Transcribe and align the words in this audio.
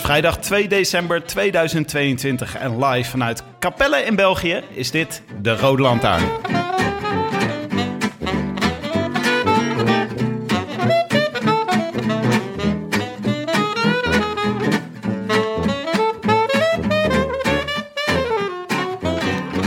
Vrijdag 0.00 0.38
2 0.38 0.68
december 0.68 1.24
2022 1.24 2.56
en 2.56 2.84
live 2.84 3.10
vanuit 3.10 3.42
Capelle 3.58 4.04
in 4.04 4.16
België 4.16 4.62
is 4.70 4.90
dit 4.90 5.22
de 5.40 5.56
Rode 5.56 5.82
Lantaarn. 5.82 6.24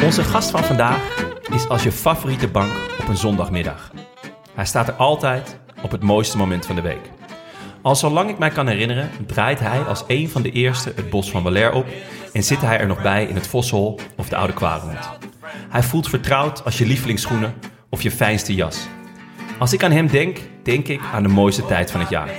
Onze 0.03 0.23
gast 0.23 0.49
van 0.49 0.63
vandaag 0.63 1.25
is 1.53 1.69
als 1.69 1.83
je 1.83 1.91
favoriete 1.91 2.47
bank 2.47 2.71
op 2.99 3.07
een 3.07 3.17
zondagmiddag. 3.17 3.91
Hij 4.53 4.65
staat 4.65 4.87
er 4.87 4.93
altijd 4.93 5.59
op 5.81 5.91
het 5.91 6.03
mooiste 6.03 6.37
moment 6.37 6.65
van 6.65 6.75
de 6.75 6.81
week. 6.81 7.16
Al 7.87 7.95
zolang 7.95 8.29
ik 8.29 8.37
mij 8.37 8.49
kan 8.49 8.67
herinneren, 8.67 9.09
draait 9.25 9.59
hij 9.59 9.79
als 9.79 10.03
een 10.07 10.29
van 10.29 10.41
de 10.41 10.51
eerste 10.51 10.91
het 10.95 11.09
bos 11.09 11.31
van 11.31 11.43
Valère 11.43 11.73
op 11.73 11.85
en 12.33 12.43
zit 12.43 12.61
hij 12.61 12.79
er 12.79 12.87
nog 12.87 13.01
bij 13.01 13.25
in 13.25 13.35
het 13.35 13.47
Voshol 13.47 13.99
of 14.17 14.29
de 14.29 14.35
Oude 14.35 14.53
Kwaremond. 14.53 15.09
Hij 15.69 15.83
voelt 15.83 16.09
vertrouwd 16.09 16.65
als 16.65 16.77
je 16.77 16.85
lievelingsschoenen 16.85 17.53
of 17.89 18.01
je 18.01 18.11
fijnste 18.11 18.53
jas. 18.53 18.87
Als 19.59 19.73
ik 19.73 19.83
aan 19.83 19.91
hem 19.91 20.07
denk, 20.07 20.37
denk 20.63 20.87
ik 20.87 21.01
aan 21.13 21.23
de 21.23 21.29
mooiste 21.29 21.65
tijd 21.65 21.91
van 21.91 21.99
het 21.99 22.09
jaar. 22.09 22.29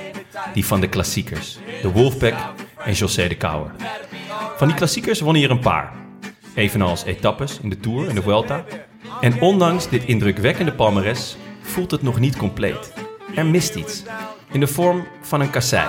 Die 0.54 0.66
van 0.66 0.80
de 0.80 0.88
klassiekers, 0.88 1.58
de 1.82 1.90
Wolfpack 1.90 2.36
en 2.84 2.92
José 2.92 3.28
de 3.28 3.36
Kouwer. 3.36 3.70
Van 4.56 4.66
die 4.66 4.76
klassiekers 4.76 5.20
won 5.20 5.34
hij 5.34 5.44
er 5.44 5.50
een 5.50 5.58
paar. 5.58 5.92
Evenals 6.54 7.04
etappes 7.04 7.60
in 7.62 7.68
de 7.68 7.80
Tour 7.80 8.08
en 8.08 8.14
de 8.14 8.22
Vuelta. 8.22 8.64
En 9.20 9.40
ondanks 9.40 9.88
dit 9.88 10.04
indrukwekkende 10.04 10.72
palmares 10.72 11.36
voelt 11.60 11.90
het 11.90 12.02
nog 12.02 12.20
niet 12.20 12.36
compleet. 12.36 12.92
Er 13.34 13.46
mist 13.46 13.74
iets. 13.74 14.02
In 14.50 14.60
de 14.60 14.66
vorm 14.66 15.06
van 15.20 15.40
een 15.40 15.50
kassei. 15.50 15.88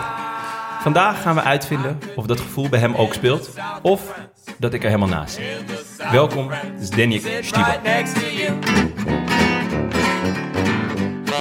Vandaag 0.82 1.22
gaan 1.22 1.36
we 1.36 1.42
uitvinden 1.42 2.00
of 2.16 2.26
dat 2.26 2.40
gevoel 2.40 2.70
bij 2.70 2.80
hem 2.80 2.96
ook 2.96 3.14
speelt. 3.14 3.58
Of 3.82 4.20
dat 4.58 4.74
ik 4.74 4.84
er 4.84 4.90
helemaal 4.90 5.10
naast 5.10 5.36
zit. 5.36 5.66
Welkom, 6.12 6.50
Zdeněk 6.80 7.40
Stiba. 7.42 7.80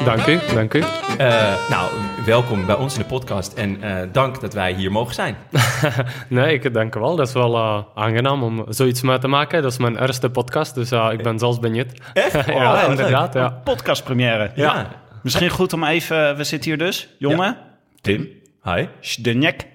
Dank 0.04 0.26
u, 0.26 0.38
dank 0.54 0.74
u. 0.74 0.82
Eh, 1.18 1.68
nou, 1.70 1.90
welkom 2.24 2.66
bij 2.66 2.74
ons 2.74 2.94
in 2.94 3.00
de 3.00 3.06
podcast 3.06 3.52
en 3.52 3.82
eh, 3.82 4.08
dank 4.12 4.40
dat 4.40 4.54
wij 4.54 4.72
hier 4.72 4.92
mogen 4.92 5.14
zijn. 5.14 5.36
nee, 6.28 6.52
ik 6.54 6.74
dank 6.74 6.94
u 6.94 7.00
wel. 7.00 7.16
Dat 7.16 7.26
is 7.26 7.32
wel 7.32 7.56
eh, 7.56 7.78
aangenaam 7.94 8.42
om 8.42 8.64
zoiets 8.68 9.02
mee 9.02 9.18
te 9.18 9.28
maken. 9.28 9.62
Dat 9.62 9.72
is 9.72 9.78
mijn 9.78 10.00
eerste 10.00 10.30
podcast, 10.30 10.74
dus 10.74 10.92
uh, 10.92 11.08
ik 11.12 11.22
ben 11.22 11.38
zelfs 11.38 11.58
benieuwd. 11.58 11.92
Echt? 12.12 12.34
Oh, 12.48 12.54
ja, 12.54 12.82
inderdaad. 12.82 13.34
Ja. 13.34 13.60
Podcastpremière. 13.64 14.50
Ja. 14.54 14.86
Misschien 15.22 15.50
goed 15.50 15.72
om 15.72 15.84
even, 15.84 16.36
we 16.36 16.44
zitten 16.44 16.70
hier 16.70 16.78
dus, 16.78 17.08
jongen. 17.18 17.56
Tim. 18.00 18.28
Hi. 18.62 18.86
Zdeněk. 19.00 19.66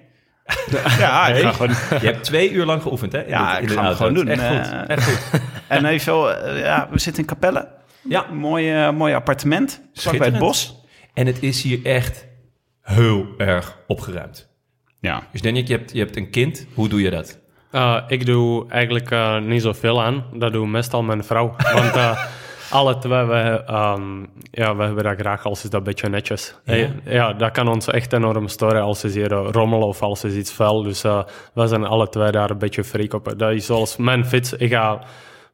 Ja, 0.98 1.26
ik 1.26 1.42
ga 1.42 1.52
gewoon... 1.52 1.70
Je 2.00 2.06
hebt 2.06 2.24
twee 2.24 2.50
uur 2.50 2.64
lang 2.64 2.82
geoefend, 2.82 3.12
hè? 3.12 3.22
in 3.22 3.28
Ja, 3.28 3.52
de- 3.54 3.58
in 3.62 3.64
ik 3.64 3.70
ga 3.74 3.80
auto. 3.84 3.96
gewoon 3.96 4.14
doen. 4.14 4.28
Echt 4.28 4.46
goed. 4.46 4.72
Eh, 4.72 4.88
Echt 4.88 5.04
goed. 5.30 5.40
En 5.68 5.84
even, 5.84 6.44
eh, 6.44 6.58
ja, 6.60 6.88
we 6.90 6.98
zitten 6.98 7.22
in 7.22 7.28
Capelle. 7.28 7.68
Ja. 8.08 8.26
Mooi, 8.32 8.72
eh, 8.72 8.90
mooi 8.90 9.14
appartement, 9.14 9.80
vlak 9.94 10.18
bij 10.18 10.26
het 10.28 10.38
bos. 10.38 10.80
En 11.14 11.26
het 11.26 11.42
is 11.42 11.62
hier 11.62 11.84
echt 11.86 12.26
heel 12.82 13.26
erg 13.38 13.78
opgeruimd. 13.86 14.48
Ja. 15.00 15.22
Dus 15.32 15.40
Dennik, 15.40 15.68
je 15.68 15.76
hebt, 15.76 15.92
je 15.92 15.98
hebt 15.98 16.16
een 16.16 16.30
kind. 16.30 16.66
Hoe 16.74 16.88
doe 16.88 17.00
je 17.00 17.10
dat? 17.10 17.38
Uh, 17.72 18.00
ik 18.08 18.26
doe 18.26 18.70
eigenlijk 18.70 19.10
uh, 19.10 19.38
niet 19.40 19.62
zoveel 19.62 20.02
aan. 20.02 20.24
Dat 20.32 20.52
doet 20.52 20.68
meestal 20.68 21.02
mijn 21.02 21.24
vrouw. 21.24 21.56
Want 21.72 21.96
uh, 21.96 22.18
alle 22.70 22.98
twee, 22.98 23.24
we, 23.24 23.64
um, 23.70 24.26
ja, 24.50 24.76
we 24.76 24.82
hebben 24.82 25.04
dat 25.04 25.18
graag 25.18 25.44
als 25.44 25.64
is 25.64 25.70
dat 25.70 25.80
een 25.80 25.86
beetje 25.86 26.08
netjes. 26.08 26.54
Ja. 26.64 26.72
Hey, 26.72 26.94
ja, 27.04 27.32
dat 27.32 27.50
kan 27.50 27.68
ons 27.68 27.86
echt 27.86 28.12
enorm 28.12 28.48
storen 28.48 28.82
als 28.82 29.00
ze 29.00 29.08
hier 29.08 29.32
uh, 29.32 29.48
rommelen 29.50 29.86
of 29.86 30.02
als 30.02 30.24
is 30.24 30.34
iets 30.34 30.52
vuil. 30.52 30.82
Dus 30.82 31.04
uh, 31.04 31.22
we 31.54 31.66
zijn 31.66 31.84
alle 31.84 32.08
twee 32.08 32.30
daar 32.30 32.50
een 32.50 32.58
beetje 32.58 32.84
freak 32.84 33.14
op. 33.14 33.34
Dat 33.36 33.52
is 33.52 33.66
zoals 33.66 33.96
mijn 33.96 34.26
fiets. 34.26 34.52
Ik 34.52 34.70
ga 34.70 35.00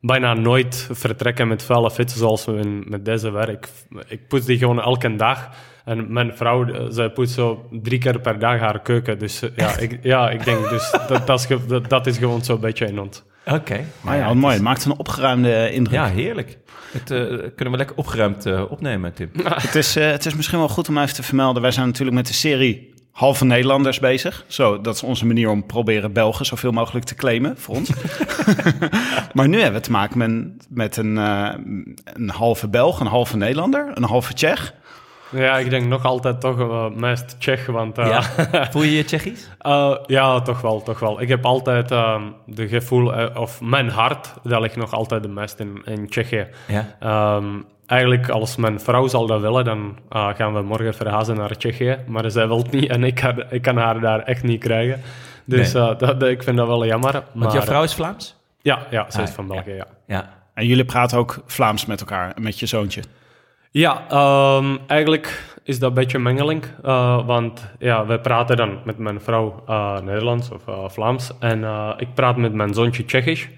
bijna 0.00 0.34
nooit 0.34 0.88
vertrekken 0.90 1.48
met 1.48 1.62
vuile 1.62 1.90
fietsen 1.90 2.18
zoals 2.18 2.44
we 2.44 2.82
met 2.84 3.04
deze 3.04 3.30
werk. 3.30 3.68
Ik 4.06 4.28
poets 4.28 4.46
die 4.46 4.58
gewoon 4.58 4.80
elke 4.80 5.16
dag. 5.16 5.50
En 5.84 6.12
mijn 6.12 6.36
vrouw, 6.36 6.64
eh, 6.64 6.86
zij 6.88 7.10
poetst 7.10 7.34
zo 7.34 7.66
drie 7.70 7.98
keer 7.98 8.20
per 8.20 8.38
dag 8.38 8.58
haar 8.58 8.80
keuken. 8.80 9.18
Dus 9.18 9.42
eh, 9.42 9.50
ja, 9.56 9.76
ik, 9.86 9.98
ja, 10.02 10.30
ik 10.30 10.44
denk 10.44 10.68
dus 10.68 10.90
dat, 11.08 11.26
dat, 11.26 11.40
is, 11.40 11.66
dat, 11.66 11.88
dat 11.88 12.06
is 12.06 12.18
gewoon 12.18 12.44
zo'n 12.44 12.60
beetje 12.60 12.86
in 12.86 13.00
ons. 13.00 13.22
Oké. 13.46 13.84
Maar 14.00 14.16
ja, 14.16 14.34
mooi. 14.34 14.54
Het 14.54 14.62
maakt 14.62 14.84
een 14.84 14.98
opgeruimde 14.98 15.72
indruk. 15.72 15.94
Ja, 15.94 16.06
heerlijk. 16.06 16.58
Het 16.92 17.10
eh, 17.10 17.26
kunnen 17.28 17.70
we 17.70 17.76
lekker 17.76 17.96
opgeruimd 17.96 18.46
eh, 18.46 18.70
opnemen, 18.70 19.12
Tim. 19.14 19.30
Het, 19.44 19.74
is, 19.74 19.96
eh, 19.96 20.10
het 20.10 20.26
is 20.26 20.34
misschien 20.34 20.58
wel 20.58 20.68
goed 20.68 20.88
om 20.88 20.98
even 20.98 21.14
te 21.14 21.22
vermelden. 21.22 21.62
Wij 21.62 21.70
zijn 21.70 21.86
natuurlijk 21.86 22.16
met 22.16 22.26
de 22.26 22.32
serie 22.32 22.90
Halve 23.12 23.44
Nederlanders 23.44 23.98
bezig. 23.98 24.44
Zo, 24.46 24.80
dat 24.80 24.94
is 24.94 25.02
onze 25.02 25.26
manier 25.26 25.48
om 25.48 25.66
proberen 25.66 26.12
Belgen 26.12 26.46
zoveel 26.46 26.70
mogelijk 26.72 27.04
te 27.04 27.14
claimen 27.14 27.58
voor 27.58 27.74
ons. 27.74 27.90
maar 29.34 29.48
nu 29.48 29.60
hebben 29.60 29.80
we 29.80 29.86
te 29.86 29.90
maken 29.90 30.18
met, 30.18 30.66
met 30.68 30.96
een, 30.96 31.18
eh, 31.18 31.54
een 32.04 32.30
halve 32.30 32.68
Belg, 32.68 33.00
een 33.00 33.06
halve 33.06 33.36
Nederlander, 33.36 33.90
een 33.94 34.04
halve 34.04 34.34
Tsjech. 34.34 34.74
Ja, 35.30 35.58
ik 35.58 35.70
denk 35.70 35.86
nog 35.86 36.04
altijd 36.04 36.40
toch 36.40 36.58
uh, 36.58 36.86
meest 36.90 37.36
Tsjech, 37.40 37.66
want... 37.66 37.98
Uh, 37.98 38.06
Ja. 38.06 38.22
Voel 38.72 38.82
je 38.82 38.96
je 38.96 39.04
Tsjechisch? 39.04 39.48
Uh, 39.66 39.96
ja, 40.06 40.40
toch 40.40 40.60
wel, 40.60 40.82
toch 40.82 40.98
wel. 40.98 41.20
Ik 41.20 41.28
heb 41.28 41.44
altijd 41.46 41.90
uh, 41.90 42.22
de 42.46 42.68
gevoel, 42.68 43.18
uh, 43.20 43.26
of 43.34 43.60
mijn 43.60 43.88
hart, 43.88 44.34
dat 44.42 44.60
ligt 44.60 44.76
nog 44.76 44.92
altijd 44.92 45.22
de 45.22 45.28
meest 45.28 45.58
in, 45.58 45.82
in 45.84 46.08
Tsjechië. 46.08 46.46
Ja. 46.66 47.36
Um, 47.36 47.64
eigenlijk, 47.86 48.28
als 48.28 48.56
mijn 48.56 48.80
vrouw 48.80 49.06
zal 49.06 49.26
dat 49.26 49.40
willen, 49.40 49.64
dan 49.64 49.98
uh, 50.12 50.28
gaan 50.34 50.54
we 50.54 50.62
morgen 50.62 50.94
verhuizen 50.94 51.36
naar 51.36 51.56
Tsjechië. 51.56 51.98
Maar 52.06 52.30
zij 52.30 52.46
wil 52.46 52.58
het 52.58 52.70
niet 52.70 52.90
en 52.90 53.04
ik 53.04 53.14
kan, 53.14 53.42
ik 53.50 53.62
kan 53.62 53.76
haar 53.76 54.00
daar 54.00 54.20
echt 54.22 54.42
niet 54.42 54.60
krijgen. 54.60 55.00
Dus 55.44 55.72
Nee. 55.72 55.82
uh, 55.82 55.88
dat, 55.98 56.20
dat- 56.20 56.28
ik 56.30 56.42
vind 56.42 56.56
dat 56.56 56.66
wel 56.66 56.86
jammer. 56.86 57.12
Want 57.12 57.24
maar, 57.34 57.52
jouw 57.52 57.62
vrouw 57.62 57.82
is 57.82 57.94
Vlaams? 57.94 58.36
Ja, 58.62 58.78
ja 58.90 59.06
ze 59.10 59.22
is 59.22 59.28
Ah, 59.28 59.34
van 59.34 59.46
België, 59.46 59.72
ja. 59.72 59.86
Ja. 60.06 60.28
En 60.54 60.66
jullie 60.66 60.84
praten 60.84 61.18
ook 61.18 61.42
Vlaams 61.46 61.86
met 61.86 62.00
elkaar, 62.00 62.32
met 62.40 62.58
je 62.58 62.66
zoontje. 62.66 63.02
Ja, 63.70 64.04
ehm, 64.08 64.76
eigenlijk 64.86 65.54
is 65.64 65.78
dat 65.78 65.88
een 65.88 65.94
beetje 65.94 66.18
mengeling. 66.18 66.64
eh, 66.84 67.26
want 67.26 67.66
ja, 67.78 68.06
wij 68.06 68.18
praten 68.20 68.56
dan 68.56 68.78
met 68.84 68.98
mijn 68.98 69.20
vrouw 69.20 69.62
eh, 69.66 70.00
Nederlands 70.00 70.50
of 70.50 70.66
eh, 70.68 70.88
Vlaams. 70.88 71.30
En 71.40 71.64
eh, 71.64 71.90
ik 71.96 72.14
praat 72.14 72.36
met 72.36 72.52
mijn 72.52 72.74
zoontje 72.74 73.04
Tsjechisch. 73.04 73.48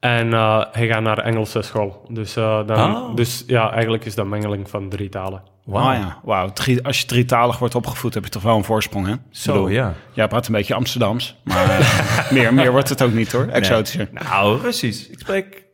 En 0.00 0.32
eh, 0.32 0.64
hij 0.72 0.86
gaat 0.86 1.02
naar 1.02 1.18
Engelse 1.18 1.62
school. 1.62 2.04
Dus, 2.08 2.36
eh, 2.36 2.66
dan, 2.66 2.96
Oh. 2.96 3.14
dus 3.16 3.44
ja, 3.46 3.70
eigenlijk 3.72 4.04
is 4.04 4.14
dat 4.14 4.26
mengeling 4.26 4.70
van 4.70 4.88
drie 4.88 5.08
talen. 5.08 5.42
Wauw. 5.64 5.88
Ah 5.88 5.94
ja, 5.98 6.18
wauw. 6.22 6.48
Drie- 6.52 6.84
Als 6.84 7.00
je 7.00 7.06
drietalig 7.06 7.58
wordt 7.58 7.74
opgevoed, 7.74 8.14
heb 8.14 8.24
je 8.24 8.30
toch 8.30 8.42
wel 8.42 8.56
een 8.56 8.64
voorsprong, 8.64 9.06
hè? 9.06 9.14
Zo, 9.30 9.52
bedoel, 9.52 9.68
ja. 9.68 9.94
Jij 10.12 10.28
praat 10.28 10.46
een 10.46 10.52
beetje 10.52 10.74
Amsterdams, 10.74 11.36
maar 11.44 11.68
eh, 11.70 12.30
meer, 12.36 12.54
meer 12.54 12.70
wordt 12.72 12.88
het 12.88 13.02
ook 13.02 13.12
niet, 13.12 13.32
hoor. 13.32 13.46
Exotischer. 13.46 14.08
Nou, 14.12 14.60
Russisch. 14.60 15.08
Ik 15.10 15.18
spreek 15.18 15.64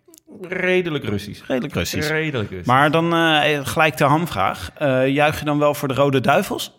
redelijk 0.48 1.04
Russisch. 1.04 1.46
Redelijk 1.46 1.74
Russisch. 1.74 2.10
Redelijk 2.10 2.50
Russisch. 2.50 2.68
Maar 2.68 2.90
dan 2.90 3.14
eh, 3.14 3.66
gelijk 3.66 3.96
de 3.96 4.04
hamvraag. 4.04 4.70
Eh 4.74 5.08
juich 5.08 5.38
je 5.38 5.44
dan 5.44 5.58
wel 5.58 5.74
voor 5.74 5.88
de 5.88 5.94
Rode 5.94 6.20
Duivels? 6.20 6.72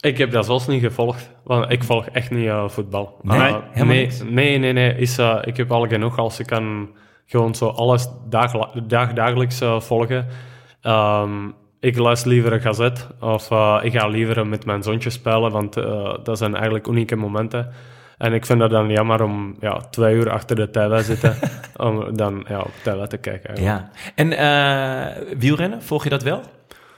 Ik 0.00 0.18
heb 0.18 0.30
dat 0.30 0.44
zelfs 0.44 0.66
niet 0.66 0.82
gevolgd, 0.82 1.30
want 1.44 1.70
ik 1.70 1.84
volg 1.84 2.06
echt 2.06 2.30
niet 2.30 2.46
eh, 2.46 2.68
voetbal. 2.68 3.18
Nee? 3.22 3.38
Helemaal 3.38 3.62
nee, 3.72 4.00
niks? 4.00 4.22
nee, 4.22 4.58
nee, 4.58 4.72
nee. 4.72 4.96
Is, 4.96 5.18
eh, 5.18 5.38
ik 5.44 5.56
heb 5.56 5.72
al 5.72 5.86
genoeg 5.86 6.18
als 6.18 6.38
ik 6.38 6.46
kan 6.46 6.88
gewoon 7.30 7.54
zo 7.54 7.68
alles 7.68 8.08
dag, 8.28 8.72
dag, 8.86 9.12
dagelijks 9.12 9.60
eh, 9.60 9.80
volgen. 9.80 10.26
Ehm, 10.80 11.48
ik 11.80 11.98
luister 11.98 12.30
liever 12.30 12.52
een 12.52 12.60
gazet 12.60 13.08
of 13.20 13.50
eh, 13.50 13.78
ik 13.82 13.92
ga 13.92 14.06
liever 14.06 14.46
met 14.46 14.64
mijn 14.64 14.82
zoontje 14.82 15.10
spelen, 15.10 15.50
want 15.50 15.76
eh, 15.76 16.14
dat 16.22 16.38
zijn 16.38 16.54
eigenlijk 16.54 16.86
unieke 16.86 17.16
momenten. 17.16 17.72
En 18.20 18.32
ik 18.32 18.46
vind 18.46 18.58
dat 18.58 18.70
dan 18.70 18.90
jammer 18.90 19.22
om 19.22 19.56
ja, 19.60 19.76
twee 19.90 20.14
uur 20.14 20.30
achter 20.30 20.56
de 20.56 20.70
tv 20.70 21.00
zitten 21.04 21.36
om 21.86 22.16
dan 22.16 22.44
ja, 22.48 22.58
op 22.58 22.70
tv 22.82 23.06
te 23.06 23.16
kijken. 23.16 23.54
eigenlijk. 23.54 23.88
Ja. 23.94 24.12
En 24.14 24.32
eh, 24.32 25.36
wielrennen, 25.38 25.82
volg 25.82 26.04
je 26.04 26.10
dat 26.10 26.22
wel? 26.22 26.40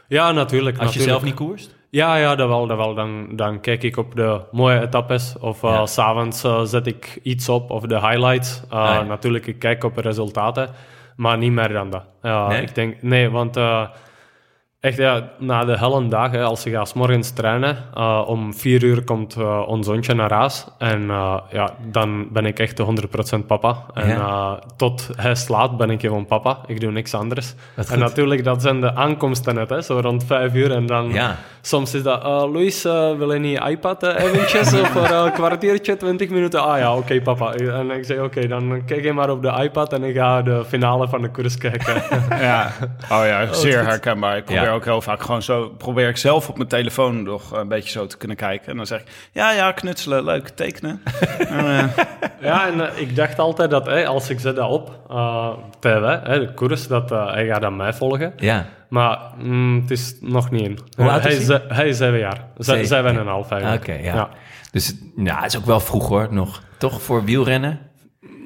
Ja, 0.08 0.32
natuurlijk. 0.32 0.78
Als 0.78 0.94
je 0.94 1.00
zelf 1.00 1.22
niet 1.22 1.34
koerst? 1.34 1.74
Ja, 1.90 2.16
ja, 2.16 2.34
dat 2.34 2.48
wel. 2.48 2.66
Dat 2.66 2.76
wel. 2.76 2.94
Dan, 2.94 3.26
dan 3.36 3.60
kijk 3.60 3.82
ik 3.82 3.96
op 3.96 4.16
de 4.16 4.40
mooie 4.50 4.80
etappes. 4.80 5.34
Of 5.40 5.62
eh, 5.62 5.70
Ja. 5.70 5.86
s 5.86 5.92
s'avonds 5.92 6.44
eh, 6.44 6.62
zet 6.62 6.86
ik 6.86 7.18
iets 7.22 7.48
op, 7.48 7.70
of 7.70 7.82
de 7.82 8.00
highlights. 8.00 8.62
Uh, 8.64 8.70
ja. 8.70 9.02
Natuurlijk, 9.02 9.46
ik 9.46 9.58
kijk 9.58 9.84
op 9.84 9.94
de 9.94 10.00
resultaten. 10.00 10.68
Maar 11.16 11.38
niet 11.38 11.52
meer 11.52 11.68
dan 11.72 11.90
dat. 11.90 12.04
Ja, 12.22 12.48
Nee? 12.48 12.62
Ik 12.62 12.74
denk, 12.74 13.02
nee, 13.02 13.30
want 13.30 13.56
echt, 14.82 14.96
ja, 14.96 15.28
na 15.38 15.64
de 15.64 15.78
helle 15.78 16.08
dag, 16.08 16.30
hè, 16.30 16.42
als 16.42 16.62
je 16.62 16.70
gaat 16.70 16.88
's 16.88 16.92
morgens 16.92 17.30
trainen, 17.30 17.76
eh, 17.94 18.22
om 18.26 18.54
vier 18.54 18.82
uur 18.84 19.04
komt 19.04 19.34
eh, 19.36 19.62
ons 19.66 19.86
zoontje 19.86 20.14
naar 20.14 20.32
huis. 20.32 20.66
En 20.78 21.10
eh, 21.10 21.38
ja, 21.50 21.70
dan 21.90 22.28
ben 22.32 22.46
ik 22.46 22.58
echt 22.58 22.76
de 22.76 22.82
100% 22.82 23.46
papa. 23.46 23.76
En 23.94 24.08
Ja. 24.08 24.58
tot 24.76 25.08
hij 25.16 25.34
slaat 25.34 25.76
ben 25.76 25.90
ik 25.90 26.00
gewoon 26.00 26.26
papa. 26.26 26.58
Ik 26.66 26.80
doe 26.80 26.90
niks 26.90 27.14
anders. 27.14 27.54
En 27.76 27.84
goed. 27.86 27.96
natuurlijk, 27.96 28.44
dat 28.44 28.62
zijn 28.62 28.80
de 28.80 28.94
aankomsten 28.94 29.54
net, 29.54 29.68
hè, 29.70 29.82
zo 29.82 29.98
rond 29.98 30.24
vijf 30.24 30.54
uur. 30.54 30.72
En 30.72 30.86
dan 30.86 31.12
Ja. 31.12 31.36
soms 31.60 31.94
is 31.94 32.02
dat, 32.02 32.22
Luis, 32.52 32.82
wil 33.18 33.32
je 33.32 33.38
niet 33.38 33.60
iPad 33.68 34.02
eventjes 34.02 34.68
voor 34.70 35.10
een 35.10 35.32
kwartiertje, 35.32 35.96
20 35.96 36.28
minuten? 36.28 36.62
Ah 36.64 36.78
ja, 36.78 36.96
oké 36.96 37.20
papa. 37.20 37.52
En 37.54 37.90
ik 37.90 38.04
zeg, 38.04 38.18
oké, 38.20 38.46
dan 38.48 38.82
kijk 38.86 39.04
je 39.04 39.12
maar 39.12 39.30
op 39.30 39.42
de 39.42 39.52
iPad 39.62 39.92
en 39.92 40.02
ik 40.04 40.16
ga 40.16 40.42
de 40.42 40.64
finale 40.64 41.08
van 41.08 41.22
de 41.22 41.30
koers 41.30 41.58
kijken. 41.58 42.02
Ja, 42.40 42.70
oh 43.10 43.22
ja, 43.26 43.52
zeer 43.52 43.84
herkenbaar. 43.86 44.36
Ik 44.36 44.44
probeer. 44.44 44.71
Ook 44.72 44.84
heel 44.84 45.00
vaak 45.00 45.22
gewoon 45.22 45.42
zo, 45.42 45.68
probeer 45.68 46.08
ik 46.08 46.16
zelf 46.16 46.48
op 46.48 46.56
mijn 46.56 46.68
telefoon 46.68 47.22
nog 47.22 47.52
een 47.52 47.68
beetje 47.68 47.90
zo 47.90 48.06
te 48.06 48.16
kunnen 48.16 48.36
kijken. 48.36 48.70
En 48.70 48.76
dan 48.76 48.86
zeg 48.86 49.00
ik, 49.00 49.06
ja, 49.32 49.52
ja, 49.52 49.72
knutselen, 49.72 50.24
leuk, 50.24 50.48
tekenen. 50.48 51.02
En, 51.38 51.90
ja, 52.40 52.66
en 52.66 52.90
eh, 52.90 53.00
ik 53.00 53.16
dacht 53.16 53.38
altijd 53.38 53.70
dat 53.70 53.86
hè, 53.86 54.06
als 54.06 54.30
ik 54.30 54.40
zet 54.40 54.56
dat 54.56 54.70
op, 54.70 55.00
eh 55.10 55.48
tv, 55.80 56.18
hè, 56.22 56.38
de 56.38 56.52
koers, 56.54 56.86
dat 56.86 57.10
eh, 57.12 57.32
hij 57.32 57.46
gaat 57.46 57.64
aan 57.64 57.76
mij 57.76 57.92
volgen. 57.92 58.32
Ja. 58.36 58.66
Maar 58.88 59.18
mm, 59.38 59.80
het 59.80 59.90
is 59.90 60.16
nog 60.20 60.50
niet 60.50 60.62
in. 60.62 60.78
Hoe 60.96 61.10
oud 61.10 61.22
hij, 61.22 61.34
is 61.34 61.46
hij? 61.68 61.88
is 61.88 61.96
zeven 61.96 62.18
jaar. 62.18 62.44
Ze- 62.58 62.84
Zeven, 62.84 63.06
en 63.06 63.14
ja. 63.14 63.20
een 63.20 63.26
half 63.26 63.50
eigenlijk. 63.50 63.82
Oké, 63.82 63.92
ja. 63.92 64.28
Dus 64.72 64.94
nou, 65.16 65.42
het 65.42 65.52
is 65.52 65.58
ook 65.58 65.66
wel 65.66 65.80
vroeg 65.80 66.08
hoor, 66.08 66.28
nog. 66.30 66.62
Toch 66.78 67.02
voor 67.02 67.24
wielrennen? 67.24 67.80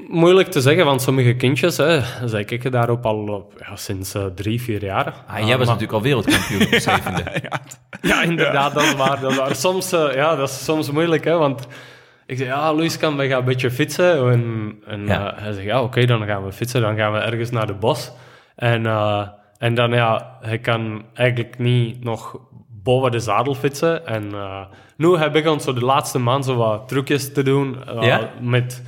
Moeilijk 0.08 0.49
te 0.49 0.61
zeggen, 0.61 0.85
want 0.85 1.03
sommige 1.03 1.35
kindjes, 1.35 1.76
hè, 1.76 2.00
zij 2.29 2.44
kijken 2.44 2.70
daarop 2.70 3.06
al 3.06 3.29
op, 3.29 3.53
ja, 3.58 3.76
sinds 3.76 4.14
eh, 4.14 4.25
drie, 4.35 4.62
vier 4.62 4.85
jaar. 4.85 5.14
Ah, 5.26 5.47
jij 5.47 5.58
was 5.58 5.67
natuurlijk 5.67 5.93
al 5.93 6.03
wereldkampioen 6.03 6.62
op 6.62 6.70
de 6.70 6.81
zevende. 6.91 7.23
Ja, 8.03 8.23
inderdaad, 8.23 8.75
dat 8.75 8.82
is 8.82 8.94
waar. 8.94 9.20
Dat 9.20 9.31
is 9.31 9.37
waar. 9.37 9.55
Soms, 9.55 9.93
eh, 9.93 10.14
ja, 10.14 10.37
dat 10.37 10.49
is 10.49 10.64
soms 10.64 10.91
moeilijk, 10.91 11.25
hè, 11.25 11.37
want 11.38 11.67
ik 12.26 12.38
zeg, 12.38 12.47
ja, 12.47 12.75
Luis 12.75 12.99
kan 12.99 13.17
we 13.17 13.29
gaan 13.29 13.38
een 13.38 13.44
beetje 13.44 13.70
fietsen. 13.70 14.31
En, 14.32 14.75
en 14.87 15.06
Ja. 15.06 15.35
eh, 15.37 15.43
hij 15.43 15.53
zegt, 15.53 15.67
ja, 15.67 15.82
oké, 15.82 16.05
dan 16.05 16.26
gaan 16.26 16.44
we 16.44 16.52
fietsen. 16.52 16.81
Dan 16.81 16.97
gaan 16.97 17.12
we 17.12 17.19
ergens 17.19 17.50
naar 17.50 17.67
de 17.67 17.75
bos. 17.75 18.12
En, 18.56 18.87
en 19.59 19.75
dan, 19.75 19.91
ja, 19.91 20.37
hij 20.41 20.59
kan 20.59 21.05
eigenlijk 21.14 21.59
niet 21.59 22.05
nog 22.05 22.38
boven 22.82 23.11
de 23.11 23.19
zadel 23.19 23.55
fietsen. 23.55 24.06
En 24.06 24.32
nu 24.97 25.17
heb 25.17 25.37
ik 25.37 25.47
ons 25.47 25.64
zo 25.64 25.73
de 25.73 25.85
laatste 25.85 26.19
maand 26.19 26.44
zo 26.44 26.56
wat 26.56 26.88
trucjes 26.88 27.32
te 27.32 27.43
doen. 27.43 27.76
Ja? 28.00 28.31
Met... 28.41 28.82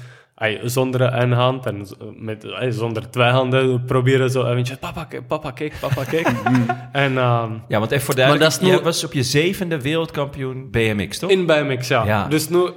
zonder 0.63 1.01
een 1.01 1.33
hand 1.33 1.67
en 1.67 1.87
met, 2.17 2.47
zonder 2.69 3.11
twee 3.11 3.31
handen 3.31 3.85
proberen 3.85 4.31
zo 4.31 4.47
eventjes... 4.47 4.79
Papa, 4.79 5.09
papa, 5.29 5.51
kijk, 5.51 5.75
papa, 5.81 6.05
kijk. 6.05 6.27
en 6.93 7.19
ehm, 7.19 7.53
Ja, 7.69 7.79
want 7.79 7.91
even 7.91 8.05
voor 8.05 8.15
de 8.15 8.27
Maar 8.27 8.39
dat 8.39 8.51
is 8.51 8.61
nu- 8.61 8.69
jij 8.69 8.83
was 8.83 9.05
op 9.05 9.13
je 9.13 9.23
zevende 9.23 9.81
wereldkampioen 9.81 10.71
BMX, 10.71 11.19
toch? 11.19 11.31
In 11.31 11.47
BMX, 11.47 11.89
ja. 11.89 12.05
Ja. 12.05 12.27
Dus 12.29 12.49
nu, 12.49 12.71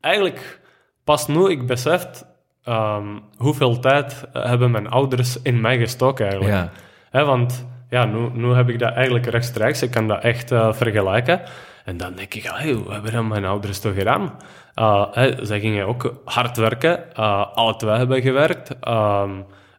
eigenlijk, 0.00 0.60
pas 1.04 1.26
nu 1.28 1.50
ik 1.50 1.66
beseft 1.66 2.26
ehm, 2.64 3.18
hoeveel 3.36 3.78
tijd 3.78 4.24
eh, 4.32 4.44
hebben 4.44 4.70
mijn 4.70 4.88
ouders 4.88 5.42
in 5.42 5.60
mij 5.60 5.78
gestoken 5.78 6.24
eigenlijk. 6.26 6.54
Ja. 6.54 6.70
Hè, 7.10 7.24
want 7.24 7.66
ja, 7.90 8.04
nu, 8.04 8.30
nu 8.32 8.52
heb 8.52 8.68
ik 8.68 8.78
dat 8.78 8.92
eigenlijk 8.92 9.26
rechtstreeks. 9.26 9.82
Ik 9.82 9.90
kan 9.90 10.08
dat 10.08 10.22
echt 10.22 10.50
eh, 10.50 10.72
vergelijken. 10.72 11.40
En 11.84 11.96
dan 11.96 12.14
denk 12.14 12.34
ik, 12.34 12.42
hey, 12.42 12.72
hoe 12.72 12.92
hebben 12.92 13.12
dat 13.12 13.24
mijn 13.24 13.44
ouders 13.44 13.78
toch 13.78 13.94
gedaan? 13.94 14.32
Uh, 14.80 15.06
hè, 15.10 15.44
zij 15.44 15.60
gingen 15.60 15.86
ook 15.86 16.20
hard 16.24 16.56
werken. 16.56 17.04
Uh, 17.18 17.46
alle 17.54 17.76
twee 17.76 17.96
hebben 17.96 18.22
gewerkt. 18.22 18.78
Ehm, 18.80 19.30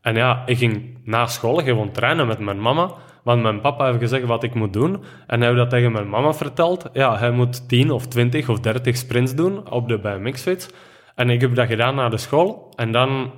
en 0.01 0.15
ja, 0.15 0.43
ik 0.45 0.57
ging 0.57 0.97
na 1.03 1.27
school 1.27 1.55
gewoon 1.55 1.91
trainen 1.91 2.27
met 2.27 2.39
mijn 2.39 2.61
mama. 2.61 2.91
Want 3.23 3.41
mijn 3.41 3.61
papa 3.61 3.85
heeft 3.85 3.99
gezegd 3.99 4.25
wat 4.25 4.43
ik 4.43 4.53
moet 4.53 4.73
doen. 4.73 5.03
En 5.27 5.39
hij 5.39 5.47
heeft 5.47 5.59
dat 5.59 5.69
tegen 5.69 5.91
mijn 5.91 6.09
mama 6.09 6.33
verteld. 6.33 6.89
Ja, 6.93 7.17
hij 7.17 7.31
moet 7.31 7.69
10 7.69 7.91
of 7.91 8.07
20 8.07 8.49
of 8.49 8.59
30 8.59 8.97
sprints 8.97 9.35
doen 9.35 9.69
op 9.69 9.87
de 9.87 9.99
BMX-fiets. 9.99 10.69
En 11.15 11.29
ik 11.29 11.41
heb 11.41 11.55
dat 11.55 11.67
gedaan 11.67 11.95
na 11.95 12.09
de 12.09 12.17
school. 12.17 12.73
En 12.75 12.91
dan 12.91 13.31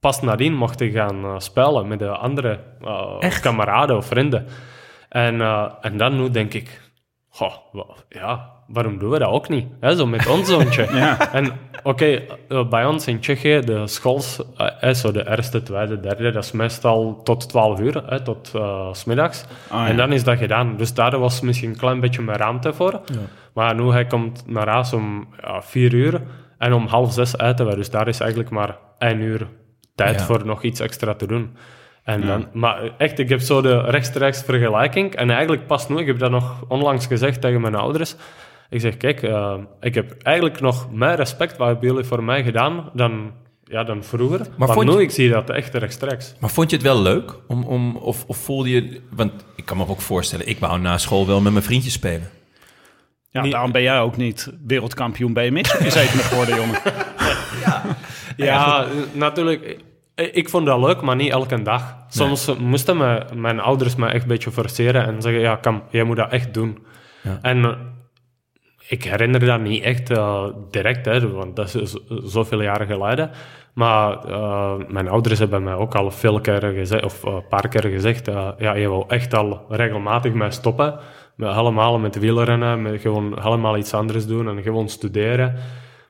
pas 0.00 0.20
nadien 0.20 0.54
mocht 0.54 0.80
ik 0.80 0.92
gaan 0.92 1.24
eh, 1.24 1.38
spelen 1.38 1.88
met 1.88 1.98
de 1.98 2.08
andere 2.08 2.60
kameraden 3.40 3.96
of 3.96 4.06
vrienden. 4.06 4.46
En, 5.08 5.40
en 5.80 5.96
dan 5.96 6.16
nu 6.16 6.30
denk 6.30 6.54
ik, 6.54 6.80
goh, 7.28 7.54
ja, 8.08 8.57
waarom 8.68 8.98
doen 8.98 9.10
we 9.10 9.18
dat 9.18 9.28
ook 9.28 9.48
niet? 9.48 9.66
Hè, 9.80 9.96
zo 9.96 10.06
met 10.06 10.26
ons 10.26 10.48
zoontje. 10.48 10.82
En 11.32 11.52
oké, 11.82 12.22
eh, 12.48 12.68
bij 12.68 12.84
ons 12.86 13.06
in 13.06 13.20
Tsjechië, 13.20 13.60
de 13.60 13.86
schools, 13.86 14.40
eh, 14.56 14.66
eh, 14.88 14.94
zo 14.94 15.12
de 15.12 15.28
eerste, 15.30 15.62
tweede, 15.62 16.00
derde, 16.00 16.30
dat 16.30 16.44
is 16.44 16.52
meestal 16.52 17.20
tot 17.24 17.48
12 17.48 17.80
uur, 17.80 18.02
hè, 18.06 18.20
tot 18.22 18.50
eh, 18.54 18.92
s 18.92 19.00
smiddags. 19.00 19.44
ja. 19.70 19.86
En 19.88 19.96
dan 19.96 20.12
is 20.12 20.24
dat 20.24 20.38
gedaan. 20.38 20.76
Dus 20.76 20.94
daar 20.94 21.18
was 21.18 21.40
misschien 21.40 21.70
een 21.70 21.76
klein 21.76 22.00
beetje 22.00 22.22
meer 22.22 22.36
ruimte 22.36 22.72
voor. 22.72 23.00
Maar 23.54 23.74
nu 23.74 23.90
hij 23.90 24.06
komt 24.06 24.42
naar 24.46 24.68
huis 24.68 24.92
om 24.92 25.28
ja, 25.42 25.62
vier 25.62 25.94
uur 25.94 26.20
en 26.58 26.72
om 26.72 26.86
half 26.86 27.12
zes 27.12 27.38
eten 27.38 27.66
we. 27.66 27.74
Dus 27.76 27.90
daar 27.90 28.08
is 28.08 28.20
eigenlijk 28.20 28.50
maar 28.50 28.76
één 28.98 29.20
uur 29.20 29.46
tijd 29.94 30.18
Ja. 30.18 30.24
voor 30.26 30.46
nog 30.46 30.62
iets 30.62 30.80
extra 30.80 31.14
te 31.14 31.26
doen. 31.26 31.56
En 32.04 32.26
dan, 32.26 32.46
maar 32.52 32.80
echt, 32.98 33.18
ik 33.18 33.28
heb 33.28 33.40
zo 33.40 33.60
de 33.60 33.80
rechtstreeks 33.80 34.42
vergelijking. 34.42 35.14
En 35.14 35.30
eigenlijk 35.30 35.66
pas 35.66 35.88
nu, 35.88 35.98
ik 35.98 36.06
heb 36.06 36.18
dat 36.18 36.30
nog 36.30 36.64
onlangs 36.68 37.06
gezegd 37.06 37.40
tegen 37.40 37.60
mijn 37.60 37.74
ouders. 37.74 38.16
Ik 38.70 38.80
zeg, 38.80 38.96
kijk, 38.96 39.22
eh, 39.22 39.54
ik 39.80 39.94
heb 39.94 40.14
eigenlijk 40.22 40.60
nog 40.60 40.90
meer 40.92 41.14
respect 41.14 41.56
wat 41.56 41.68
hebben 41.68 41.88
jullie 41.88 42.04
voor 42.04 42.24
mij 42.24 42.42
gedaan 42.44 42.90
dan, 42.92 43.32
ja, 43.64 43.84
dan 43.84 44.04
vroeger. 44.04 44.40
Maar, 44.56 44.68
vond 44.68 44.86
nu, 44.86 44.92
je- 44.92 45.02
ik 45.02 45.10
zie 45.10 45.30
dat 45.30 45.50
echt 45.50 45.74
rechtstreeks. 45.74 46.34
Maar 46.40 46.50
vond 46.50 46.70
je 46.70 46.76
het 46.76 46.84
wel 46.84 47.02
leuk? 47.02 47.34
Om, 47.46 47.64
om, 47.64 47.96
of, 47.96 48.24
of 48.26 48.36
voelde 48.36 48.70
je... 48.70 49.00
Want 49.10 49.32
ik 49.56 49.64
kan 49.64 49.76
me 49.76 49.86
ook 49.88 50.00
voorstellen, 50.00 50.48
ik 50.48 50.58
wou 50.58 50.78
na 50.80 50.98
school 50.98 51.26
wel 51.26 51.40
met 51.40 51.52
mijn 51.52 51.64
vriendjes 51.64 51.92
spelen. 51.92 52.28
ja, 53.30 53.42
Niet- 53.42 53.52
daarom 53.52 53.72
ben 53.72 53.82
jij 53.82 54.00
ook 54.00 54.16
niet 54.16 54.52
wereldkampioen 54.66 55.32
BMX 55.32 55.74
op 55.74 55.80
je 55.80 55.90
zevende 55.90 56.22
geworden, 56.22 56.56
jongen. 56.56 56.80
Ja, 58.36 58.82
eh, 58.84 58.90
natuurlijk. 59.12 59.76
Ik, 60.14 60.48
vond 60.48 60.66
dat 60.66 60.80
leuk, 60.80 61.00
maar 61.00 61.16
niet 61.16 61.30
elke 61.30 61.62
dag. 61.62 61.96
Soms 62.08 62.54
moesten 62.58 62.96
me, 62.96 63.24
mijn 63.34 63.60
ouders 63.60 63.96
me 63.96 64.06
echt 64.08 64.22
een 64.22 64.28
beetje 64.28 64.50
forceren 64.50 65.06
en 65.06 65.22
zeggen: 65.22 65.40
Ja, 65.40 65.56
kom, 65.56 65.82
jij 65.90 66.02
moet 66.04 66.16
dat 66.16 66.30
echt 66.30 66.54
doen. 66.54 66.78
Ja. 67.22 67.38
En 67.42 67.76
ik 68.88 69.04
herinner 69.04 69.46
dat 69.46 69.60
niet 69.60 69.82
echt 69.82 70.10
eh, 70.10 70.46
direct, 70.70 71.30
want 71.32 71.56
dat 71.56 71.74
is 71.74 71.96
zoveel 72.24 72.62
jaren 72.62 72.86
geleden. 72.86 73.30
Maar 73.78 74.24
eh, 74.24 74.74
mijn 74.88 75.08
ouders 75.08 75.38
hebben 75.38 75.62
mij 75.62 75.74
ook 75.74 75.94
al 75.94 76.10
veel 76.10 76.40
keren 76.40 76.74
gezegd, 76.74 77.04
of 77.04 77.24
eh, 77.24 77.32
een 77.32 77.48
paar 77.48 77.68
keer 77.68 77.82
gezegd: 77.90 78.28
eh, 78.28 78.48
Ja, 78.58 78.74
je 78.74 78.88
wil 78.88 79.04
echt 79.08 79.34
al 79.34 79.64
regelmatig 79.68 80.32
mee 80.32 80.50
stoppen. 80.50 80.98
Met, 81.36 81.54
helemaal 81.54 81.98
met 81.98 82.18
wielrennen, 82.18 82.82
met 82.82 83.00
gewoon 83.00 83.42
helemaal 83.42 83.76
iets 83.76 83.94
anders 83.94 84.26
doen 84.26 84.48
en 84.48 84.62
gewoon 84.62 84.88
studeren. 84.88 85.54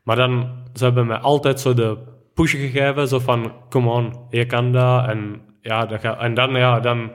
Maar 0.03 0.17
dan, 0.17 0.51
ze 0.75 0.85
hebben 0.85 1.07
mij 1.07 1.17
altijd 1.17 1.61
zo 1.61 1.75
de 1.75 1.97
push 2.35 2.51
gegeven, 2.51 3.09
zo 3.09 3.19
van, 3.19 3.53
come 3.69 3.91
on, 3.91 4.13
je 4.31 4.47
kan 4.47 4.73
dat. 4.73 5.09
En, 5.09 5.41
ja, 5.61 5.89
gaat, 5.91 6.21
en 6.21 6.35
dan, 6.35 6.51
ja, 6.51 6.81
dan 6.81 7.11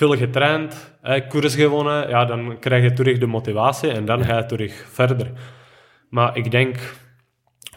veel 0.00 0.16
getraind, 0.16 0.94
hè, 1.02 1.26
koers 1.26 1.54
gewonnen, 1.54 2.08
ja, 2.08 2.24
dan 2.24 2.56
krijg 2.60 2.82
je 2.82 2.92
terug 2.92 3.18
de 3.18 3.26
motivatie 3.26 3.90
en 3.90 4.04
dan 4.04 4.24
ga 4.24 4.36
je 4.36 4.46
terug 4.46 4.84
verder. 4.92 5.30
Maar 6.10 6.36
ik 6.36 6.50
denk, 6.50 6.76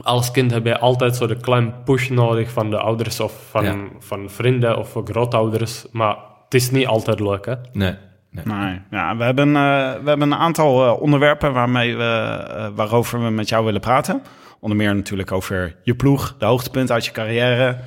als 0.01 0.31
kind 0.31 0.51
heb 0.51 0.65
je 0.65 0.79
altijd 0.79 1.15
zo 1.15 1.27
de 1.27 1.37
klein 1.37 1.83
push 1.83 2.09
nodig 2.09 2.51
van 2.51 2.69
de 2.69 2.77
ouders 2.77 3.19
of 3.19 3.49
van, 3.49 3.63
Ja. 3.63 3.75
van 3.99 4.29
vrienden 4.29 4.77
of 4.77 4.97
grootouders. 5.05 5.85
Maar 5.91 6.15
het 6.43 6.53
is 6.53 6.71
niet 6.71 6.87
altijd 6.87 7.19
leuk, 7.19 7.45
hè. 7.45 7.55
Nee. 7.71 7.95
nee. 8.31 8.45
Nee, 8.45 8.81
ja, 8.89 9.17
we, 9.17 9.23
hebben, 9.23 9.47
eh, 9.47 9.93
we 10.03 10.09
hebben 10.09 10.31
een 10.31 10.37
aantal 10.37 10.85
eh, 10.85 11.01
onderwerpen 11.01 11.53
waarmee 11.53 11.95
we, 11.95 12.03
eh, 12.03 12.67
waarover 12.75 13.23
we 13.23 13.29
met 13.29 13.49
jou 13.49 13.65
willen 13.65 13.81
praten. 13.81 14.21
Onder 14.59 14.77
meer 14.77 14.95
natuurlijk 14.95 15.31
over 15.31 15.75
je 15.83 15.95
ploeg, 15.95 16.35
de 16.39 16.45
hoogtepunten 16.45 16.95
uit 16.95 17.05
je 17.05 17.11
carrière, 17.11 17.77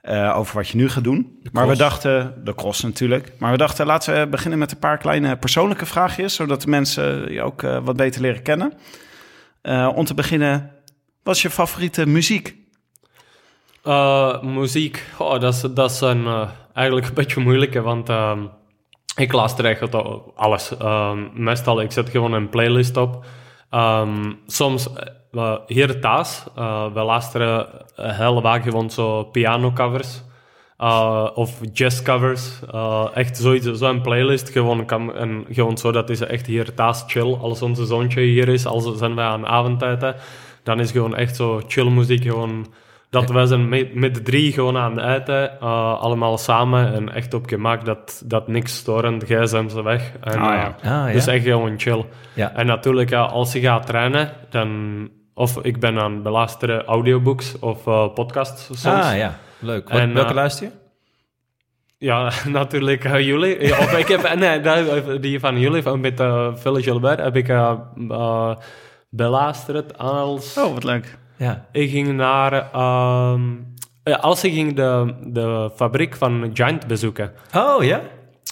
eh, 0.00 0.38
over 0.38 0.56
wat 0.56 0.68
je 0.68 0.76
nu 0.76 0.88
gaat 0.88 1.04
doen. 1.04 1.40
Maar 1.52 1.68
we 1.68 1.76
dachten, 1.76 2.34
de 2.44 2.54
cross 2.54 2.82
natuurlijk. 2.82 3.32
Maar 3.38 3.50
we 3.50 3.56
dachten, 3.56 3.86
laten 3.86 4.20
we 4.20 4.26
beginnen 4.26 4.58
met 4.58 4.72
een 4.72 4.78
paar 4.78 4.98
kleine 4.98 5.36
persoonlijke 5.36 5.86
vraagjes, 5.86 6.34
zodat 6.34 6.62
de 6.62 6.68
mensen 6.68 7.32
je 7.32 7.42
ook 7.42 7.62
eh, 7.62 7.78
wat 7.84 7.96
beter 7.96 8.20
leren 8.20 8.42
kennen. 8.42 8.72
Eh, 9.62 9.92
om 9.94 10.04
te 10.04 10.14
beginnen, 10.14 10.70
wat 11.22 11.36
is 11.36 11.42
je 11.42 11.50
favoriete 11.50 12.06
muziek? 12.06 12.56
Muziek, 14.42 15.04
oh, 15.18 15.40
dat, 15.40 15.54
is, 15.54 15.60
dat 15.60 15.90
is 15.90 16.00
een, 16.00 16.48
eigenlijk 16.72 17.06
een 17.06 17.14
beetje 17.14 17.40
moeilijke, 17.40 17.80
want 17.80 18.08
ehm, 18.08 18.42
Ik 19.16 19.32
luister 19.32 19.88
tot 19.88 20.22
alles. 20.36 20.76
Ehm, 20.76 21.26
meestal, 21.32 21.80
ik 21.80 21.92
zet 21.92 22.08
gewoon 22.08 22.32
een 22.32 22.48
playlist 22.48 22.96
op. 22.96 23.24
Ehm, 23.70 24.32
soms, 24.46 24.88
eh, 25.32 25.54
hier 25.66 26.00
thuis, 26.00 26.44
eh, 26.56 26.92
we 26.92 27.00
luisteren 27.02 27.66
heel 27.96 28.40
vaak 28.40 28.62
gewoon 28.62 28.90
zo 28.90 29.24
pianocovers. 29.24 30.22
Uh, 30.80 31.28
of 31.34 31.60
jazzcovers. 31.72 32.60
Uh, 32.74 33.04
echt 33.14 33.36
zoiets, 33.36 33.66
zo'n 33.72 34.00
playlist. 34.00 34.50
Gewoon, 34.50 34.84
kan, 34.86 35.14
en 35.16 35.44
gewoon 35.50 35.78
zo 35.78 35.92
dat 35.92 36.10
is 36.10 36.20
echt 36.20 36.46
hier 36.46 36.74
thuis 36.74 37.04
chill. 37.06 37.34
Als 37.34 37.62
onze 37.62 37.84
zoontje 37.86 38.20
hier 38.20 38.48
is, 38.48 38.66
als 38.66 38.96
zijn 38.98 39.14
wij 39.14 39.24
aan 39.24 39.46
avondtijd, 39.46 40.00
hè, 40.00 40.10
dan 40.62 40.80
is 40.80 40.90
gewoon 40.90 41.16
echt 41.16 41.36
zo 41.36 41.60
chill 41.66 41.88
muziek. 41.90 42.22
Gewoon, 42.22 42.66
dat 43.10 43.30
wij 43.30 43.46
zijn 43.46 43.68
met, 43.68 43.94
met 43.94 44.14
de 44.14 44.22
drie 44.22 44.52
gewoon 44.52 44.76
aan 44.76 44.98
het 44.98 45.20
eten, 45.20 45.50
uh, 45.62 46.00
allemaal 46.00 46.38
samen 46.38 46.94
en 46.94 47.14
echt 47.14 47.34
op 47.34 47.46
gemak 47.48 47.84
dat, 47.84 48.22
dat 48.24 48.48
niks 48.48 48.76
storend, 48.76 49.24
gsm's 49.24 49.74
weg. 49.74 50.12
En, 50.20 50.38
Ah, 50.38 50.54
ja. 50.54 50.76
eh, 50.82 50.90
Ah, 51.02 51.06
ja. 51.06 51.12
Dus 51.12 51.26
echt 51.26 51.44
gewoon 51.44 51.78
chill. 51.80 52.04
Ja. 52.34 52.52
En 52.54 52.66
natuurlijk, 52.66 53.10
ja, 53.10 53.20
als 53.22 53.52
je 53.52 53.60
gaat 53.60 53.86
trainen, 53.86 54.30
dan... 54.50 55.08
Of 55.38 55.58
ik 55.62 55.80
ben 55.80 55.98
aan 55.98 56.12
het 56.12 56.22
beluisteren 56.22 56.84
audiobooks 56.84 57.58
of 57.58 57.86
eh, 57.86 58.12
podcasts 58.14 58.64
soms. 58.66 58.84
Ah 58.84 59.16
ja, 59.16 59.38
leuk. 59.58 59.88
Wat- 59.88 59.98
En, 59.98 60.14
welke 60.14 60.28
eh, 60.28 60.34
luister 60.34 60.64
je? 60.66 60.72
Ja, 62.06 62.32
natuurlijk 62.60 63.04
eh, 63.04 63.20
jullie. 63.26 63.66
Ja, 63.66 63.78
Of 63.78 63.98
ik 63.98 64.08
heb, 64.08 64.34
nee, 64.34 65.18
die 65.20 65.40
van 65.40 65.58
jullie, 65.58 65.82
van 65.82 66.00
met 66.00 66.20
uh, 66.20 66.54
Phil 66.54 66.74
Gilbert, 66.74 67.18
heb 67.18 67.36
ik 67.36 67.48
eh, 67.48 68.50
beluisterd 69.10 69.98
als... 69.98 70.56
Oh, 70.58 70.72
wat 70.74 70.84
leuk. 70.84 71.18
Ja. 71.36 71.66
Ik 71.72 71.90
ging 71.90 72.08
naar... 72.12 72.52
ehm, 72.72 73.42
ja, 74.04 74.16
als 74.16 74.44
ik 74.44 74.52
ging 74.52 74.76
de, 74.76 75.14
de 75.24 75.70
fabriek 75.74 76.16
van 76.16 76.50
Giant 76.54 76.86
bezoeken. 76.86 77.32
Oh 77.56 77.84
ja? 77.84 78.00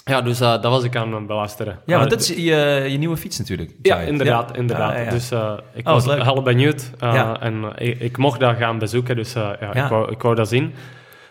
Ja, 0.07 0.21
dus 0.21 0.39
eh, 0.39 0.51
dat 0.51 0.63
was 0.63 0.83
ik 0.83 0.95
aan 0.95 1.13
het 1.13 1.27
beluisteren. 1.27 1.79
Ja, 1.85 1.97
want 1.97 2.09
dat 2.09 2.19
is 2.19 2.27
je, 2.27 2.85
je 2.89 2.97
nieuwe 2.97 3.17
fiets 3.17 3.37
natuurlijk. 3.37 3.71
Ja, 3.81 3.97
inderdaad, 3.99 4.49
Ja. 4.49 4.55
inderdaad. 4.55 4.95
Ah, 4.95 5.03
ja. 5.03 5.09
Dus 5.09 5.31
eh, 5.31 5.53
ik 5.73 5.87
Oh, 5.87 5.93
was 5.93 6.05
heel 6.05 6.41
benieuwd. 6.41 6.91
eh, 6.99 7.13
Ja. 7.13 7.39
En 7.39 7.71
ik, 7.77 7.99
ik 7.99 8.17
mocht 8.17 8.39
dat 8.39 8.57
gaan 8.57 8.77
bezoeken, 8.79 9.15
dus 9.15 9.33
ja, 9.33 9.57
Ja. 9.59 9.73
Ik, 9.83 9.89
wou, 9.89 10.11
ik 10.11 10.21
wou 10.21 10.35
dat 10.35 10.47
zien. 10.47 10.73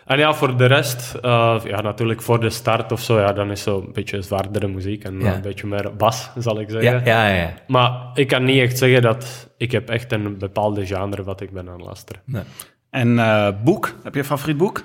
En 0.05 0.17
ja, 0.19 0.33
voor 0.33 0.57
de 0.57 0.65
rest, 0.65 1.13
eh, 1.21 1.55
ja, 1.63 1.81
natuurlijk 1.81 2.21
voor 2.21 2.39
de 2.39 2.49
start 2.49 2.91
of 2.91 3.01
zo, 3.01 3.19
ja, 3.19 3.33
dan 3.33 3.51
is 3.51 3.61
zo 3.61 3.77
een 3.79 3.93
beetje 3.93 4.21
zwaardere 4.21 4.67
muziek 4.67 5.03
en 5.03 5.19
Ja. 5.19 5.33
een 5.35 5.41
beetje 5.41 5.67
meer 5.67 5.95
bas, 5.97 6.29
zal 6.37 6.59
ik 6.59 6.69
zeggen. 6.69 7.05
ja, 7.05 7.27
ja, 7.27 7.35
ja. 7.35 7.49
Maar 7.67 7.91
ik 8.13 8.27
kan 8.27 8.43
niet 8.43 8.61
echt 8.61 8.77
zeggen 8.77 9.01
dat 9.01 9.49
ik 9.57 9.71
heb 9.71 9.89
echt 9.89 10.11
een 10.11 10.37
bepaalde 10.37 10.85
genre 10.85 11.23
wat 11.23 11.41
ik 11.41 11.51
ben 11.51 11.67
aan 11.67 11.73
het 11.77 11.85
luisteren. 11.85 12.21
Nee. 12.25 12.43
En 12.89 13.19
eh, 13.19 13.47
boek? 13.63 13.93
Heb 14.03 14.13
je 14.13 14.19
een 14.19 14.25
favoriet 14.25 14.57
boek? 14.57 14.83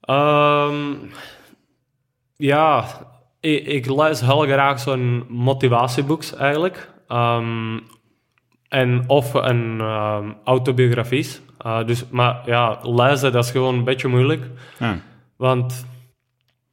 Ehm, 0.00 0.74
ja, 2.36 2.84
ik, 3.40 3.66
ik 3.66 3.86
lees 3.86 4.20
heel 4.20 4.40
graag 4.40 4.80
zo'n 4.80 5.24
motivatieboeks 5.28 6.34
eigenlijk. 6.34 6.90
Ehm, 7.08 7.78
en 8.68 9.04
of 9.06 9.34
een 9.34 9.80
ehm, 9.80 10.32
autobiografies. 10.44 11.40
Eh, 11.58 11.84
dus, 11.84 12.08
maar 12.08 12.42
ja, 12.44 12.78
lezen 12.82 13.32
dat 13.32 13.44
is 13.44 13.50
gewoon 13.50 13.74
een 13.74 13.84
beetje 13.84 14.08
moeilijk. 14.08 14.50
Ja. 14.78 14.98
Want 15.36 15.86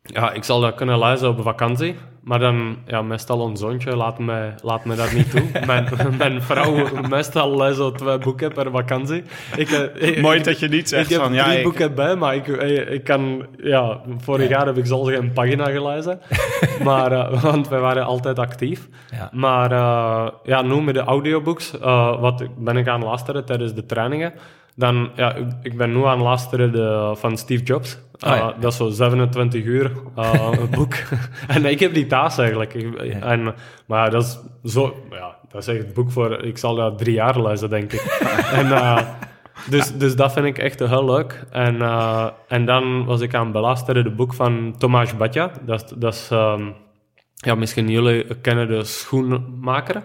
ja, 0.02 0.32
ik 0.32 0.44
zal 0.44 0.60
dat 0.60 0.76
kunnen 0.76 1.00
lezen 1.00 1.30
op 1.30 1.42
vakantie. 1.42 1.96
Maar 2.30 2.40
dan, 2.40 2.78
ja, 2.86 3.02
meestal 3.02 3.48
een 3.48 3.58
zoontje 3.58 3.96
laat 3.96 4.20
me, 4.20 4.50
laat 4.62 4.86
me 4.86 4.96
dat 4.96 5.12
niet 5.12 5.32
toe. 5.32 5.42
mijn, 5.66 5.88
mijn 6.18 6.42
vrouw 6.42 6.88
meestal 7.10 7.58
leest 7.58 7.76
zo 7.78 7.92
twee 7.92 8.18
boeken 8.18 8.54
per 8.54 8.72
vakantie. 8.72 9.24
Ik, 9.56 9.70
eh, 9.70 10.08
ik- 10.10 10.22
Mooi 10.22 10.42
dat 10.42 10.60
je 10.60 10.68
niet 10.68 10.90
zegt 10.90 11.06
ik 11.06 11.10
heb 11.12 11.22
van... 11.22 11.34
Ja, 11.34 11.44
drie 11.50 11.64
boeken 11.64 11.96
bij, 11.96 12.16
maar 12.16 12.36
ik, 12.36 12.48
ik, 12.48 12.90
ik 12.90 13.04
kan... 13.04 13.46
Ja, 13.58 14.02
vorig 14.18 14.50
jaar 14.50 14.66
heb 14.66 14.78
ik 14.78 14.86
zelfs 14.86 15.10
geen 15.10 15.34
pagina 15.34 15.66
gelezen. 15.70 16.20
maar, 16.84 17.12
eh, 17.12 17.42
want 17.44 17.68
wij 17.68 17.80
waren 17.80 18.06
altijd 18.06 18.40
actief. 18.40 18.88
Ja. 19.12 19.30
Maar 19.34 19.72
eh, 19.72 20.32
ja, 20.44 20.62
nu 20.62 20.82
met 20.82 20.94
de 20.94 21.04
audiobooks, 21.04 21.80
eh, 21.80 22.20
wat 22.22 22.44
ben 22.58 22.78
ik 22.78 22.88
aan 22.88 23.00
het 23.00 23.08
luisteren 23.08 23.46
tijdens 23.46 23.74
de 23.74 23.86
trainingen. 23.86 24.34
Dan, 24.80 25.10
ja, 25.16 25.34
ik, 25.34 25.48
ik 25.62 25.78
ben 25.78 25.92
nu 25.92 26.06
aan 26.06 26.18
het 26.18 26.28
luisteren 26.28 26.72
de, 26.72 27.12
van 27.16 27.38
Steve 27.38 27.64
Jobs. 27.64 28.00
Ah, 28.20 28.36
ja. 28.36 28.54
Eh, 28.54 28.62
Dat 28.62 28.72
is 28.72 28.78
zo 28.78 28.90
27 28.90 29.64
uur 29.64 29.92
eh, 30.16 30.52
een 30.60 30.70
boek. 30.70 30.94
en 31.48 31.66
ik 31.66 31.80
heb 31.80 31.94
die 31.94 32.06
thuis 32.08 32.38
eigenlijk. 32.38 32.74
En, 33.22 33.54
maar 33.86 34.12
dat 34.12 34.24
is 34.24 34.40
zo... 34.74 34.96
Ja, 35.10 35.36
dat 35.50 35.62
is 35.62 35.68
echt 35.68 35.86
het 35.86 35.94
boek 35.94 36.12
voor... 36.12 36.44
Ik 36.44 36.58
zal 36.58 36.76
dat 36.76 36.98
drie 36.98 37.14
jaar 37.14 37.42
lezen, 37.42 37.70
denk 37.70 37.94
ik. 37.94 38.02
en... 38.60 38.72
eh, 38.72 39.00
dus, 39.70 39.98
dus 39.98 40.16
dat 40.16 40.34
vind 40.34 40.46
ik 40.46 40.58
echt 40.58 40.80
heel 40.80 41.06
leuk. 41.06 41.46
En, 41.52 41.82
en 42.48 42.66
dan 42.66 43.06
was 43.06 43.22
ik 43.22 43.34
aan 43.34 43.44
het 43.44 43.52
belasteren 43.52 44.04
de 44.04 44.12
boek 44.12 44.34
van 44.34 44.76
Tomasz 44.78 45.14
Batja. 45.14 45.52
Dat, 45.66 45.94
dat 45.98 46.14
is, 46.14 46.28
ehm, 46.32 46.70
ja, 47.36 47.56
misschien 47.56 47.90
jullie 47.90 48.36
kennen 48.42 48.68
de 48.68 48.84
schoenmaker 48.84 50.04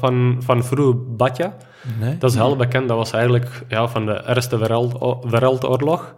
van, 0.00 0.36
van 0.38 0.64
vroeger 0.64 1.16
Batja. 1.16 1.56
Nee? 2.00 2.18
Dat 2.18 2.30
is 2.30 2.36
heel 2.36 2.56
bekend. 2.56 2.88
Dat 2.88 2.96
was 2.96 3.12
eigenlijk 3.12 3.62
ja, 3.68 3.88
van 3.88 4.06
de 4.06 4.22
Eerste 4.28 4.58
Wereld, 4.58 5.24
Wereldoorlog. 5.30 6.14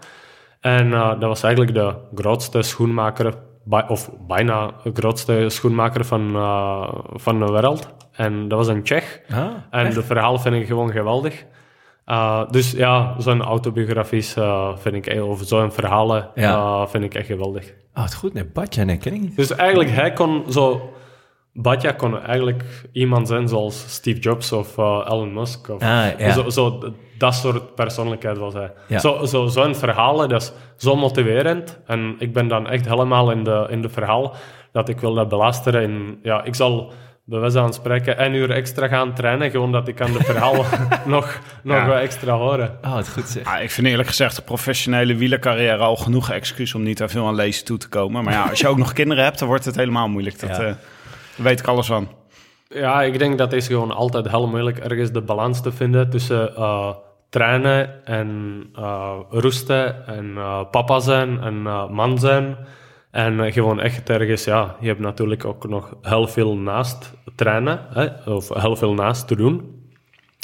En 0.61 0.93
eh, 0.93 1.09
dat 1.09 1.29
was 1.29 1.43
eigenlijk 1.43 1.75
de 1.75 1.95
grootste 2.15 2.63
schoenmaker, 2.63 3.35
of 3.89 4.11
bijna 4.27 4.71
de 4.83 4.91
grootste 4.95 5.45
schoenmaker 5.49 6.05
van, 6.05 6.35
eh, 6.37 6.89
van 7.13 7.39
de 7.39 7.53
wereld. 7.53 7.89
En 8.13 8.49
dat 8.49 8.59
was 8.59 8.69
een 8.69 8.83
Tsjech. 8.83 9.21
Ah, 9.31 9.47
En 9.71 9.95
de 9.95 10.03
verhaal 10.03 10.39
vind 10.39 10.55
ik 10.55 10.67
gewoon 10.67 10.91
geweldig. 10.91 11.45
Uh, 12.07 12.43
dus 12.51 12.71
ja, 12.73 13.15
zo'n 13.19 13.43
autobiografies 13.43 14.37
uh, 14.37 14.77
vind 14.77 14.95
ik, 14.95 15.07
eh, 15.07 15.29
of 15.29 15.41
zo'n 15.45 15.73
verhalen 15.73 16.31
Ja. 16.35 16.53
uh, 16.55 16.87
vind 16.87 17.05
ik 17.05 17.15
echt 17.15 17.27
geweldig. 17.27 17.73
Oh, 17.95 18.03
het 18.03 18.15
goed. 18.15 18.33
Nee, 18.35 18.45
Badja, 18.45 18.85
nee, 18.85 18.99
ik. 18.99 19.37
Dus 19.37 19.55
eigenlijk, 19.57 19.91
hij 19.91 20.13
kon 20.13 20.45
zo... 20.49 20.93
Batja 21.53 21.93
kon 21.93 22.21
eigenlijk 22.23 22.65
iemand 22.93 23.29
zijn 23.29 23.49
zoals 23.49 23.85
Steve 23.89 24.21
Jobs 24.21 24.53
of 24.53 24.77
uh, 24.79 25.07
Elon 25.09 25.33
Musk. 25.33 25.69
Of, 25.69 25.83
Ah, 25.83 26.07
ja. 26.19 26.33
zo, 26.33 26.49
zo, 26.51 26.93
dat 27.19 27.35
soort 27.35 27.75
persoonlijkheid 27.75 28.39
was 28.39 28.55
hij. 28.55 28.73
Ja. 28.89 28.99
Zo, 28.99 29.25
zo, 29.25 29.47
zo'n 29.47 29.75
verhalen, 29.75 30.29
dat 30.29 30.43
is 30.43 30.53
zo 30.77 30.97
motiverend. 30.97 31.79
En 31.87 32.15
ik 32.19 32.33
ben 32.33 32.49
dan 32.49 32.69
echt 32.69 32.89
helemaal 32.89 33.31
in 33.31 33.45
de, 33.45 33.67
in 33.71 33.83
de 33.83 33.89
verhaal 33.89 34.35
dat 34.73 34.89
ik 34.89 35.01
wil 35.01 35.15
dat 35.15 35.29
belasteren. 35.29 35.83
En 35.83 36.19
ja, 36.23 36.45
ik 36.45 36.55
zal 36.55 36.93
bij 37.25 37.39
wijze 37.41 37.59
van 37.59 37.73
spreken 37.73 38.25
een 38.25 38.35
uur 38.35 38.51
extra 38.51 38.89
gaan 38.89 39.15
trainen, 39.15 39.51
gewoon 39.51 39.73
dat 39.73 39.89
ik 39.89 39.95
kan 39.95 40.13
de 40.13 40.25
verhaal 40.25 40.55
nog, 41.07 41.39
nog 41.63 41.77
Ja. 41.77 41.87
wat 41.87 41.97
extra 41.99 42.33
horen. 42.37 42.79
Oh, 42.85 42.97
het 42.97 43.09
goed 43.09 43.29
zeg. 43.29 43.45
Ah, 43.45 43.63
ik 43.63 43.71
vind 43.71 43.87
eerlijk 43.87 44.09
gezegd 44.09 44.37
de 44.37 44.43
professionele 44.43 45.15
wielercarrière 45.15 45.83
al 45.83 45.97
genoeg 45.97 46.31
excuus 46.31 46.75
om 46.75 46.83
niet 46.83 46.97
te 46.97 47.09
veel 47.09 47.27
aan 47.27 47.35
lezen 47.35 47.65
toe 47.65 47.79
te 47.79 47.89
komen. 47.89 48.25
Maar 48.25 48.33
ja, 48.33 48.43
als 48.49 48.61
je 48.61 48.69
ook 48.69 48.79
nog 48.79 48.93
kinderen 48.93 49.25
hebt, 49.25 49.39
dan 49.39 49.49
wordt 49.49 49.65
het 49.65 49.77
helemaal 49.77 50.09
moeilijk. 50.09 50.41
Dat 50.41 50.51
Ja. 50.51 50.55
eh, 50.57 50.59
daar 50.61 50.77
weet 51.39 51.61
ik 51.61 51.67
alles 51.67 51.87
van. 51.87 52.09
Ja, 52.69 53.03
ik 53.03 53.19
denk 53.19 53.39
dat 53.39 53.51
het 53.51 53.61
is 53.61 53.67
gewoon 53.67 53.93
altijd 53.93 54.31
heel 54.31 54.49
moeilijk 54.49 54.79
ergens 54.79 55.13
de 55.13 55.21
balans 55.21 55.63
te 55.63 55.73
vinden 55.73 56.11
tussen 56.11 56.57
eh, 56.57 56.95
trainen 57.29 58.07
en 58.07 58.63
eh 58.75 59.19
rusten 59.31 60.07
en 60.07 60.37
eh, 60.37 60.61
papa 60.71 60.99
zijn 60.99 61.41
en 61.41 61.63
man 61.93 62.19
zijn. 62.19 62.57
En 63.11 63.53
gewoon 63.53 63.81
echt 63.81 64.11
ergens, 64.11 64.45
ja, 64.45 64.77
je 64.81 64.87
hebt 64.87 65.01
natuurlijk 65.01 65.45
ook 65.45 65.69
nog 65.69 65.97
heel 66.03 66.27
veel 66.27 66.57
naast 66.57 67.15
trainen, 67.35 67.81
hè, 67.89 68.33
of 68.33 68.49
heel 68.49 68.77
veel 68.77 68.95
naast 68.95 69.29
te 69.29 69.37
doen. 69.37 69.78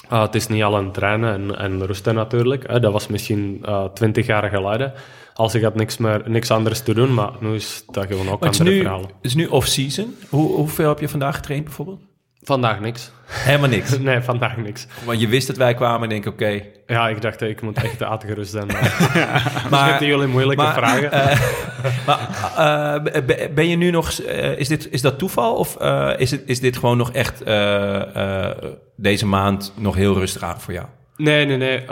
Ah, 0.08 0.23
het 0.23 0.34
is 0.34 0.46
niet 0.46 0.62
alleen 0.62 0.92
trainen 0.92 1.32
en, 1.34 1.58
en 1.58 1.87
rusten 1.87 2.14
natuurlijk. 2.14 2.68
Hè. 2.68 2.80
Dat 2.80 2.92
was 2.92 3.06
misschien 3.06 3.58
eh, 3.64 3.84
twintig 3.84 4.26
jaar 4.26 4.49
geleden. 4.49 4.92
Als 5.34 5.54
ik 5.54 5.62
had 5.62 5.75
niks, 5.75 5.96
meer, 5.96 6.23
niks 6.26 6.50
anders 6.50 6.80
te 6.80 6.94
doen, 6.94 7.14
maar 7.14 7.30
nu 7.40 7.54
is 7.54 7.84
dat 7.90 8.06
gewoon 8.06 8.28
ook 8.28 8.40
Maar 8.40 8.50
is 8.50 8.58
andere 8.58 8.76
nu, 8.76 8.82
verhalen. 8.82 9.06
het 9.06 9.16
is 9.20 9.34
nu 9.34 9.46
off-season. 9.46 10.14
Hoe, 10.28 10.56
hoeveel 10.56 10.88
heb 10.88 11.00
je 11.00 11.08
vandaag 11.08 11.34
getraind 11.37 11.64
bijvoorbeeld? 11.64 12.00
Vandaag 12.44 12.80
niks. 12.80 13.10
Helemaal 13.26 13.68
niks. 13.68 13.98
Nee, 13.98 14.20
vandaag 14.20 14.56
niks. 14.56 14.86
Want 15.04 15.20
je 15.20 15.28
wist 15.28 15.46
dat 15.46 15.56
wij 15.56 15.74
kwamen 15.74 16.02
en 16.02 16.08
denk 16.08 16.26
oké. 16.26 16.60
Ja, 16.86 17.08
ik 17.08 17.20
dacht, 17.22 17.40
ik 17.42 17.62
moet 17.62 17.82
echt 17.82 18.02
uitgerust 18.02 18.50
zijn. 18.50 18.66
Maar 18.66 19.10
Maar, 19.70 19.86
Misschien 19.88 20.06
jullie 20.08 20.26
moeilijke 20.26 20.62
maar, 20.62 20.74
vragen. 20.74 21.12
eh, 21.12 21.38
maar 22.06 22.18
eh, 23.04 23.24
be- 23.24 23.50
ben 23.54 23.68
je 23.68 23.76
nu 23.76 23.90
nog... 23.90 24.12
eh, 24.12 24.58
is, 24.58 24.68
dit, 24.68 24.88
is 24.90 25.00
dat 25.02 25.18
toeval 25.18 25.54
of 25.54 25.76
is, 26.18 26.30
het, 26.30 26.42
is 26.46 26.60
dit 26.60 26.76
gewoon 26.76 26.96
nog 26.96 27.12
echt 27.12 27.42
deze 28.96 29.26
maand 29.26 29.72
nog 29.76 29.94
heel 29.94 30.14
rustig 30.14 30.42
aan 30.42 30.60
voor 30.60 30.72
jou? 30.72 30.86
nee, 31.16 31.46
nee, 31.46 31.56
nee. 31.56 31.84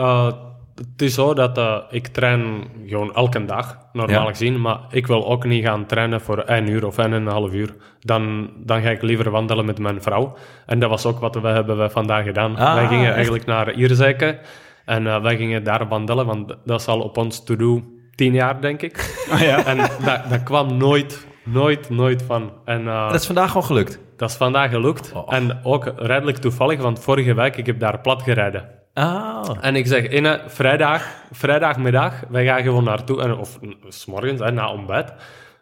Het 0.75 1.03
is 1.03 1.15
zo 1.15 1.35
dat 1.35 1.59
eh, 1.59 1.77
ik 1.91 2.07
train 2.07 2.65
gewoon 2.87 3.15
elke 3.15 3.45
dag, 3.45 3.79
normaal 3.93 4.23
Ja. 4.23 4.29
gezien. 4.29 4.61
Maar 4.61 4.79
ik 4.91 5.07
wil 5.07 5.27
ook 5.27 5.45
niet 5.45 5.65
gaan 5.65 5.87
trainen 5.87 6.21
voor 6.21 6.39
één 6.39 6.69
uur 6.69 6.87
of 6.87 6.99
één 6.99 7.13
en 7.13 7.27
een 7.27 7.27
half 7.33 7.53
uur. 7.53 7.75
Dan, 8.01 8.51
dan 8.57 8.83
ga 8.83 8.91
ik 8.91 9.03
liever 9.03 9.31
wandelen 9.31 9.65
met 9.65 9.79
mijn 9.79 10.03
vrouw. 10.03 10.37
En 10.67 10.79
dat 10.79 10.91
was 10.91 11.07
ook 11.07 11.19
wat 11.19 11.35
we 11.35 11.49
hebben 11.49 11.79
we 11.79 11.91
vandaag 11.91 12.25
gedaan. 12.25 12.57
Ah, 12.57 12.75
wij 12.75 12.87
gingen 12.87 13.07
echt? 13.07 13.15
eigenlijk 13.15 13.45
naar 13.47 13.73
Ierzeke. 13.73 14.39
En 14.85 15.07
eh, 15.07 15.23
wij 15.23 15.37
gingen 15.37 15.65
daar 15.65 15.89
wandelen, 15.89 16.27
want 16.27 16.57
dat 16.65 16.81
is 16.81 16.87
al 16.87 17.01
op 17.01 17.17
ons 17.17 17.45
to-do 17.45 17.83
tien 18.15 18.33
jaar, 18.33 18.61
denk 18.61 18.83
ik. 18.83 18.97
Ah, 19.33 19.41
ja. 19.41 19.65
En 19.65 19.77
dat, 20.05 20.21
dat 20.31 20.43
kwam 20.43 20.77
nooit, 20.77 21.27
nooit, 21.45 21.91
nooit 21.91 22.23
van. 22.23 22.53
En, 22.65 22.89
eh, 22.89 23.11
Dat 23.11 23.21
is 23.21 23.27
vandaag 23.27 23.47
gewoon 23.49 23.65
gelukt. 23.67 24.01
Dat 24.17 24.31
is 24.31 24.37
vandaag 24.37 24.71
gelukt. 24.71 25.13
Oh. 25.15 25.35
En 25.35 25.61
ook 25.63 25.93
redelijk 25.97 26.37
toevallig, 26.37 26.81
want 26.81 26.99
vorige 27.01 27.35
week 27.35 27.57
ik 27.57 27.67
heb 27.67 27.81
daar 27.81 28.01
plat 28.01 28.23
gereden. 28.23 28.69
Ah, 28.95 29.51
En 29.61 29.77
ik 29.77 29.87
zeg, 29.87 30.09
Inne, 30.09 30.41
vrijdag, 30.47 31.07
vrijdagmiddag, 31.31 32.23
wij 32.29 32.45
gaan 32.45 32.63
gewoon 32.63 32.85
naartoe, 32.85 33.23
en, 33.23 33.37
of 33.37 33.59
s 33.89 34.07
morgens, 34.07 34.41
hè, 34.41 34.51
na 34.51 34.73
ontbijt. 34.73 35.13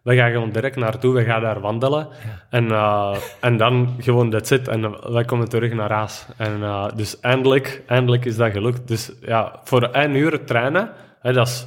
We 0.02 0.16
gaan 0.16 0.30
gewoon 0.30 0.50
direct 0.50 0.76
naartoe, 0.76 1.14
we 1.14 1.24
gaan 1.24 1.40
daar 1.40 1.60
wandelen. 1.60 2.08
En, 2.50 2.70
eh, 2.70 3.16
en 3.40 3.56
dan 3.56 3.94
gewoon 3.98 4.30
dat 4.30 4.46
zit. 4.46 4.68
En 4.68 4.84
eh, 4.84 5.06
wij 5.06 5.24
komen 5.24 5.48
terug 5.48 5.72
naar 5.72 5.92
huis. 5.92 6.26
En 6.36 6.62
eh, 6.62 6.86
dus 6.94 7.20
eindelijk, 7.20 7.82
eindelijk 7.86 8.24
is 8.24 8.36
dat 8.36 8.52
gelukt. 8.52 8.88
Dus 8.88 9.12
ja, 9.20 9.60
voor 9.64 9.82
één 9.82 10.14
uur 10.14 10.44
trainen, 10.44 10.90
hè, 11.20 11.32
dat 11.32 11.46
is 11.48 11.66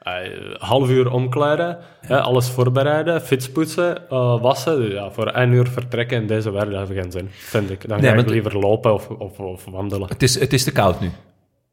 eh, 0.00 0.12
half 0.58 0.88
uur 0.88 1.10
omkleden, 1.12 1.78
hè, 2.00 2.20
alles 2.20 2.48
voorbereiden, 2.48 3.20
fietspoetsen, 3.20 4.08
eh, 4.08 4.40
wassen. 4.40 4.76
Dus 4.80 4.92
ja, 4.92 5.10
voor 5.10 5.26
één 5.26 5.52
uur 5.52 5.66
vertrekken 5.68 6.20
in 6.20 6.26
deze 6.26 6.50
wereld 6.50 6.88
heeft 6.88 7.00
geen 7.00 7.12
zin, 7.12 7.28
vind 7.30 7.70
ik. 7.70 7.88
Dan 7.88 8.00
Nee, 8.00 8.10
ga 8.10 8.16
ik 8.16 8.28
liever 8.28 8.58
lopen 8.58 8.92
of, 8.94 9.08
of, 9.08 9.38
of 9.38 9.64
wandelen. 9.64 10.08
Het 10.08 10.22
is, 10.22 10.38
het 10.40 10.52
is 10.52 10.64
te 10.64 10.72
koud 10.72 11.00
nu. 11.00 11.10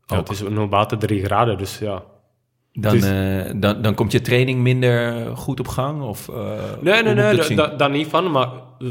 Ja, 0.05 0.15
het 0.15 0.29
is 0.29 0.41
nog 0.41 0.69
buiten 0.69 0.99
drie 0.99 1.23
graden, 1.25 1.57
dus 1.57 1.79
ja. 1.79 2.03
Dan, 2.79 2.95
is- 2.95 3.03
eh, 3.03 3.51
dan, 3.55 3.81
dan 3.81 3.93
komt 3.93 4.11
je 4.11 4.21
training 4.21 4.59
minder 4.61 5.13
goed 5.35 5.59
op 5.59 5.67
gang? 5.67 6.01
Of, 6.01 6.29
eh, 6.29 6.35
Nee, 6.81 7.03
nee, 7.03 7.13
nee, 7.13 7.55
dat 7.77 7.91
niet 7.91 8.07
van. 8.07 8.31
Maar 8.31 8.47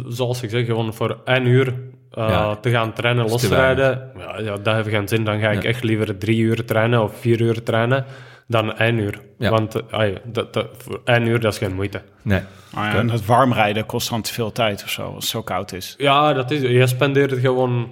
zoals 0.09 0.43
ik 0.43 0.50
zeg, 0.50 0.66
gewoon 0.66 0.95
voor 0.95 1.19
één 1.25 1.47
uur 1.47 1.66
uh, 1.66 2.28
Ja. 2.28 2.57
te 2.57 2.71
gaan 2.71 2.93
trainen, 2.93 3.28
losrijden, 3.28 4.11
ja, 4.19 4.38
ja, 4.40 4.57
dat 4.57 4.75
heeft 4.75 4.88
geen 4.88 5.09
zin. 5.09 5.25
Dan 5.25 5.40
ga 5.40 5.50
ik 5.50 5.62
Ja. 5.62 5.69
echt 5.69 5.83
liever 5.83 6.19
drie 6.19 6.38
uur 6.38 6.64
trainen 6.64 7.02
of 7.02 7.16
vier 7.21 7.40
uur 7.40 7.62
trainen 7.62 8.05
dan 8.49 8.76
één 8.76 8.99
uur. 8.99 9.21
Ja. 9.38 9.50
Want 9.50 9.75
eh, 9.75 9.99
ai, 9.99 10.19
dat, 10.25 10.52
dat, 10.52 10.69
voor 10.76 11.00
één 11.05 11.26
uur, 11.26 11.40
dat 11.40 11.52
is 11.52 11.59
geen 11.59 11.75
moeite. 11.75 12.02
Nee. 12.23 12.40
Ah 12.75 12.85
ja, 12.85 12.95
en 12.99 13.11
het 13.11 13.26
warm 13.26 13.52
rijden 13.52 13.87
kost 13.87 14.11
dan 14.11 14.23
te 14.23 14.33
veel 14.33 14.52
tijd 14.52 14.83
of 14.83 14.90
zo, 14.90 15.02
als 15.02 15.14
het 15.14 15.25
zo 15.25 15.43
koud 15.43 15.73
is. 15.73 15.95
Ja, 15.99 16.33
dat 16.33 16.50
is, 16.50 16.61
je 16.61 16.87
spendeert 16.87 17.33
gewoon 17.33 17.88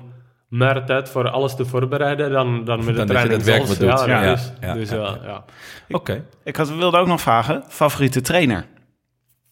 meer 0.54 0.84
tijd 0.84 1.08
voor 1.08 1.28
alles 1.30 1.54
te 1.56 1.64
voorbereiden 1.66 2.30
dan, 2.30 2.64
dan 2.64 2.78
met 2.84 2.86
de 2.86 2.92
Dan 2.92 3.06
dat 3.06 3.16
je 3.22 3.22
training 3.28 3.36
dat 3.42 3.46
werk 3.46 3.66
zelf. 3.66 3.68
wat 3.78 3.98
doet. 3.98 4.06
Ja, 4.08 4.22
Ja, 4.24 4.32
is- 4.32 4.52
ja, 4.60 4.74
dus 4.74 4.90
ja, 4.90 4.96
ja, 4.96 5.18
ja. 5.22 5.44
ja. 5.88 5.96
Oké. 5.96 6.24
Ik 6.44 6.56
had, 6.56 6.74
wilde 6.76 6.98
ook 6.98 7.06
nog 7.06 7.20
vragen, 7.20 7.62
favoriete 7.68 8.20
trainer? 8.20 8.66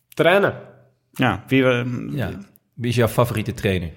Trainen. 0.08 0.54
Ja, 1.12 1.42
wie. 1.46 1.64
Ja. 2.16 2.30
Wie 2.74 2.90
is 2.90 2.96
jouw 2.96 3.08
favoriete 3.08 3.54
trainer? 3.54 3.90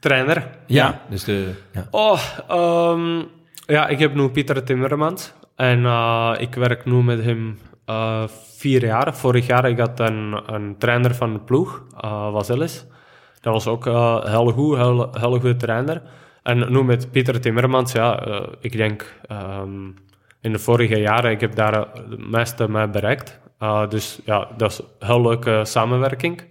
Trainer. 0.00 0.48
Ja. 0.66 1.00
Dus 1.08 1.24
de... 1.24 1.52
Ja. 1.72 1.86
Oh, 1.90 2.20
ehm, 2.48 3.22
ja, 3.66 3.88
ik 3.88 3.98
heb 3.98 4.14
nu 4.14 4.28
Pieter 4.28 4.64
Timmermans. 4.64 5.32
En 5.56 5.84
eh, 5.84 6.34
ik 6.38 6.54
werk 6.54 6.84
nu 6.84 7.02
met 7.02 7.24
hem 7.24 7.58
eh, 7.84 8.22
vier 8.56 8.84
jaar. 8.84 9.16
Vorig 9.16 9.46
jaar 9.46 9.68
ik 9.68 9.78
had 9.78 10.00
een, 10.00 10.40
een 10.46 10.78
trainer 10.78 11.14
van 11.14 11.32
de 11.32 11.38
ploeg, 11.38 11.82
uh, 12.04 12.32
Vazelis. 12.32 12.84
Dat 13.42 13.52
was 13.52 13.66
ook 13.66 13.86
eh, 13.86 14.24
heel 14.24 14.50
goed, 14.50 14.76
heel, 14.76 15.08
heel 15.12 15.30
goede 15.30 15.56
trainer. 15.56 16.02
En 16.42 16.72
nu 16.72 16.84
met 16.84 17.10
Pieter 17.10 17.40
Timmermans, 17.40 17.92
ja, 17.92 18.24
eh, 18.26 18.40
ik 18.60 18.76
denk 18.76 19.14
ehm, 19.28 19.86
in 20.40 20.52
de 20.52 20.58
vorige 20.58 20.98
jaren, 20.98 21.30
ik 21.30 21.40
heb 21.40 21.54
daar 21.54 21.74
het 21.78 22.30
meeste 22.30 22.70
mee 22.70 22.88
bereikt. 22.88 23.40
Uh, 23.60 23.88
dus 23.88 24.20
ja, 24.24 24.48
dat 24.56 24.70
is 24.70 24.78
een 24.78 25.06
heel 25.06 25.22
leuke 25.22 25.60
samenwerking. 25.64 26.42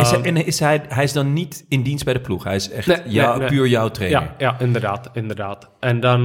Is 0.00 0.10
hij, 0.10 0.22
en 0.22 0.46
is 0.46 0.60
hij, 0.60 0.82
hij 0.88 1.04
is 1.04 1.12
dan 1.12 1.32
niet 1.32 1.64
in 1.68 1.82
dienst 1.82 2.04
bij 2.04 2.12
de 2.14 2.20
ploeg? 2.20 2.44
Hij 2.44 2.54
is 2.54 2.70
echt 2.70 2.86
Nee, 2.86 3.00
jou- 3.04 3.30
nee, 3.30 3.38
nee. 3.38 3.48
puur 3.48 3.66
jouw 3.66 3.88
trainer? 3.88 4.20
Ja, 4.20 4.34
ja 4.38 4.56
inderdaad, 4.58 5.10
inderdaad. 5.12 5.70
En 5.80 6.00
dan 6.00 6.22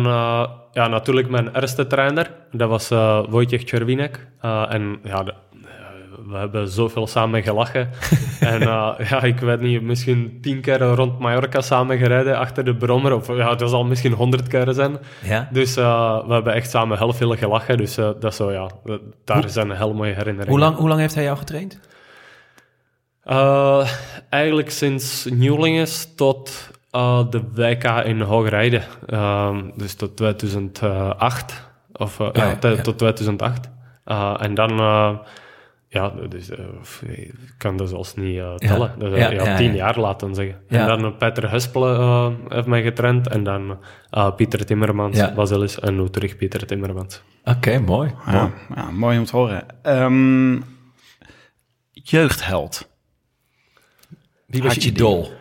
ja, 0.71 0.87
natuurlijk 0.87 1.29
mijn 1.29 1.55
eerste 1.55 1.87
trainer, 1.87 2.31
dat 2.51 2.69
was 2.69 2.89
Wojciech 3.29 3.63
Czerwinek. 3.63 4.27
En 4.69 4.99
ja, 5.03 5.23
we 6.27 6.37
hebben 6.37 6.67
zoveel 6.67 7.07
samen 7.07 7.43
gelachen. 7.43 7.89
en 8.39 8.61
uh, 8.61 8.93
ja, 9.09 9.21
ik 9.23 9.39
weet 9.39 9.59
niet, 9.61 9.81
misschien 9.81 10.37
tien 10.41 10.61
keer 10.61 10.79
rond 10.79 11.19
Mallorca 11.19 11.61
samen 11.61 11.97
gereden 11.97 12.37
achter 12.37 12.65
de 12.65 12.75
brommer. 12.75 13.13
Of 13.13 13.27
ja, 13.27 13.49
het 13.49 13.69
zal 13.69 13.85
misschien 13.85 14.11
honderd 14.13 14.47
keer 14.47 14.73
zijn. 14.73 14.97
Ja? 15.23 15.49
Dus 15.51 15.77
uh, 15.77 16.25
we 16.27 16.33
hebben 16.33 16.53
echt 16.53 16.69
samen 16.69 16.97
heel 16.97 17.13
veel 17.13 17.35
gelachen. 17.35 17.77
Dus 17.77 17.97
uh, 17.97 18.05
dat 18.05 18.23
is 18.31 18.35
zo, 18.35 18.51
ja, 18.51 18.69
daar 19.23 19.37
Hoe- 19.37 19.49
zijn 19.49 19.71
heel 19.71 19.93
mooie 19.93 20.13
herinneringen. 20.13 20.49
Hoe 20.49 20.59
lang, 20.59 20.75
hoe 20.75 20.87
lang 20.87 20.99
heeft 20.99 21.15
hij 21.15 21.23
jou 21.23 21.37
getraind? 21.37 21.79
Eigenlijk 24.29 24.69
sinds 24.71 25.25
Nieuwlinges 25.25 26.15
tot 26.15 26.71
de 27.29 27.41
WK 27.53 27.83
in 27.83 28.21
Hoogrijden. 28.21 28.83
Um, 29.13 29.71
dus 29.75 29.95
tot 29.95 30.17
2008. 30.17 31.71
Of 31.93 32.17
Ja, 32.33 32.55
tot 32.81 32.97
2008. 32.97 33.69
Uh, 34.05 34.33
en 34.39 34.53
dan, 34.53 34.71
ja, 35.93 36.09
dus, 36.09 36.49
uh, 36.49 37.17
ik 37.17 37.33
kan 37.57 37.77
dat 37.77 37.89
zelfs 37.89 38.15
niet 38.15 38.35
uh, 38.35 38.55
tellen. 38.55 38.91
Ja. 38.99 39.09
Dus, 39.09 39.19
Ja, 39.19 39.31
ja, 39.31 39.43
ja, 39.45 39.57
tien 39.57 39.69
ja. 39.69 39.75
jaar 39.75 39.99
laten 39.99 40.35
zeggen. 40.35 40.61
Ja. 40.67 40.89
En 40.89 41.01
dan 41.01 41.17
Peter 41.17 41.51
Hespelen 41.51 41.99
uh, 41.99 42.29
heeft 42.47 42.67
mij 42.67 42.83
getraind. 42.83 43.27
En 43.27 43.43
dan 43.43 43.77
uh, 44.11 44.35
Pieter 44.35 44.65
Timmermans, 44.65 45.17
Ja. 45.17 45.33
Basilis 45.33 45.79
en 45.79 45.95
nu 45.95 46.09
terug 46.09 46.37
Pieter 46.37 46.65
Timmermans. 46.65 47.21
Oké, 47.43 47.79
mooi. 47.79 48.11
Ja, 48.25 48.31
mooi. 48.41 48.51
ja, 48.75 48.91
mooi 48.91 49.17
om 49.17 49.25
te 49.25 49.35
horen. 49.35 49.65
Ehm, 49.81 50.61
jeugdheld. 51.91 52.89
Wie 54.45 54.63
was 54.63 54.73
Had 54.73 54.83
je 54.83 54.89
idool? 54.89 55.31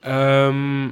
Ehm, 0.00 0.88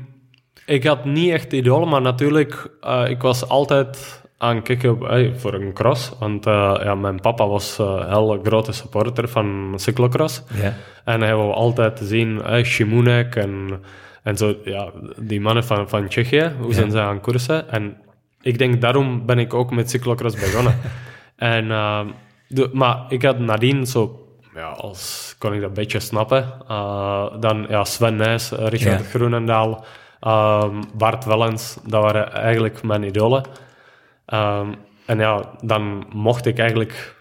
ik 0.67 0.85
had 0.85 1.05
niet 1.05 1.33
echt 1.33 1.53
idolen, 1.53 1.89
maar 1.89 2.03
natuurlijk, 2.03 2.77
eh, 2.81 3.05
ik 3.09 3.23
was 3.23 3.49
altijd 3.49 4.23
aan 4.39 4.57
het 4.57 4.65
kijken 4.65 5.09
eh, 5.09 5.35
voor 5.35 5.55
een 5.55 5.73
cross. 5.73 6.13
Want 6.19 6.47
eh, 6.47 6.81
ja, 6.83 6.95
mijn 6.95 7.21
papa 7.21 7.47
was 7.47 7.79
eh, 7.79 7.87
een 7.87 8.09
heel 8.09 8.41
grote 8.43 8.73
supporter 8.73 9.29
van 9.29 9.73
cyclocross. 9.77 10.43
Ja. 10.55 10.75
En 11.05 11.21
hij 11.21 11.35
wou 11.35 11.53
altijd 11.53 12.01
zien, 12.03 12.43
eh, 12.43 12.65
Shimonek 12.65 13.37
en, 13.37 13.83
en 14.23 14.37
zo, 14.37 14.55
ja, 14.65 14.91
die 15.17 15.41
mannen 15.41 15.65
van, 15.65 15.89
van 15.89 16.09
Tsjechië, 16.09 16.53
hoe 16.61 16.75
zijn 16.75 16.91
ze 16.91 17.01
aan 17.01 17.21
koersen. 17.21 17.71
En 17.71 17.97
ik 18.41 18.59
denk, 18.59 18.81
daarom 18.81 19.27
ben 19.27 19.39
ik 19.39 19.55
ook 19.55 19.71
met 19.71 19.91
cyclocross 19.91 20.35
begonnen. 20.35 20.79
en, 21.37 21.71
eh, 21.71 22.01
de, 22.49 22.71
maar 22.73 23.05
ik 23.09 23.23
had 23.23 23.39
nadien 23.39 23.87
zo, 23.87 24.27
ja, 24.55 24.69
als 24.69 25.35
kon 25.39 25.53
ik 25.53 25.61
dat 25.61 25.69
een 25.69 25.75
beetje 25.75 26.01
snappen, 26.01 26.55
eh, 26.69 27.27
dan 27.41 27.67
ja, 27.69 27.85
Sven 27.85 28.17
Nijs, 28.17 28.53
eh, 28.53 28.67
Richard. 28.67 29.07
Groenendaal, 29.07 29.85
ehm, 30.21 30.83
Bart 30.95 31.25
Wellens, 31.25 31.79
dat 31.85 32.03
waren 32.03 32.33
eigenlijk 32.33 32.83
mijn 32.83 33.03
idolen. 33.03 33.45
Ehm, 34.27 34.73
en 35.07 35.19
ja, 35.19 35.51
dan 35.61 36.07
mocht 36.13 36.47
ik 36.47 36.59
eigenlijk 36.59 37.15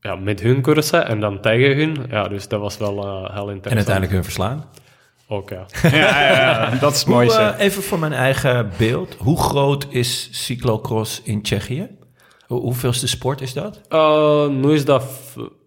ja, 0.00 0.14
met 0.16 0.40
hun 0.40 0.60
koersen 0.62 1.06
en 1.06 1.20
dan 1.20 1.40
tegen 1.40 1.76
hun. 1.76 2.06
Ja, 2.10 2.28
dus 2.28 2.48
dat 2.48 2.60
was 2.60 2.78
wel 2.78 2.96
eh, 2.98 3.34
heel 3.34 3.50
interessant. 3.50 3.64
En 3.64 3.76
uiteindelijk 3.76 4.12
hun 4.12 4.24
verslaan. 4.24 4.64
Ook, 5.28 5.50
ja. 5.50 5.66
ja, 5.90 6.20
ja, 6.22 6.30
ja, 6.30 6.70
dat 6.70 6.92
is 6.92 6.98
het 6.98 7.06
Hoe, 7.06 7.14
mooiste. 7.16 7.40
eh, 7.42 7.64
even 7.64 7.82
voor 7.82 7.98
mijn 7.98 8.12
eigen 8.12 8.70
beeld. 8.78 9.16
Hoe 9.18 9.40
groot 9.40 9.86
is 9.88 10.28
cyclocross 10.44 11.22
in 11.22 11.42
Tsjechië? 11.42 11.88
Hoe, 12.46 12.60
hoeveelste 12.60 13.08
sport 13.08 13.40
is 13.40 13.52
dat? 13.52 13.80
Eh, 13.88 14.46
nu 14.46 14.72
is 14.72 14.84
dat 14.84 15.04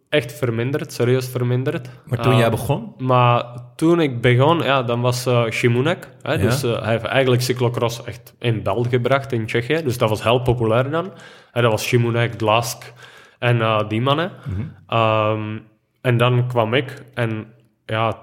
echt 0.10 0.34
verminderd, 0.34 0.94
serieus 0.94 1.28
verminderd. 1.30 1.90
Maar 2.06 2.20
toen 2.22 2.38
jij 2.38 2.50
begon? 2.50 2.94
Maar 2.98 3.46
toen 3.76 4.02
ik 4.02 4.22
begon, 4.22 4.62
ja, 4.62 4.84
dan 4.84 5.02
was 5.02 5.28
Shimonek. 5.50 6.10
Hè, 6.22 6.34
Ja. 6.34 6.38
Dus 6.38 6.64
eh, 6.64 6.82
hij 6.82 6.92
heeft 6.92 7.04
eigenlijk 7.04 7.42
cyclocross 7.42 8.04
echt 8.04 8.34
in 8.40 8.64
beeld 8.64 8.88
gebracht 8.88 9.32
in 9.32 9.46
Tsjechië. 9.46 9.84
Dus 9.84 9.98
dat 9.98 10.10
was 10.10 10.24
heel 10.24 10.42
populair 10.42 10.90
dan. 10.90 11.12
En 11.52 11.62
dat 11.62 11.72
was 11.72 11.84
Shimonek, 11.84 12.34
Glask 12.38 12.94
en 13.40 13.62
eh, 13.62 13.88
die 13.88 14.02
mannen. 14.02 14.32
Mhm. 14.46 14.62
Ehm, 14.88 15.58
en 16.02 16.18
dan 16.18 16.48
kwam 16.48 16.74
ik 16.74 17.04
en 17.14 17.48
ja, 17.86 18.18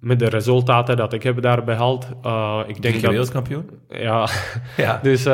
met 0.00 0.18
de 0.18 0.28
resultaten 0.28 0.96
dat 0.96 1.12
ik 1.12 1.22
heb 1.22 1.42
daar 1.42 1.64
behaald, 1.64 2.08
eh, 2.22 2.60
ik 2.66 2.82
denk 2.82 3.00
dat... 3.00 3.10
wereldkampioen? 3.10 3.70
Ja, 3.88 4.28
Ja. 4.76 5.00
dus 5.08 5.26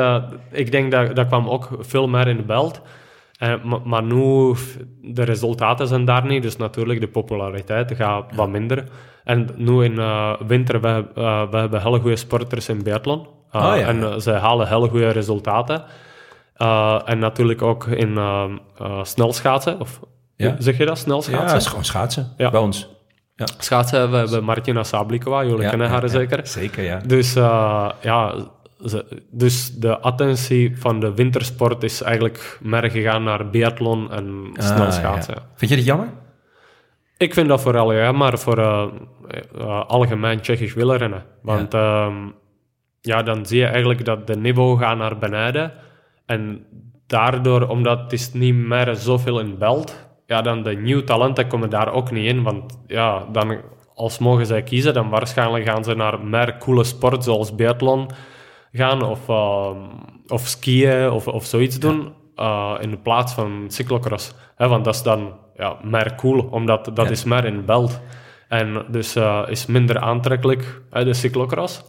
ik 0.51 0.71
denk 0.71 0.91
dat 0.91 1.15
dat 1.15 1.27
kwam 1.27 1.49
ook 1.49 1.69
veel 1.79 2.07
meer 2.07 2.27
in 2.27 2.37
de 2.37 2.43
beeld. 2.43 2.81
Eh, 3.37 3.53
ma- 3.63 3.79
maar 3.83 4.03
nu, 4.03 4.53
de 5.01 5.23
resultaten 5.23 5.87
zijn 5.87 6.05
daar 6.05 6.25
niet, 6.25 6.41
dus 6.43 6.55
natuurlijk 6.57 6.99
de 6.99 7.07
populariteit 7.07 7.93
gaat 7.95 8.35
wat 8.35 8.49
minder. 8.49 8.83
En 9.23 9.49
nu 9.55 9.83
in 9.83 9.99
eh, 9.99 10.33
winter, 10.47 10.81
we, 10.81 11.05
eh, 11.15 11.49
we 11.49 11.57
hebben 11.57 11.81
hele 11.81 11.99
goede 11.99 12.15
sporters 12.15 12.69
in 12.69 12.83
biathlon. 12.83 13.19
Oh 13.51 13.61
ja. 13.61 13.75
En 13.87 14.21
ze 14.21 14.31
halen 14.31 14.67
hele 14.67 14.89
goede 14.89 15.09
resultaten. 15.09 15.83
Eh, 16.55 16.99
en 17.05 17.19
natuurlijk 17.19 17.61
ook 17.61 17.85
in 17.87 18.19
snelschaatsen, 19.01 19.79
of 19.79 19.99
Ja. 20.35 20.55
zeg 20.59 20.77
je 20.77 20.85
dat, 20.85 20.97
Ja, 20.97 21.03
snelschaatsen? 21.03 21.47
het 21.51 21.61
is 21.61 21.67
gewoon 21.67 21.85
schaatsen. 21.85 22.33
Ja. 22.37 22.49
Bij 22.49 22.59
ons. 22.59 22.89
Schaatsen, 23.57 24.11
we 24.11 24.17
hebben 24.17 24.43
Martina 24.43 24.83
Sablikova, 24.83 25.43
jullie 25.43 25.61
Ja, 25.61 25.69
kennen 25.69 25.87
ja, 25.87 25.93
haar 25.93 26.01
ja. 26.01 26.07
zeker. 26.07 26.47
Zeker, 26.47 26.83
ja. 26.83 26.99
Dus 27.05 27.35
uh, 27.35 27.89
ja, 28.01 28.35
dus 29.31 29.71
de 29.71 29.99
attentie 29.99 30.77
van 30.77 30.99
de 30.99 31.13
wintersport 31.13 31.83
is 31.83 32.01
eigenlijk 32.01 32.59
meer 32.61 32.91
gegaan 32.91 33.23
naar 33.23 33.49
biathlon 33.49 34.11
en 34.11 34.49
snelschaatsen. 34.53 35.35
Ah, 35.35 35.41
ja. 35.41 35.49
Vind 35.55 35.71
je 35.71 35.77
dat 35.77 35.85
jammer? 35.85 36.09
Ik 37.17 37.33
vind 37.33 37.47
dat 37.47 37.61
vooral 37.61 37.93
ja, 37.93 38.11
maar 38.11 38.39
voor 38.39 38.59
uh, 38.59 38.85
uh, 39.57 39.85
algemeen 39.85 40.41
Tsjechisch 40.41 40.73
wielrennen. 40.73 41.23
Want 41.41 41.71
ja. 41.73 42.05
Um, 42.05 42.33
ja, 43.01 43.23
dan 43.23 43.45
zie 43.45 43.59
je 43.59 43.65
eigenlijk 43.65 44.05
dat 44.05 44.27
de 44.27 44.35
niveau 44.35 44.77
gaat 44.77 44.97
naar 44.97 45.17
beneden. 45.17 45.71
En 46.25 46.65
daardoor, 47.07 47.67
omdat 47.67 47.99
het 47.99 48.13
is 48.13 48.33
niet 48.33 48.55
meer 48.55 48.95
zoveel 48.95 49.39
in 49.39 49.57
belt, 49.57 50.07
ja, 50.25 50.41
dan 50.41 50.63
de 50.63 50.75
nieuwe 50.75 51.03
talenten 51.03 51.47
komen 51.47 51.69
daar 51.69 51.93
ook 51.93 52.11
niet 52.11 52.25
in. 52.25 52.43
Want 52.43 52.79
ja, 52.87 53.25
dan, 53.31 53.57
als 53.95 54.19
mogen 54.19 54.45
zij 54.45 54.63
kiezen, 54.63 54.93
dan 54.93 55.09
waarschijnlijk 55.09 55.65
gaan 55.65 55.83
ze 55.83 55.95
naar 55.95 56.19
meer 56.25 56.57
coole 56.57 56.83
sport 56.83 57.23
zoals 57.23 57.55
biathlon 57.55 58.09
gaan 58.75 59.01
of, 59.03 59.27
uh, 59.29 59.69
of 60.27 60.47
skiën 60.47 61.09
of, 61.11 61.27
of 61.27 61.45
zoiets 61.45 61.79
doen. 61.79 62.13
eh, 62.35 62.73
in 62.81 62.89
de 62.89 62.97
plaats 62.97 63.33
van 63.33 63.65
cyclocross. 63.67 64.33
Hè, 64.55 64.67
want 64.67 64.85
dat 64.85 64.95
is 64.95 65.03
dan 65.03 65.33
ja, 65.57 65.77
meer 65.83 66.15
cool, 66.15 66.39
omdat 66.51 66.85
dat 66.85 67.05
Ja. 67.05 67.11
is 67.11 67.23
meer 67.23 67.45
in 67.45 67.65
belt. 67.65 67.99
En 68.47 68.85
dus 68.89 69.15
eh, 69.15 69.41
is 69.47 69.65
minder 69.65 69.99
aantrekkelijk, 69.99 70.81
hè, 70.89 71.03
de 71.05 71.13
cyclocross. 71.13 71.83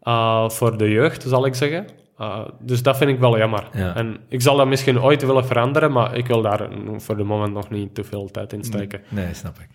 eh, 0.00 0.48
voor 0.48 0.76
de 0.76 0.90
jeugd, 0.90 1.22
zal 1.22 1.46
ik 1.46 1.54
zeggen. 1.54 1.86
Dus 2.60 2.82
dat 2.82 2.96
vind 2.96 3.10
ik 3.10 3.18
wel 3.18 3.38
jammer. 3.38 3.64
Ja. 3.72 3.94
En 3.96 4.16
ik 4.28 4.40
zal 4.42 4.56
dat 4.56 4.66
misschien 4.66 5.00
ooit 5.02 5.22
willen 5.26 5.46
veranderen, 5.46 5.92
maar 5.92 6.16
ik 6.16 6.26
wil 6.26 6.42
daar 6.42 6.68
voor 6.96 7.16
de 7.16 7.24
moment 7.24 7.52
nog 7.52 7.70
niet 7.70 7.94
te 7.94 8.04
veel 8.04 8.30
tijd 8.30 8.52
in 8.52 8.64
steken. 8.64 9.02
Nee, 9.08 9.34
snap 9.34 9.56
ik. 9.58 9.68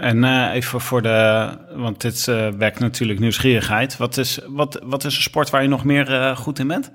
En 0.00 0.24
eh, 0.24 0.54
even 0.54 0.80
voor 0.80 1.02
de, 1.02 1.48
want 1.74 2.00
dit 2.00 2.28
eh, 2.28 2.48
wekt 2.48 2.78
natuurlijk 2.78 3.20
nieuwsgierigheid. 3.20 3.96
Wat 3.96 4.16
is, 4.16 4.40
wat, 4.48 4.80
wat 4.84 5.04
is 5.04 5.16
een 5.16 5.22
sport 5.22 5.50
waar 5.50 5.62
je 5.62 5.68
nog 5.68 5.84
meer 5.84 6.12
eh, 6.14 6.36
goed 6.36 6.58
in 6.58 6.66
bent? 6.66 6.92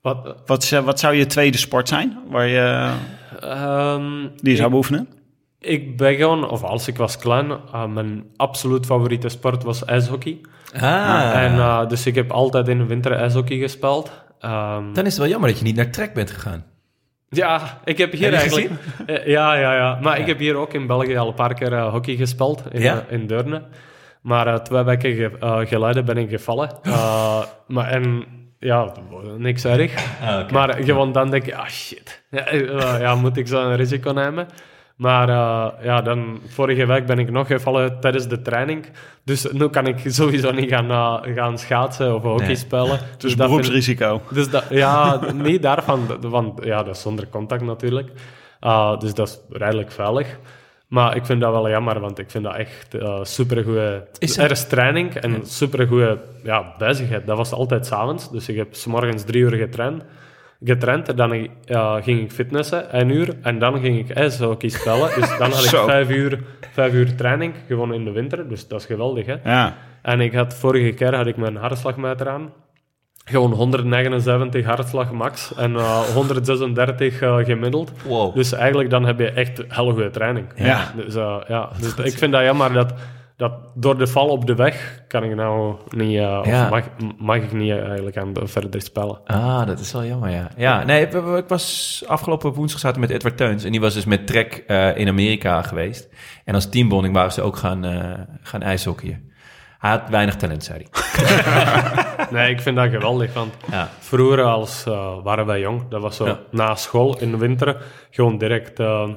Wat, 0.00 0.36
Wat, 0.46 0.68
wat 0.70 0.98
zou 1.00 1.14
je 1.14 1.26
tweede 1.26 1.58
sport 1.58 1.88
zijn 1.88 2.18
waar 2.28 2.46
je, 2.46 2.92
ehm, 3.40 4.20
die 4.36 4.50
je 4.50 4.54
zou 4.54 4.64
ik- 4.66 4.70
beoefenen? 4.70 5.08
Ik 5.60 5.96
ben 5.96 6.14
gewoon, 6.16 6.48
of 6.48 6.62
als 6.62 6.88
ik 6.88 6.96
was 6.96 7.16
klein, 7.18 7.52
mijn 7.92 8.24
absoluut 8.36 8.86
favoriete 8.86 9.28
sport 9.28 9.62
was 9.62 9.84
ijshockey. 9.84 10.40
Ah, 10.80 11.32
En, 11.44 11.52
eh, 11.58 11.88
dus 11.88 12.06
ik 12.06 12.14
heb 12.14 12.30
altijd 12.30 12.68
in 12.68 12.78
de 12.78 12.84
winter 12.86 13.12
ijshockey 13.12 13.58
gespeeld. 13.58 14.10
Ehm, 14.40 14.92
dan 14.92 15.04
is 15.06 15.10
het 15.12 15.18
wel 15.20 15.28
jammer 15.28 15.48
dat 15.48 15.58
je 15.58 15.64
niet 15.64 15.76
naar 15.76 15.90
Trek 15.90 16.14
bent 16.14 16.30
gegaan. 16.30 16.64
Ja, 17.30 17.78
ik 17.84 17.98
heb 17.98 18.12
hier 18.12 18.22
Heb 18.30 18.40
eigenlijk... 18.40 18.70
Eh, 19.06 19.26
Ja, 19.26 19.54
ja, 19.54 19.74
ja. 19.74 19.98
Maar 20.02 20.18
ik 20.18 20.26
heb 20.26 20.38
hier 20.38 20.54
ook 20.56 20.72
in 20.74 20.86
België 20.86 21.16
al 21.16 21.28
een 21.28 21.34
paar 21.34 21.54
keer 21.54 21.72
eh, 21.72 21.88
hockey 21.90 22.16
gespeeld, 22.16 22.62
in, 22.70 22.80
Ja? 22.80 23.04
eh, 23.08 23.14
in 23.18 23.26
Deurne. 23.26 23.62
Maar 24.22 24.62
twee 24.64 24.82
weken 24.82 25.14
ge- 25.14 25.66
geleden 25.68 26.04
ben 26.04 26.16
ik 26.16 26.30
gevallen. 26.30 26.70
Maar 27.66 27.88
en 27.90 28.24
ja, 28.58 28.92
niks 29.36 29.64
erg. 29.64 29.94
Ah. 30.22 30.50
Maar 30.50 30.76
gewoon 30.80 31.12
dan 31.12 31.30
denk 31.30 31.46
je, 31.46 31.56
ah 31.56 31.68
shit, 31.68 32.22
ja, 32.30 32.98
ja, 32.98 33.14
moet 33.14 33.36
ik 33.36 33.46
zo'n 33.48 33.74
risico 33.76 34.10
nemen? 34.12 34.46
Maar 34.98 35.28
eh, 35.28 35.84
ja, 35.84 36.00
dan 36.02 36.40
vorige 36.48 36.86
week 36.86 37.06
ben 37.06 37.18
ik 37.18 37.30
nog 37.30 37.46
gevallen 37.46 38.00
tijdens 38.00 38.28
de 38.28 38.42
training. 38.42 38.86
Dus 39.24 39.52
nu 39.52 39.68
kan 39.68 39.86
ik 39.86 39.98
sowieso 40.06 40.50
niet 40.50 40.68
gaan, 40.68 40.90
eh, 40.90 41.34
gaan 41.34 41.58
schaatsen 41.58 42.14
of 42.14 42.22
hockey 42.22 42.46
Nee. 42.46 42.56
spelen. 42.56 42.98
Dus 43.18 43.32
ik- 43.32 43.36
beroepsrisico. 43.38 44.20
dus 44.30 44.50
dat, 44.50 44.64
ja, 44.70 45.20
niet 45.34 45.62
daarvan, 45.62 46.00
want 46.20 46.64
ja, 46.64 46.82
dat 46.82 46.94
is 46.96 47.02
zonder 47.02 47.28
contact 47.28 47.62
natuurlijk. 47.62 48.10
Uh, 48.60 48.98
dus 48.98 49.14
dat 49.14 49.28
is 49.28 49.56
redelijk 49.58 49.92
veilig. 49.92 50.38
Maar 50.88 51.16
ik 51.16 51.26
vind 51.26 51.40
dat 51.40 51.52
wel 51.52 51.68
jammer, 51.68 52.00
want 52.00 52.18
ik 52.18 52.30
vind 52.30 52.44
dat 52.44 52.54
echt 52.54 52.94
uh, 52.94 53.18
supergoeie... 53.22 54.02
Is 54.18 54.36
Er 54.38 54.50
is 54.50 54.66
training 54.66 55.14
en 55.14 55.46
supergoeie 55.46 56.16
ja, 56.44 56.74
bezigheid. 56.78 57.26
Dat 57.26 57.36
was 57.36 57.52
altijd 57.52 57.86
s'avonds. 57.86 58.30
Dus 58.30 58.48
ik 58.48 58.56
heb 58.56 58.74
s 58.74 58.86
morgens 58.86 59.24
drie 59.24 59.42
uur 59.42 59.52
getraind. 59.52 60.02
Getraind, 60.64 61.08
en 61.08 61.16
dan 61.16 61.48
eh, 61.64 61.96
ging 62.02 62.20
ik 62.20 62.32
fitnessen, 62.32 62.98
een 62.98 63.10
uur. 63.10 63.34
En 63.42 63.58
dan 63.58 63.80
ging 63.80 63.98
ik 63.98 64.10
ijshockey 64.10 64.68
spelen. 64.68 65.10
Dus 65.14 65.38
dan 65.38 65.50
had 65.50 65.64
ik 65.64 65.80
vijf 65.94 66.10
uur, 66.10 66.40
vijf 66.72 66.92
uur 66.92 67.14
training, 67.14 67.54
gewoon 67.66 67.94
in 67.94 68.04
de 68.04 68.10
winter. 68.10 68.48
Dus 68.48 68.68
dat 68.68 68.80
is 68.80 68.86
geweldig, 68.86 69.26
hè. 69.26 69.36
Ja. 69.44 69.76
En 70.02 70.20
ik 70.20 70.32
had 70.34 70.54
vorige 70.54 70.92
keer 70.92 71.14
had 71.14 71.26
ik 71.26 71.36
mijn 71.36 71.56
hartslagmeter 71.56 72.28
aan. 72.28 72.52
Gewoon 73.24 73.52
179 73.52 74.64
hartslag 74.64 75.12
max 75.12 75.54
en 75.54 75.76
eh, 75.76 76.00
136 76.00 77.20
eh, 77.20 77.36
gemiddeld. 77.36 77.92
Wow. 78.06 78.34
Dus 78.34 78.52
eigenlijk 78.52 78.90
dan 78.90 79.04
heb 79.04 79.18
je 79.18 79.30
echt 79.30 79.62
heel 79.68 79.90
goede 79.90 80.10
training. 80.10 80.46
Ja. 80.54 80.92
Dus, 80.96 81.14
eh, 81.14 81.36
ja. 81.48 81.70
dus 81.80 81.94
ik 81.94 82.18
vind 82.18 82.32
dat 82.32 82.42
jammer 82.42 82.72
dat, 82.72 82.92
dat 83.38 83.52
door 83.74 83.98
de 83.98 84.06
val 84.06 84.28
op 84.28 84.46
de 84.46 84.54
weg 84.54 85.02
kan 85.08 85.24
ik 85.24 85.34
nou 85.34 85.76
niet, 85.88 86.08
eh, 86.16 86.40
Ja. 86.44 86.64
of 86.64 86.70
mag, 86.70 86.82
mag 87.18 87.36
ik 87.36 87.52
niet 87.52 87.72
eigenlijk 87.72 88.16
aan 88.16 88.32
de 88.32 88.46
verder 88.46 88.82
spelen. 88.82 89.20
Ah, 89.26 89.66
dat 89.66 89.78
is 89.80 89.92
wel 89.92 90.04
jammer, 90.04 90.30
ja. 90.30 90.50
Ja, 90.56 90.84
nee, 90.84 91.06
ik- 91.06 91.12
ik 91.36 91.48
was 91.48 92.02
afgelopen 92.06 92.52
woensdag 92.52 92.80
zaten 92.80 93.00
met 93.00 93.10
Edward 93.10 93.36
Teuns. 93.36 93.64
En 93.64 93.70
die 93.72 93.80
was 93.80 93.94
dus 93.94 94.04
met 94.04 94.26
Trek 94.26 94.64
eh, 94.66 94.96
in 94.96 95.08
Amerika 95.08 95.62
geweest. 95.62 96.08
En 96.44 96.54
als 96.54 96.68
teambonding 96.68 97.14
waren 97.14 97.32
ze 97.32 97.42
ook 97.42 97.56
gaan, 97.56 97.84
eh 97.84 98.12
gaan 98.42 98.62
ijshockeyen. 98.62 99.26
Hij 99.78 99.90
had 99.90 100.02
weinig 100.10 100.36
talent, 100.36 100.64
zei 100.64 100.84
hij. 100.90 102.26
Nee, 102.30 102.50
ik 102.50 102.60
vind 102.60 102.76
dat 102.76 102.90
geweldig, 102.90 103.32
want 103.34 103.54
Ja. 103.70 103.88
vroeger 103.98 104.42
als 104.42 104.84
eh, 104.86 105.14
waren 105.22 105.46
wij 105.46 105.60
jong, 105.60 105.88
dat 105.88 106.02
was 106.02 106.16
zo 106.16 106.26
Ja. 106.26 106.38
na 106.50 106.74
school 106.74 107.18
in 107.18 107.30
de 107.30 107.36
winter, 107.36 107.76
gewoon 108.10 108.38
direct 108.38 108.80
eh 108.80 109.08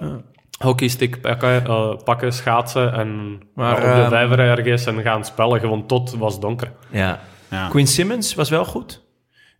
hockeystick 0.61 1.21
pakken, 1.21 1.65
eh, 1.65 1.93
pakken, 2.03 2.33
schaatsen 2.33 2.93
en 2.93 3.39
Maar, 3.55 3.77
eh, 3.77 3.89
op 3.89 3.95
de 3.95 4.01
ehm, 4.01 4.09
vijver 4.09 4.39
ergens 4.39 4.85
en 4.85 5.01
gaan 5.01 5.25
spelen, 5.25 5.59
gewoon 5.59 5.85
tot 5.87 6.11
het 6.11 6.19
was 6.19 6.39
donker. 6.39 6.71
Ja. 6.89 7.19
Ja. 7.49 7.67
Quinn 7.67 7.87
Simmons 7.87 8.35
was 8.35 8.49
wel 8.49 8.65
goed. 8.65 9.01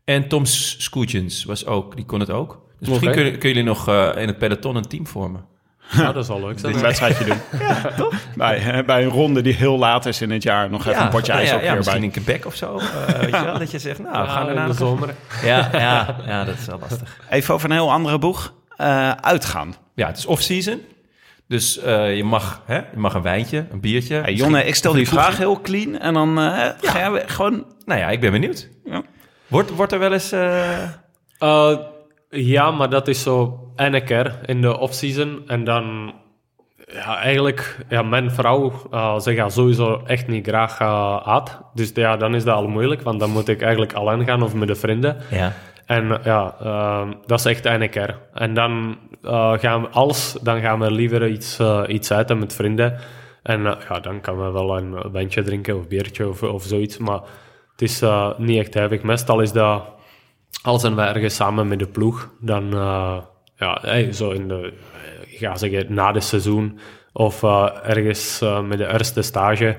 En 0.05 0.27
Tom 0.27 0.45
Scootjens 0.45 1.43
was 1.43 1.65
ook, 1.65 1.95
die 1.95 2.05
kon 2.05 2.19
het 2.19 2.29
ook. 2.31 2.61
Dus 2.79 2.89
misschien 2.89 3.11
kunnen, 3.11 3.31
kunnen 3.31 3.57
jullie 3.57 3.63
nog 3.63 3.87
eh, 3.87 4.21
in 4.21 4.27
het 4.27 4.37
peloton 4.37 4.75
een 4.75 4.87
team 4.87 5.07
vormen. 5.07 5.45
Ja, 5.97 6.11
dat 6.11 6.23
is 6.23 6.27
wel 6.27 6.39
leuk 6.39 6.59
zijn. 6.59 6.73
Een 6.75 6.81
wedstrijdje 6.81 7.25
doen. 7.25 7.37
Bij, 8.35 8.57
hè, 8.57 8.83
bij 8.83 9.03
een 9.03 9.09
ronde 9.09 9.41
die 9.41 9.53
heel 9.53 9.77
laat 9.77 10.05
is 10.05 10.21
in 10.21 10.31
het 10.31 10.43
jaar. 10.43 10.69
Nog 10.69 10.87
even 10.87 11.01
een 11.01 11.09
potje 11.09 11.31
ijs 11.31 11.49
ja, 11.49 11.55
ook 11.55 11.61
ja, 11.61 11.67
weer 11.67 11.77
misschien 11.77 11.97
bij. 11.99 12.09
in 12.09 12.23
Quebec 12.23 12.45
of 12.45 12.55
zo. 12.55 12.77
eh, 12.77 13.19
weet 13.19 13.35
je 13.35 13.43
wel, 13.43 13.57
dat 13.59 13.71
je 13.71 13.79
zegt, 13.79 13.99
nou, 13.99 14.11
we 14.11 14.17
Ja, 14.17 14.25
gaan 14.27 14.43
in 14.43 14.49
erna 14.49 14.67
de 14.67 14.73
zomer. 14.73 15.15
Ja, 15.43 15.69
ja, 15.71 16.15
ja, 16.25 16.43
dat 16.43 16.57
is 16.57 16.65
wel 16.65 16.79
lastig. 16.79 17.19
Even 17.29 17.53
over 17.53 17.69
een 17.69 17.75
heel 17.75 17.91
andere 17.91 18.19
boeg. 18.19 18.53
Eh, 18.77 19.11
uitgaan. 19.11 19.75
Ja, 19.95 20.07
het 20.07 20.17
is 20.17 20.25
off-season. 20.25 20.81
Dus 21.47 21.77
eh, 21.79 22.15
je, 22.15 22.23
mag, 22.23 22.61
hè, 22.65 22.75
je 22.75 22.97
mag 22.97 23.13
een 23.13 23.21
wijntje, 23.21 23.65
een 23.71 23.79
biertje. 23.79 24.15
Hey, 24.15 24.33
Jonne, 24.33 24.63
ik 24.65 24.75
stel 24.75 24.93
die 24.93 25.07
vraag 25.07 25.37
heel 25.37 25.61
clean. 25.61 25.97
En 25.99 26.13
dan 26.13 26.39
eh, 26.39 26.69
ga 26.81 27.11
jij 27.11 27.23
gewoon... 27.27 27.65
Nou 27.85 27.99
ja, 27.99 28.09
ik 28.09 28.19
ben 28.19 28.31
benieuwd. 28.31 28.69
Ja. 28.85 29.01
Wordt, 29.47 29.69
wordt 29.75 29.91
er 29.91 29.99
wel 29.99 30.13
eens... 30.13 30.31
eh, 30.31 30.83
Eh, 31.39 31.77
ja, 32.29 32.71
maar 32.71 32.89
dat 32.89 33.07
is 33.07 33.21
zo 33.21 33.59
ene 33.75 34.03
keer 34.03 34.39
in 34.45 34.61
de 34.61 34.77
off-season. 34.77 35.41
En 35.47 35.63
dan, 35.63 36.13
ja, 36.93 37.17
eigenlijk, 37.17 37.77
ja, 37.89 38.01
mijn 38.01 38.31
vrouw, 38.31 38.73
eh, 38.91 39.19
ze 39.19 39.33
gaat 39.35 39.53
sowieso 39.53 40.01
echt 40.05 40.27
niet 40.27 40.47
graag 40.47 40.79
uit. 41.25 41.57
Dus 41.73 41.91
ja, 41.93 42.17
dan 42.17 42.35
is 42.35 42.43
dat 42.43 42.55
al 42.55 42.67
moeilijk, 42.67 43.01
want 43.01 43.19
dan 43.19 43.29
moet 43.29 43.47
ik 43.47 43.61
eigenlijk 43.61 43.93
alleen 43.93 44.25
gaan 44.25 44.41
of 44.43 44.53
met 44.53 44.67
de 44.67 44.75
vrienden. 44.75 45.17
ja. 45.31 45.53
En 45.91 46.19
ja, 46.23 46.55
eh, 46.61 47.09
dat 47.25 47.39
is 47.39 47.45
echt 47.45 47.89
keer. 47.89 48.19
En 48.33 48.53
dan 48.53 48.97
eh, 49.21 49.53
gaan 49.57 49.81
we, 49.81 49.87
als, 49.87 50.37
dan 50.41 50.61
gaan 50.61 50.79
we 50.79 50.91
liever 50.91 51.27
iets, 51.27 51.59
eh, 51.59 51.83
iets 51.87 52.09
eten 52.09 52.39
met 52.39 52.53
vrienden. 52.53 52.97
En 53.43 53.65
eh, 53.65 53.75
ja, 53.89 53.99
dan 53.99 54.21
kan 54.21 54.37
we 54.37 54.51
wel 54.51 54.77
een 54.77 55.11
wijntje 55.11 55.43
drinken 55.43 55.77
of 55.77 55.87
biertje 55.87 56.29
of, 56.29 56.43
of 56.43 56.63
zoiets. 56.63 56.97
Maar 56.97 57.19
het 57.71 57.81
is 57.81 58.03
niet 58.37 58.59
echt 58.59 58.73
hevig. 58.73 59.01
Meestal 59.01 59.39
is 59.39 59.51
dat, 59.51 59.83
als 60.63 60.81
zijn 60.81 60.95
we 60.95 61.01
ergens 61.01 61.35
samen 61.35 61.67
met 61.67 61.79
de 61.79 61.87
ploeg, 61.87 62.29
dan 62.39 62.69
ja, 63.55 64.11
zo 64.11 64.31
in 64.31 64.47
de, 64.47 64.73
ik 65.25 65.37
ga 65.37 65.55
zeggen, 65.57 65.93
na 65.93 66.11
de 66.11 66.19
seizoen 66.19 66.79
of 67.13 67.43
ergens 67.83 68.39
met 68.67 68.77
de 68.77 68.87
eerste 68.87 69.21
stage, 69.21 69.77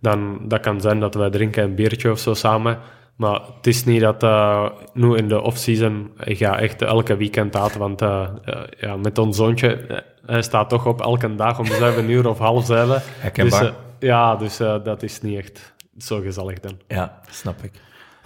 dan 0.00 0.38
dat 0.48 0.60
kan 0.60 0.80
zijn 0.80 1.00
dat 1.00 1.14
wij 1.14 1.30
drinken 1.30 1.64
een 1.64 1.74
biertje 1.74 2.10
of 2.10 2.18
zo 2.18 2.34
samen. 2.34 2.78
Maar 3.16 3.40
het 3.56 3.66
is 3.66 3.84
niet 3.84 4.00
dat 4.00 4.22
eh, 4.22 4.70
nu 4.92 5.16
in 5.16 5.28
de 5.28 5.40
off-season, 5.40 6.12
ik 6.24 6.38
ga 6.38 6.58
echt 6.58 6.82
elke 6.82 7.16
weekend 7.16 7.56
uit, 7.56 7.76
want 7.76 8.02
eh, 8.02 8.28
eh, 8.44 8.62
ja, 8.78 8.96
met 8.96 9.18
ons 9.18 9.36
zoontje, 9.36 10.04
hij 10.26 10.42
staat 10.42 10.68
toch 10.68 10.86
op 10.86 11.00
elke 11.00 11.34
dag 11.34 11.58
om 11.58 11.66
zeven 11.66 12.10
uur 12.10 12.28
of 12.28 12.38
half 12.38 12.64
zeven. 12.64 13.02
Herkenbaar. 13.02 13.62
Dus, 13.62 13.72
ja, 13.98 14.36
dus 14.36 14.56
dat 14.56 15.02
is 15.02 15.20
niet 15.20 15.38
echt 15.38 15.74
zo 15.98 16.20
gezellig 16.20 16.60
dan. 16.60 16.78
ja, 16.88 17.20
snap 17.30 17.62
ik. 17.62 17.72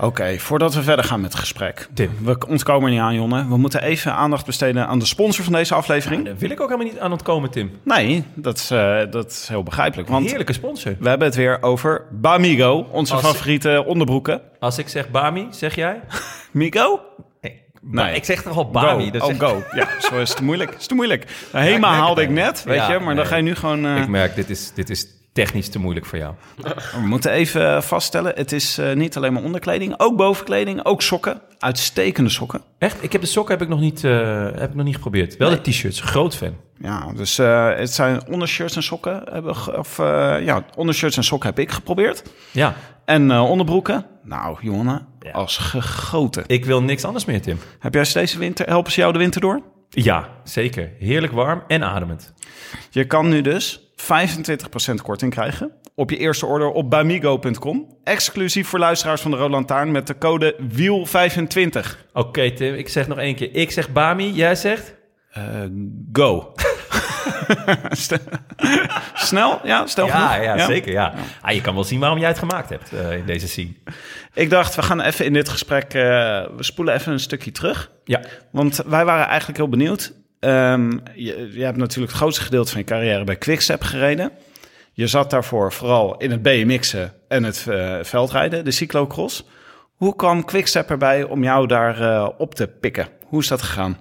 Oké, 0.00 0.38
voordat 0.38 0.74
we 0.74 0.82
verder 0.82 1.04
gaan 1.04 1.20
met 1.20 1.30
het 1.32 1.40
gesprek. 1.40 1.88
Tim. 1.94 2.10
We 2.22 2.38
ontkomen 2.48 2.84
er 2.84 2.90
niet 2.90 3.00
aan, 3.00 3.14
Jonne. 3.14 3.48
We 3.48 3.56
moeten 3.56 3.82
even 3.82 4.12
aandacht 4.14 4.46
besteden 4.46 4.86
aan 4.86 4.98
de 4.98 5.04
sponsor 5.04 5.44
van 5.44 5.52
deze 5.52 5.74
aflevering. 5.74 6.24
Daar 6.24 6.36
wil 6.36 6.50
ik 6.50 6.60
ook 6.60 6.68
helemaal 6.70 6.92
niet 6.92 7.00
aan 7.00 7.12
ontkomen, 7.12 7.50
Tim. 7.50 7.70
Nee, 7.84 8.24
dat 8.34 8.56
is, 8.58 8.70
eh, 8.70 8.98
dat 9.10 9.30
is 9.30 9.48
heel 9.48 9.62
begrijpelijk. 9.62 10.08
Want 10.08 10.26
Heerlijke 10.26 10.52
sponsor. 10.52 10.96
we 11.00 11.08
hebben 11.08 11.26
het 11.26 11.36
weer 11.36 11.62
over 11.62 12.04
Bamigo, 12.12 12.86
onze 12.90 13.14
Als- 13.14 13.22
favoriete 13.22 13.84
onderbroeken. 13.86 14.40
Als 14.60 14.78
ik 14.78 14.88
zeg 14.88 15.10
Bami, 15.10 15.46
zeg 15.50 15.74
jij? 15.74 16.00
Migo? 16.52 17.00
Nee. 17.80 18.14
Ik 18.14 18.24
zeg 18.24 18.42
toch 18.42 18.56
al 18.56 18.70
Bami. 18.70 19.04
Go. 19.04 19.10
dat 19.10 19.22
oh, 19.22 19.38
go. 19.38 19.62
Ja, 19.74 19.88
zo 20.00 20.20
is 20.20 20.28
het 20.28 20.36
te 20.38 20.44
moeilijk. 20.44 20.74
Is 20.78 20.86
te 20.86 20.94
moeilijk. 20.94 21.24
Nou, 21.52 21.64
Hema 21.64 21.92
haalde 21.92 22.22
ik 22.22 22.30
net, 22.30 22.64
weet 22.64 22.76
Ja, 22.76 22.92
je. 22.92 22.98
Maar 22.98 23.14
dan 23.16 23.26
ga 23.26 23.36
je 23.36 23.42
nu 23.42 23.54
gewoon... 23.54 23.86
eh, 23.86 23.96
Ik 23.96 24.08
merk, 24.08 24.34
dit 24.34 24.50
is, 24.50 24.72
dit 24.74 24.90
is 24.90 25.06
technisch 25.44 25.68
te 25.68 25.78
moeilijk 25.78 26.06
voor 26.06 26.18
jou. 26.18 26.34
We 26.92 27.06
moeten 27.06 27.30
even 27.30 27.82
vaststellen, 27.82 28.32
het 28.34 28.52
is 28.52 28.78
eh, 28.78 28.92
niet 28.92 29.16
alleen 29.16 29.32
maar 29.32 29.42
onderkleding, 29.42 29.94
ook 29.96 30.16
bovenkleding, 30.16 30.84
ook 30.84 31.02
sokken. 31.02 31.40
Uitstekende 31.58 32.30
sokken. 32.30 32.62
Echt? 32.78 33.02
Ik 33.02 33.12
heb 33.12 33.20
de 33.20 33.26
sokken 33.26 33.54
heb 33.54 33.62
ik 33.62 33.68
nog 33.68 33.80
niet, 33.80 34.04
eh, 34.04 34.44
heb 34.44 34.68
ik 34.70 34.74
nog 34.74 34.84
niet 34.84 34.94
geprobeerd. 34.94 35.36
Wel 35.36 35.50
de 35.50 35.60
t-shirts. 35.60 36.00
Groot 36.00 36.36
fan. 36.36 36.54
Ja, 36.80 37.12
dus 37.16 37.38
eh, 37.38 37.74
het 37.76 37.92
zijn 37.92 38.26
ondershirts 38.26 38.76
en 38.76 38.82
sokken. 38.82 39.22
Hebben, 39.30 39.78
of, 39.78 39.98
eh, 39.98 40.36
ja, 40.44 40.64
ondershirts 40.76 41.16
en 41.16 41.24
sokken 41.24 41.48
heb 41.48 41.58
ik 41.58 41.70
geprobeerd. 41.70 42.22
Ja. 42.50 42.74
En 43.04 43.30
eh, 43.30 43.50
onderbroeken, 43.50 44.06
nou 44.22 44.56
jongen, 44.60 45.06
Ja. 45.20 45.30
als 45.30 45.56
gegoten. 45.56 46.44
Ik 46.46 46.64
wil 46.64 46.82
niks 46.82 47.04
anders 47.04 47.24
meer, 47.24 47.42
Tim. 47.42 47.58
Heb 47.78 47.94
jij 47.94 48.04
ze 48.04 48.18
deze 48.18 48.38
winter, 48.38 48.66
helpen 48.66 48.92
ze 48.92 49.00
jou 49.00 49.12
de 49.12 49.18
winter 49.18 49.40
door? 49.40 49.62
Ja, 49.90 50.28
zeker. 50.44 50.90
Heerlijk 50.98 51.32
warm 51.32 51.62
en 51.66 51.84
ademend. 51.84 52.32
Je 52.90 53.04
kan 53.04 53.28
nu 53.28 53.40
dus 53.40 53.87
25% 54.02 54.94
korting 55.02 55.32
krijgen 55.32 55.72
op 55.94 56.10
je 56.10 56.16
eerste 56.16 56.46
order 56.46 56.70
op 56.70 56.90
bamigo.com. 56.90 57.86
Exclusief 58.04 58.68
voor 58.68 58.78
luisteraars 58.78 59.20
van 59.20 59.30
de 59.30 59.36
Roland 59.36 59.66
Taarn 59.66 59.90
met 59.90 60.06
de 60.06 60.18
code 60.18 60.56
WIEL25. 60.74 61.96
Oké 62.12 62.50
Tim, 62.50 62.74
ik 62.74 62.88
zeg 62.88 63.08
nog 63.08 63.18
één 63.18 63.34
keer. 63.34 63.54
Ik 63.54 63.70
zeg 63.70 63.92
Bami, 63.92 64.32
jij 64.32 64.54
zegt? 64.54 64.94
Eh, 65.30 65.42
go. 66.12 66.52
Snel? 69.14 69.60
Ja, 69.64 69.86
stel 69.86 70.06
Ja, 70.06 70.28
genoeg? 70.28 70.44
ja, 70.44 70.66
zeker. 70.66 70.92
Ja. 70.92 71.14
Ah, 71.40 71.54
je 71.54 71.60
kan 71.60 71.74
wel 71.74 71.84
zien 71.84 72.00
waarom 72.00 72.18
jij 72.18 72.28
het 72.28 72.38
gemaakt 72.38 72.68
hebt 72.68 72.92
eh, 72.92 73.12
in 73.16 73.26
deze 73.26 73.48
scene. 73.48 73.72
Ik 74.34 74.50
dacht, 74.50 74.74
we 74.74 74.82
gaan 74.82 75.00
even 75.00 75.24
in 75.24 75.32
dit 75.32 75.48
gesprek... 75.48 75.84
eh, 75.84 76.00
we 76.56 76.62
spoelen 76.62 76.94
even 76.94 77.12
een 77.12 77.20
stukje 77.20 77.50
terug. 77.52 77.90
Ja, 78.04 78.20
Want 78.50 78.82
wij 78.86 79.04
waren 79.04 79.26
eigenlijk 79.26 79.58
heel 79.58 79.68
benieuwd. 79.68 80.12
Ehm, 80.40 80.90
je, 81.14 81.62
hebt 81.62 81.76
natuurlijk 81.76 82.10
het 82.12 82.20
grootste 82.20 82.42
gedeelte 82.42 82.70
van 82.70 82.80
je 82.80 82.86
carrière 82.86 83.24
bij 83.24 83.36
Quickstep 83.36 83.82
gereden. 83.82 84.32
Je 84.92 85.06
zat 85.06 85.30
daarvoor 85.30 85.72
vooral 85.72 86.16
in 86.16 86.30
het 86.30 86.42
BMX'en 86.42 87.12
en 87.28 87.44
het 87.44 87.66
eh, 87.68 87.98
veldrijden, 88.02 88.64
de 88.64 88.70
cyclocross. 88.70 89.44
Hoe 89.94 90.16
kwam 90.16 90.44
Quickstep 90.44 90.90
erbij 90.90 91.22
om 91.22 91.42
jou 91.42 91.66
daar 91.66 92.00
eh, 92.00 92.28
op 92.38 92.54
te 92.54 92.66
pikken? 92.66 93.08
Hoe 93.24 93.40
is 93.40 93.48
dat 93.48 93.62
gegaan? 93.62 93.98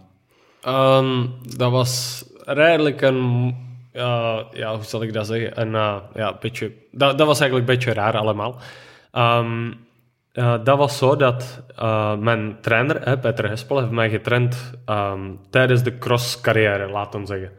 Ehm, 0.61 1.25
dat 1.55 1.71
was 1.71 2.23
redelijk 2.45 3.01
een, 3.01 3.55
eh, 3.91 4.39
ja, 4.51 4.75
hoe 4.75 4.83
zal 4.83 5.03
ik 5.03 5.13
dat 5.13 5.27
zeggen? 5.27 5.61
Een, 5.61 5.71
ja, 6.13 6.37
beetje, 6.39 6.71
dat, 6.91 7.17
dat 7.17 7.27
was 7.27 7.39
eigenlijk 7.39 7.69
een 7.69 7.75
beetje 7.75 7.93
raar 7.93 8.17
allemaal. 8.17 8.59
Ehm, 9.11 9.71
eh, 10.37 10.53
dat 10.63 10.77
was 10.77 10.97
zo 10.97 11.15
dat 11.15 11.63
eh, 11.75 12.15
mijn 12.15 12.57
trainer, 12.61 13.01
hè, 13.03 13.17
Peter 13.17 13.49
Hespel, 13.49 13.79
heeft 13.79 13.91
mij 13.91 14.09
getraind 14.09 14.73
ehm, 14.85 15.19
tijdens 15.49 15.83
de 15.83 15.97
cross-carrière, 15.97 16.89
laten 16.89 17.19
we 17.19 17.25
zeggen. 17.25 17.51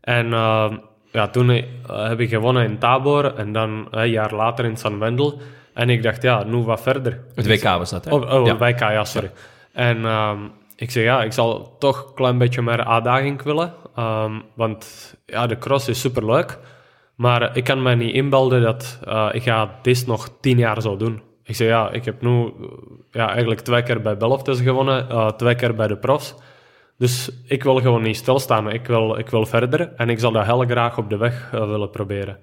En 0.00 0.32
ehm, 0.32 0.76
ja, 1.10 1.28
toen 1.28 1.50
eh, 1.50 1.64
heb 2.08 2.20
ik 2.20 2.28
gewonnen 2.28 2.64
in 2.64 2.78
Tabor 2.78 3.34
en 3.34 3.52
dan 3.52 3.88
een 3.90 4.10
jaar 4.10 4.34
later 4.34 4.64
in 4.64 4.76
San 4.76 4.98
Wendel. 4.98 5.40
En 5.74 5.90
ik 5.90 6.02
dacht, 6.02 6.22
ja, 6.22 6.44
nu 6.44 6.56
wat 6.56 6.82
verder. 6.82 7.20
het 7.34 7.46
WK 7.46 7.62
was 7.62 7.90
dat, 7.90 8.04
hè? 8.04 8.10
Oh, 8.14 8.32
oh 8.32 8.46
ja. 8.46 8.56
WK, 8.56 8.80
ja, 8.80 9.04
sorry. 9.04 9.30
En 9.72 10.04
ehm, 10.04 10.38
ik 10.76 10.90
zeg, 10.90 11.04
ja, 11.04 11.22
ik 11.22 11.32
zal 11.32 11.76
toch 11.78 12.06
een 12.06 12.14
klein 12.14 12.38
beetje 12.38 12.62
meer 12.62 12.84
uitdaging 12.84 13.42
willen. 13.42 13.72
Want 14.54 15.14
ja, 15.26 15.46
de 15.46 15.58
cross 15.58 15.88
is 15.88 16.00
superleuk. 16.00 16.58
Maar 17.14 17.56
ik 17.56 17.64
kan 17.64 17.82
me 17.82 17.94
niet 17.94 18.14
inbeelden 18.14 18.62
dat 18.62 18.98
ik 19.32 19.42
ga 19.42 19.78
dit 19.82 20.06
nog 20.06 20.28
tien 20.40 20.58
jaar 20.58 20.82
zo 20.82 20.96
doen. 20.96 21.22
Ik 21.46 21.54
zeg, 21.54 21.68
ja, 21.68 21.90
ik 21.90 22.04
heb 22.04 22.22
nu 22.22 22.52
ja, 23.10 23.30
eigenlijk 23.30 23.60
twee 23.60 23.82
keer 23.82 24.00
bij 24.00 24.16
Beloftes 24.16 24.60
gewonnen, 24.60 25.08
eh, 25.08 25.28
twee 25.28 25.54
keer 25.54 25.74
bij 25.74 25.86
de 25.86 25.96
profs. 25.96 26.34
Dus 26.98 27.30
ik 27.44 27.62
wil 27.62 27.80
gewoon 27.80 28.02
niet 28.02 28.16
stilstaan. 28.16 28.70
Ik 28.70 28.86
wil, 28.86 29.18
ik 29.18 29.28
wil 29.28 29.46
verder 29.46 29.92
en 29.96 30.08
ik 30.08 30.18
zal 30.18 30.32
dat 30.32 30.44
heel 30.44 30.64
graag 30.64 30.98
op 30.98 31.10
de 31.10 31.16
weg 31.16 31.50
eh, 31.52 31.68
willen 31.68 31.90
proberen. 31.90 32.38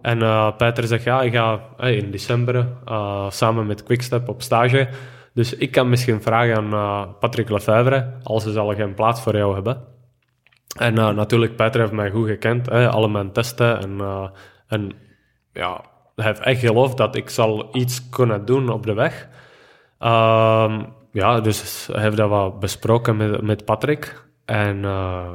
En 0.00 0.22
eh, 0.22 0.56
Peter 0.56 0.86
zegt, 0.86 1.04
ja, 1.04 1.22
ik 1.22 1.34
ga 1.34 1.60
in 1.78 2.10
december 2.10 2.66
samen 3.28 3.66
met 3.66 3.82
Quickstep 3.82 4.28
op 4.28 4.42
stage. 4.42 4.88
Dus 5.34 5.54
ik 5.54 5.70
kan 5.70 5.88
misschien 5.88 6.22
vragen 6.22 6.74
aan 6.74 7.16
Patrick 7.18 7.48
Lefevre, 7.50 8.12
als 8.22 8.44
ze 8.44 8.58
al 8.58 8.74
geen 8.74 8.94
plaats 8.94 9.20
voor 9.22 9.36
jou 9.36 9.54
hebben. 9.54 9.84
En 10.78 10.94
natuurlijk, 10.94 11.56
Peter 11.56 11.80
heeft 11.80 11.92
mij 11.92 12.10
goed 12.10 12.28
gekend, 12.28 12.70
hè, 12.70 12.88
alle 12.88 13.08
mijn 13.08 13.32
testen. 13.32 13.80
En, 13.80 14.00
en 14.68 14.92
ja, 15.52 15.89
heeft 16.22 16.40
echt 16.40 16.60
geloofd 16.60 16.96
dat 16.96 17.16
ik 17.16 17.30
zal 17.30 17.68
iets 17.76 18.08
kunnen 18.08 18.44
doen 18.44 18.68
op 18.68 18.86
de 18.86 18.94
weg. 18.94 19.28
Ehm, 19.98 20.82
ja, 21.12 21.40
dus 21.40 21.88
heeft 21.92 22.16
dat 22.16 22.28
wat 22.28 22.60
besproken 22.60 23.16
met, 23.16 23.42
met 23.42 23.64
Patrick. 23.64 24.24
En, 24.44 24.84
eh, 24.84 25.34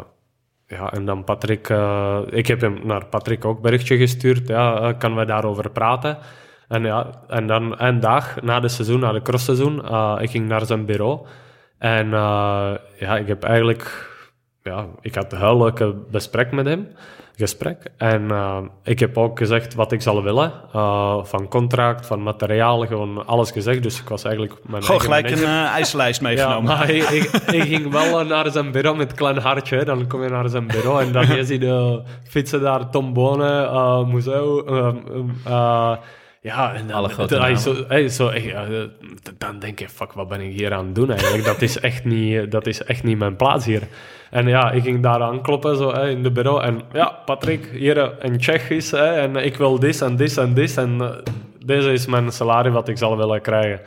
ja, 0.67 0.91
en 0.91 1.05
dan 1.05 1.23
Patrick... 1.23 1.69
eh, 1.69 2.19
ik 2.29 2.47
heb 2.47 2.61
hem 2.61 2.79
naar 2.83 3.05
Patrick 3.05 3.45
ook 3.45 3.61
berichtje 3.61 3.97
gestuurd. 3.97 4.47
Ja, 4.47 4.79
eh, 4.79 4.97
kan 4.97 5.15
we 5.15 5.25
daarover 5.25 5.69
praten? 5.69 6.17
En, 6.67 6.83
ja, 6.83 7.09
en 7.27 7.47
dan 7.47 7.81
een 7.81 7.99
dag 7.99 8.41
na 8.41 8.59
de 8.59 8.67
seizoen, 8.67 8.99
na 8.99 9.11
de 9.11 9.21
crossseizoen, 9.21 9.77
ik 10.21 10.29
ging 10.29 10.47
naar 10.47 10.65
zijn 10.65 10.85
bureau. 10.85 11.25
En 11.77 12.09
ja, 12.99 13.17
ik 13.17 13.27
heb 13.27 13.43
eigenlijk... 13.43 14.13
Ja, 14.61 14.85
ik 15.01 15.15
had 15.15 15.33
een 15.33 15.57
leuke 15.57 15.93
besprek 16.11 16.51
met 16.51 16.65
hem. 16.65 16.87
Gesprek. 17.37 17.77
En 17.97 18.31
eh, 18.31 18.57
ik 18.83 18.99
heb 18.99 19.17
ook 19.17 19.37
gezegd 19.37 19.73
wat 19.75 19.91
ik 19.91 20.01
zal 20.01 20.23
willen. 20.23 20.51
eh, 20.73 21.23
van 21.23 21.47
contract, 21.47 22.05
van 22.05 22.23
materiaal, 22.23 22.85
gewoon 22.85 23.25
alles 23.27 23.51
gezegd. 23.51 23.83
Dus 23.83 23.99
ik 24.01 24.09
was 24.09 24.23
eigenlijk 24.23 24.55
mijn 24.67 24.83
Gewoon 24.83 25.01
gelijk 25.01 25.25
een 25.29 25.39
manager. 25.39 25.65
eh, 25.65 25.71
eisenlijst 25.73 26.21
Ja, 26.21 26.27
meegenomen. 26.27 26.63
maar 26.77 26.89
ik, 26.89 27.03
ik, 27.09 27.23
ik 27.51 27.61
ging 27.63 27.91
wel 27.91 28.25
naar 28.25 28.51
zijn 28.51 28.71
bureau 28.71 28.97
met 28.97 29.09
een 29.11 29.17
klein 29.17 29.37
hartje. 29.37 29.77
hè. 29.77 29.85
Dan 29.85 30.07
kom 30.07 30.23
je 30.23 30.29
naar 30.29 30.49
zijn 30.49 30.67
bureau 30.67 31.01
en 31.03 31.11
dan 31.11 31.25
zie 31.45 31.53
je 31.53 31.59
de 31.59 32.01
fietsen 32.23 32.61
daar, 32.61 32.89
Tom 32.89 33.13
Bonen, 33.13 34.07
Museo. 34.09 34.63
eh, 34.65 34.87
eh, 35.45 35.91
ja, 36.41 36.73
en 36.73 36.87
dan, 36.87 36.95
Alle 36.97 37.09
grote 37.09 37.33
dan- 37.33 37.43
namen. 37.43 37.59
zo, 37.59 37.75
hey, 37.87 38.09
zo, 38.09 38.33
ja, 38.33 38.65
dan 39.37 39.59
denk 39.59 39.79
je, 39.79 39.89
fuck, 39.89 40.13
wat 40.13 40.27
ben 40.27 40.41
ik 40.41 40.53
hier 40.53 40.73
aan 40.73 40.85
het 40.85 40.95
doen 40.95 41.09
eigenlijk? 41.11 41.45
Dat 41.45 41.61
is 41.61 41.79
echt 41.79 42.05
niet, 42.05 42.51
dat 42.51 42.67
is 42.67 42.83
echt 42.83 43.03
niet 43.03 43.17
mijn 43.17 43.35
plaats 43.35 43.65
hier. 43.65 43.81
En 44.35 44.47
ja, 44.47 44.71
ik 44.71 44.83
ging 44.83 45.03
daar 45.03 45.21
aankloppen 45.21 45.77
zo, 45.77 45.93
hè, 45.93 46.09
in 46.09 46.23
de 46.23 46.31
bureau. 46.31 46.63
En 46.63 46.81
ja, 46.93 47.09
Patrick, 47.25 47.65
hier 47.65 47.97
eh, 47.97 48.09
een 48.19 48.37
Tsjechisch. 48.37 48.91
Hè, 48.91 49.13
en 49.13 49.35
ik 49.35 49.55
wil 49.57 49.79
dit 49.79 50.01
en 50.01 50.15
dit 50.15 50.37
en 50.37 50.53
dit. 50.53 50.77
En 50.77 51.01
eh, 51.01 51.09
deze 51.65 51.91
is 51.93 52.05
mijn 52.05 52.31
salaris 52.31 52.73
wat 52.73 52.87
ik 52.87 52.97
zal 52.97 53.17
willen 53.17 53.41
krijgen. 53.41 53.79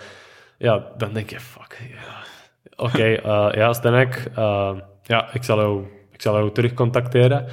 Ja, 0.59 0.83
dan 0.97 1.13
denk 1.13 1.31
je, 1.31 1.41
fuck. 1.41 1.81
Oké, 2.77 3.05
eh, 3.25 3.49
ja, 3.53 3.73
Stenek, 3.73 4.31
eh, 4.35 4.71
ja, 5.03 5.29
ik 5.33 5.45
zal, 5.45 5.59
jou, 5.59 5.85
ik 6.13 6.23
zal 6.23 6.35
jou 6.35 6.53
terug 6.53 6.75
contacteren. 6.75 7.47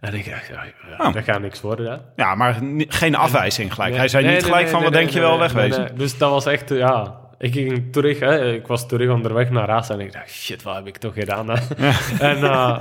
En 0.00 0.14
ik 0.14 0.30
dacht, 0.30 0.46
ja, 0.46 0.62
ja, 0.64 1.06
Oh. 1.06 1.12
dat 1.12 1.24
gaat 1.24 1.40
niks 1.40 1.60
worden. 1.60 1.90
Hè. 1.90 2.22
Ja, 2.22 2.34
maar 2.34 2.58
geen 2.88 3.14
afwijzing 3.14 3.74
gelijk. 3.74 3.90
Nee, 3.90 3.98
Hij 3.98 4.08
zei 4.08 4.24
nee, 4.24 4.34
niet 4.34 4.44
gelijk 4.44 4.62
nee, 4.62 4.72
van, 4.72 4.82
wat 4.82 4.92
denk 4.92 5.10
je 5.10 5.20
wel, 5.20 5.38
wegwezen. 5.38 5.96
Dus 5.96 6.18
dat 6.18 6.30
was 6.30 6.46
echt, 6.46 6.68
ja... 6.68 7.20
Ik 7.42 7.52
ging 7.52 7.92
terug, 7.92 8.18
hè. 8.18 8.52
ik 8.52 8.66
was 8.66 8.88
terug 8.88 9.10
onderweg 9.10 9.50
naar 9.50 9.68
huis 9.70 9.88
en 9.88 10.00
ik 10.00 10.12
dacht, 10.12 10.30
shit, 10.30 10.62
wat 10.62 10.74
heb 10.74 10.86
ik 10.86 10.96
toch 10.96 11.14
gedaan? 11.14 11.48
Hè? 11.50 11.56
en, 12.30 12.36
eh, 12.36 12.78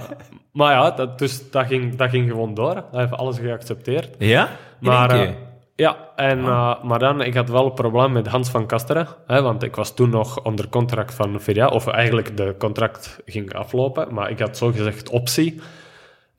maar 0.52 0.71
ja, 0.71 0.91
dat, 0.91 1.19
dus 1.19 1.52
dat 1.52 1.65
ging, 1.65 1.95
dat 1.95 2.10
ging 2.10 2.30
gewoon 2.30 2.54
door. 2.54 2.74
Hij 2.91 3.00
heeft 3.00 3.13
alles 3.13 3.38
geaccepteerd. 3.39 4.15
Ja? 4.17 4.50
Maar, 4.80 5.10
eh, 5.10 5.30
ja, 5.76 5.97
en, 6.15 6.39
eh, 6.39 6.84
maar 6.84 7.00
dan, 7.00 7.21
ik 7.21 7.34
had 7.34 7.50
wel 7.50 7.65
een 7.65 7.74
probleem 7.74 8.12
met 8.12 8.28
Hans 8.28 8.50
van 8.50 8.65
Kasteren. 8.67 9.08
Hè, 9.28 9.41
want 9.41 9.63
ik 9.63 9.76
was 9.76 9.95
toen 9.95 10.10
nog 10.10 10.43
onder 10.43 10.69
contract 10.69 11.13
van 11.13 11.41
Viria. 11.41 11.67
Of 11.67 11.88
eigenlijk, 11.88 12.38
de 12.38 12.56
contract 12.58 13.19
ging 13.26 13.54
aflopen. 13.54 14.13
Maar 14.13 14.30
ik 14.30 14.39
had 14.39 14.58
zogezegd 14.58 15.10
optie. 15.10 15.62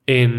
In, 0.05 0.39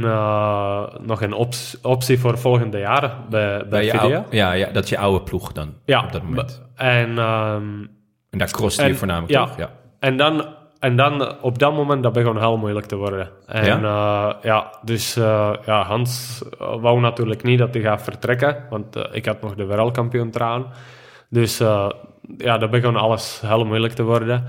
nog 1.00 1.22
een 1.22 1.34
optie 1.82 2.20
voor 2.20 2.38
volgende 2.38 2.80
jaar 2.80 3.18
bij, 3.30 3.58
bij, 3.58 3.68
Bij 3.68 4.00
oude, 4.00 4.24
ja, 4.30 4.52
ja, 4.52 4.72
dat 4.72 4.84
is 4.84 4.90
je 4.90 4.98
oude 4.98 5.24
ploeg 5.24 5.52
dan 5.52 5.74
Ja, 5.86 6.04
op 6.04 6.12
dat 6.12 6.24
moment. 6.24 6.63
En, 6.84 7.18
ehm, 7.18 7.86
En 8.30 8.38
daar 8.38 8.50
je 8.58 8.82
en- 8.82 8.96
voornamelijk, 8.96 9.32
ja. 9.32 9.46
toch? 9.46 9.58
Ja. 9.58 9.70
en, 10.00 10.18
dan, 10.18 10.46
en 10.80 10.96
dan 10.96 11.42
op 11.42 11.60
dat 11.60 11.74
moment, 11.74 12.04
dat 12.04 12.14
begon 12.14 12.40
heel 12.40 12.58
moeilijk 12.58 12.86
te 12.86 12.96
worden. 12.96 13.30
En 13.46 13.82
ja, 13.82 14.38
ja 14.42 14.72
dus 14.82 15.16
eh, 15.16 15.54
ja, 15.66 15.84
Hans 15.84 16.42
eh, 16.60 16.76
wou 16.82 17.00
natuurlijk 17.00 17.44
niet 17.44 17.60
dat 17.60 17.74
hij 17.74 17.84
gaat 17.84 18.02
vertrekken, 18.04 18.66
want 18.70 18.96
eh, 18.96 19.04
ik 19.12 19.26
had 19.26 19.42
nog 19.42 19.56
de 19.56 19.66
wereldkampioen 19.66 20.32
traan. 20.32 20.66
Dus 21.30 21.60
eh, 21.60 21.90
ja, 22.38 22.58
dat 22.58 22.72
begon 22.72 22.96
alles 22.96 23.42
heel 23.46 23.66
moeilijk 23.66 23.94
te 23.94 24.04
worden. 24.04 24.44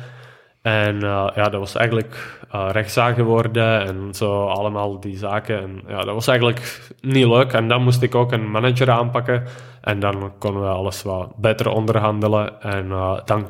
En 0.64 1.02
eh, 1.02 1.28
ja, 1.34 1.48
dat 1.48 1.60
was 1.60 1.74
eigenlijk 1.74 2.38
eh 2.50 2.68
rechtszaak 2.72 3.14
geworden 3.14 3.86
en 3.86 4.14
zo 4.14 4.46
allemaal 4.46 5.00
die 5.00 5.16
zaken. 5.16 5.62
En 5.62 5.82
ja, 5.88 6.00
dat 6.00 6.14
was 6.14 6.26
eigenlijk 6.26 6.90
niet 7.00 7.26
leuk. 7.26 7.52
En 7.52 7.68
dan 7.68 7.82
moest 7.82 8.02
ik 8.02 8.14
ook 8.14 8.32
een 8.32 8.50
manager 8.50 8.90
aanpakken. 8.90 9.44
En 9.80 10.00
dan 10.00 10.32
konden 10.38 10.62
we 10.62 10.68
alles 10.68 11.02
wat 11.02 11.36
beter 11.36 11.68
onderhandelen. 11.68 12.60
En 12.62 12.90
eh, 12.90 13.18
dan 13.24 13.48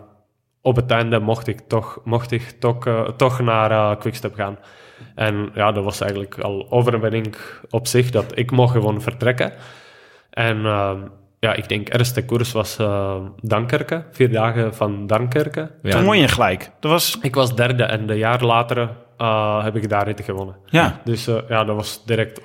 op 0.63 0.77
het 0.77 0.91
einde 0.91 1.21
mocht 1.21 1.47
ik 1.47 1.61
toch, 1.61 2.01
mocht 2.05 2.31
ik 2.31 2.51
toch, 2.59 3.13
toch 3.17 3.41
naar 3.41 3.97
Quickstep 3.97 4.35
gaan. 4.35 4.59
En 5.15 5.51
ja, 5.55 5.73
dat 5.73 5.85
was 5.85 6.01
eigenlijk 6.01 6.39
al 6.39 6.67
overwinning 6.71 7.37
op 7.71 7.87
zich, 7.87 8.11
dat 8.11 8.39
ik 8.39 8.51
mocht 8.51 8.73
gewoon 8.73 9.01
vertrekken. 9.03 9.53
En 10.31 10.65
eh, 10.65 10.93
ja, 11.45 11.53
ik 11.55 11.69
denk, 11.69 11.95
eerste 11.95 12.25
koers 12.25 12.53
was 12.53 12.79
eh 12.79 13.17
Dankerke, 13.41 14.05
vier 14.11 14.31
dagen 14.33 14.75
van 14.75 15.07
Dankerke. 15.07 15.71
Ja. 15.83 15.91
Toen 15.91 16.05
won 16.05 16.19
je 16.19 16.29
gelijk. 16.29 16.71
Dat 16.81 16.91
was, 16.91 17.19
Ik 17.21 17.35
was 17.35 17.55
derde 17.57 17.83
en 17.85 18.09
een 18.11 18.17
jaar 18.17 18.43
later 18.45 18.79
eh, 19.17 19.65
heb 19.65 19.77
ik 19.77 19.89
daar 19.89 20.13
gewonnen. 20.23 20.57
ja. 20.67 21.01
Dus 21.05 21.27
eh, 21.27 21.37
ja, 21.49 21.65
dat 21.65 21.77
was 21.77 22.05
direct... 22.07 22.41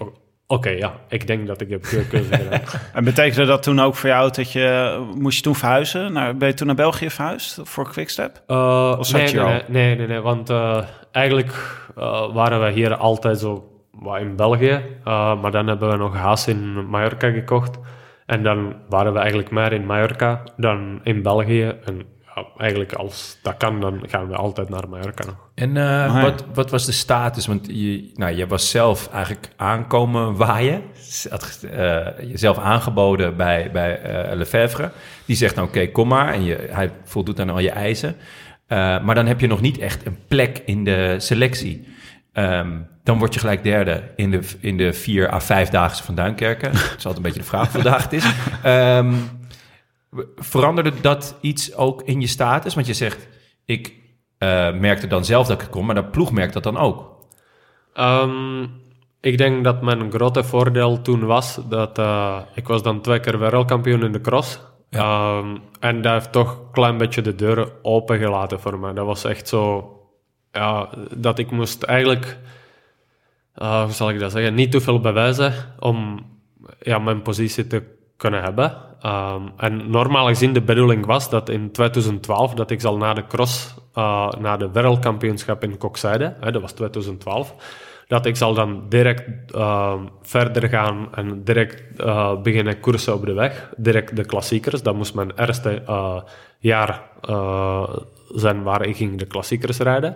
Oké, 0.48 0.70
ja, 0.70 0.94
ik 1.10 1.28
denk 1.28 1.48
dat 1.48 1.62
ik 1.62 1.70
heb 1.70 1.82
keuze 2.10 2.34
gedaan. 2.44 2.62
En 2.94 3.04
betekende 3.04 3.46
dat 3.46 3.64
toen 3.64 3.80
ook 3.80 3.96
voor 3.96 4.10
jou 4.10 4.32
dat 4.32 4.52
je... 4.52 4.68
Moest 5.16 5.38
je 5.38 5.44
toen 5.44 5.56
verhuizen? 5.56 6.14
Naar, 6.14 6.38
ben 6.38 6.48
je 6.48 6.54
toen 6.54 6.68
naar 6.68 6.76
België 6.76 7.10
verhuisd 7.10 7.60
voor 7.64 7.90
Quickstep? 7.90 8.42
Eh, 8.48 8.96
Of 9.00 9.06
zat 9.08 9.20
nee, 9.22 9.30
je 9.30 9.36
nee, 9.36 9.46
al? 9.46 9.52
nee, 9.52 9.62
nee, 9.68 9.96
nee, 9.96 10.08
nee, 10.08 10.20
want 10.20 10.50
eh, 10.50 10.84
eigenlijk 11.12 11.54
eh, 11.98 12.34
waren 12.34 12.60
we 12.64 12.72
hier 12.72 12.96
altijd 12.96 13.40
zo 13.40 13.64
wat 13.92 14.20
in 14.20 14.36
België, 14.36 14.82
eh, 15.04 15.42
maar 15.42 15.52
dan 15.52 15.68
hebben 15.68 15.90
we 15.90 15.98
nog 15.98 16.16
haas 16.16 16.48
in 16.48 16.90
Mallorca 16.90 17.30
gekocht. 17.32 17.80
En 18.30 18.44
dan 18.44 18.76
waren 18.90 19.14
we 19.14 19.20
eigenlijk 19.20 19.52
meer 19.52 19.74
in 19.74 19.86
Mallorca 19.86 20.44
dan 20.58 21.00
in 21.04 21.22
België. 21.22 21.74
En 21.86 22.02
eigenlijk 22.58 22.94
als 22.94 23.38
dat 23.42 23.58
kan, 23.58 23.80
dan 23.80 24.04
gaan 24.08 24.28
we 24.28 24.36
altijd 24.36 24.70
naar 24.70 24.90
Mallorca. 24.90 25.26
nog. 25.26 25.50
En 25.56 25.78
eh, 25.78 25.84
ja. 25.84 26.22
wat, 26.22 26.46
wat 26.54 26.70
was 26.70 26.86
de 26.86 26.92
status? 26.92 27.48
Want 27.48 27.68
je, 27.68 28.12
nou, 28.14 28.36
je 28.36 28.48
was 28.48 28.70
zelf 28.70 29.10
eigenlijk 29.14 29.50
aankomen 29.56 30.36
waaien. 30.36 30.82
Had 31.30 31.66
eh, 31.72 32.08
jezelf 32.22 32.58
aangeboden 32.58 33.38
bij, 33.38 33.70
bij 33.72 34.02
eh, 34.02 34.36
Lefebvre. 34.36 34.92
Die 35.26 35.36
zegt 35.36 35.56
nou 35.56 35.68
oké, 35.68 35.88
kom 35.88 36.08
maar. 36.08 36.34
En 36.34 36.44
je, 36.44 36.68
hij 36.70 36.92
voldoet 37.04 37.40
aan 37.40 37.50
al 37.50 37.60
je 37.60 37.72
eisen. 37.72 38.16
Eh, 38.70 38.78
maar 39.04 39.16
dan 39.16 39.26
heb 39.26 39.40
je 39.40 39.48
nog 39.48 39.62
niet 39.62 39.78
echt 39.78 40.06
een 40.06 40.18
plek 40.28 40.62
in 40.66 40.84
de 40.84 41.16
selectie. 41.18 41.88
Ehm, 42.40 42.78
dan 43.04 43.18
word 43.18 43.34
je 43.34 43.40
gelijk 43.40 43.64
derde 43.64 44.04
in 44.16 44.32
de, 44.32 44.40
in 44.60 44.78
de 44.78 44.94
vier 44.94 45.32
à 45.34 45.40
vijf 45.40 45.70
dagen 45.70 46.04
van 46.06 46.16
Duinkerken. 46.16 46.72
Dat 46.74 46.82
is 46.98 47.06
altijd 47.06 47.16
een 47.16 47.22
beetje 47.22 47.40
de 47.40 47.46
vraag 47.46 48.04
het 48.04 48.14
is. 48.14 48.26
Ehm, 48.64 49.14
veranderde 50.36 50.92
dat 51.02 51.38
iets 51.42 51.76
ook 51.76 52.02
in 52.02 52.22
je 52.22 52.28
status? 52.28 52.74
Want 52.74 52.88
je 52.88 52.94
zegt, 52.94 53.28
ik 53.66 53.94
eh, 54.38 54.74
merkte 54.74 55.08
dan 55.08 55.26
zelf 55.26 55.48
dat 55.48 55.56
ik 55.56 55.62
het 55.62 55.72
kon, 55.72 55.86
maar 55.86 55.96
de 55.96 56.04
ploeg 56.04 56.32
merkt 56.32 56.54
dat 56.54 56.64
dan 56.64 56.78
ook. 56.78 57.26
Ehm, 57.94 58.64
ik 59.22 59.38
denk 59.38 59.64
dat 59.64 59.82
mijn 59.82 60.12
grote 60.12 60.44
voordeel 60.44 61.02
toen 61.02 61.26
was 61.26 61.60
dat 61.70 61.98
eh, 61.98 62.38
ik 62.54 62.68
was 62.68 62.84
dan 62.84 63.02
twee 63.02 63.20
keer 63.20 63.40
wereldkampioen 63.40 64.04
in 64.04 64.12
de 64.12 64.22
cross. 64.22 64.60
Ehm, 64.90 65.58
en 65.80 66.02
dat 66.02 66.14
heeft 66.14 66.32
toch 66.32 66.52
een 66.52 66.72
klein 66.72 66.98
beetje 66.98 67.22
de 67.22 67.36
deuren 67.36 67.72
opengelaten 67.82 68.60
voor 68.60 68.80
mij. 68.80 68.94
Dat 68.94 69.06
was 69.06 69.24
echt 69.24 69.48
zo, 69.48 69.94
ja, 70.52 70.90
dat 71.16 71.40
ik 71.40 71.52
moest 71.52 71.84
eigenlijk, 71.84 72.38
eh, 73.54 73.84
hoe 73.84 73.92
zal 73.92 74.10
ik 74.10 74.20
dat 74.20 74.32
zeggen, 74.32 74.54
niet 74.54 74.72
te 74.72 74.82
veel 74.82 75.00
bewijzen 75.00 75.54
om 75.80 76.26
ja, 76.80 77.00
mijn 77.00 77.22
positie 77.22 77.68
te 77.68 77.84
kunnen 78.18 78.44
hebben. 78.44 78.78
Ehm, 79.02 79.42
en 79.58 79.90
normaal 79.90 80.28
gezien 80.28 80.54
de 80.54 80.62
bedoeling 80.62 81.06
was 81.06 81.30
dat 81.30 81.50
in 81.50 81.72
2012 81.72 82.54
dat 82.54 82.72
ik 82.72 82.82
zal 82.82 82.98
na 82.98 83.14
de 83.14 83.28
cross, 83.28 83.76
eh, 83.94 84.32
na 84.40 84.58
de 84.58 84.72
wereldkampioenschap 84.72 85.64
in 85.64 85.78
Kokzijde, 85.78 86.36
hè, 86.40 86.52
dat 86.52 86.62
was 86.62 86.72
2012, 86.72 87.56
dat 88.10 88.26
ik 88.26 88.36
zal 88.36 88.54
dan 88.54 88.84
direct 88.88 89.52
ehm, 89.52 90.04
verder 90.22 90.70
gaan 90.70 91.08
en 91.16 91.44
direct 91.44 92.00
eh, 92.00 92.42
beginnen 92.42 92.80
koersen 92.80 93.14
op 93.14 93.26
de 93.26 93.34
weg. 93.34 93.70
Direct 93.78 94.16
de 94.16 94.26
klassiekers. 94.26 94.84
Dat 94.84 94.96
moest 94.96 95.14
mijn 95.14 95.32
eerste 95.36 95.82
eh, 95.88 96.22
jaar 96.60 97.04
eh, 97.22 97.90
zijn 98.36 98.64
waar 98.64 98.86
ik 98.86 98.96
ging 98.96 99.20
de 99.20 99.26
klassiekers 99.26 99.78
rijden. 99.78 100.16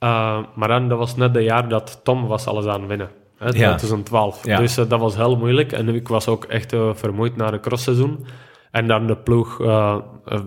Uh, 0.00 0.38
maar 0.54 0.68
dan, 0.68 0.88
dat 0.88 0.98
was 0.98 1.16
net 1.16 1.34
het 1.34 1.44
jaar 1.44 1.68
dat 1.68 2.00
Tom 2.02 2.26
was 2.26 2.46
alles 2.46 2.66
aan 2.66 2.80
het 2.80 2.88
winnen. 2.88 3.10
Hè, 3.38 3.50
2012. 3.50 4.46
Ja. 4.46 4.58
Dus 4.58 4.78
uh, 4.78 4.88
dat 4.88 5.00
was 5.00 5.16
heel 5.16 5.36
moeilijk. 5.36 5.72
En 5.72 5.88
ik 5.88 6.08
was 6.08 6.28
ook 6.28 6.44
echt 6.44 6.72
uh, 6.72 6.90
vermoeid 6.94 7.36
na 7.36 7.50
de 7.50 7.60
crossseizoen. 7.60 8.26
En 8.70 8.86
dan 8.86 9.06
de 9.06 9.16
ploeg 9.16 9.56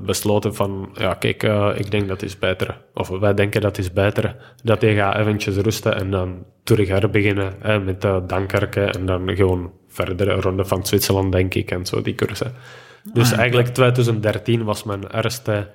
besloten 0.06 0.56
van, 0.56 0.90
ja 0.94 1.14
kijk, 1.14 1.44
ik 1.76 1.92
denk 1.92 2.08
dat 2.08 2.22
is 2.22 2.40
beter. 2.40 2.82
Of 2.94 3.08
wij 3.08 3.34
denken 3.34 3.62
dat 3.62 3.78
is 3.78 3.94
beter. 3.94 4.36
Dat 4.64 4.82
hij 4.82 4.96
gaat 4.96 5.16
eventjes 5.16 5.56
rusten 5.56 5.96
en 5.96 6.12
dan 6.12 6.46
terug 6.68 6.88
herbeginnen 6.88 7.54
hè, 7.60 7.80
met 7.80 8.04
uh, 8.04 8.18
Dankerken. 8.28 8.92
En 8.92 9.06
dan 9.06 9.36
gewoon 9.36 9.72
verder 9.88 10.28
een 10.28 10.42
ronde 10.42 10.66
van 10.66 10.86
Zwitserland, 10.86 11.32
denk 11.32 11.54
ik, 11.54 11.72
en 11.72 11.86
zo 11.86 12.02
die 12.02 12.16
cursussen. 12.16 12.54
Dus 13.14 13.32
ah, 13.32 13.40
eigenlijk 13.40 13.68
2013 13.68 14.64
was 14.64 14.84
mijn 14.84 15.16
eerste 15.16 15.68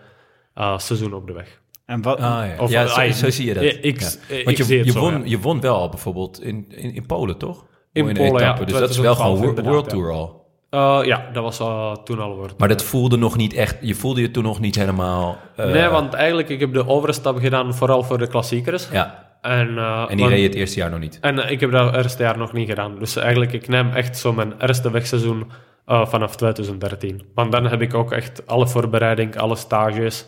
uh, 0.55 0.79
seizoen 0.79 1.15
op 1.15 1.27
de 1.27 1.33
weg. 1.33 1.61
En 1.87 2.03
wat, 2.03 2.19
ah, 2.19 2.23
ja, 2.23 2.55
of, 2.59 2.71
ja 2.71 2.87
zo, 2.87 3.11
zo, 3.11 3.31
zie 3.31 3.47
je 3.47 3.55
dat. 3.55 3.63
Ik, 3.63 4.01
ja. 4.01 4.09
ik, 4.29 4.45
Want 4.45 4.57
je, 4.57 4.65
zie 4.65 4.85
je, 4.85 4.91
zo, 4.91 5.01
won, 5.01 5.13
ja. 5.13 5.21
je 5.25 5.39
won 5.39 5.61
wel 5.61 5.77
al 5.77 5.89
bijvoorbeeld 5.89 6.43
in, 6.43 6.67
in, 6.69 6.95
in 6.95 7.07
Polen, 7.07 7.39
toch? 7.39 7.67
In 7.93 8.05
Mooi 8.05 8.17
Polen, 8.17 8.35
etappe. 8.35 8.61
ja. 8.61 8.67
Dus 8.67 8.79
dat 8.79 8.91
is 8.91 8.99
wel 8.99 9.15
gewoon 9.15 9.37
World, 9.37 9.59
inderdaad, 9.59 9.89
Tour 9.89 10.13
al. 10.13 10.41
Uh, 10.71 11.01
ja, 11.05 11.29
dat 11.33 11.43
was 11.43 11.61
uh, 11.61 11.95
toen 11.95 12.21
al 12.21 12.37
World 12.37 12.59
Maar 12.59 12.69
dat 12.69 12.83
voelde 12.83 13.17
nog 13.17 13.37
niet 13.37 13.55
echt... 13.55 13.77
Je 13.81 13.95
voelde 13.95 14.21
je 14.21 14.31
toen 14.31 14.43
nog 14.43 14.61
niet 14.61 14.75
helemaal... 14.75 15.39
Uh, 15.61 15.67
nee, 15.67 15.89
want 15.89 16.15
eigenlijk 16.15 16.49
ik 16.49 16.61
heb 16.61 16.73
de 16.73 16.89
overstap 16.89 17.39
gedaan 17.39 17.75
vooral 17.75 18.03
voor 18.03 18.19
de 18.19 18.27
klassiekers. 18.27 18.89
Ja. 18.93 19.37
En, 19.41 19.79
en 19.79 20.07
die 20.09 20.17
want, 20.17 20.31
reed 20.31 20.41
je 20.41 20.47
het 20.47 20.55
eerste 20.55 20.79
jaar 20.79 20.91
nog 20.91 21.01
niet? 21.01 21.19
En 21.21 21.51
ik 21.51 21.61
heb 21.61 21.71
dat 21.71 21.95
eerste 21.95 22.23
jaar 22.23 22.39
nog 22.39 22.53
niet 22.53 22.69
gedaan. 22.69 22.99
Dus 22.99 23.17
eigenlijk, 23.17 23.53
ik 23.53 23.69
neem 23.69 23.91
echt 23.91 24.19
zo 24.19 24.33
mijn 24.33 24.55
eerste 24.61 24.91
wegseizoen 24.91 25.51
uh, 25.87 26.07
vanaf 26.07 26.37
2013. 26.37 27.23
Want 27.35 27.53
dan 27.53 27.67
heb 27.67 27.81
ik 27.81 27.95
ook 27.95 28.13
echt 28.13 28.47
alle 28.47 28.69
voorbereiding, 28.69 29.37
alle 29.37 29.57
stages, 29.57 30.27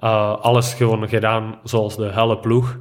uh, 0.00 0.36
alles 0.40 0.74
gewoon 0.74 1.08
gedaan 1.08 1.58
zoals 1.64 1.96
de 1.96 2.10
hele 2.12 2.38
ploeg. 2.38 2.78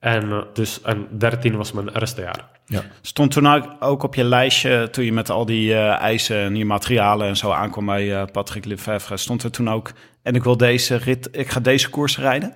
En, 0.00 0.24
uh, 0.24 0.38
dus, 0.52 0.82
en 0.82 1.08
13 1.18 1.56
was 1.56 1.72
mijn 1.72 1.88
eerste 1.88 2.20
jaar. 2.20 2.48
Ja. 2.70 2.82
Stond 3.00 3.30
toen 3.30 3.80
ook 3.80 4.02
op 4.02 4.14
je 4.14 4.24
lijstje, 4.24 4.88
toen 4.90 5.04
je 5.04 5.12
met 5.12 5.30
al 5.30 5.44
die 5.46 5.70
uh, 5.70 6.00
eisen 6.00 6.36
en 6.36 6.52
die 6.52 6.64
materialen 6.64 7.26
en 7.26 7.36
zo 7.36 7.50
aankwam 7.50 7.86
bij 7.86 8.06
uh, 8.06 8.22
Patrick 8.32 8.64
Lefevre, 8.64 9.16
stond 9.16 9.42
er 9.42 9.50
toen 9.50 9.70
ook, 9.70 9.92
en 10.22 10.34
ik 10.34 10.42
wil 10.42 10.56
deze 10.56 10.96
rit, 10.96 11.28
ik 11.32 11.50
ga 11.50 11.60
deze 11.60 11.90
koers 11.90 12.18
rijden? 12.18 12.54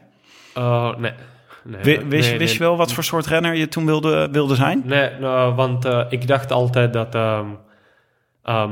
Uh, 0.59 0.97
nee. 0.97 1.13
Nee, 1.65 1.83
wist, 1.83 2.01
nee, 2.01 2.11
wist 2.11 2.39
nee, 2.39 2.53
je 2.53 2.59
wel 2.59 2.77
wat 2.77 2.93
voor 2.93 3.05
soort 3.05 3.27
renner 3.27 3.55
je 3.55 3.69
toen 3.69 3.87
wilde, 3.87 4.29
wilde 4.33 4.55
zijn? 4.55 4.83
Nee, 4.85 5.11
nou, 5.21 5.55
want 5.55 5.87
uh, 5.87 6.05
ik 6.09 6.27
dacht 6.27 6.53
altijd 6.53 6.93
dat 6.93 7.15
uh, 7.15 7.41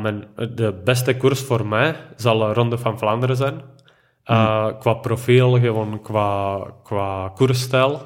mijn, 0.03 0.25
de 0.55 0.81
beste 0.85 1.17
koers 1.17 1.41
voor 1.41 1.67
mij 1.67 1.97
zal 2.17 2.39
de 2.39 2.53
Ronde 2.53 2.79
van 2.79 2.99
Vlaanderen 2.99 3.37
zijn. 3.37 3.61
Uh, 4.33 4.65
hmm. 4.65 4.79
Qua 4.79 4.95
profiel, 4.95 5.61
gewoon 5.61 6.01
qua, 6.03 6.59
qua 6.83 7.29
koersstijl. 7.35 8.01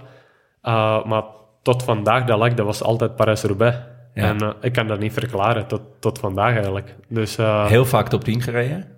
maar 1.05 1.23
tot 1.63 1.83
vandaag, 1.83 2.25
dat 2.25 2.39
lag, 2.39 2.55
dat 2.55 2.67
was 2.67 2.83
altijd 2.83 3.17
Parijs-Roubaix. 3.17 3.77
Ja. 4.15 4.23
En 4.23 4.55
ik 4.61 4.73
kan 4.73 4.87
dat 4.87 4.99
niet 4.99 5.13
verklaren 5.13 5.67
tot, 5.67 5.81
tot 6.01 6.19
vandaag 6.19 6.53
eigenlijk. 6.55 6.95
Dus, 7.09 7.37
Heel 7.67 7.85
vaak 7.85 8.09
top 8.09 8.25
10 8.25 8.41
gereden? 8.41 8.96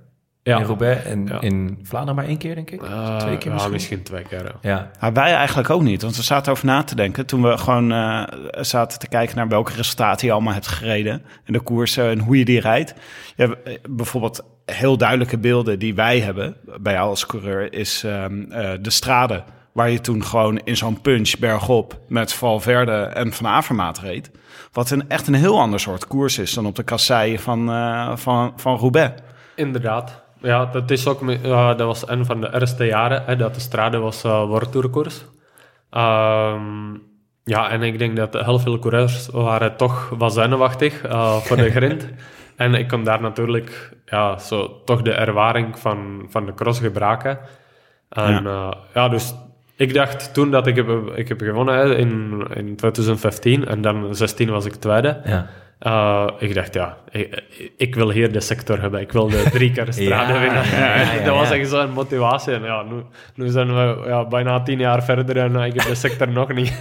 Ja. 0.48 0.58
In 0.58 0.64
Roubaix 0.64 1.04
en 1.04 1.26
ja. 1.26 1.40
in 1.40 1.78
Vlaanderen 1.82 2.14
maar 2.14 2.24
één 2.24 2.38
keer, 2.38 2.54
denk 2.54 2.70
ik? 2.70 2.82
Uh, 2.82 3.16
twee 3.16 3.38
keer 3.38 3.46
ja, 3.46 3.52
misschien? 3.52 3.72
misschien 3.72 4.02
twee 4.02 4.22
keer, 4.22 4.44
ja. 4.44 4.52
ja. 4.60 4.90
Maar 5.00 5.12
wij 5.12 5.34
eigenlijk 5.34 5.70
ook 5.70 5.82
niet, 5.82 6.02
want 6.02 6.16
we 6.16 6.22
zaten 6.22 6.52
over 6.52 6.66
na 6.66 6.82
te 6.82 6.94
denken... 6.94 7.26
toen 7.26 7.42
we 7.42 7.58
gewoon 7.58 7.92
uh, 7.92 8.22
zaten 8.50 8.98
te 8.98 9.08
kijken 9.08 9.36
naar 9.36 9.48
welke 9.48 9.72
resultaten 9.72 10.26
je 10.26 10.32
allemaal 10.32 10.52
hebt 10.52 10.66
gereden... 10.66 11.22
en 11.44 11.52
de 11.52 11.60
koersen 11.60 12.10
en 12.10 12.18
hoe 12.18 12.38
je 12.38 12.44
die 12.44 12.60
rijdt. 12.60 12.94
Je 13.36 13.42
hebt 13.44 13.80
bijvoorbeeld 13.96 14.44
heel 14.64 14.96
duidelijke 14.96 15.38
beelden 15.38 15.78
die 15.78 15.94
wij 15.94 16.20
hebben 16.20 16.56
bij 16.80 16.92
jou 16.92 17.08
als 17.08 17.26
coureur... 17.26 17.72
is 17.72 18.02
um, 18.02 18.46
uh, 18.50 18.70
de 18.80 18.90
straden 18.90 19.44
waar 19.72 19.90
je 19.90 20.00
toen 20.00 20.24
gewoon 20.24 20.58
in 20.58 20.76
zo'n 20.76 21.00
punch 21.00 21.38
bergop... 21.38 22.00
met 22.08 22.32
Valverde 22.32 22.92
en 22.92 23.32
Van 23.32 23.46
Avermaat 23.46 23.98
reed. 23.98 24.30
Wat 24.72 24.90
een, 24.90 25.08
echt 25.08 25.26
een 25.26 25.34
heel 25.34 25.60
ander 25.60 25.80
soort 25.80 26.06
koers 26.06 26.38
is 26.38 26.54
dan 26.54 26.66
op 26.66 26.76
de 26.76 26.82
kasseien 26.82 27.38
van, 27.38 27.70
uh, 27.70 28.16
van, 28.16 28.52
van 28.56 28.76
Roubaix. 28.76 29.22
Inderdaad. 29.54 30.26
Ja, 30.40 30.66
dat, 30.66 30.90
is 30.90 31.06
ook, 31.06 31.22
uh, 31.22 31.68
dat 31.68 31.86
was 31.86 32.08
een 32.08 32.24
van 32.24 32.40
de 32.40 32.60
eerste 32.60 32.84
jaren 32.84 33.22
hè, 33.24 33.36
dat 33.36 33.54
de 33.54 33.60
strade 33.60 33.98
was 33.98 34.24
uh, 34.24 34.44
Worldtourkoers. 34.44 35.24
Um, 35.90 37.02
ja, 37.44 37.70
en 37.70 37.82
ik 37.82 37.98
denk 37.98 38.16
dat 38.16 38.32
heel 38.32 38.58
veel 38.58 38.78
coureurs 38.78 39.28
waren 39.32 39.76
toch 39.76 40.08
wat 40.08 40.32
zenuwachtig 40.32 41.04
uh, 41.04 41.36
voor 41.36 41.56
de 41.56 41.70
grind. 41.70 42.08
en 42.56 42.74
ik 42.74 42.88
kon 42.88 43.04
daar 43.04 43.20
natuurlijk 43.20 43.96
ja, 44.04 44.38
zo, 44.38 44.82
toch 44.84 45.02
de 45.02 45.12
ervaring 45.12 45.78
van, 45.78 46.26
van 46.28 46.46
de 46.46 46.54
cross 46.54 46.80
gebruiken. 46.80 47.38
En 48.08 48.42
ja. 48.42 48.76
ja, 48.94 49.08
dus 49.08 49.34
ik 49.76 49.94
dacht 49.94 50.34
toen 50.34 50.50
dat 50.50 50.66
ik 50.66 50.76
heb, 50.76 50.88
ik 51.14 51.28
heb 51.28 51.40
gewonnen 51.40 51.74
hè, 51.74 51.96
in, 51.96 52.42
in 52.54 52.76
2015 52.76 53.66
en 53.66 53.80
dan 53.80 54.14
16 54.14 54.50
was 54.50 54.64
ik 54.64 54.74
tweede. 54.74 55.20
Ja. 55.24 55.46
Uh, 55.86 56.26
ik 56.38 56.54
dacht, 56.54 56.74
ja, 56.74 56.96
ik, 57.10 57.44
ik, 57.76 57.94
wil 57.94 58.10
hier 58.10 58.32
de 58.32 58.40
sector 58.40 58.80
hebben. 58.80 59.00
Ik 59.00 59.12
wil 59.12 59.28
de 59.28 59.42
drie 59.52 59.72
keer 59.74 59.92
strade 59.92 60.32
ja, 60.32 60.40
winnen. 60.40 60.64
Ja, 60.64 61.00
ja, 61.00 61.24
dat 61.24 61.34
was 61.34 61.50
echt 61.50 61.68
zo'n 61.68 61.90
motivatie. 61.90 62.52
En 62.52 62.62
ja, 62.62 62.82
nu, 62.82 63.02
nu 63.34 63.48
zijn 63.48 63.74
we 63.74 64.04
ja, 64.06 64.24
bijna 64.24 64.62
tien 64.62 64.78
jaar 64.78 65.04
verder 65.04 65.36
en 65.36 65.52
uh, 65.52 65.66
ik 65.66 65.74
heb 65.74 65.86
de 65.86 65.94
sector 65.94 66.28
nog 66.28 66.52
niet. 66.52 66.72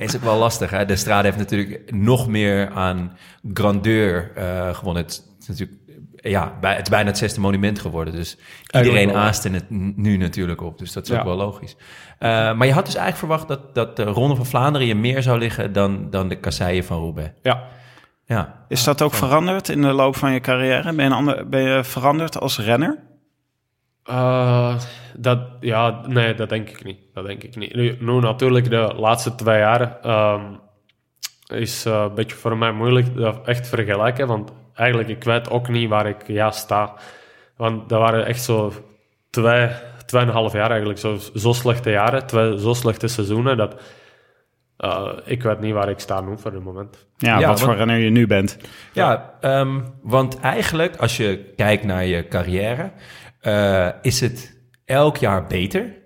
Het 0.00 0.08
is 0.08 0.16
ook 0.16 0.22
wel 0.22 0.36
lastig. 0.36 0.70
Hè? 0.70 0.84
De 0.84 0.96
strade 0.96 1.24
heeft 1.24 1.38
natuurlijk 1.38 1.92
nog 1.92 2.28
meer 2.28 2.70
aan 2.70 3.16
grandeur 3.54 4.30
uh, 4.38 4.74
gewonnen. 4.74 5.02
Het 5.02 5.22
is 5.40 5.46
natuurlijk 5.46 5.78
ja, 6.20 6.58
bij, 6.60 6.74
het 6.74 6.82
is 6.82 6.88
bijna 6.88 7.08
het 7.08 7.18
zesde 7.18 7.40
monument 7.40 7.78
geworden. 7.78 8.14
Dus 8.14 8.38
iedereen 8.70 9.14
aast 9.14 9.44
er 9.44 9.52
het 9.52 9.70
nu 9.96 10.16
natuurlijk 10.16 10.60
op. 10.60 10.78
Dus 10.78 10.92
dat 10.92 11.08
is 11.08 11.18
ook 11.18 11.24
wel 11.24 11.36
logisch. 11.36 11.76
Uh, 11.76 12.28
maar 12.54 12.66
je 12.66 12.72
had 12.72 12.84
dus 12.84 12.94
eigenlijk 12.94 13.16
verwacht 13.16 13.48
dat, 13.48 13.74
dat 13.74 13.96
de 13.96 14.04
Ronde 14.04 14.36
van 14.36 14.46
Vlaanderen 14.46 14.86
je 14.86 14.94
meer 14.94 15.22
zou 15.22 15.38
liggen 15.38 15.72
dan, 15.72 16.10
dan 16.10 16.28
de 16.28 16.36
kasseien 16.36 16.84
van 16.84 16.98
Roubaix. 16.98 17.30
Ja. 17.42 17.62
ja. 18.24 18.64
Is 18.68 18.84
dat 18.84 19.02
ook 19.02 19.14
veranderd 19.14 19.68
in 19.68 19.82
de 19.82 19.92
loop 19.92 20.16
van 20.16 20.32
je 20.32 20.40
carrière? 20.40 20.92
Ben 20.92 21.04
je, 21.04 21.14
ander, 21.14 21.48
ben 21.48 21.62
je 21.62 21.84
veranderd 21.84 22.40
als 22.40 22.58
renner? 22.58 22.98
Uh, 24.10 24.74
dat, 25.16 25.40
ja, 25.60 26.00
nee, 26.06 26.34
dat 26.34 26.48
denk 26.48 26.68
ik 26.68 26.84
niet. 26.84 26.98
Dat 27.14 27.26
denk 27.26 27.42
ik 27.42 27.56
niet. 27.56 27.74
Nu, 27.74 27.96
nu 28.00 28.20
natuurlijk, 28.20 28.70
de 28.70 28.92
laatste 28.96 29.34
twee 29.34 29.58
jaar 29.58 29.98
um, 30.34 30.60
is 31.46 31.86
uh, 31.86 32.04
een 32.08 32.14
beetje 32.14 32.36
voor 32.36 32.56
mij 32.56 32.72
moeilijk 32.72 33.16
dat 33.16 33.46
echt 33.46 33.68
vergelijken. 33.68 34.26
Want 34.26 34.52
eigenlijk, 34.80 35.08
ik 35.08 35.24
weet 35.24 35.50
ook 35.50 35.68
niet 35.68 35.88
waar 35.88 36.06
ik 36.06 36.26
ja 36.26 36.50
sta. 36.50 36.94
Want 37.56 37.88
dat 37.88 38.00
waren 38.00 38.26
echt 38.26 38.42
zo 38.42 38.72
twee, 39.30 39.68
tweeënhalf 40.06 40.52
jaar 40.52 40.70
eigenlijk. 40.70 40.98
Zo, 40.98 41.18
zo 41.34 41.52
slechte 41.52 41.90
jaren, 41.90 42.26
twee 42.26 42.58
zo 42.58 42.74
slechte 42.74 43.08
seizoenen. 43.08 43.56
Dat, 43.56 43.80
eh, 44.76 45.08
ik 45.24 45.42
weet 45.42 45.60
niet 45.60 45.72
waar 45.72 45.88
ik 45.88 45.98
sta 45.98 46.20
nu 46.20 46.38
voor 46.38 46.52
het 46.52 46.64
moment. 46.64 47.06
Ja, 47.16 47.38
Ja, 47.38 47.48
wat 47.48 47.60
voor 47.60 47.76
renner 47.76 47.96
je 47.96 48.10
nu 48.10 48.26
bent. 48.26 48.56
Ja, 48.92 49.34
ehm, 49.40 49.80
want 50.02 50.40
eigenlijk 50.40 50.96
als 50.96 51.16
je 51.16 51.52
kijkt 51.56 51.84
naar 51.84 52.04
je 52.04 52.28
carrière, 52.28 52.92
eh, 53.40 53.88
is 54.02 54.20
het 54.20 54.58
elk 54.84 55.16
jaar 55.16 55.46
beter. 55.46 55.98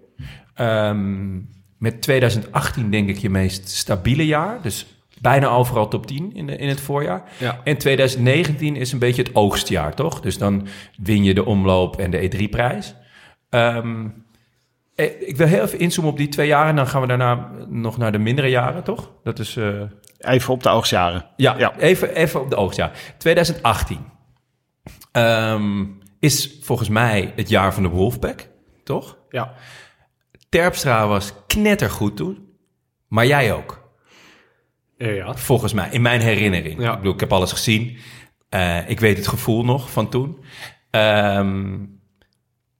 Ehm, 0.54 1.34
met 1.78 2.02
2018 2.02 2.90
denk 2.90 3.08
ik 3.08 3.16
je 3.16 3.30
meest 3.30 3.68
stabiele 3.68 4.26
jaar. 4.26 4.58
Dus 4.62 4.86
bijna 5.20 5.48
overal 5.48 5.88
top 5.88 6.06
10 6.06 6.34
in, 6.34 6.46
de, 6.46 6.56
in 6.56 6.68
het 6.68 6.80
voorjaar. 6.80 7.22
Ja. 7.38 7.60
En 7.64 7.78
2019 7.78 8.76
is 8.76 8.92
een 8.92 8.98
beetje 8.98 9.22
het 9.22 9.34
oogstjaar, 9.34 9.94
toch? 9.94 10.20
Dus 10.20 10.38
dan 10.38 10.66
win 11.02 11.24
je 11.24 11.34
de 11.34 11.44
omloop 11.44 11.96
en 11.96 12.10
de 12.10 12.30
E3-prijs. 12.30 12.94
Ehm, 13.50 14.06
eh, 14.94 15.10
ik 15.28 15.36
wil 15.36 15.46
heel 15.46 15.62
even 15.62 15.78
inzoomen 15.78 16.12
op 16.12 16.18
die 16.18 16.28
twee 16.28 16.46
jaren. 16.46 16.68
En 16.70 16.76
dan 16.76 16.86
gaan 16.86 17.00
we 17.00 17.06
daarna 17.06 17.50
nog 17.68 17.96
naar 17.98 18.12
de 18.12 18.18
mindere 18.18 18.48
jaren, 18.48 18.82
toch? 18.84 19.10
Dat 19.22 19.38
is... 19.38 19.56
eh, 19.56 19.82
Even 20.18 20.52
op 20.54 20.62
de 20.62 20.68
oogstjaren. 20.68 21.26
ja, 21.36 21.58
Ja. 21.58 21.76
Even, 21.78 22.14
even 22.14 22.40
op 22.40 22.50
de 22.50 22.56
oogstjaar. 22.56 22.92
2018 23.18 24.12
Ehm, 25.12 25.84
is 26.20 26.58
volgens 26.62 26.88
mij 26.88 27.32
het 27.36 27.48
jaar 27.48 27.74
van 27.74 27.82
de 27.82 27.88
Wolfpack, 27.88 28.48
toch? 28.84 29.16
Ja. 29.30 29.52
Terpstra 30.48 31.06
was 31.08 31.32
knettergoed 31.46 32.16
toen, 32.16 32.48
maar 33.08 33.26
jij 33.26 33.52
ook, 33.52 33.83
Ja. 34.98 35.34
volgens 35.34 35.72
mij, 35.72 35.88
in 35.90 36.02
mijn 36.02 36.20
herinnering. 36.20 36.80
Ja. 36.80 36.90
Ik 36.90 36.96
bedoel, 36.96 37.14
ik 37.14 37.20
heb 37.20 37.32
alles 37.32 37.52
gezien. 37.52 37.98
Eh, 38.48 38.88
ik 38.88 39.00
weet 39.00 39.16
het 39.16 39.28
gevoel 39.28 39.64
nog 39.64 39.90
van 39.90 40.08
toen. 40.08 40.44
Ehm, 40.90 41.76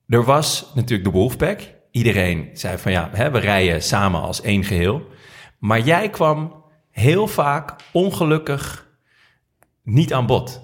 er 0.08 0.24
was 0.24 0.70
natuurlijk 0.74 1.04
de 1.04 1.18
Wolfpack. 1.18 1.60
Iedereen 1.90 2.50
zei 2.52 2.78
van 2.78 2.92
ja, 2.92 3.10
hè, 3.12 3.30
we 3.30 3.38
rijden 3.38 3.82
samen 3.82 4.20
als 4.20 4.40
één 4.40 4.64
geheel. 4.64 5.08
Maar 5.58 5.80
jij 5.80 6.10
kwam 6.10 6.64
heel 6.90 7.26
vaak 7.26 7.74
ongelukkig 7.92 8.88
niet 9.82 10.12
aan 10.12 10.26
bod. 10.26 10.62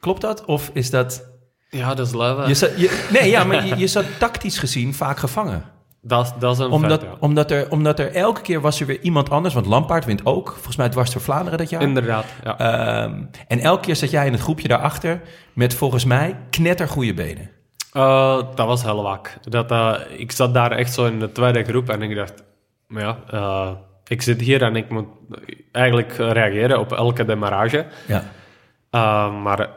Klopt 0.00 0.20
dat? 0.20 0.44
Of 0.44 0.70
is 0.72 0.90
dat... 0.90 1.32
Ja, 1.70 1.94
dat 1.94 2.06
is 2.06 2.12
leven. 2.12 2.48
Je 2.48 2.54
zat, 2.54 2.80
je, 2.80 3.08
nee, 3.12 3.30
ja, 3.30 3.44
maar 3.44 3.66
je, 3.66 3.76
je 3.76 3.86
zat 3.86 4.04
tactisch 4.18 4.58
gezien 4.58 4.94
vaak 4.94 5.18
gevangen. 5.18 5.73
Dat, 6.06 6.34
dat 6.38 6.52
is 6.52 6.58
een 6.58 6.70
Omdat, 6.70 7.00
ja. 7.00 7.16
omdat, 7.20 7.50
er, 7.50 7.70
omdat 7.70 7.98
er 7.98 8.12
elke 8.12 8.40
keer 8.40 8.60
was 8.60 8.80
er 8.80 8.86
weer 8.86 9.00
iemand 9.00 9.30
anders. 9.30 9.54
Want 9.54 9.66
Lampaard 9.66 10.04
wint 10.04 10.26
ook. 10.26 10.50
Volgens 10.52 10.76
mij 10.76 10.88
dwars 10.88 11.12
door 11.12 11.22
Vlaanderen 11.22 11.58
dat 11.58 11.70
jaar. 11.70 11.82
Inderdaad, 11.82 12.24
ja. 12.44 12.58
Ehm, 12.58 13.22
en 13.48 13.58
elke 13.58 13.82
keer 13.82 13.96
zat 13.96 14.10
jij 14.10 14.26
in 14.26 14.32
het 14.32 14.40
groepje 14.40 14.68
daarachter 14.68 15.20
met 15.52 15.74
volgens 15.74 16.04
mij 16.04 16.36
knettergoeie 16.50 17.14
benen. 17.14 17.50
Eh, 17.92 18.36
dat 18.54 18.66
was 18.66 18.82
heel 18.82 19.02
wak. 19.02 19.36
Dat, 19.42 19.70
eh, 19.70 19.94
ik 20.16 20.32
zat 20.32 20.54
daar 20.54 20.70
echt 20.70 20.92
zo 20.92 21.06
in 21.06 21.18
de 21.18 21.32
tweede 21.32 21.64
groep 21.64 21.88
en 21.88 22.02
ik 22.02 22.16
dacht, 22.16 22.44
ja, 22.88 23.18
eh, 23.30 23.70
ik 24.06 24.22
zit 24.22 24.40
hier 24.40 24.62
en 24.62 24.76
ik 24.76 24.90
moet 24.90 25.06
eigenlijk 25.72 26.16
reageren 26.16 26.80
op 26.80 26.92
elke 26.92 27.24
demarrage. 27.24 27.86
Ja. 28.06 28.24
Uh, 28.90 29.42
maar 29.42 29.70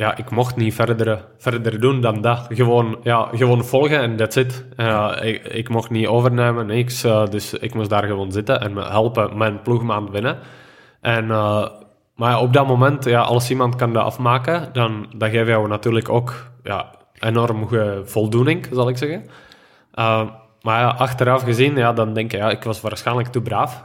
ja, 0.00 0.16
ik 0.16 0.30
mocht 0.30 0.56
niet 0.56 0.74
verder, 0.74 1.24
verder 1.38 1.80
doen 1.80 2.00
dan 2.00 2.20
dat. 2.20 2.46
Gewoon, 2.48 2.98
ja, 3.02 3.28
gewoon 3.32 3.64
volgen 3.64 4.00
en 4.00 4.16
that's 4.16 4.36
it. 4.36 4.66
Uh, 4.76 5.12
ik, 5.20 5.44
ik 5.44 5.68
mocht 5.68 5.90
niet 5.90 6.06
overnemen, 6.06 6.66
niks. 6.66 7.04
Uh, 7.04 7.26
dus 7.26 7.54
ik 7.54 7.74
moest 7.74 7.90
daar 7.90 8.02
gewoon 8.02 8.32
zitten 8.32 8.60
en 8.60 8.72
me 8.72 8.84
helpen 8.84 9.36
mijn 9.36 9.62
ploegmaand 9.62 10.10
winnen. 10.10 10.38
En, 11.00 11.24
uh, 11.24 11.66
maar 12.14 12.40
op 12.40 12.52
dat 12.52 12.66
moment, 12.66 13.04
ja, 13.04 13.20
als 13.20 13.50
iemand 13.50 13.76
kan 13.76 13.92
dat 13.92 14.04
afmaken, 14.04 14.68
dan 14.72 15.06
dat 15.16 15.30
geeft 15.30 15.48
jou 15.48 15.68
natuurlijk 15.68 16.08
ook 16.08 16.34
ja, 16.62 16.90
enorm 17.18 17.68
voldoening, 18.04 18.68
zal 18.72 18.88
ik 18.88 18.96
zeggen. 18.96 19.26
Maar 20.62 20.80
ja, 20.80 20.88
achteraf 20.88 21.42
gezien, 21.42 21.76
ja, 21.76 21.92
dan 21.92 22.12
denk 22.12 22.30
je, 22.30 22.36
ja, 22.36 22.50
ik 22.50 22.62
was 22.62 22.80
waarschijnlijk 22.80 23.28
te 23.28 23.40
braaf. 23.40 23.82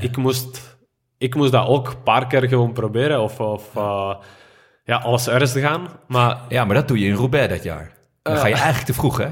Ik, 0.00 0.16
moest, 0.16 0.78
ik 1.18 1.34
moest 1.34 1.52
dat 1.52 1.66
ook 1.66 1.88
een 1.88 2.02
paar 2.02 2.26
keer 2.26 2.48
gewoon 2.48 2.72
proberen 2.72 3.20
of... 3.20 3.40
of 3.40 3.72
ja, 4.90 4.96
alles 4.96 5.28
ernstig 5.28 5.62
gaan. 5.62 5.88
Maar, 6.06 6.38
ja, 6.48 6.64
maar 6.64 6.74
dat 6.74 6.88
doe 6.88 6.98
je 6.98 7.06
in 7.06 7.14
Roubaix 7.14 7.48
dat 7.48 7.62
jaar. 7.62 7.92
Dan 8.22 8.36
ga 8.36 8.46
je 8.46 8.54
eigenlijk 8.54 8.84
te 8.86 8.94
vroeg, 8.94 9.18
hè? 9.18 9.28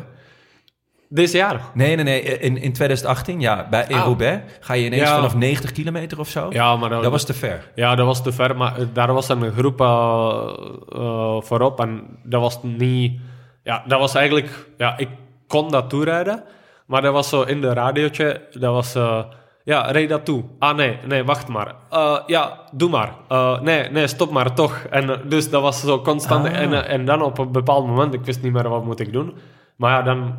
Dit 1.09 1.33
jaar? 1.33 1.61
Nee, 1.75 1.95
nee, 1.97 2.05
nee. 2.05 2.23
In, 2.39 2.57
in 2.57 2.73
2018, 2.73 3.41
ja, 3.41 3.67
bij, 3.71 3.85
in 3.89 3.97
Ah. 3.97 4.05
Roubaix 4.05 4.43
ga 4.61 4.75
je 4.75 4.85
ineens 4.85 5.03
Ja. 5.03 5.15
vanaf 5.15 5.35
90 5.35 5.73
kilometer 5.73 6.19
of 6.19 6.29
zo. 6.29 6.47
Ja, 6.51 6.77
maar 6.77 6.89
dat 6.91 7.07
was 7.11 7.25
te 7.25 7.35
ver. 7.35 7.71
Ja, 7.75 7.95
dat 7.95 8.07
was 8.07 8.23
te 8.23 8.33
ver. 8.33 8.57
Maar 8.57 8.75
daar 8.93 9.13
was 9.13 9.29
een 9.29 9.53
groep 9.53 9.81
uh, 9.81 10.53
uh, 10.97 11.41
voorop. 11.41 11.81
En 11.81 12.03
dat 12.25 12.41
was 12.41 12.59
niet... 12.63 13.21
Ja, 13.63 13.83
dat 13.87 13.99
was 14.01 14.15
eigenlijk... 14.15 14.67
Ja, 14.77 14.99
ik 14.99 15.09
kon 15.47 15.71
dat 15.71 15.91
toerijden. 15.91 16.45
Maar 16.87 17.03
dat 17.03 17.13
was 17.13 17.29
zo 17.29 17.43
in 17.43 17.61
de 17.61 17.73
radiootje. 17.73 18.41
Dat 18.53 18.73
was... 18.73 18.97
Uh, 18.97 19.19
ja, 19.69 19.81
rijd 19.81 20.09
dat 20.09 20.25
toe. 20.25 20.45
Ah, 20.59 20.77
nee, 20.77 20.99
nee, 21.07 21.25
wacht 21.25 21.49
maar. 21.49 21.75
Uh, 21.93 22.19
ja, 22.27 22.61
doe 22.73 22.91
maar. 22.91 23.13
Uh, 23.29 23.61
nee, 23.61 23.91
nee, 23.91 24.07
stop 24.07 24.31
maar, 24.31 24.55
toch. 24.55 24.87
En 24.91 25.05
uh, 25.05 25.17
dus 25.25 25.51
dat 25.51 25.63
was 25.63 25.81
zo 25.81 26.01
constant. 26.01 26.47
Ah. 26.47 26.61
En, 26.61 26.89
en 26.89 27.05
dan 27.05 27.23
op 27.23 27.39
een 27.39 27.53
bepaald 27.53 27.87
moment, 27.87 28.15
ik 28.15 28.25
wist 28.25 28.43
niet 28.43 28.53
meer 28.53 28.69
wat 28.69 28.85
moet 28.85 29.01
ik 29.01 29.13
doen. 29.13 29.35
Maar 29.77 29.91
ja, 29.91 30.03
dan... 30.03 30.35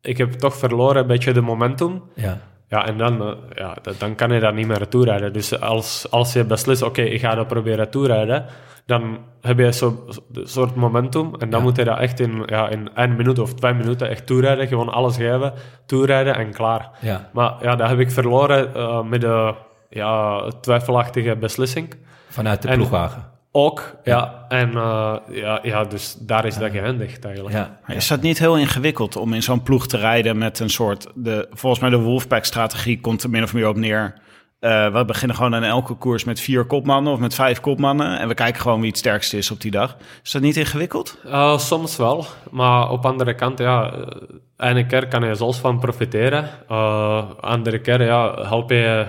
Ik 0.00 0.18
heb 0.18 0.32
toch 0.32 0.54
verloren 0.56 1.00
een 1.00 1.06
beetje 1.06 1.32
de 1.32 1.40
momentum. 1.40 2.02
Ja. 2.14 2.38
Ja, 2.74 2.86
en 2.86 2.98
dan, 2.98 3.22
uh, 3.22 3.32
ja, 3.54 3.76
dan 3.98 4.14
kan 4.14 4.30
je 4.30 4.40
daar 4.40 4.54
niet 4.54 4.66
meer 4.66 4.88
toerijden. 4.88 5.32
Dus 5.32 5.60
als, 5.60 6.06
als 6.10 6.32
je 6.32 6.44
beslist, 6.44 6.82
oké, 6.82 7.00
okay, 7.00 7.12
ik 7.12 7.20
ga 7.20 7.34
dat 7.34 7.48
proberen 7.48 7.90
toerijden, 7.90 8.46
dan 8.86 9.18
heb 9.40 9.58
je 9.58 9.72
zo'n 9.72 9.98
soort 10.32 10.74
momentum. 10.74 11.34
En 11.38 11.50
dan 11.50 11.60
ja. 11.60 11.66
moet 11.66 11.76
je 11.76 11.84
dat 11.84 11.98
echt 11.98 12.20
in, 12.20 12.42
ja, 12.46 12.68
in 12.68 12.90
één 12.94 13.16
minuut 13.16 13.38
of 13.38 13.54
twee 13.54 13.74
minuten 13.74 14.08
echt 14.08 14.26
toerijden. 14.26 14.66
Gewoon 14.66 14.88
alles 14.88 15.16
geven, 15.16 15.52
toerijden 15.86 16.34
en 16.34 16.52
klaar. 16.52 16.90
Ja. 17.00 17.28
Maar 17.32 17.54
ja, 17.60 17.76
dat 17.76 17.88
heb 17.88 17.98
ik 17.98 18.10
verloren 18.10 18.70
uh, 18.76 19.02
met 19.02 19.20
de 19.20 19.54
ja, 19.90 20.42
twijfelachtige 20.60 21.36
beslissing. 21.36 21.94
Vanuit 22.28 22.62
de 22.62 22.68
en 22.68 22.74
ploegwagen. 22.76 23.33
Ook, 23.56 23.96
ja. 24.04 24.44
En 24.48 24.68
uh, 24.70 25.16
ja, 25.30 25.58
ja, 25.62 25.84
dus 25.84 26.16
daar 26.20 26.44
is 26.44 26.56
dat 26.56 26.70
geëindigd 26.70 27.24
eigenlijk. 27.24 27.54
Ja. 27.54 27.78
Maar 27.86 27.96
is 27.96 28.08
dat 28.08 28.20
niet 28.20 28.38
heel 28.38 28.56
ingewikkeld 28.56 29.16
om 29.16 29.32
in 29.32 29.42
zo'n 29.42 29.62
ploeg 29.62 29.86
te 29.86 29.96
rijden 29.96 30.38
met 30.38 30.60
een 30.60 30.70
soort... 30.70 31.06
De, 31.14 31.48
volgens 31.52 31.80
mij 31.80 31.90
de 31.90 31.98
Wolfpack-strategie 31.98 33.00
komt 33.00 33.22
er 33.22 33.30
min 33.30 33.42
of 33.42 33.54
meer 33.54 33.68
op 33.68 33.76
neer... 33.76 34.22
Uh, 34.60 34.92
we 34.92 35.04
beginnen 35.04 35.36
gewoon 35.36 35.54
aan 35.54 35.62
elke 35.62 35.94
koers 35.94 36.24
met 36.24 36.40
vier 36.40 36.64
kopmannen 36.64 37.12
of 37.12 37.18
met 37.18 37.34
vijf 37.34 37.60
kopmannen. 37.60 38.18
En 38.18 38.28
we 38.28 38.34
kijken 38.34 38.60
gewoon 38.60 38.80
wie 38.80 38.88
het 38.88 38.98
sterkste 38.98 39.36
is 39.36 39.50
op 39.50 39.60
die 39.60 39.70
dag. 39.70 39.96
Is 40.22 40.30
dat 40.30 40.42
niet 40.42 40.56
ingewikkeld? 40.56 41.18
Uh, 41.26 41.58
soms 41.58 41.96
wel. 41.96 42.26
Maar 42.50 42.90
op 42.90 43.06
andere 43.06 43.34
kant, 43.34 43.58
ja, 43.58 43.94
ene 44.56 44.86
keer 44.86 45.08
kan 45.08 45.24
je 45.24 45.34
zelfs 45.34 45.58
van 45.58 45.78
profiteren. 45.78 46.48
Uh, 46.70 47.22
andere 47.40 47.80
keer 47.80 48.02
ja, 48.02 48.34
help 48.48 48.70
je 48.70 49.06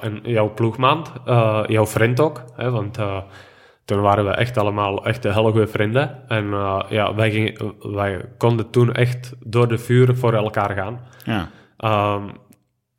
en 0.00 0.20
jouw 0.22 0.54
ploegmaand, 0.54 1.12
jouw 1.66 1.86
vriend 1.86 2.20
ook. 2.20 2.44
Hè, 2.56 2.70
want 2.70 2.98
toen 3.84 4.00
waren 4.00 4.24
we 4.24 4.30
echt 4.30 4.56
allemaal 4.56 5.04
echt 5.04 5.24
hele 5.24 5.50
goede 5.50 5.66
vrienden. 5.66 6.28
En 6.28 6.46
ja, 6.88 7.14
wij, 7.14 7.30
gingen, 7.30 7.74
wij 7.82 8.24
konden 8.38 8.70
toen 8.70 8.92
echt 8.92 9.32
door 9.44 9.68
de 9.68 9.78
vuur 9.78 10.16
voor 10.16 10.32
elkaar 10.32 10.70
gaan. 10.70 11.00
Ja. 11.24 11.50
Um, 12.14 12.32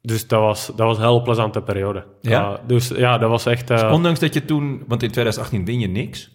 dus 0.01 0.27
dat 0.27 0.39
was, 0.39 0.67
dat 0.67 0.87
was 0.87 0.97
een 0.97 1.03
heel 1.03 1.21
plezante 1.21 1.61
periode. 1.61 2.05
Ja? 2.21 2.51
Uh, 2.51 2.57
dus 2.67 2.87
ja, 2.87 3.17
dat 3.17 3.29
was 3.29 3.45
echt... 3.45 3.71
Uh, 3.71 3.77
dus 3.77 3.91
ondanks 3.91 4.19
dat 4.19 4.33
je 4.33 4.45
toen... 4.45 4.83
Want 4.87 5.03
in 5.03 5.11
2018 5.11 5.65
win 5.65 5.79
je 5.79 5.87
niks. 5.87 6.31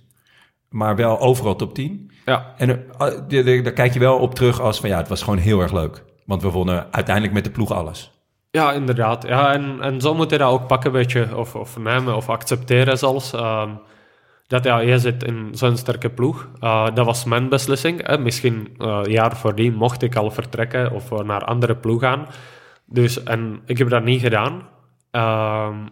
Maar 0.68 0.97
wel 0.97 1.20
overal 1.20 1.57
top 1.57 1.74
10. 1.74 2.11
Ja. 2.24 2.55
En 2.57 2.86
daar 3.62 3.72
kijk 3.72 3.92
je 3.92 3.99
wel 3.99 4.18
op 4.18 4.34
terug 4.34 4.61
als 4.61 4.80
van... 4.80 4.88
Ja, 4.88 4.97
het 4.97 5.09
was 5.09 5.22
gewoon 5.22 5.38
heel 5.38 5.61
erg 5.61 5.72
leuk. 5.72 6.05
Want 6.24 6.42
we 6.42 6.51
wonnen 6.51 6.86
uiteindelijk 6.90 7.34
met 7.34 7.44
de 7.44 7.51
ploeg 7.51 7.72
alles. 7.72 8.11
Ja, 8.51 8.72
inderdaad. 8.72 9.26
Ja, 9.26 9.53
en, 9.53 9.78
en 9.80 10.01
zo 10.01 10.14
moet 10.14 10.30
je 10.30 10.38
dat 10.38 10.51
ook 10.51 10.66
pakken, 10.66 10.92
beetje, 10.92 11.36
of, 11.36 11.55
of 11.55 11.78
nemen 11.78 12.16
of 12.16 12.28
accepteren 12.28 12.99
zelfs. 12.99 13.32
Um, 13.32 13.80
dat 14.47 14.64
ja, 14.64 14.78
je 14.78 14.99
zit 14.99 15.24
in 15.24 15.49
zo'n 15.53 15.76
sterke 15.76 16.11
ploeg. 16.11 16.49
Uh, 16.61 16.86
dat 16.94 17.07
was 17.07 17.24
mijn 17.24 17.49
beslissing. 17.49 18.07
Hè. 18.07 18.18
Misschien 18.18 18.74
een 18.76 19.11
jaar 19.11 19.36
voordien 19.36 19.74
mocht 19.74 20.03
ik 20.03 20.16
al 20.16 20.30
vertrekken 20.30 20.92
of 20.92 21.11
naar 21.22 21.44
andere 21.44 21.76
ploeg 21.76 22.01
gaan. 22.01 22.26
Dus, 22.84 23.22
en 23.22 23.61
ik 23.66 23.78
heb 23.78 23.88
dat 23.88 24.05
niet 24.05 24.20
gedaan. 24.20 24.53
Um, 25.11 25.88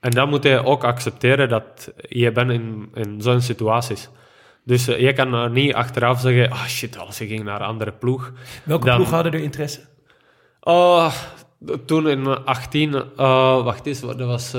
en 0.00 0.10
dan 0.10 0.28
moet 0.28 0.42
je 0.42 0.64
ook 0.64 0.84
accepteren 0.84 1.48
dat 1.48 1.92
je 2.08 2.32
bent 2.32 2.50
in, 2.50 2.88
in 2.94 3.22
zo'n 3.22 3.40
situaties. 3.40 4.08
Dus 4.64 4.88
uh, 4.88 4.98
je 4.98 5.12
kan 5.12 5.34
uh, 5.34 5.50
niet 5.50 5.74
achteraf 5.74 6.20
zeggen, 6.20 6.52
oh 6.52 6.64
shit, 6.64 6.98
als 6.98 7.20
ik 7.20 7.28
ging 7.28 7.44
naar 7.44 7.60
een 7.60 7.66
andere 7.66 7.92
ploeg. 7.92 8.32
Welke 8.64 8.86
dan, 8.86 8.96
ploeg 8.96 9.10
hadden 9.10 9.32
er 9.32 9.40
interesse? 9.40 9.80
Uh, 10.62 11.12
toen 11.86 12.08
in 12.08 12.26
18, 12.44 13.04
wacht 13.64 13.86
eens, 13.86 14.00
dat 14.00 14.20
was, 14.20 14.56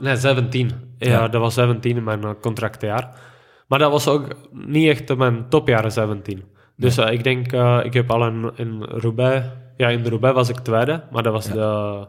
nee, 0.00 0.16
17. 0.16 0.70
Ja, 0.98 1.10
ja, 1.10 1.28
dat 1.28 1.40
was 1.40 1.54
17 1.54 1.96
in 1.96 2.04
mijn 2.04 2.40
contractjaar. 2.40 3.20
Maar 3.68 3.78
dat 3.78 3.90
was 3.90 4.08
ook 4.08 4.28
niet 4.50 4.88
echt 4.88 5.16
mijn 5.16 5.48
topjaren 5.48 5.92
17. 5.92 6.44
Dus 6.76 6.98
ik 6.98 7.24
denk, 7.24 7.52
ik 7.84 7.92
heb 7.92 8.10
al 8.10 8.26
in, 8.26 8.50
in 8.56 8.82
Roubaix 8.82 9.44
ja, 9.76 9.88
in 9.88 10.02
de 10.02 10.08
Roubaix 10.08 10.34
was 10.34 10.48
ik 10.48 10.58
tweede, 10.58 11.02
maar 11.10 11.22
dat 11.22 11.32
was 11.32 11.46
ja. 11.46 11.52
de, 11.52 12.06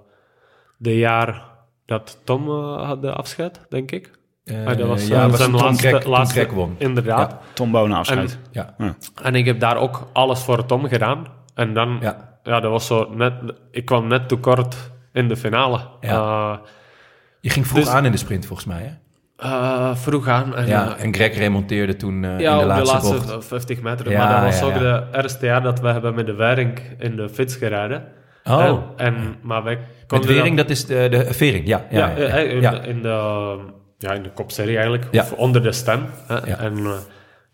de 0.78 0.98
jaar 0.98 1.44
dat 1.86 2.20
Tom 2.24 2.50
uh, 2.50 2.86
had 2.88 3.02
de 3.02 3.12
afscheid, 3.12 3.62
denk 3.70 3.92
ik. 3.92 4.12
Uh, 4.44 4.66
dat 4.66 4.88
was, 4.88 5.08
ja, 5.08 5.24
uh, 5.24 5.30
was 5.30 5.40
zijn 5.40 5.52
Tom 5.52 5.62
laatste, 5.62 5.88
Greg, 5.88 6.06
laatste 6.06 6.46
Tom. 6.46 6.76
Inderdaad. 6.78 7.32
Ja. 7.32 7.40
Tom 7.54 7.72
Bonen 7.72 7.98
afscheid. 7.98 8.32
En, 8.32 8.40
ja. 8.52 8.76
ja. 8.78 8.96
en 9.24 9.36
ik 9.36 9.46
heb 9.46 9.60
daar 9.60 9.78
ook 9.78 10.08
alles 10.14 10.44
voor 10.44 10.66
Tom 10.66 10.88
gedaan. 10.88 11.28
En 11.54 11.74
dan, 11.74 11.98
ja, 12.02 12.37
ja 12.48 12.60
dat 12.60 12.72
was 12.72 12.86
zo 12.88 13.10
net, 13.16 13.34
ik 13.72 13.86
kwam 13.86 14.08
net 14.08 14.28
te 14.30 14.36
kort 14.36 14.76
in 15.14 15.28
de 15.28 15.36
finale. 15.38 15.80
Ja. 16.02 16.62
Je 17.42 17.50
ging 17.50 17.68
vroeg 17.68 17.84
dus- 17.84 17.94
aan 17.94 18.06
in 18.06 18.12
de 18.12 18.18
sprint 18.18 18.46
volgens 18.46 18.68
mij, 18.68 18.82
hè? 18.82 18.90
Eh, 19.38 19.52
eh, 19.54 19.96
vroeg 19.96 20.28
aan. 20.28 20.56
En, 20.56 20.68
Ja, 20.68 20.96
eh, 20.98 21.04
en 21.04 21.14
Greg 21.14 21.38
remonteerde 21.38 21.96
toen 21.96 22.24
eh, 22.24 22.40
ja, 22.40 22.52
in 22.52 22.58
de 22.58 22.64
op 22.64 22.68
laatste, 22.70 22.86
de 22.86 22.92
laatste 22.92 23.14
bocht. 23.28 23.44
eh, 23.44 23.48
50 23.48 23.82
meter. 23.82 24.10
Ja, 24.12 24.18
maar 24.30 24.42
dat 24.44 24.54
was 24.60 24.70
ook 24.70 24.80
de 24.80 25.04
eerste 25.12 25.46
jaar 25.46 25.62
dat 25.62 25.80
we 25.80 25.88
hebben 25.88 26.16
met 26.16 26.26
de 26.26 26.34
Wering 26.34 26.80
in 27.00 27.16
de 27.16 27.30
fiets 27.30 27.56
gereden. 27.56 28.04
Oh, 28.44 28.64
En, 28.64 28.84
en, 28.96 29.36
maar 29.42 29.64
wij 29.64 29.80
met 30.08 30.26
Wering, 30.26 30.58
dat 30.58 30.70
is 30.70 30.86
de, 30.86 31.08
de 31.10 31.34
Vering, 31.34 31.68
ja. 31.68 31.86
Ja, 31.90 32.16
eh, 32.16 32.52
in, 32.52 32.84
in, 32.84 33.02
de, 33.02 33.58
ja, 33.98 34.12
in 34.12 34.24
de 34.24 34.32
kopserie 34.32 34.74
eigenlijk. 34.76 35.08
Ja. 35.12 35.22
Of 35.22 35.32
onder 35.34 35.64
de 35.64 35.72
stem. 35.72 36.06
En 36.58 36.78
eh, 36.78 36.92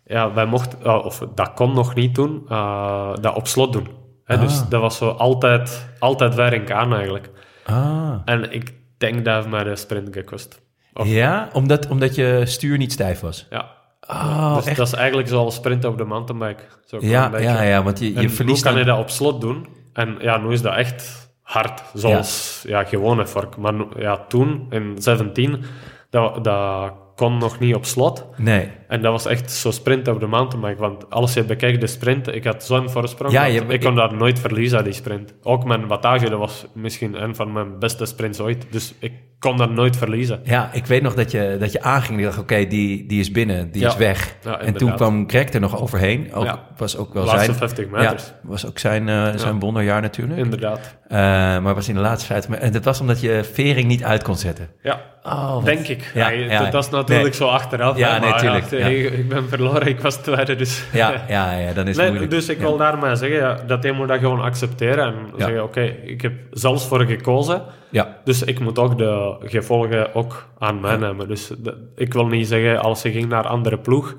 ja, 0.04 0.32
wij 0.32 0.46
mochten, 0.46 0.78
eh, 0.84 1.04
of 1.04 1.22
dat 1.34 1.52
kon 1.54 1.74
nog 1.74 1.94
niet 1.94 2.14
doen, 2.14 2.44
eh, 2.48 3.12
dat 3.20 3.34
op 3.34 3.46
slot 3.46 3.72
doen. 3.72 3.88
Hè. 4.24 4.34
Ah. 4.34 4.40
Dus 4.40 4.68
dat 4.68 4.80
was 4.80 4.96
zo 4.96 5.08
altijd, 5.08 5.88
altijd 5.98 6.34
Wering 6.34 6.72
aan 6.72 6.94
eigenlijk. 6.94 7.30
Ah. 7.64 8.14
En 8.24 8.52
ik 8.52 8.74
denk 8.98 9.24
dat 9.24 9.34
heeft 9.34 9.48
mij 9.48 9.64
de 9.64 9.76
sprint 9.76 10.08
gekost. 10.16 10.60
Of- 10.94 11.06
Ja, 11.06 11.48
omdat, 11.52 11.88
omdat 11.88 12.14
je 12.14 12.42
stuur 12.44 12.78
niet 12.78 12.92
stijf 12.92 13.20
was. 13.20 13.46
Ja. 13.50 13.72
Oh, 14.08 14.54
dus 14.56 14.66
echt? 14.66 14.76
dat 14.76 14.86
is 14.86 14.92
eigenlijk 14.92 15.28
zoals 15.28 15.54
sprinten 15.54 15.90
op 15.90 15.98
de 15.98 16.04
mountainbike. 16.04 16.62
Zo 16.84 16.98
Ja, 17.00 17.38
ja, 17.38 17.62
ja, 17.62 17.82
want 17.82 17.98
je, 17.98 18.14
je 18.14 18.20
nu 18.20 18.30
verliest 18.30 18.62
kan 18.62 18.72
dan... 18.72 18.80
je 18.80 18.86
dat 18.86 18.98
op 18.98 19.10
slot 19.10 19.40
doen. 19.40 19.66
En 19.92 20.16
ja, 20.20 20.36
nu 20.36 20.52
is 20.52 20.62
dat 20.62 20.74
echt 20.74 21.28
hard. 21.42 21.82
Zoals 21.94 22.62
ja. 22.66 22.84
gewone 22.84 23.26
vork. 23.26 23.56
Maar 23.56 23.74
ja, 23.96 24.16
toen, 24.28 24.66
in 24.70 24.94
17, 24.98 25.64
dat, 26.10 26.44
dat 26.44 26.92
kon 27.16 27.38
nog 27.38 27.58
niet 27.58 27.74
op 27.74 27.84
slot. 27.84 28.26
Nee. 28.36 28.68
En 28.88 29.02
dat 29.02 29.12
was 29.12 29.26
echt 29.26 29.50
zo 29.52 29.70
sprint 29.70 30.08
op 30.08 30.20
de 30.20 30.26
mountainbike. 30.26 30.80
Want 30.80 31.10
als 31.10 31.34
je 31.34 31.44
bekijkt 31.44 31.80
de 31.80 31.86
sprint, 31.86 32.28
ik 32.34 32.44
had 32.44 32.64
zo'n 32.64 32.90
voorsprong. 32.90 33.32
Ja, 33.32 33.44
je- 33.44 33.64
ik 33.68 33.80
kon 33.80 33.94
daar 33.94 34.14
nooit 34.14 34.38
verliezen, 34.38 34.84
die 34.84 34.92
sprint. 34.92 35.34
Ook 35.42 35.64
mijn 35.64 35.86
wattage, 35.86 36.30
dat 36.30 36.38
was 36.38 36.66
misschien 36.74 37.22
een 37.22 37.34
van 37.34 37.52
mijn 37.52 37.78
beste 37.78 38.06
sprints 38.06 38.40
ooit. 38.40 38.66
Dus 38.70 38.94
ik 38.98 39.12
kon 39.44 39.56
dat 39.56 39.70
nooit 39.70 39.96
verliezen. 39.96 40.40
Ja, 40.44 40.70
ik 40.72 40.86
weet 40.86 41.02
nog 41.02 41.14
dat 41.14 41.30
je, 41.30 41.56
dat 41.60 41.72
je 41.72 41.82
aanging. 41.82 42.18
Ik 42.18 42.24
dacht, 42.24 42.38
oké, 42.38 42.66
die, 42.66 43.06
die 43.06 43.20
is 43.20 43.30
binnen, 43.30 43.70
die 43.70 43.82
Ja. 43.82 43.88
is 43.88 43.96
weg. 43.96 44.34
Ja, 44.44 44.60
en 44.60 44.74
toen 44.74 44.94
kwam 44.94 45.24
Greg 45.28 45.52
er 45.52 45.60
nog 45.60 45.80
overheen. 45.80 46.32
Ook, 46.34 46.44
Ja. 46.44 46.58
Was 46.76 46.96
ook 46.96 47.14
wel 47.14 47.24
laatste 47.24 47.44
zijn... 47.44 47.56
50 47.56 47.84
Ja, 47.84 47.90
meters. 47.90 48.32
was 48.42 48.66
ook 48.66 48.78
zijn, 48.78 49.08
eh, 49.08 49.28
zijn 49.36 49.58
wonderjaar 49.58 50.00
natuurlijk. 50.00 50.38
Inderdaad. 50.38 50.96
Eh, 51.08 51.18
maar 51.58 51.74
was 51.74 51.88
in 51.88 51.94
de 51.94 52.00
laatste 52.00 52.26
vijf... 52.26 52.48
En 52.48 52.72
dat 52.72 52.84
was 52.84 53.00
omdat 53.00 53.20
je 53.20 53.44
Vering 53.52 53.86
niet 53.88 54.04
uit 54.04 54.22
kon 54.22 54.36
zetten. 54.36 54.68
Ja. 54.82 55.00
Oh, 55.22 55.54
wat- 55.54 55.64
Denk 55.64 55.86
ik. 55.88 56.10
Ja, 56.14 56.30
dat, 56.60 56.72
dat 56.72 56.84
is 56.84 56.90
natuurlijk 56.90 57.22
Nee. 57.22 57.32
zo 57.34 57.46
achteraf. 57.48 57.96
Ja, 57.98 58.18
nee, 58.18 58.34
tuurlijk. 58.34 58.70
Ik, 58.70 59.12
ik 59.12 59.28
ben 59.28 59.48
verloren, 59.48 59.86
ik 59.86 60.00
was 60.00 60.16
tweede, 60.16 60.54
dus... 60.56 60.84
Ja, 60.92 61.24
ja, 61.28 61.52
ja, 61.52 61.72
dan 61.72 61.88
is 61.88 61.96
het 61.96 62.06
moeilijk. 62.08 62.30
dus 62.30 62.48
ik 62.48 62.58
wil 62.58 62.76
daarmee 62.76 63.16
zeggen 63.16 63.66
dat 63.66 63.82
je 63.82 63.92
moet 63.92 64.08
dat 64.08 64.18
gewoon 64.18 64.40
accepteren 64.40 65.04
en 65.06 65.14
zeggen, 65.38 65.62
oké, 65.62 65.80
ik 66.04 66.22
heb 66.22 66.32
zelfs 66.50 66.86
voor 66.86 67.00
gekozen, 67.04 67.62
Ja, 67.94 68.16
dus 68.24 68.42
ik 68.42 68.60
moet 68.60 68.78
ook 68.78 68.98
de 68.98 69.36
gevolgen 69.40 70.14
ook 70.14 70.48
aan 70.58 70.80
mij 70.80 70.96
nemen. 70.96 71.28
Dus 71.28 71.50
de- 71.58 71.92
ik 71.96 72.12
wil 72.12 72.26
niet 72.26 72.46
zeggen, 72.48 72.82
als 72.82 73.02
je 73.02 73.10
ging 73.12 73.28
naar 73.28 73.46
andere 73.46 73.78
ploeg, 73.78 74.16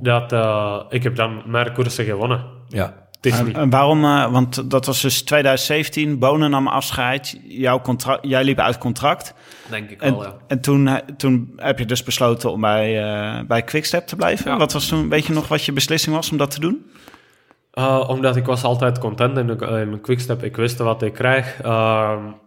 dat 0.00 0.32
eh, 0.32 0.80
ik 0.88 1.02
heb 1.02 1.16
dan 1.16 1.42
meer 1.46 1.72
koersen 1.72 2.04
gewonnen. 2.04 2.44
ja. 2.68 3.04
Het 3.16 3.26
is 3.26 3.38
En, 3.38 3.44
niet... 3.46 3.56
en 3.56 3.70
waarom, 3.70 4.04
eh, 4.04 4.32
want 4.32 4.70
dat 4.70 4.86
was 4.86 5.00
dus 5.02 5.22
2017, 5.22 6.18
Bonen 6.18 6.50
nam 6.50 6.66
afscheid, 6.68 7.40
jouw 7.48 7.80
contract, 7.80 8.26
jij 8.26 8.44
liep 8.44 8.58
uit 8.58 8.78
contract. 8.78 9.34
Denk 9.70 9.90
ik 9.90 10.02
En, 10.02 10.16
en 10.46 10.60
toen, 10.60 10.88
eh, 10.88 10.94
toen 11.16 11.52
heb 11.56 11.78
je 11.78 11.84
dus 11.84 12.02
besloten 12.02 12.52
om 12.52 12.60
bij, 12.60 13.02
eh 13.02 13.40
bij 13.46 13.62
Quickstep 13.62 14.06
te 14.06 14.16
blijven. 14.16 14.50
Ja. 14.50 14.56
Wat 14.56 14.72
was 14.72 14.88
toen, 14.88 15.08
weet 15.08 15.26
je 15.26 15.32
nog 15.32 15.48
wat 15.48 15.64
je 15.64 15.72
beslissing 15.72 16.14
was 16.14 16.30
om 16.30 16.36
dat 16.36 16.50
te 16.50 16.60
doen? 16.60 16.90
Uh, 17.78 18.04
omdat 18.08 18.36
ik 18.36 18.46
was 18.46 18.64
altijd 18.64 18.98
content 18.98 19.38
in 19.38 19.48
een, 19.48 20.00
quickstep. 20.00 20.42
Ik 20.42 20.56
wist 20.56 20.78
wat 20.78 21.02
ik 21.02 21.12
krijg. 21.12 21.60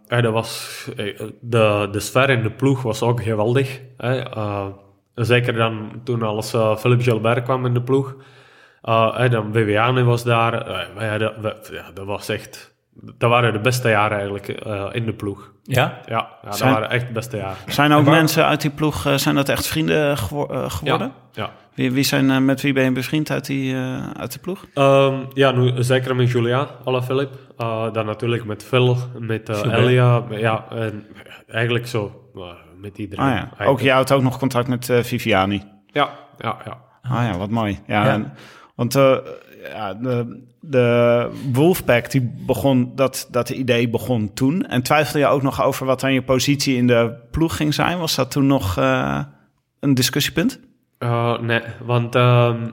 En 0.06 0.22
dat 0.22 0.32
was, 0.32 0.84
eh, 0.96 1.20
de, 1.40 1.88
de 1.92 2.00
sfeer 2.00 2.30
in 2.30 2.42
de 2.42 2.50
ploeg 2.50 2.82
was 2.82 3.02
ook 3.02 3.22
geweldig. 3.22 3.80
Uh, 3.98 4.66
zeker 5.14 5.52
dan 5.52 6.00
toen 6.04 6.22
als 6.22 6.50
Philippe 6.78 7.04
Gilbert 7.04 7.42
kwam 7.44 7.66
in 7.66 7.74
de 7.74 7.82
ploeg. 7.82 8.16
Hè, 8.82 9.28
dan 9.28 9.52
Viviane 9.52 10.02
was 10.04 10.24
daar. 10.24 10.64
Wij 10.94 11.08
hadden- 11.08 11.42
we- 11.42 11.68
ja, 11.72 11.90
dat 11.94 12.06
was 12.06 12.28
echt... 12.28 12.74
Dat 12.92 13.30
waren 13.30 13.52
de 13.52 13.60
beste 13.60 13.88
jaren 13.88 14.16
eigenlijk 14.16 14.66
uh, 14.66 14.86
in 14.92 15.04
de 15.04 15.12
ploeg. 15.12 15.52
Ja? 15.62 16.00
Ja, 16.06 16.28
ja 16.42 16.50
dat 16.50 16.58
waren 16.58 16.90
echt 16.90 17.06
de 17.06 17.12
beste 17.12 17.36
jaren. 17.36 17.56
Zijn 17.66 17.92
ook 17.92 18.04
mensen 18.04 18.44
uit 18.46 18.60
die 18.60 18.70
ploeg, 18.70 19.06
eh, 19.06 19.14
zijn 19.14 19.34
dat 19.34 19.48
echt 19.48 19.66
vrienden 19.66 20.16
gewo- 20.18 20.46
eh, 20.46 20.70
geworden? 20.70 21.12
Ja, 21.32 21.42
ja. 21.42 21.50
Wie, 21.74 21.92
wie 21.92 22.04
zijn, 22.04 22.30
eh, 22.30 22.38
met 22.38 22.60
wie 22.62 22.72
ben 22.72 22.84
je 22.84 22.92
bevriend 22.92 23.30
uit, 23.30 23.46
die, 23.46 23.74
eh, 23.74 24.10
uit 24.10 24.32
de 24.32 24.38
ploeg? 24.38 24.66
Ehm, 24.74 25.14
ja, 25.34 25.50
nu 25.50 25.82
zeker 25.82 26.16
met 26.16 26.30
Julia 26.30 26.66
Alaphilippe. 26.84 27.36
Uh, 27.58 27.92
dan 27.92 28.06
natuurlijk 28.06 28.44
met 28.44 28.62
Phil, 28.64 28.96
met 29.18 29.48
Elia. 29.48 30.22
Ja, 30.30 30.64
en 30.70 31.06
eigenlijk 31.48 31.86
zo 31.86 32.30
met 32.76 32.98
iedereen. 32.98 33.24
Ah 33.24 33.30
ja, 33.30 33.36
eigenlijk. 33.38 33.70
ook 33.70 33.80
jij 33.80 33.92
houdt 33.94 34.12
ook 34.12 34.22
nog 34.22 34.38
contact 34.38 34.68
met 34.68 34.88
eh, 34.88 35.02
Viviani. 35.02 35.62
Ja, 35.86 36.10
ja, 36.38 36.56
ja. 36.64 36.78
Ah 37.02 37.24
ja, 37.32 37.38
wat 37.38 37.50
mooi. 37.50 37.78
Ja, 37.86 38.08
en- 38.08 38.32
want 38.74 38.94
eh, 38.94 39.16
ja, 39.62 39.94
de, 39.94 40.42
de 40.60 41.28
Wolfpack, 41.52 42.10
die 42.10 42.32
begon, 42.46 42.92
dat, 42.94 43.28
dat 43.30 43.50
idee 43.50 43.88
begon 43.88 44.32
toen. 44.34 44.66
En 44.66 44.82
twijfelde 44.82 45.18
je 45.18 45.26
ook 45.26 45.42
nog 45.42 45.62
over 45.62 45.86
wat 45.86 46.00
dan 46.00 46.12
je 46.12 46.22
positie 46.22 46.76
in 46.76 46.86
de 46.86 47.14
ploeg 47.30 47.56
ging 47.56 47.74
zijn? 47.74 47.98
Was 47.98 48.14
dat 48.14 48.30
toen 48.30 48.46
nog 48.46 48.78
eh, 48.78 49.20
een 49.80 49.94
discussiepunt? 49.94 50.60
Uh, 50.98 51.38
nee, 51.38 51.60
want 51.84 52.14
ehm, 52.14 52.68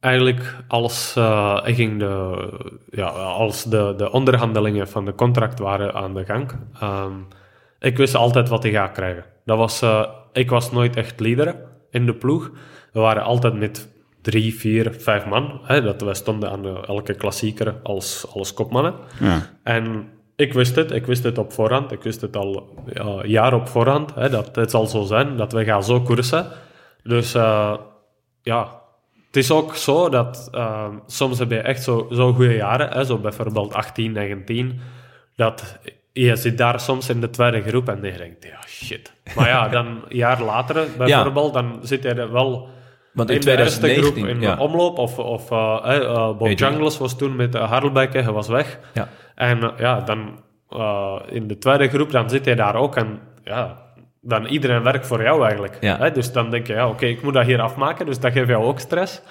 eigenlijk 0.00 0.56
als, 0.68 1.14
uh, 1.18 1.60
ik 1.64 1.74
ging 1.74 1.98
de, 1.98 2.48
ja, 2.90 3.06
als 3.08 3.64
de, 3.64 3.94
de 3.96 4.10
onderhandelingen 4.10 4.88
van 4.88 5.04
de 5.04 5.14
contract 5.14 5.58
waren 5.58 5.94
aan 5.94 6.14
de 6.14 6.24
gang, 6.24 6.52
ehm, 6.80 7.12
ik 7.78 7.96
wist 7.96 8.14
altijd 8.14 8.48
wat 8.48 8.64
ik 8.64 8.72
ga 8.72 8.88
krijgen. 8.88 9.24
Dat 9.44 9.58
was, 9.58 9.82
ik 10.32 10.50
was 10.50 10.72
nooit 10.72 10.96
echt 10.96 11.20
leider 11.20 11.56
in 11.90 12.06
de 12.06 12.14
ploeg. 12.14 12.50
We 12.92 13.00
waren 13.00 13.22
altijd 13.22 13.54
met 13.54 13.93
drie, 14.24 14.54
vier, 14.54 14.94
vijf 14.98 15.26
man. 15.26 15.60
Hè, 15.62 15.82
dat 15.82 16.00
wij 16.00 16.14
stonden 16.14 16.50
aan 16.50 16.62
de, 16.62 16.82
elke 16.86 17.14
klassieker 17.14 17.74
als, 17.82 18.26
als 18.32 18.52
kopmannen. 18.52 18.94
Ja. 19.20 19.50
En 19.62 20.08
ik 20.36 20.52
wist 20.52 20.76
het, 20.76 20.90
ik 20.90 21.06
wist 21.06 21.22
het 21.24 21.38
op 21.38 21.52
voorhand. 21.52 21.92
Ik 21.92 22.02
wist 22.02 22.20
het 22.20 22.36
al 22.36 22.74
ja, 22.92 23.24
jaar 23.24 23.54
op 23.54 23.68
voorhand. 23.68 24.14
Hè, 24.14 24.28
dat 24.28 24.56
het 24.56 24.70
zal 24.70 24.86
zo 24.86 25.02
zijn, 25.02 25.36
dat 25.36 25.52
we 25.52 25.64
gaan 25.64 25.84
zo 25.84 26.00
koersen. 26.00 26.46
Dus 27.02 27.34
uh, 27.34 27.76
ja, 28.42 28.80
het 29.26 29.36
is 29.36 29.50
ook 29.50 29.76
zo 29.76 30.08
dat 30.08 30.48
uh, 30.54 30.88
soms 31.06 31.38
heb 31.38 31.50
je 31.50 31.58
echt 31.58 31.82
zo, 31.82 32.08
zo 32.12 32.32
goede 32.32 32.54
jaren, 32.54 32.90
hè, 32.92 33.04
zo 33.04 33.18
bijvoorbeeld 33.18 33.74
18, 33.74 34.12
19, 34.12 34.80
dat 35.36 35.78
je 36.12 36.36
zit 36.36 36.58
daar 36.58 36.80
soms 36.80 37.08
in 37.08 37.20
de 37.20 37.30
tweede 37.30 37.62
groep 37.62 37.88
en 37.88 38.02
je 38.02 38.16
denkt, 38.16 38.44
ja 38.44 38.58
shit. 38.66 39.12
Maar 39.36 39.48
ja, 39.48 39.68
dan 39.68 39.86
een 39.86 40.02
jaar 40.08 40.42
later 40.42 40.86
bijvoorbeeld, 40.98 41.52
dan 41.54 41.78
zit 41.82 42.02
je 42.02 42.08
er 42.08 42.32
wel 42.32 42.68
Want 43.14 43.30
in, 43.30 43.34
in 43.34 43.40
de 43.40 43.56
eerste 43.56 43.78
2019... 43.78 44.24
groep 44.24 44.34
in 44.34 44.40
ja. 44.40 44.54
de 44.54 44.62
omloop. 44.62 44.98
Of, 44.98 45.18
of 45.18 45.50
uh, 45.50 45.80
uh, 45.86 46.26
Bob 46.26 46.42
Adrian. 46.42 46.72
Jungles 46.72 46.98
was 46.98 47.16
toen 47.16 47.36
met 47.36 47.54
uh, 47.54 47.70
Harlebeke, 47.70 48.18
hij 48.18 48.32
was 48.32 48.48
weg. 48.48 48.78
Ja. 48.94 49.08
En 49.34 49.72
ja, 49.78 50.00
dan 50.00 50.42
in 51.28 51.46
de 51.46 51.58
tweede 51.58 51.88
groep, 51.88 52.10
dan 52.10 52.30
zit 52.30 52.44
je 52.44 52.54
daar 52.54 52.74
ook 52.74 52.96
en 52.96 53.20
ja, 53.44 53.82
dan 54.20 54.46
iedereen 54.46 54.82
werkt 54.82 55.06
voor 55.06 55.22
jou 55.22 55.42
eigenlijk. 55.42 55.76
Ja. 55.80 55.98
Hè? 55.98 56.10
Dus 56.12 56.32
dan 56.32 56.50
denk 56.50 56.66
je, 56.66 56.72
ja, 56.72 56.88
oké, 56.88 57.06
ik 57.06 57.22
moet 57.22 57.34
dat 57.34 57.46
hier 57.46 57.60
afmaken, 57.60 58.06
dus 58.06 58.20
dat 58.20 58.32
geeft 58.32 58.48
jou 58.48 58.64
ook 58.64 58.78
stress. 58.78 59.22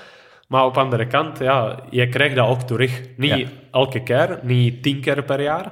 Maar 0.48 0.66
op 0.66 0.74
de 0.74 0.80
andere 0.80 1.08
kant, 1.08 1.40
ja, 1.40 1.80
je 1.90 2.10
krijgt 2.10 2.36
dat 2.36 2.48
ook 2.48 2.62
terug. 2.62 3.02
Niet 3.18 3.38
Ja. 3.38 3.48
elke 3.72 4.04
keer, 4.04 4.40
niet 4.42 4.84
tien 4.84 5.00
keer 5.02 5.24
per 5.24 5.42
jaar, 5.42 5.72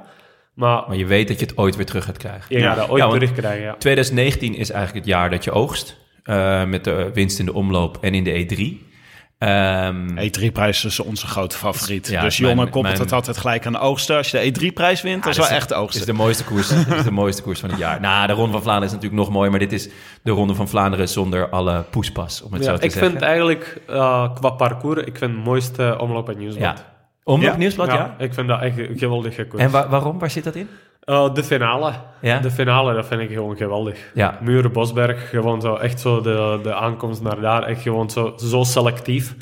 maar, 0.54 0.84
Maar 0.86 0.96
je 0.96 1.06
weet 1.06 1.28
dat 1.28 1.40
je 1.40 1.46
het 1.46 1.58
ooit 1.58 1.76
weer 1.76 1.86
terug 1.86 2.04
gaat 2.04 2.16
krijgen. 2.16 2.56
je 2.56 2.62
gaat 2.62 2.76
dat 2.76 2.88
ooit 2.88 3.02
Ja, 3.02 3.08
terugkrijgen. 3.08 3.64
Ja. 3.64 3.74
2019 3.74 4.54
is 4.54 4.70
eigenlijk 4.70 5.06
het 5.06 5.14
jaar 5.14 5.30
dat 5.30 5.44
je 5.44 5.50
oogst. 5.50 6.00
Eh, 6.22 6.64
met 6.64 6.84
de 6.84 7.10
winst 7.14 7.38
in 7.38 7.44
de 7.44 7.52
omloop 7.54 7.98
en 8.00 8.14
in 8.14 8.24
de 8.24 8.30
E3. 8.46 8.90
Ehm, 9.38 10.18
E3-prijs 10.18 10.84
is 10.84 11.00
onze 11.00 11.26
grote 11.26 11.56
favoriet. 11.56 12.08
Ja, 12.08 12.20
dus 12.22 12.36
Jonne 12.36 12.62
koppelt 12.62 12.82
mijn- 12.82 12.98
het 12.98 13.12
altijd 13.12 13.36
gelijk 13.38 13.66
aan 13.66 13.72
de 13.72 13.78
oogsten. 13.78 14.16
Als 14.16 14.30
je 14.30 14.38
de 14.40 14.44
E3-prijs 14.60 15.02
wint, 15.02 15.22
dat 15.22 15.32
is 15.32 15.38
wel 15.38 15.48
echt 15.48 15.68
de 15.68 15.74
is 15.74 15.80
oogsten. 15.80 16.06
de 16.06 16.12
mooiste 16.12 16.44
koers. 16.44 16.70
is 16.98 17.04
de 17.04 17.10
mooiste 17.10 17.42
koers 17.42 17.60
van 17.60 17.70
het 17.70 17.78
jaar. 17.78 18.00
Nou, 18.00 18.26
de 18.26 18.32
Ronde 18.32 18.52
van 18.52 18.62
Vlaanderen 18.62 18.88
is 18.88 18.94
natuurlijk 18.94 19.22
nog 19.22 19.30
mooi, 19.30 19.50
maar 19.50 19.58
dit 19.58 19.72
is 19.72 19.88
de 20.22 20.30
Ronde 20.30 20.54
van 20.54 20.68
Vlaanderen 20.68 21.08
zonder 21.08 21.48
alle 21.48 21.84
poespas, 21.90 22.42
om 22.42 22.52
het 22.52 22.64
Ja, 22.64 22.70
zo 22.70 22.76
te 22.78 22.84
ik 22.84 22.90
zeggen. 22.90 23.10
vind 23.10 23.22
eigenlijk 23.22 23.80
uh, 23.90 24.34
qua 24.34 24.50
parcours, 24.50 25.00
ik 25.00 25.16
vind 25.18 25.34
het 25.34 25.44
mooiste 25.44 25.96
omloop 25.98 26.28
en 26.28 26.38
nieuwsblad. 26.38 26.78
ja. 26.78 26.90
Omloop 27.24 27.50
Ja? 27.52 27.56
Nieuwsblad, 27.58 27.86
ja. 27.92 28.14
ik 28.18 28.34
vind 28.34 28.48
dat 28.48 28.60
echt 28.60 28.78
een 28.78 28.98
geweldige 28.98 29.46
koers. 29.46 29.62
En 29.62 29.70
wa- 29.70 29.88
waarom? 29.88 30.18
Waar 30.18 30.30
zit 30.30 30.44
dat 30.44 30.54
in? 30.54 30.68
Uh, 31.04 31.34
de 31.34 31.44
finale. 31.44 31.92
Ja? 32.20 32.38
De 32.38 32.50
finale, 32.50 32.94
dat 32.94 33.06
vind 33.06 33.20
ik 33.20 33.30
gewoon 33.32 33.56
geweldig. 33.56 34.10
Ja. 34.14 34.38
Muren, 34.40 34.72
Bosberg, 34.72 35.30
gewoon 35.30 35.60
zo 35.60 35.74
echt 35.74 36.00
zo 36.00 36.20
de, 36.20 36.60
de 36.62 36.74
aankomst 36.74 37.22
naar 37.22 37.40
daar, 37.40 37.62
echt 37.62 37.82
gewoon 37.82 38.10
zo, 38.10 38.32
zo 38.36 38.62
selectief. 38.62 39.34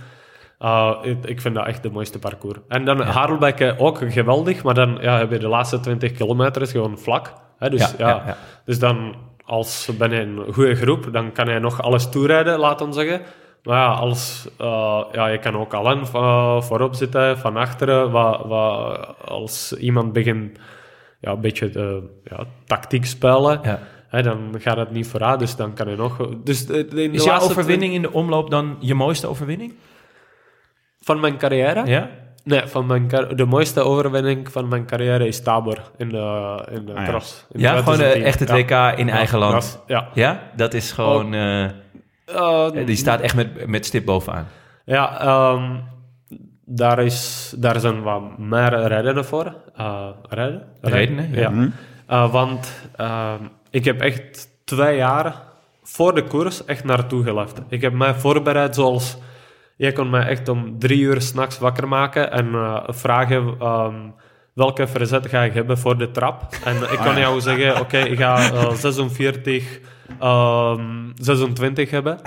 Uh, 0.60 0.96
ik, 1.02 1.24
ik 1.24 1.40
vind 1.40 1.54
dat 1.54 1.66
echt 1.66 1.82
de 1.82 1.90
mooiste 1.90 2.18
parcours. 2.18 2.58
En 2.68 2.84
dan 2.84 3.00
Harelbeke 3.00 3.74
ook 3.78 4.12
geweldig, 4.12 4.62
maar 4.62 4.74
dan 4.74 4.98
ja, 5.00 5.18
heb 5.18 5.30
je 5.30 5.38
de 5.38 5.48
laatste 5.48 5.80
20 5.80 6.12
kilometer 6.12 6.62
is 6.62 6.70
gewoon 6.70 6.98
vlak. 6.98 7.32
Hè, 7.58 7.70
dus, 7.70 7.80
Ja, 7.80 7.88
ja, 7.98 8.08
ja, 8.08 8.22
ja. 8.26 8.36
dus 8.64 8.78
dan, 8.78 9.14
als 9.44 9.90
ben 9.98 10.10
je 10.10 10.20
een 10.20 10.52
goede 10.52 10.74
groep, 10.74 11.12
dan 11.12 11.32
kan 11.32 11.48
je 11.48 11.58
nog 11.58 11.82
alles 11.82 12.08
toerijden, 12.08 12.58
laat 12.58 12.80
ons 12.80 12.96
zeggen. 12.96 13.20
Maar 13.62 13.76
ja, 13.76 13.92
als, 13.92 14.48
uh, 14.60 15.02
ja, 15.12 15.26
je 15.26 15.38
kan 15.38 15.56
ook 15.56 15.74
alleen 15.74 16.02
uh, 16.14 16.60
voorop 16.60 16.94
zitten, 16.94 17.38
van 17.38 17.56
achteren. 17.56 18.10
Wat, 18.10 18.44
wat, 18.46 19.14
als 19.24 19.72
iemand 19.72 20.12
begint 20.12 20.58
ja, 21.20 21.30
een 21.32 21.40
beetje 21.40 21.70
de, 21.70 22.02
ja, 22.24 22.44
tactiek 22.66 23.06
spelen. 23.06 23.60
Ja. 23.62 23.78
Hè, 24.08 24.22
dan 24.22 24.54
gaat 24.58 24.76
het 24.76 24.90
niet 24.90 25.06
vooruit, 25.06 25.38
dus 25.38 25.56
dan 25.56 25.74
kan 25.74 25.88
je 25.90 25.96
nog... 25.96 26.28
Dus 26.44 26.66
de, 26.66 26.84
de- 26.88 27.02
in 27.02 27.10
de 27.10 27.16
Is 27.16 27.24
jouw 27.24 27.40
overwinning 27.40 27.94
in 27.94 28.02
de 28.02 28.12
omloop 28.12 28.50
dan 28.50 28.76
je 28.80 28.94
mooiste 28.94 29.26
overwinning? 29.26 29.74
van 31.00 31.20
mijn 31.20 31.36
carrière? 31.36 31.86
Ja? 31.86 32.10
Nee, 32.44 32.66
van 32.66 32.86
mijn 32.86 33.08
de 33.34 33.44
mooiste 33.44 33.80
overwinning 33.80 34.52
van 34.52 34.68
mijn 34.68 34.86
carrière 34.86 35.26
is 35.26 35.42
Tabor 35.42 35.78
in 35.96 36.08
de, 36.08 36.58
in 36.70 36.86
de 36.86 36.92
Ah, 36.94 36.98
ja. 37.04 37.08
cross. 37.08 37.46
In 37.50 37.60
Ja, 37.60 37.68
gewoon 37.76 38.00
eh, 38.00 38.10
2010. 38.10 38.24
echt 38.24 38.40
het 38.40 38.48
Ja. 38.70 38.90
WK 38.92 38.98
in 38.98 39.08
eigen 39.08 39.38
land. 39.38 39.82
Ja. 39.86 40.08
Ja, 40.14 40.50
dat 40.56 40.74
is 40.74 40.92
gewoon... 40.92 41.34
eh, 41.34 41.64
Eh, 41.64 42.86
die 42.86 42.96
staat 42.96 43.20
echt 43.20 43.34
met, 43.36 43.66
met 43.66 43.86
stip 43.86 44.04
bovenaan. 44.04 44.46
Ja, 44.84 45.20
ehm, 45.20 45.76
daar, 46.72 47.04
is, 47.04 47.52
daar 47.56 47.80
zijn 47.80 48.02
wat 48.02 48.38
meer 48.38 48.86
redenen 48.86 49.24
voor. 49.24 49.54
Eh, 49.76 50.08
reden? 50.28 50.62
Redenen, 50.80 51.30
ja. 51.32 51.50
ja. 51.50 51.68
Eh, 52.06 52.32
want 52.32 52.90
ehm, 52.96 53.44
ik 53.70 53.84
heb 53.84 54.00
echt 54.00 54.48
twee 54.64 54.96
jaar 54.96 55.34
voor 55.82 56.14
de 56.14 56.24
koers 56.24 56.64
echt 56.64 56.84
naartoe 56.84 57.22
geleefd. 57.22 57.60
Ik 57.68 57.80
heb 57.80 57.92
mij 57.92 58.14
voorbereid 58.14 58.74
zoals... 58.74 59.18
Jij 59.76 59.92
kon 59.92 60.10
mij 60.10 60.26
echt 60.26 60.48
om 60.48 60.78
drie 60.78 61.00
uur 61.00 61.20
s'nachts 61.20 61.58
wakker 61.58 61.88
maken 61.88 62.32
en 62.32 62.54
eh, 62.54 62.82
vragen... 62.86 63.54
ehm, 63.58 63.94
welke 64.54 64.86
verzet 64.86 65.26
ga 65.26 65.42
ik 65.42 65.54
hebben 65.54 65.78
voor 65.78 65.98
de 65.98 66.10
trap? 66.10 66.42
En 66.64 66.76
ik 66.76 66.98
kan 66.98 67.18
jou 67.18 67.40
zeggen, 67.40 67.80
oké, 67.80 67.98
ik 67.98 68.18
ga 68.18 68.52
eh, 68.52 68.72
46, 68.72 69.80
ehm 70.20 71.10
26 71.14 71.90
hebben. 71.90 72.20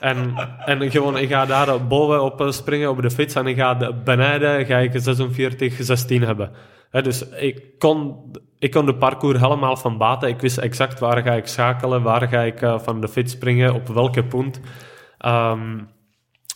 En, 0.00 0.34
en 0.64 0.90
gewoon, 0.90 1.18
ik 1.18 1.28
ga 1.28 1.46
daar 1.46 1.86
bovenop 1.86 2.40
eh, 2.40 2.50
springen 2.50 2.90
op 2.90 3.02
de 3.02 3.10
fiets 3.10 3.34
en 3.34 3.46
ik 3.46 3.56
ga 3.56 3.74
de, 3.74 3.94
beneden 4.04 4.66
ga 4.66 4.78
ik 4.78 4.90
46, 4.94 5.74
16 5.78 6.22
hebben. 6.22 6.50
Dus 6.90 7.28
ik 7.28 7.78
kon, 7.78 8.16
ik 8.58 8.70
kon 8.70 8.86
de 8.86 8.94
parcours 8.94 9.40
helemaal 9.40 9.76
van 9.76 9.98
baten. 9.98 10.28
Ik 10.28 10.40
wist 10.40 10.58
exact 10.58 10.98
waar 10.98 11.22
ga 11.22 11.32
ik 11.32 11.46
schakelen, 11.46 12.02
waar 12.02 12.28
ga 12.28 12.40
ik 12.40 12.62
eh, 12.62 12.78
van 12.78 13.00
de 13.00 13.08
fiets 13.08 13.32
springen, 13.32 13.74
op 13.74 13.88
welke 13.88 14.24
punt. 14.24 14.60
Ehm, 15.18 15.78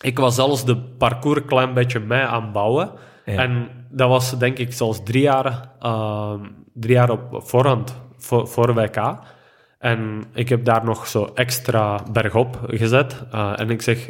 ik 0.01 0.19
was 0.19 0.35
zelfs 0.35 0.65
de 0.65 0.77
parcours 0.77 1.39
een 1.39 1.45
klein 1.45 1.73
beetje 1.73 1.99
mee 1.99 2.21
aan 2.21 2.43
het 2.43 2.51
bouwen. 2.51 2.91
Ja. 3.25 3.37
En 3.37 3.69
dat 3.89 4.09
was 4.09 4.37
denk 4.37 4.57
ik 4.57 4.73
zelfs 4.73 5.03
drie 5.03 5.21
jaar, 5.21 5.69
ehm, 5.79 6.39
drie 6.73 6.93
jaar 6.93 7.09
op 7.09 7.41
voorhand 7.43 8.01
voor, 8.17 8.47
voor 8.47 8.73
WK. 8.73 9.19
En 9.83 10.23
ik 10.33 10.49
heb 10.49 10.65
daar 10.65 10.85
nog 10.85 11.07
zo 11.07 11.31
extra 11.35 11.99
bergop 12.11 12.59
gezet. 12.67 13.23
Eh, 13.31 13.59
en 13.59 13.69
ik 13.69 13.81
zeg, 13.81 14.09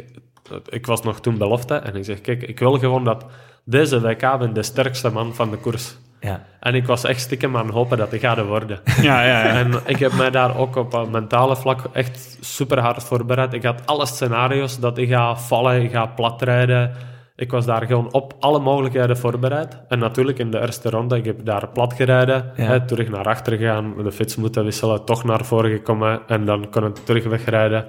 ik 0.68 0.86
was 0.86 1.02
nog 1.02 1.20
toen 1.20 1.38
belofte. 1.38 1.74
En 1.74 1.96
ik 1.96 2.04
zeg, 2.04 2.20
kijk, 2.20 2.42
ik 2.42 2.58
wil 2.58 2.78
gewoon 2.78 3.04
dat 3.04 3.24
deze 3.64 4.00
WK 4.00 4.38
ben 4.38 4.52
de 4.52 4.62
sterkste 4.62 5.10
man 5.10 5.34
van 5.34 5.50
de 5.50 5.56
koers. 5.56 5.96
Ja. 6.20 6.44
En 6.60 6.74
ik 6.74 6.86
was 6.86 7.04
echt 7.04 7.20
stiekem 7.20 7.56
aan 7.56 7.66
het 7.66 7.74
hopen 7.74 7.98
dat 7.98 8.12
ik 8.12 8.20
ga 8.20 8.44
worden. 8.44 8.80
Ja, 9.02 9.24
ja, 9.24 9.44
ja. 9.44 9.52
En 9.52 9.72
ik 9.84 9.98
heb 9.98 10.12
mij 10.12 10.30
daar 10.30 10.56
ook 10.58 10.76
op 10.76 10.92
een 10.92 11.10
mentale 11.10 11.56
vlak 11.56 11.80
echt 11.92 12.38
super 12.40 12.80
hard 12.80 13.02
voorbereid. 13.02 13.52
Ik 13.52 13.64
had 13.64 13.86
alle 13.86 14.06
scenario's 14.06 14.78
dat 14.78 14.98
ik 14.98 15.08
ga 15.08 15.36
vallen, 15.36 15.82
ik 15.82 15.90
ga 15.90 16.06
platrijden. 16.06 16.92
Ik 17.36 17.50
was 17.50 17.66
daar 17.66 17.86
gewoon 17.86 18.12
op 18.12 18.34
alle 18.40 18.58
mogelijkheden 18.60 19.16
voorbereid. 19.16 19.82
En 19.88 19.98
natuurlijk 19.98 20.38
in 20.38 20.50
de 20.50 20.60
eerste 20.60 20.90
ronde, 20.90 21.16
ik 21.16 21.24
heb 21.24 21.44
daar 21.44 21.68
plat 21.68 21.92
gereden, 21.92 22.52
Ja. 22.56 22.64
hè, 22.64 22.86
terug 22.86 23.08
naar 23.08 23.24
achter 23.24 23.56
gegaan, 23.56 23.94
de 24.02 24.12
fiets 24.12 24.36
moeten 24.36 24.64
wisselen, 24.64 25.04
toch 25.04 25.24
naar 25.24 25.44
voren 25.44 25.70
gekomen 25.70 26.20
en 26.26 26.44
dan 26.44 26.70
kon 26.70 26.84
ik 26.86 26.94
terug 26.94 27.24
wegrijden. 27.24 27.86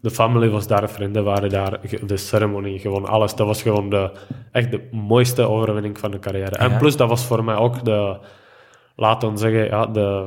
De 0.00 0.10
familie 0.10 0.50
was 0.50 0.66
daar, 0.66 0.88
vrienden 0.90 1.24
waren 1.24 1.48
daar, 1.50 1.80
de 2.06 2.16
ceremonie, 2.16 2.78
gewoon 2.78 3.06
alles. 3.06 3.34
Dat 3.34 3.46
was 3.46 3.62
gewoon 3.62 3.90
de, 3.90 4.10
echt 4.52 4.70
de 4.70 4.88
mooiste 4.90 5.42
overwinning 5.48 5.98
van 5.98 6.10
de 6.10 6.18
carrière. 6.18 6.56
En 6.56 6.76
plus, 6.76 6.96
dat 6.96 7.08
was 7.08 7.24
voor 7.26 7.44
mij 7.44 7.54
ook 7.56 7.84
de, 7.84 8.16
laten 8.96 9.30
we 9.32 9.38
zeggen, 9.38 9.64
ja, 9.64 9.86
de, 9.86 10.26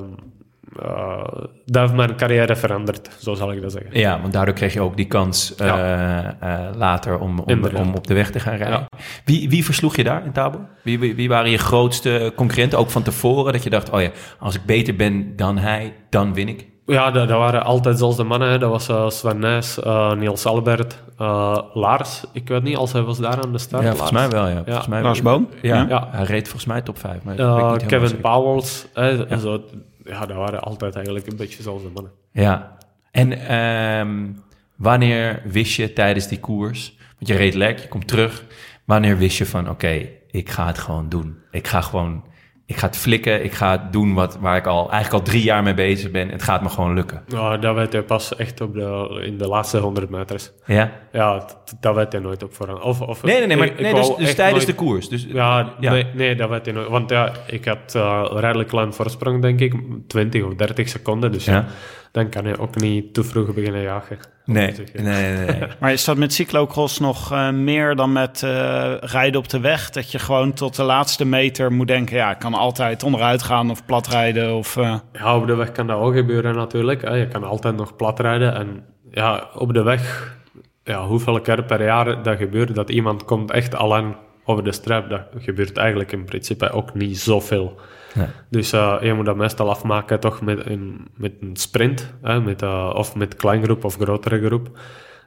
eh, 0.80 1.24
dat 1.66 1.82
heeft 1.82 1.94
mijn 1.94 2.16
carrière 2.16 2.56
veranderd, 2.56 3.10
zo 3.20 3.34
zal 3.34 3.52
ik 3.52 3.62
dat 3.62 3.72
zeggen. 3.72 4.00
Ja, 4.00 4.22
want 4.22 4.34
daardoor 4.34 4.54
kreeg 4.54 4.74
je 4.74 4.82
ook 4.82 4.98
die 4.98 5.08
kans 5.08 5.56
eh, 5.56 6.20
eh, 6.20 6.76
later 6.76 7.20
om, 7.20 7.40
om, 7.76 7.94
op 7.96 8.08
de 8.08 8.14
weg 8.14 8.32
te 8.32 8.40
gaan 8.40 8.56
rijden. 8.56 8.80
Ja. 8.80 8.88
Wie, 9.26 9.50
wie 9.50 9.66
versloeg 9.66 9.96
je 9.96 10.04
daar 10.04 10.26
in 10.26 10.32
Tabor? 10.32 10.62
Wie, 10.84 11.00
wie, 11.00 11.16
wie 11.16 11.30
waren 11.30 11.52
je 11.52 11.58
grootste 11.58 12.34
concurrenten, 12.36 12.80
ook 12.80 12.90
van 12.90 13.04
tevoren? 13.04 13.54
Dat 13.54 13.64
je 13.64 13.70
dacht, 13.70 13.90
oh 13.90 14.02
ja, 14.02 14.10
als 14.40 14.56
ik 14.56 14.66
beter 14.66 14.96
ben 14.96 15.36
dan 15.36 15.58
hij, 15.58 15.94
dan 16.10 16.34
win 16.34 16.48
ik. 16.48 16.70
Ja, 16.86 17.12
dat, 17.12 17.28
dat 17.28 17.38
waren 17.38 17.64
altijd 17.64 17.98
zelfs 17.98 18.18
de 18.18 18.24
mannen. 18.24 18.50
Hè. 18.50 18.58
Dat 18.58 18.88
was 18.88 19.18
Sven 19.18 19.44
eh, 19.44 20.14
Niels 20.14 20.46
Albert, 20.46 21.04
eh, 21.18 21.58
Lars. 21.74 22.24
Ik 22.34 22.48
weet 22.48 22.64
niet, 22.64 22.76
als 22.76 22.94
hij 22.94 23.02
was 23.02 23.18
daar 23.18 23.44
aan 23.44 23.52
de 23.52 23.58
start. 23.58 23.84
Ja, 23.84 23.90
volgens 23.90 24.12
mij 24.12 24.30
wel, 24.30 24.48
ja. 24.48 24.64
Volgens 24.66 24.88
mij 24.88 25.02
Lars 25.02 25.22
Boom? 25.22 25.50
Ja, 25.62 25.76
Ja. 25.76 25.86
Ja. 25.90 26.08
hij 26.12 26.26
reed 26.26 26.44
volgens 26.44 26.66
mij 26.66 26.82
top 26.82 26.98
5. 26.98 27.24
Maar 27.24 27.36
dat 27.36 27.56
weet 27.56 27.66
ik 27.66 27.72
niet 27.72 27.82
helemaal 27.82 28.08
Kevin. 28.10 28.22
Powels. 28.22 28.86
Hè, 28.94 29.26
en 29.28 29.40
zo. 29.40 29.64
Ja, 30.04 30.26
dat 30.26 30.38
waren 30.38 30.62
altijd 30.62 30.96
eigenlijk 30.96 31.28
een 31.28 31.36
beetje 31.36 31.58
dezelfde 31.58 31.90
mannen. 31.90 32.12
Ja. 32.32 32.78
En 33.12 33.48
ehm, 33.48 34.30
wanneer 34.76 35.42
wist 35.46 35.76
je 35.76 35.94
tijdens 35.94 36.28
die 36.28 36.40
koers, 36.40 36.98
want 36.98 37.28
je 37.28 37.36
reed 37.36 37.54
lek, 37.54 37.80
je 37.80 37.88
komt 37.88 38.08
terug, 38.08 38.46
wanneer 38.86 39.18
wist 39.18 39.38
je 39.38 39.46
van, 39.46 39.70
oké, 39.70 40.10
ik 40.32 40.50
ga 40.50 40.68
het 40.68 40.78
gewoon 40.78 41.10
doen. 41.10 41.38
Ik 41.52 41.68
ga 41.68 41.82
gewoon, 41.82 42.24
ik 42.72 42.78
ga 42.78 42.88
het 42.88 42.98
flikken, 42.98 43.44
ik 43.44 43.52
ga 43.54 43.72
het 43.72 43.94
doen 43.94 44.14
wat, 44.14 44.38
waar 44.40 44.58
ik 44.58 44.66
al, 44.66 44.92
eigenlijk 44.92 45.14
al 45.14 45.32
drie 45.32 45.44
jaar 45.44 45.64
mee 45.64 45.74
bezig 45.74 46.12
ben. 46.12 46.30
Het 46.30 46.44
gaat 46.44 46.62
me 46.62 46.70
gewoon 46.70 46.94
lukken. 46.94 47.24
Ja, 47.28 47.58
dat 47.58 47.76
weet 47.76 47.92
je 47.92 48.02
pas 48.04 48.36
echt 48.36 48.62
op 48.62 48.74
de, 48.74 49.22
in 49.26 49.38
de 49.38 49.48
laatste 49.48 49.78
100 49.78 50.10
meters. 50.10 50.52
Ja? 50.66 50.92
Ja, 51.12 51.46
dat, 51.80 51.96
weet 51.96 52.12
je 52.12 52.20
nooit 52.20 52.44
op 52.44 52.54
voorhand. 52.54 52.82
Of, 52.82 53.02
of, 53.02 53.24
Nee, 53.24 53.38
nee, 53.38 53.48
nee, 53.48 53.58
maar 53.58 53.68
ik- 53.68 53.80
nee, 53.80 53.94
dus, 53.94 54.16
dus 54.16 54.36
tijdens 54.36 54.66
nooit- 54.66 54.78
de 54.78 54.84
koers. 54.84 55.10
Dus, 55.10 55.26
Ja, 55.30 55.74
Ja. 55.80 55.92
Nee, 55.92 56.06
nee, 56.14 56.36
dat 56.36 56.50
weet 56.50 56.66
je 56.66 56.72
nooit. 56.74 56.88
Want 56.90 57.10
ja, 57.10 57.32
ik 57.48 57.66
had 57.66 57.94
een 57.94 58.40
redelijk 58.40 58.70
klein 58.70 58.94
voorsprong, 58.94 59.42
denk 59.42 59.60
ik. 59.60 59.74
20 60.08 60.44
of 60.44 60.54
30 60.54 60.90
seconden. 60.90 61.32
Dus 61.32 61.46
ja. 61.46 61.54
Ja. 61.54 61.66
Dan 62.12 62.30
kan 62.30 62.46
je 62.46 62.58
ook 62.60 62.76
niet 62.76 63.14
te 63.14 63.24
vroeg 63.24 63.54
beginnen 63.54 63.82
jagen. 63.82 64.18
nee, 64.46 64.74
nee, 64.94 65.04
nee, 65.04 65.46
nee. 65.46 65.68
Maar 65.80 65.92
is 65.92 66.06
dat 66.06 66.18
met 66.18 66.34
cyclocross 66.34 67.00
nog 67.00 67.32
eh, 67.32 67.50
meer 67.50 67.96
dan 67.96 68.12
met 68.12 68.44
eh, 68.44 68.94
rijden 69.00 69.40
op 69.40 69.50
de 69.50 69.60
weg? 69.60 69.90
Dat 69.90 70.12
je 70.12 70.20
gewoon 70.20 70.54
tot 70.54 70.76
de 70.76 70.84
laatste 70.84 71.26
meter 71.26 71.72
moet 71.72 71.88
denken... 71.88 72.16
ja, 72.16 72.32
ik 72.32 72.40
kan 72.40 72.54
altijd 72.54 73.04
onderuit 73.04 73.44
gaan 73.44 73.70
of 73.70 73.86
plat 73.86 74.08
rijden 74.08 74.56
of... 74.56 74.78
eh, 74.78 74.96
Ja, 75.14 75.36
op 75.38 75.48
de 75.48 75.56
weg 75.56 75.72
kan 75.72 75.88
dat 75.88 75.98
ook 76.00 76.16
gebeuren 76.16 76.56
natuurlijk. 76.56 77.02
hè. 77.02 77.14
Je 77.16 77.28
kan 77.28 77.44
altijd 77.44 77.76
nog 77.76 77.96
plat 77.96 78.20
rijden. 78.20 78.54
En 78.56 78.84
ja, 79.12 79.50
op 79.56 79.74
de 79.74 79.84
weg, 79.84 80.36
ja, 80.84 81.06
hoeveel 81.06 81.42
keer 81.42 81.64
per 81.64 81.84
jaar 81.84 82.24
dat 82.24 82.38
gebeurt, 82.38 82.76
dat 82.76 82.90
iemand 82.90 83.26
komt 83.26 83.52
echt 83.52 83.76
alleen 83.76 84.16
over 84.46 84.64
de 84.64 84.72
streep, 84.72 85.10
dat 85.10 85.22
gebeurt 85.38 85.78
eigenlijk 85.78 86.12
in 86.12 86.26
principe 86.26 86.72
ook 86.72 86.94
niet 86.94 87.20
zoveel. 87.20 87.80
Nee. 88.14 88.28
Dus 88.50 88.72
eh, 88.72 88.96
je 89.02 89.14
moet 89.14 89.26
dat 89.26 89.36
meestal 89.36 89.70
afmaken 89.70 90.20
toch 90.20 90.42
met 90.42 90.66
een, 90.66 91.08
met 91.16 91.34
een 91.42 91.56
sprint, 91.56 92.14
hè, 92.22 92.42
met, 92.42 92.62
eh, 92.62 92.92
of 92.94 93.16
met 93.16 93.36
klein 93.36 93.84
of 93.84 93.96
grotere 93.96 94.46
groep. 94.46 94.70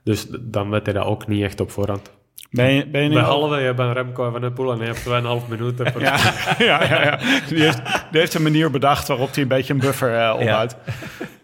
Dus 0.05 0.26
dan 0.41 0.70
weet 0.70 0.87
je 0.87 0.93
dat 0.93 1.05
ook 1.05 1.26
niet 1.26 1.43
echt 1.43 1.61
op 1.61 1.70
voorhand. 1.70 2.11
ben, 2.51 2.72
je, 2.72 2.87
ben 2.87 3.03
je 3.03 3.09
nu... 3.09 3.14
Behalve, 3.14 3.61
je 3.61 3.74
bent 3.74 3.93
Remco 3.97 4.30
van 4.30 4.53
Poel 4.53 4.72
en 4.72 4.78
je 4.78 4.85
hebt 4.85 5.43
2,5 5.45 5.49
minuten. 5.49 5.93
Voor 5.93 6.01
Ja, 6.01 6.16
ja, 6.59 6.85
ja, 6.85 7.03
ja. 7.05 7.18
Die, 7.49 7.62
heeft, 7.62 7.82
die 8.11 8.20
heeft 8.20 8.35
een 8.35 8.43
manier 8.43 8.70
bedacht 8.70 9.09
waarop 9.09 9.35
hij 9.35 9.43
een 9.43 9.49
beetje 9.49 9.72
een 9.72 9.80
buffer 9.80 10.32
opbouwt. 10.32 10.76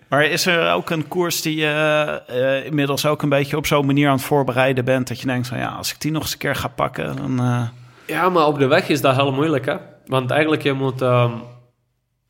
Maar 0.08 0.24
is 0.24 0.46
er 0.46 0.72
ook 0.72 0.90
een 0.90 1.08
koers 1.08 1.42
die 1.42 1.56
je 1.56 2.22
eh, 2.26 2.66
inmiddels 2.66 3.06
ook 3.06 3.22
een 3.22 3.28
beetje 3.28 3.56
op 3.56 3.66
zo'n 3.66 3.86
manier 3.86 4.08
aan 4.08 4.14
het 4.14 4.24
voorbereiden 4.24 4.84
bent... 4.84 5.08
dat 5.08 5.20
je 5.20 5.26
denkt 5.26 5.48
van 5.48 5.58
ja, 5.58 5.68
als 5.68 5.92
ik 5.92 6.00
die 6.00 6.10
nog 6.10 6.22
eens 6.22 6.32
een 6.32 6.38
keer 6.38 6.54
ga 6.56 6.68
pakken, 6.68 7.16
dan... 7.16 7.38
eh, 7.40 7.62
Ja, 8.06 8.28
maar 8.28 8.46
op 8.46 8.58
de 8.58 8.66
weg 8.66 8.88
is 8.88 9.00
dat 9.00 9.14
heel 9.16 9.32
moeilijk, 9.32 9.66
hè. 9.66 9.76
Want 10.10 10.30
eigenlijk, 10.30 10.62
je 10.62 10.72
moet 10.72 11.02
ehm, 11.02 11.32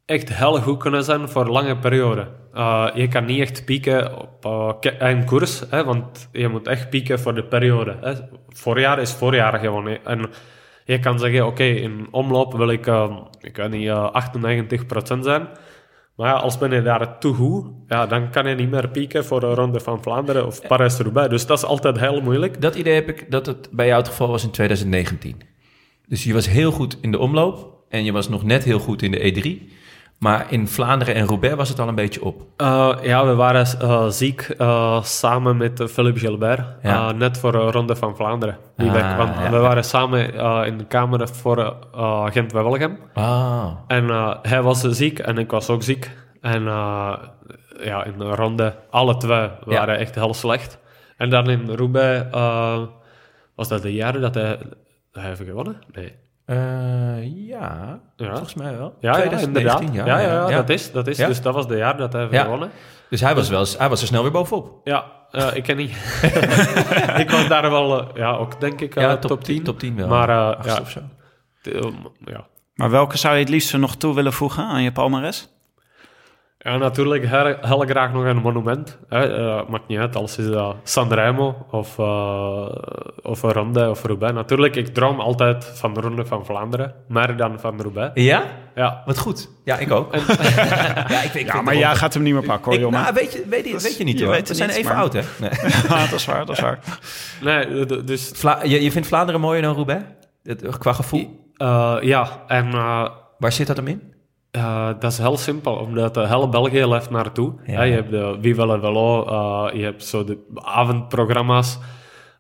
echt 0.04 0.34
heel 0.34 0.60
goed 0.60 0.78
kunnen 0.78 1.04
zijn 1.04 1.28
voor 1.28 1.46
lange 1.46 1.76
perioden. 1.76 2.28
Eh, 2.52 2.88
je 2.94 3.08
kan 3.08 3.24
niet 3.24 3.40
echt 3.40 3.64
pieken 3.64 4.18
op 4.18 4.44
eh, 4.44 5.08
een 5.10 5.24
koers, 5.24 5.62
hè, 5.70 5.84
want 5.84 6.28
je 6.32 6.48
moet 6.48 6.66
echt 6.66 6.90
pieken 6.90 7.20
voor 7.20 7.34
de 7.34 7.44
periode. 7.44 7.96
Hè. 8.00 8.12
Voorjaar 8.48 8.98
is 8.98 9.12
voorjaar 9.12 9.58
gewoon. 9.58 9.86
En 10.04 10.30
je 10.84 10.98
kan 10.98 11.18
zeggen, 11.18 11.46
oké, 11.46 11.62
in 11.62 12.08
omloop 12.10 12.52
wil 12.52 12.70
ik, 12.70 12.86
ehm, 12.86 13.14
ik 13.40 13.56
weet 13.56 13.70
niet, 13.70 13.88
eh 13.88 14.10
98% 14.12 15.24
zijn. 15.24 15.48
Maar 16.16 16.28
ja, 16.28 16.34
als 16.34 16.58
ben 16.58 16.70
je 16.70 16.82
daar 16.82 17.18
te 17.18 17.28
goed, 17.28 17.66
ja, 17.86 18.06
dan 18.06 18.30
kan 18.30 18.46
je 18.46 18.54
niet 18.54 18.70
meer 18.70 18.88
pieken 18.88 19.24
voor 19.24 19.40
de 19.40 19.54
Ronde 19.54 19.80
van 19.80 20.02
Vlaanderen 20.02 20.46
of 20.46 20.66
Parijs-Roubaix. 20.66 21.30
Dus 21.30 21.46
dat 21.46 21.58
is 21.58 21.64
altijd 21.64 21.98
heel 21.98 22.20
moeilijk. 22.20 22.60
Dat 22.60 22.74
idee 22.74 22.94
heb 22.94 23.08
ik 23.08 23.30
dat 23.30 23.46
het 23.46 23.68
bij 23.70 23.86
jou 23.86 23.98
het 23.98 24.08
geval 24.08 24.28
was 24.28 24.44
in 24.44 24.50
2019. 24.50 25.49
Dus 26.10 26.24
je 26.24 26.32
was 26.32 26.48
heel 26.48 26.70
goed 26.70 26.98
in 27.00 27.10
de 27.10 27.18
omloop 27.18 27.84
en 27.88 28.04
je 28.04 28.12
was 28.12 28.28
nog 28.28 28.42
net 28.44 28.64
heel 28.64 28.78
goed 28.78 29.02
in 29.02 29.10
de 29.10 29.32
E3. 29.32 29.72
Maar 30.18 30.46
in 30.52 30.68
Vlaanderen 30.68 31.14
en 31.14 31.26
Roubaix 31.26 31.56
was 31.56 31.68
het 31.68 31.78
al 31.78 31.88
een 31.88 31.94
beetje 31.94 32.24
op. 32.24 32.42
Eh, 32.56 32.90
ja, 33.02 33.26
we 33.26 33.34
waren 33.34 33.66
eh, 33.80 34.08
ziek 34.08 34.40
eh, 34.40 35.02
samen 35.02 35.56
met 35.56 35.82
Philippe 35.90 36.20
Gilbert. 36.20 36.60
Ja. 36.82 37.12
net 37.12 37.38
voor 37.38 37.52
de 37.52 37.58
Ronde 37.58 37.96
van 37.96 38.16
Vlaanderen. 38.16 38.58
Die 38.76 38.90
Ah. 38.90 39.16
Want 39.16 39.34
ja. 39.34 39.50
we 39.50 39.58
waren 39.58 39.84
samen 39.84 40.34
in 40.66 40.78
de 40.78 40.84
kamer 40.84 41.28
voor 41.28 41.58
uh, 41.96 42.26
Gent-Wevelgem. 42.30 42.98
Ah, 43.14 43.66
En 43.86 44.08
hij 44.42 44.62
was 44.62 44.80
ziek 44.80 45.18
en 45.18 45.38
ik 45.38 45.50
was 45.50 45.68
ook 45.68 45.82
ziek. 45.82 46.10
En 46.40 46.62
ja, 47.82 48.04
in 48.04 48.18
de 48.18 48.34
ronde, 48.34 48.74
alle 48.90 49.16
twee 49.16 49.48
waren 49.64 49.98
echt 49.98 50.14
heel 50.14 50.34
slecht. 50.34 50.78
En 51.16 51.30
dan 51.30 51.50
in 51.50 51.70
Roubaix, 51.70 52.26
was 53.54 53.68
dat 53.68 53.82
de 53.82 53.92
jaren 53.92 54.20
dat 54.20 54.34
hij, 54.34 54.58
hij 55.12 55.24
heeft 55.28 55.42
gewonnen? 55.44 55.76
Nee. 55.92 56.14
Eh, 56.44 56.56
ja, 57.48 58.00
Ja. 58.16 58.28
volgens 58.30 58.54
mij 58.54 58.76
wel. 58.78 58.94
Ja, 59.00 59.10
ja, 59.10 59.14
2019, 59.16 59.86
inderdaad. 59.86 60.20
Ja, 60.20 60.26
ja, 60.32 60.48
ja, 60.50 60.56
dat 60.56 60.68
is. 60.68 60.92
Dat 60.92 61.06
is. 61.06 61.16
Ja. 61.16 61.26
Dus 61.26 61.42
dat 61.42 61.54
was 61.54 61.66
de 61.68 61.76
jaar 61.76 61.96
dat 61.96 62.12
hij 62.12 62.28
Ja. 62.30 62.42
gewonnen. 62.42 62.70
Dus 63.10 63.20
hij 63.20 63.34
was, 63.34 63.48
wel, 63.48 63.64
hij 63.78 63.88
was 63.88 64.00
er 64.00 64.06
snel 64.06 64.22
weer 64.22 64.30
bovenop. 64.32 64.80
Ja, 64.84 65.04
eh, 65.30 65.48
ik 65.54 65.62
ken 65.62 65.76
niet. 65.76 65.90
ik 67.24 67.30
was 67.30 67.48
daar 67.48 67.70
wel, 67.70 68.00
eh, 68.00 68.06
ja, 68.16 68.30
ook 68.32 68.60
denk 68.60 68.80
ik, 68.80 68.94
Ja, 68.94 69.16
top, 69.16 69.44
10. 69.44 69.62
Top 69.62 69.78
10 69.78 69.96
wel. 69.96 70.08
Maar 70.08 70.54
Achtste 70.56 70.74
ja, 70.74 70.80
of 70.80 70.90
zo. 70.90 71.00
t- 71.62 71.92
ja. 72.24 72.46
Maar 72.74 72.90
welke 72.90 73.18
zou 73.18 73.34
je 73.34 73.40
het 73.40 73.48
liefst 73.48 73.76
nog 73.76 73.96
toe 73.96 74.14
willen 74.14 74.32
voegen 74.32 74.64
aan 74.64 74.82
je 74.82 74.92
palmares? 74.92 75.48
Ja, 76.62 76.76
natuurlijk 76.76 77.26
heel, 77.26 77.54
heel 77.60 77.78
graag 77.78 78.12
nog 78.12 78.24
een 78.24 78.36
monument. 78.36 78.98
Hè. 79.08 79.36
Eh, 79.36 79.68
maakt 79.68 79.88
niet 79.88 79.98
uit, 79.98 80.16
als 80.16 80.38
is 80.38 80.46
dat 80.46 80.76
Sanremo 80.82 81.66
of, 81.70 81.98
eh 81.98 82.66
of 83.22 83.42
Ronde 83.42 83.90
of 83.90 84.02
Roubaix. 84.04 84.34
Natuurlijk, 84.34 84.76
ik 84.76 84.94
droom 84.94 85.20
altijd 85.20 85.70
van 85.74 85.94
de 85.94 86.00
Ronde 86.00 86.24
van 86.26 86.44
Vlaanderen, 86.46 86.94
meer 87.08 87.36
dan 87.36 87.60
van 87.60 87.80
Roubaix. 87.80 88.10
Ja? 88.14 88.42
Ja, 88.74 89.02
Wat 89.06 89.18
goed. 89.18 89.48
Ja, 89.64 89.76
ik 89.78 89.90
ook. 89.92 90.14
ja, 91.08 91.22
ik, 91.22 91.34
ik 91.34 91.46
Ja, 91.52 91.62
maar 91.62 91.76
jij 91.76 91.94
gaat 91.96 92.14
hem 92.14 92.22
niet 92.22 92.32
meer 92.34 92.42
pakken 92.42 92.64
hoor, 92.64 92.74
Ik, 92.74 92.80
jongen. 92.80 93.00
nou, 93.00 93.14
weet, 93.14 93.32
je, 93.32 93.44
weet, 93.48 93.64
je, 93.68 93.78
weet 93.78 93.96
je 93.96 94.04
niet 94.04 94.18
je 94.18 94.24
hoor. 94.24 94.34
weet 94.34 94.48
We 94.48 94.54
zijn 94.54 94.70
even 94.70 94.84
maar- 94.92 95.00
oud, 95.02 95.12
hè? 95.12 95.20
Nee. 95.40 95.50
Ja, 95.88 95.98
dat 96.06 96.12
is 96.12 96.24
waar, 96.26 96.46
dat 96.46 96.56
is 96.56 96.62
waar. 96.62 96.78
nee, 97.42 97.86
dus 98.04 98.30
Vla- 98.34 98.60
je, 98.62 98.82
je 98.82 98.90
vindt 98.92 99.08
Vlaanderen 99.08 99.40
mooier 99.40 99.62
dan 99.62 99.74
Roubaix? 99.74 100.02
Het, 100.42 100.78
qua 100.78 100.92
gevoel? 100.92 101.50
eh, 101.56 101.96
ja, 102.00 102.28
en 102.46 102.72
eh, 102.72 103.08
Waar 103.38 103.52
zit 103.52 103.66
dat 103.66 103.76
hem 103.76 103.86
in? 103.86 104.09
Uh, 104.56 104.88
dat 104.98 105.12
is 105.12 105.18
heel 105.18 105.36
simpel, 105.36 105.74
omdat 105.74 106.16
uh, 106.16 106.28
heel 106.28 106.48
België 106.48 106.86
leeft 106.86 107.10
naartoe. 107.10 107.52
Ja. 107.66 107.82
Je 107.82 107.92
hebt 107.92 108.10
de 108.10 108.38
Viva 108.40 108.66
la 108.66 108.78
Velo, 108.78 109.26
uh, 109.26 109.74
je 109.74 109.84
hebt 109.84 110.04
zo 110.04 110.24
de 110.24 110.38
avondprogramma's 110.54 111.78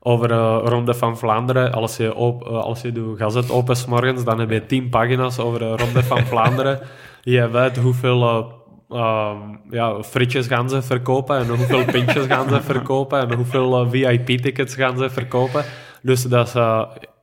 over 0.00 0.30
uh, 0.30 0.60
Ronde 0.64 0.94
van 0.94 1.18
Vlaanderen. 1.18 1.72
Als 1.72 1.96
je, 1.96 2.14
op, 2.14 2.46
uh, 2.46 2.48
als 2.48 2.80
je 2.82 2.92
de 2.92 3.14
gazet 3.16 3.50
opent 3.50 3.78
's 3.78 3.86
morgens, 3.86 4.24
dan 4.24 4.38
heb 4.38 4.50
je 4.50 4.66
tien 4.66 4.88
pagina's 4.88 5.38
over 5.38 5.58
de 5.58 5.76
Ronde 5.76 6.02
van 6.02 6.26
Vlaanderen. 6.30 6.80
Je 7.22 7.50
weet 7.50 7.76
hoeveel 7.76 8.52
um, 8.90 9.60
ja, 9.70 10.02
frietjes 10.02 10.46
gaan 10.46 10.68
ze 10.68 10.82
verkopen 10.82 11.38
en 11.38 11.48
hoeveel 11.48 11.84
pintjes 11.94 12.26
gaan 12.26 12.48
ze 12.48 12.62
verkopen 12.62 13.20
en 13.20 13.32
hoeveel 13.36 13.88
VIP-tickets 13.88 14.74
gaan 14.74 14.98
ze 14.98 15.10
verkopen. 15.10 15.64
Dus 16.02 16.22
dat 16.22 16.46
is, 16.46 16.52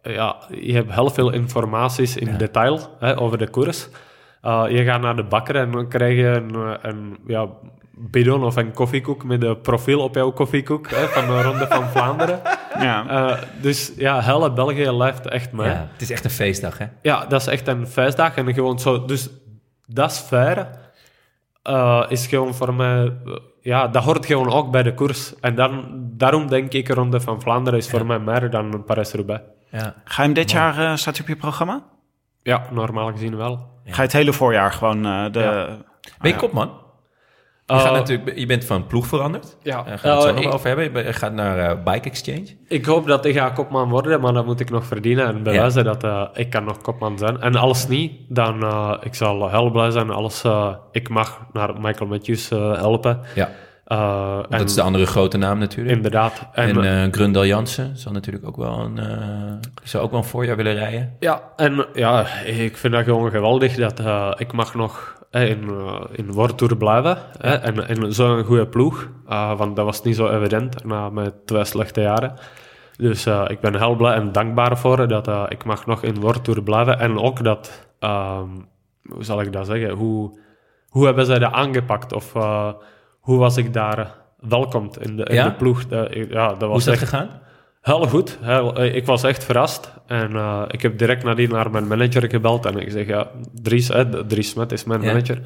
ja, 0.01 0.35
je 0.61 0.73
hebt 0.73 0.93
heel 0.93 1.09
veel 1.09 1.31
informaties 1.31 2.17
in 2.17 2.37
detail 2.37 2.79
hè, 2.99 3.19
over 3.19 3.37
de 3.37 3.49
koers. 3.49 3.89
Uh, 4.43 4.63
je 4.69 4.83
gaat 4.83 5.01
naar 5.01 5.15
de 5.15 5.23
bakker 5.23 5.55
en 5.55 5.71
dan 5.71 5.87
krijg 5.87 6.17
je 6.17 6.25
een, 6.25 6.55
eh, 6.55 6.73
een 6.81 7.17
ja, 7.27 7.47
bidon 7.91 8.43
of 8.43 8.55
een 8.55 8.73
koffiekoek 8.73 9.23
met 9.23 9.43
een 9.43 9.61
profiel 9.61 9.99
op 9.99 10.15
jouw 10.15 10.31
koffiekoek 10.31 10.89
hè, 10.89 11.07
van 11.07 11.25
de 11.27 11.41
Ronde 11.41 11.67
van 11.67 11.87
Vlaanderen. 11.93 12.41
Ja. 12.79 13.05
Uh, 13.09 13.37
dus 13.61 13.93
ja, 13.97 14.19
hele 14.19 14.51
België 14.53 14.91
leeft 14.91 15.27
echt 15.27 15.51
mee. 15.51 15.67
Ja, 15.69 15.87
het 15.91 16.01
is 16.01 16.11
echt 16.11 16.23
een 16.23 16.29
feestdag, 16.29 16.77
hè? 16.77 16.85
Ja, 17.01 17.25
dat 17.25 17.41
is 17.41 17.47
echt 17.47 17.67
een 17.67 17.87
feestdag. 17.87 18.35
En 18.35 18.53
gewoon 18.53 18.79
zo, 18.79 19.05
dus 19.05 19.29
dat 19.85 20.11
sfeer 20.13 20.67
uh, 21.69 22.03
is 22.07 22.27
gewoon 22.27 22.53
voor 22.53 22.73
mij... 22.73 23.03
uh, 23.03 23.35
Ja, 23.61 23.87
dat 23.87 24.03
hoort 24.03 24.25
gewoon 24.25 24.51
ook 24.51 24.71
bij 24.71 24.83
de 24.83 24.93
koers. 24.93 25.39
En 25.39 25.55
dan, 25.55 25.85
daarom 26.17 26.47
denk 26.47 26.73
ik, 26.73 26.89
Ronde 26.89 27.19
van 27.19 27.41
Vlaanderen 27.41 27.79
is 27.79 27.89
voor 27.89 28.05
mij 28.05 28.19
meer 28.19 28.49
dan 28.49 28.83
Parijs-Roubaix. 28.85 29.43
Ja. 29.71 29.95
Ga 30.03 30.21
je 30.21 30.27
hem 30.27 30.33
dit 30.33 30.51
jaar, 30.51 30.77
eh, 30.79 30.95
staat 30.95 31.19
op 31.19 31.27
je 31.27 31.35
programma? 31.35 31.83
Ja, 32.43 32.67
normaal 32.71 33.11
gezien 33.11 33.35
wel. 33.37 33.75
Ga 33.93 33.95
je 34.01 34.01
het 34.07 34.13
hele 34.13 34.33
voorjaar 34.33 34.71
gewoon 34.71 35.05
eh, 35.05 35.25
de... 35.31 35.39
Ja. 35.39 35.67
Ben 36.21 36.31
je 36.31 36.37
kopman? 36.37 36.71
Je, 37.65 37.73
Uh, 37.73 37.81
gaat 37.81 37.93
natuurlijk, 37.93 38.37
je 38.37 38.45
bent 38.45 38.65
van 38.65 38.87
ploeg 38.87 39.07
veranderd. 39.07 39.57
Ja. 39.63 39.83
Daar 39.83 39.99
gaan 39.99 40.09
we 40.09 40.15
het 40.15 40.21
zo 40.23 40.27
Uh, 40.29 40.35
nog 40.35 40.43
ik- 40.43 40.53
over 40.53 40.67
hebben. 40.67 41.05
Je 41.05 41.13
gaat 41.13 41.33
naar 41.33 41.57
eh, 41.59 41.83
Bike 41.83 42.09
Exchange. 42.09 42.45
Ik 42.67 42.85
hoop 42.85 43.07
dat 43.07 43.25
ik 43.25 43.35
ga 43.37 43.49
kopman 43.49 43.89
worden, 43.89 44.21
maar 44.21 44.33
dat 44.33 44.45
moet 44.45 44.59
ik 44.59 44.69
nog 44.69 44.85
verdienen 44.85 45.25
en 45.27 45.43
bewijzen 45.43 45.83
dat 45.83 46.29
ik 46.33 46.49
kan 46.49 46.63
nog 46.63 46.81
kopman 46.81 47.17
zijn. 47.17 47.41
En 47.41 47.55
als 47.55 47.87
niet, 47.87 48.11
dan 48.27 48.63
uh, 48.63 48.93
ik 49.01 49.15
zal 49.15 49.49
heel 49.49 49.69
blij 49.71 49.91
zijn 49.91 50.09
als 50.09 50.43
uh, 50.43 50.73
ik 50.91 51.09
mag 51.09 51.39
naar 51.53 51.73
Michael 51.81 52.09
Matthews 52.09 52.51
uh, 52.51 52.73
helpen. 52.77 53.19
Ja, 53.35 53.49
Uh, 53.91 54.37
en 54.49 54.57
dat 54.57 54.69
is 54.69 54.75
de 54.75 54.81
andere 54.81 55.05
grote 55.05 55.37
naam 55.37 55.59
natuurlijk. 55.59 55.95
Inderdaad. 55.95 56.47
En, 56.51 56.69
En 56.69 56.83
eh, 56.83 57.03
eh 57.03 57.13
Grundel 57.13 57.45
Jansen 57.45 57.97
zal 57.97 58.11
natuurlijk 58.11 58.47
ook 58.47 58.55
wel 58.55 58.79
een, 58.79 58.97
eh, 58.97 59.69
zou 59.83 60.03
ook 60.03 60.11
wel 60.11 60.19
een 60.19 60.25
voorjaar 60.25 60.55
willen 60.55 60.73
rijden. 60.73 61.15
ja, 61.19 61.41
en 61.55 61.85
ja, 61.93 62.27
ik 62.45 62.77
vind 62.77 62.93
dat 62.93 63.03
gewoon 63.03 63.31
geweldig 63.31 63.75
dat 63.75 63.99
eh, 63.99 64.31
ik 64.37 64.53
mag 64.53 64.75
nog 64.75 65.25
eh, 65.31 65.49
in, 65.49 65.71
in 66.11 66.31
World 66.31 66.57
Tour 66.57 66.77
blijven. 66.77 67.17
hè, 67.37 67.55
en 67.55 67.87
en 67.87 68.13
zo'n 68.13 68.43
goede 68.43 68.67
ploeg, 68.67 69.09
want 69.57 69.75
dat 69.75 69.85
was 69.85 70.03
niet 70.03 70.15
zo 70.15 70.29
evident 70.29 70.83
na 70.83 71.09
mijn 71.09 71.31
twee 71.45 71.65
slechte 71.65 72.01
jaren. 72.01 72.33
Dus 72.97 73.25
ik 73.47 73.59
ben 73.59 73.77
heel 73.77 73.95
blij 73.95 74.13
en 74.13 74.31
dankbaar 74.31 74.77
voor 74.77 75.07
dat 75.07 75.51
ik 75.51 75.63
mag 75.63 75.85
nog 75.85 76.03
in 76.03 76.19
World 76.19 76.43
Tour 76.43 76.63
blijven. 76.63 76.99
En 76.99 77.19
ook 77.19 77.43
dat, 77.43 77.87
um, 77.99 78.67
hoe 79.09 79.23
zal 79.23 79.41
ik 79.41 79.53
dat 79.53 79.65
zeggen, 79.65 79.89
hoe, 79.89 80.39
hoe 80.89 81.05
hebben 81.05 81.25
zij 81.25 81.39
dat 81.39 81.51
aangepakt? 81.51 82.13
Of 82.13 82.33
hoe 83.27 83.37
was 83.37 83.57
ik 83.57 83.73
daar 83.73 84.13
welkom 84.39 84.89
in 84.99 85.15
de, 85.15 85.23
in 85.23 85.35
Ja? 85.35 85.43
de 85.43 85.53
ploeg? 85.53 85.83
Uh, 85.89 86.29
ja, 86.29 86.47
dat 86.47 86.59
was 86.59 86.67
Hoe 86.69 86.77
is 86.77 86.83
dat 86.83 86.93
echt 86.93 87.03
gegaan? 87.03 87.29
heel 87.81 88.07
goed. 88.07 88.37
Heel, 88.41 88.83
ik 88.83 89.05
was 89.05 89.23
echt 89.23 89.43
verrast. 89.43 89.93
En 90.05 90.31
uh, 90.31 90.61
ik 90.67 90.81
heb 90.81 90.97
direct 90.97 91.23
nadien 91.23 91.49
naar 91.49 91.71
mijn 91.71 91.87
manager 91.87 92.29
gebeld. 92.29 92.65
En 92.65 92.77
ik 92.79 92.91
zeg, 92.91 93.07
ja, 93.07 93.27
Dries, 93.53 93.87
hè, 93.87 94.25
Dries 94.27 94.49
Smet 94.49 94.71
is 94.71 94.83
mijn 94.83 95.01
Ja. 95.01 95.07
manager 95.07 95.41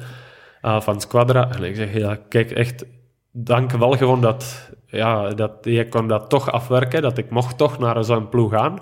uh, 0.62 0.80
van 0.80 1.00
Squadra. 1.00 1.50
En 1.50 1.62
ik 1.64 1.76
zeg, 1.76 1.94
ja, 1.94 2.18
kijk, 2.28 2.50
echt, 2.50 2.84
dank 3.32 3.70
wel 3.70 3.92
gewoon 3.96 4.20
dat, 4.20 4.70
ja, 4.86 5.28
dat 5.30 5.52
je 5.62 5.88
kon 5.88 6.08
dat 6.08 6.28
toch 6.30 6.50
afwerken. 6.52 7.02
Dat 7.02 7.18
ik 7.18 7.30
mocht 7.30 7.58
toch 7.58 7.78
naar 7.78 8.04
zo'n 8.04 8.28
ploeg 8.28 8.50
gaan. 8.52 8.78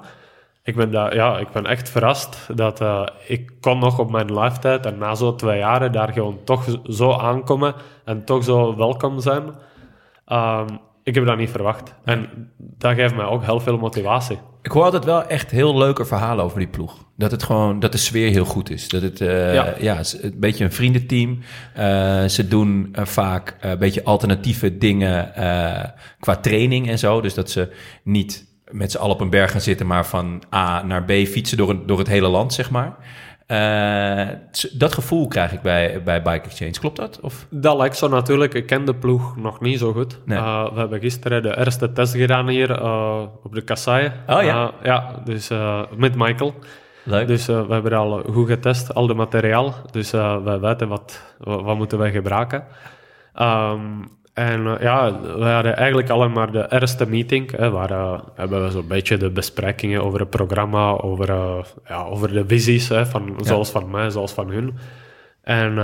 Ik 0.71 0.77
ben, 0.77 0.91
daar, 0.91 1.14
ja, 1.14 1.39
ik 1.39 1.51
ben 1.53 1.66
echt 1.66 1.89
verrast 1.89 2.49
dat 2.55 2.81
uh, 2.81 3.07
ik 3.27 3.51
kon 3.61 3.79
nog 3.79 3.99
op 3.99 4.11
mijn 4.11 4.35
leeftijd 4.35 4.87
en 4.87 4.99
na 4.99 5.14
zo'n 5.14 5.37
twee 5.37 5.59
jaren 5.59 5.93
daar 5.93 6.12
gewoon 6.12 6.39
toch 6.45 6.64
zo 6.85 7.12
aankomen 7.12 7.75
en 8.05 8.25
toch 8.25 8.45
zo 8.45 8.77
welkom 8.77 9.21
zijn. 9.21 9.43
Um, 10.33 10.81
ik 11.03 11.14
heb 11.14 11.27
dat 11.27 11.37
niet 11.37 11.51
verwacht. 11.51 11.95
En 12.05 12.51
dat 12.57 12.95
geeft 12.95 13.14
mij 13.14 13.25
ook 13.25 13.45
heel 13.45 13.61
veel 13.61 13.79
motivatie. 13.79 14.39
Ik 14.62 14.71
hoor 14.71 14.85
altijd 14.85 15.05
wel 15.05 15.27
echt 15.27 15.51
heel 15.51 15.79
leuke 15.79 16.05
verhalen 16.05 16.45
over 16.45 16.59
die 16.59 16.68
ploeg. 16.68 17.05
Dat 17.16 17.31
het 17.31 17.43
gewoon, 17.43 17.81
dat 17.81 17.93
de 17.93 17.99
sfeer 17.99 18.31
heel 18.31 18.45
goed 18.45 18.71
is. 18.71 18.89
Dat 18.89 19.03
het, 19.03 19.21
uh, 19.21 19.55
ja. 19.81 19.99
een 20.21 20.35
beetje 20.37 20.64
een 20.64 20.73
vriendenteam. 20.73 21.39
Uh, 21.79 22.25
ze 22.25 22.49
doen 22.49 22.95
uh, 22.99 23.05
vaak 23.05 23.57
een 23.61 23.79
beetje 23.79 24.05
alternatieve 24.05 24.79
dingen 24.79 25.33
qua 26.21 26.37
training 26.37 26.89
en 26.89 26.99
zo. 26.99 27.21
Dus 27.21 27.35
dat 27.35 27.51
ze 27.51 27.73
niet 28.05 28.49
met 28.71 28.91
z'n 28.91 28.99
allen 28.99 29.14
op 29.14 29.21
een 29.21 29.31
berg 29.31 29.51
gaan 29.51 29.61
zitten, 29.61 29.87
maar 29.87 30.07
van 30.07 30.43
A 30.55 30.83
naar 30.83 31.05
B 31.05 31.11
fietsen 31.11 31.57
door, 31.57 31.87
door 31.87 31.99
het 31.99 32.09
hele 32.09 32.29
land, 32.29 32.53
zeg 32.53 32.71
maar. 32.71 32.97
Uh, 33.47 34.29
dat 34.73 34.95
gevoel 34.95 35.29
krijg 35.29 35.53
ik 35.53 35.62
bij, 35.62 36.03
bij 36.03 36.23
Bike 36.23 36.45
Exchange. 36.45 36.71
Klopt 36.71 36.97
dat? 36.97 37.21
Of? 37.21 37.47
Dat 37.51 37.77
lijkt 37.77 37.97
zo 37.97 38.09
natuurlijk. 38.09 38.55
Ik 38.55 38.66
ken 38.66 38.85
de 38.85 38.95
ploeg 38.95 39.37
nog 39.37 39.61
niet 39.61 39.79
zo 39.79 39.93
goed. 39.93 40.18
Nee. 40.25 40.39
Uh, 40.39 40.73
we 40.73 40.79
hebben 40.79 41.01
gisteren 41.01 41.43
de 41.43 41.59
eerste 41.59 41.93
test 41.93 42.14
gedaan 42.14 42.49
hier 42.49 42.71
uh, 42.71 43.23
op 43.43 43.55
de 43.55 43.62
kassaie. 43.62 44.12
Oh 44.27 44.43
ja? 44.43 44.73
ja, 44.83 45.21
dus 45.25 45.51
met 45.97 46.14
Michael. 46.14 46.55
Leuk. 47.03 47.27
Dus 47.27 47.47
we 47.47 47.66
hebben 47.68 47.93
al 47.93 48.23
goed 48.33 48.49
getest, 48.49 48.95
al 48.95 49.07
de 49.07 49.14
materiaal. 49.14 49.75
Dus 49.91 50.11
we 50.11 50.59
weten 50.61 50.89
wat, 50.89 51.23
wat, 51.39 51.62
wat 51.62 51.77
moeten 51.77 51.99
wij 51.99 52.11
gebruiken. 52.11 52.64
Um, 53.41 54.18
en 54.41 54.66
uh, 54.66 54.74
ja, 54.80 55.20
we 55.20 55.45
hadden 55.45 55.76
eigenlijk 55.76 56.11
alleen 56.11 56.32
maar 56.32 56.53
de 56.53 56.66
eerste 56.68 57.09
meeting, 57.09 57.57
hè, 57.57 57.70
waar 57.70 57.91
uh, 57.91 58.20
hebben 58.34 58.64
we 58.64 58.70
zo'n 58.70 58.86
beetje 58.86 59.16
de 59.16 59.30
besprekingen 59.30 60.05
over 60.05 60.20
het 60.20 60.30
programma, 60.30 60.91
over, 60.91 61.30
uh, 61.30 61.59
ja, 61.88 62.03
over 62.03 62.32
de 62.32 62.45
visies, 62.47 62.88
hè, 62.88 63.07
van, 63.07 63.34
ja. 63.36 63.45
zoals 63.45 63.70
van 63.70 63.91
mij, 63.91 64.11
zoals 64.11 64.32
van 64.32 64.51
hun. 64.51 64.74
En, 65.43 65.74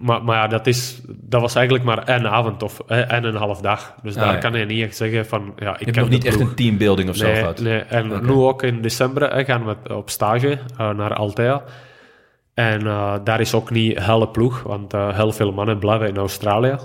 maar, 0.00 0.24
maar 0.24 0.36
ja, 0.36 0.46
dat, 0.46 0.66
is, 0.66 1.00
dat 1.06 1.40
was 1.40 1.54
eigenlijk 1.54 1.84
maar 1.86 2.02
één 2.04 2.30
avond 2.30 2.62
of 2.62 2.80
en 2.86 3.24
een 3.24 3.34
half 3.34 3.60
dag. 3.60 3.94
Dus 4.02 4.16
Ah, 4.16 4.22
daar 4.22 4.32
ja. 4.32 4.38
kan 4.38 4.52
je 4.52 4.64
niet 4.64 4.82
echt 4.82 4.96
zeggen 4.96 5.26
van... 5.26 5.52
Ja, 5.56 5.72
ik 5.72 5.78
Je 5.78 5.84
hebt 5.84 5.96
nog 5.96 6.08
niet 6.08 6.24
echt 6.24 6.40
een 6.40 6.54
teambuilding 6.54 7.08
of 7.08 7.16
zo 7.16 7.26
gehad. 7.34 7.60
nee. 7.60 7.78
en 7.78 8.08
nu 8.08 8.32
ook 8.32 8.62
in 8.62 8.82
december 8.82 9.34
hè, 9.34 9.44
gaan 9.44 9.64
we 9.64 9.94
op 9.94 10.10
stage 10.10 10.58
naar 10.76 11.14
Altea. 11.14 11.62
En 12.54 12.80
daar 13.24 13.40
is 13.40 13.54
ook 13.54 13.70
niet 13.70 14.04
hele 14.04 14.28
ploeg, 14.28 14.62
want 14.62 14.92
heel 14.92 15.32
veel 15.32 15.52
mannen 15.52 15.78
blijven 15.78 16.08
in 16.08 16.16
Australië. 16.16 16.76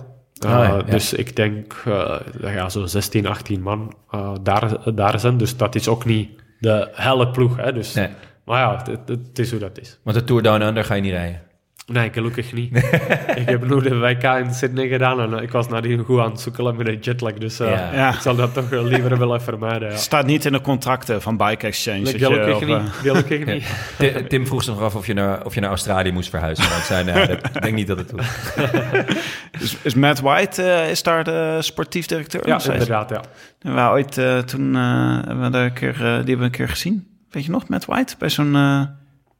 Ah, 0.45 0.51
ja, 0.51 0.63
ja. 0.63 0.81
Dus 0.81 1.13
ik 1.13 1.35
denk 1.35 1.83
uh, 1.87 2.19
dat 2.39 2.51
ja, 2.51 2.69
zo'n 2.69 2.87
16, 2.87 3.25
18 3.25 3.61
man 3.61 3.93
daar, 4.41 4.93
daar 4.95 5.19
zijn. 5.19 5.37
Dus 5.37 5.57
dat 5.57 5.75
is 5.75 5.87
ook 5.87 6.05
niet 6.05 6.29
de 6.59 6.89
hele 6.91 7.29
ploeg. 7.29 7.57
Hè, 7.57 7.73
dus, 7.73 7.93
Nee. 7.93 8.09
Maar 8.45 8.59
ja, 8.59 8.77
het, 8.77 8.87
het, 8.87 9.07
het 9.07 9.39
is 9.39 9.51
hoe 9.51 9.59
dat 9.59 9.79
is. 9.79 9.99
Want 10.03 10.17
de 10.17 10.23
Tour 10.23 10.41
Down 10.41 10.61
Under 10.61 10.83
ga 10.83 10.93
je 10.93 11.01
niet 11.01 11.11
rijden. 11.11 11.41
Nee, 11.85 12.09
gelukkig 12.11 12.53
niet. 12.53 12.75
ik 13.35 13.49
heb 13.49 13.69
nu 13.69 13.81
de 13.81 13.97
WK 13.97 14.23
in 14.23 14.53
Sydney 14.53 14.87
gedaan 14.87 15.21
en 15.33 15.43
ik 15.43 15.51
was 15.51 15.67
nadien 15.67 15.99
goed 16.03 16.19
aan 16.19 16.31
het 16.31 16.39
zoekelen 16.39 16.75
met 16.75 16.87
een 16.87 16.97
jetlag. 16.99 17.33
Dus 17.33 17.59
uh, 17.61 17.69
Ja. 17.69 17.93
Ja. 17.93 18.13
ik 18.13 18.19
zal 18.19 18.35
dat 18.35 18.53
toch 18.53 18.69
wel 18.69 18.83
liever 18.83 19.17
willen 19.17 19.41
vermijden. 19.41 19.89
Ja. 19.89 19.95
Staat 19.95 20.25
niet 20.25 20.45
in 20.45 20.51
de 20.51 20.61
contracten 20.61 21.21
van 21.21 21.37
Bike 21.37 21.67
Exchange. 21.67 22.01
dat 22.03 22.11
je 22.11 22.25
Gelukkig 22.25 22.55
op, 22.55 22.61
niet. 22.65 22.77
eh, 22.77 22.83
Gelukkig 22.91 23.45
niet. 23.53 23.65
Ti- 23.97 24.27
Tim 24.27 24.47
vroeg 24.47 24.63
zich 24.63 24.73
nog 24.73 24.83
af 24.83 24.95
of 24.95 25.07
je 25.07 25.13
naar, 25.13 25.45
of 25.45 25.53
je 25.53 25.59
naar 25.59 25.69
Australië 25.69 26.11
moest 26.11 26.29
verhuizen. 26.29 26.69
Maar 26.69 26.77
ik 26.77 26.83
zei, 26.83 27.03
nee, 27.03 27.27
dat, 27.27 27.45
ik 27.55 27.61
denk 27.61 27.75
niet 27.75 27.87
dat 27.87 27.97
het 27.97 28.09
doet. 28.09 28.21
is, 29.61 29.77
is 29.81 29.93
Matt 29.95 30.19
White 30.19 30.63
eh, 30.63 30.89
is 30.89 31.03
daar 31.03 31.23
de 31.23 31.57
sportief 31.59 32.05
directeur? 32.05 32.47
Ja, 32.47 32.59
inderdaad, 32.63 33.09
ja. 33.09 33.21
We 33.59 33.81
ooit, 33.89 34.17
eh, 34.17 34.37
toen 34.37 34.75
eh, 34.75 34.81
hebben 35.25 35.41
we 35.41 35.49
daar 35.49 35.65
een 35.65 35.73
keer, 35.73 35.93
eh, 35.95 35.99
die 36.01 36.07
hebben 36.11 36.37
we 36.37 36.43
een 36.43 36.51
keer 36.51 36.69
gezien. 36.69 37.07
Weet 37.29 37.45
je 37.45 37.51
nog, 37.51 37.67
Matt 37.67 37.85
White? 37.85 38.15
Bij 38.17 38.29
zo'n... 38.29 38.55
eh, 38.55 38.81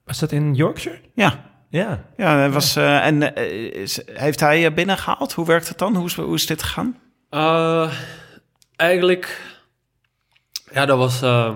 Was 0.06 0.20
dat 0.20 0.32
in 0.32 0.56
Yorkshire? 0.56 0.98
ja, 1.16 1.50
Ja. 1.72 2.04
ja 2.18 2.50
was, 2.50 2.76
eh, 2.76 3.06
en 3.06 3.36
eh, 3.36 3.82
is- 3.82 4.02
heeft 4.14 4.40
hij 4.40 4.66
eh, 4.66 4.74
binnengehaald? 4.74 5.34
Hoe 5.34 5.46
werkt 5.46 5.68
het 5.68 5.78
dan? 5.78 5.96
Hoe 5.96 6.06
is, 6.06 6.16
hoe 6.16 6.36
is 6.36 6.46
dit 6.46 6.64
gegaan? 6.64 6.98
Eh, 7.30 7.92
eigenlijk, 8.76 9.42
ja, 10.72 10.86
dat 10.86 10.98
was, 10.98 11.22
eh, 11.22 11.56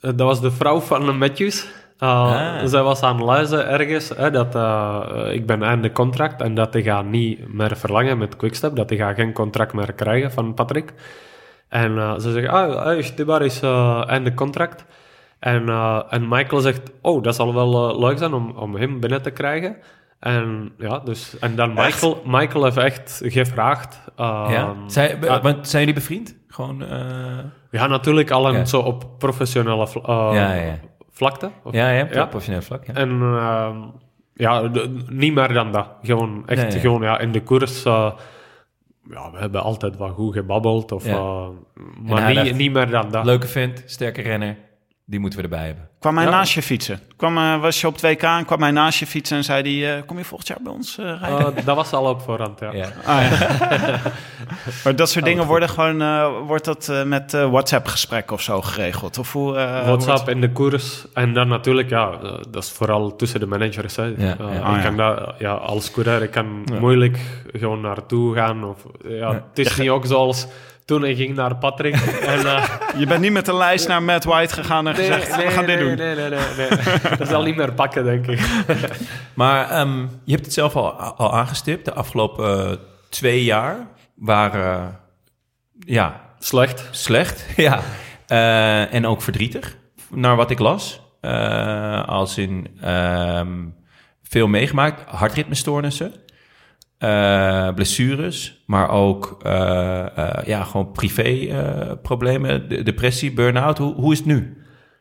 dat 0.00 0.20
was 0.20 0.40
de 0.40 0.50
vrouw 0.50 0.80
van 0.80 1.06
de 1.06 1.12
Matthews. 1.12 1.64
Eh, 1.98 2.08
Ah. 2.08 2.60
Zij 2.66 2.82
was 2.82 3.02
aan 3.02 3.16
het 3.16 3.24
luisteren 3.24 3.68
ergens 3.68 4.08
hè, 4.16 4.30
dat 4.30 4.54
eh, 4.54 5.18
ik 5.32 5.46
ben 5.46 5.62
einde 5.62 5.92
contract 5.92 6.40
en 6.42 6.54
dat 6.54 6.72
hij 6.72 6.82
gaat 6.82 7.04
niet 7.04 7.52
meer 7.52 7.76
verlangen 7.76 8.18
met 8.18 8.36
Quickstep, 8.36 8.76
dat 8.76 8.88
hij 8.88 8.98
gaat 8.98 9.14
geen 9.14 9.32
contract 9.32 9.72
meer 9.72 9.92
krijgen 9.92 10.32
van 10.32 10.54
Patrick. 10.54 10.92
En 11.68 11.98
eh, 11.98 12.18
ze 12.18 12.32
zegt, 12.32 12.48
ah, 12.48 12.84
hey, 12.84 13.02
Stibar 13.02 13.42
is 13.42 13.60
einde 14.06 14.34
contract. 14.34 14.84
En, 15.42 15.68
eh, 15.68 16.02
en 16.08 16.28
Michael 16.28 16.60
zegt, 16.60 16.90
oh, 17.00 17.22
dat 17.22 17.34
zal 17.34 17.54
wel 17.54 17.90
eh, 17.90 17.98
leuk 17.98 18.18
zijn 18.18 18.32
om, 18.32 18.50
om 18.50 18.74
hem 18.76 19.00
binnen 19.00 19.22
te 19.22 19.30
krijgen. 19.30 19.76
En 20.18 20.72
ja, 20.78 20.98
dus, 20.98 21.38
en 21.38 21.56
dan 21.56 21.72
Michael, 21.74 22.22
Michael 22.26 22.64
heeft 22.64 22.76
echt 22.76 23.20
gevraagd. 23.24 24.00
eh, 24.16 24.46
ja. 24.50 24.74
Zij, 24.86 25.18
ja, 25.20 25.40
want 25.40 25.68
zijn 25.68 25.82
jullie 25.84 26.00
bevriend? 26.00 26.36
Gewoon... 26.48 26.82
eh, 26.84 27.38
ja, 27.70 27.86
natuurlijk 27.86 28.30
al 28.30 28.52
Ja. 28.54 28.64
zo 28.64 28.80
op 28.80 29.04
professionele 29.18 29.86
eh, 30.02 30.30
Ja, 30.32 30.52
ja. 30.54 30.78
vlakte. 31.10 31.50
Of- 31.64 31.72
ja, 31.74 31.90
ja, 31.90 32.04
professioneel 32.26 32.62
vlak. 32.62 32.86
Ja. 32.86 32.94
En 32.94 33.10
ehm, 33.20 33.76
ja, 34.34 34.68
de- 34.68 34.96
niet 35.08 35.34
meer 35.34 35.52
dan 35.52 35.72
dat. 35.72 35.88
Gewoon 36.02 36.42
echt, 36.46 36.62
Nee, 36.68 36.80
gewoon 36.80 37.02
ja, 37.02 37.18
in 37.18 37.32
de 37.32 37.42
koers. 37.42 37.84
eh, 37.84 38.12
ja, 39.10 39.30
we 39.30 39.38
hebben 39.38 39.62
altijd 39.62 39.96
wat 39.96 40.10
goed 40.10 40.34
gebabbeld. 40.34 40.92
Of, 40.92 41.06
Ja. 41.06 41.12
eh, 41.12 41.46
maar 42.02 42.26
niet, 42.26 42.36
dacht, 42.36 42.54
niet 42.54 42.72
meer 42.72 42.90
dan 42.90 43.10
dat. 43.10 43.24
Leuke 43.24 43.46
vent, 43.46 43.82
sterke 43.86 44.22
renner. 44.22 44.56
Die 45.04 45.20
moeten 45.20 45.38
we 45.38 45.44
erbij 45.44 45.66
hebben. 45.66 45.88
Kwam 45.98 46.16
hij 46.16 46.24
Ja. 46.24 46.30
naast 46.30 46.52
je 46.52 46.62
fietsen? 46.62 47.00
Kwam, 47.16 47.38
eh, 47.38 47.60
was 47.60 47.80
je 47.80 47.86
op 47.86 47.96
2K 47.98 48.22
en 48.22 48.44
kwam 48.44 48.62
hij 48.62 48.70
naast 48.70 48.98
je 48.98 49.06
fietsen 49.06 49.36
en 49.36 49.44
zei 49.44 49.80
hij... 49.80 49.96
eh, 49.96 50.02
kom 50.06 50.18
je 50.18 50.24
volgend 50.24 50.48
jaar 50.48 50.58
bij 50.62 50.72
ons 50.72 50.98
eh, 50.98 51.04
rijden? 51.20 51.56
Eh, 51.56 51.64
dat 51.66 51.76
was 51.76 51.92
al 51.92 52.04
op 52.08 52.20
voorhand, 52.20 52.60
ja. 52.60 52.72
Ja. 52.72 52.88
Ah, 53.04 53.22
ja. 53.30 53.98
maar 54.84 54.96
dat 54.96 55.08
soort 55.10 55.24
Oh, 55.24 55.28
dingen 55.30 55.38
goed. 55.38 55.48
worden 55.50 55.68
gewoon... 55.68 56.02
eh, 56.02 56.28
wordt 56.46 56.64
dat 56.64 56.88
eh, 56.88 57.02
met 57.02 57.34
eh, 57.34 57.50
WhatsApp-gesprekken 57.50 58.34
of 58.36 58.42
zo 58.42 58.60
geregeld? 58.62 59.18
Of 59.18 59.32
hoe... 59.32 59.56
eh, 59.56 59.84
WhatsApp 59.84 60.28
in 60.28 60.40
de 60.40 60.52
koers. 60.52 61.04
En 61.14 61.34
dan 61.34 61.48
natuurlijk, 61.48 61.90
ja, 61.90 62.10
dat 62.50 62.62
is 62.62 62.70
vooral 62.70 63.16
tussen 63.16 63.40
de 63.40 63.46
managers. 63.46 63.96
Hè. 63.96 64.04
Ja, 64.04 64.14
ja. 64.16 64.32
ik 64.32 64.62
Ah, 64.62 64.76
ja. 64.76 64.82
kan 64.82 64.96
dat, 64.96 65.34
ja, 65.38 65.52
als 65.52 65.90
coureur, 65.90 66.22
ik 66.22 66.30
kan 66.30 66.64
moeilijk 66.80 67.18
gewoon 67.52 67.80
naartoe 67.80 68.34
gaan. 68.34 68.64
Of, 68.64 68.82
ja, 69.08 69.32
Het 69.32 69.58
is 69.58 69.76
niet 69.76 69.90
ook 69.90 70.06
zoals 70.06 70.46
toen 70.92 71.04
ik 71.04 71.16
ging 71.16 71.34
naar 71.34 71.56
Patrick. 71.56 71.94
en, 72.34 72.46
eh, 72.46 72.68
Je 72.96 73.06
bent 73.06 73.20
niet 73.20 73.32
met 73.32 73.48
een 73.48 73.56
lijst 73.56 73.88
naar 73.88 74.02
Matt 74.02 74.24
White 74.24 74.54
gegaan 74.54 74.88
en 74.88 74.94
gezegd... 74.94 75.36
we 75.36 75.50
gaan 75.50 75.66
dit 75.66 75.78
nee, 75.78 75.88
doen. 75.88 75.96
Nee, 75.96 76.14
nee, 76.14 76.28
nee, 76.28 76.68
nee. 76.68 77.16
dat 77.18 77.28
zal 77.28 77.42
niet 77.42 77.56
meer 77.56 77.72
pakken, 77.72 78.04
denk 78.04 78.26
ik. 78.26 78.40
Maar 79.34 79.70
ehm, 79.70 80.00
je 80.24 80.32
hebt 80.32 80.44
het 80.44 80.54
zelf 80.54 80.76
al, 80.76 80.92
al 80.92 81.32
aangestipt. 81.32 81.84
De 81.84 81.92
afgelopen 81.92 82.70
eh, 82.70 82.76
twee 83.08 83.44
jaar 83.44 83.76
waren 84.14 84.98
ja, 85.78 86.20
Slecht. 86.38 86.88
slecht. 86.90 87.46
ja. 87.56 87.80
Eh, 88.26 88.94
en 88.94 89.06
ook 89.06 89.22
verdrietig, 89.22 89.76
naar 90.10 90.36
wat 90.36 90.50
ik 90.50 90.58
las. 90.58 91.00
Eh, 91.20 92.08
als 92.08 92.38
in 92.38 92.66
ehm, 92.80 93.66
veel 94.22 94.48
meegemaakt. 94.48 95.10
Hartritmestoornissen. 95.10 96.12
Eh, 97.02 97.68
blessures, 97.74 98.62
maar 98.66 98.90
ook 98.90 99.38
eh, 99.42 100.16
eh, 100.18 100.46
ja, 100.46 100.62
gewoon 100.62 100.92
privé 100.92 101.48
problemen, 102.02 102.68
de- 102.68 102.82
depressie, 102.82 103.32
burn-out. 103.32 103.78
Hoe, 103.78 103.94
hoe 103.94 104.12
is 104.12 104.18
het 104.18 104.26
nu? 104.26 104.56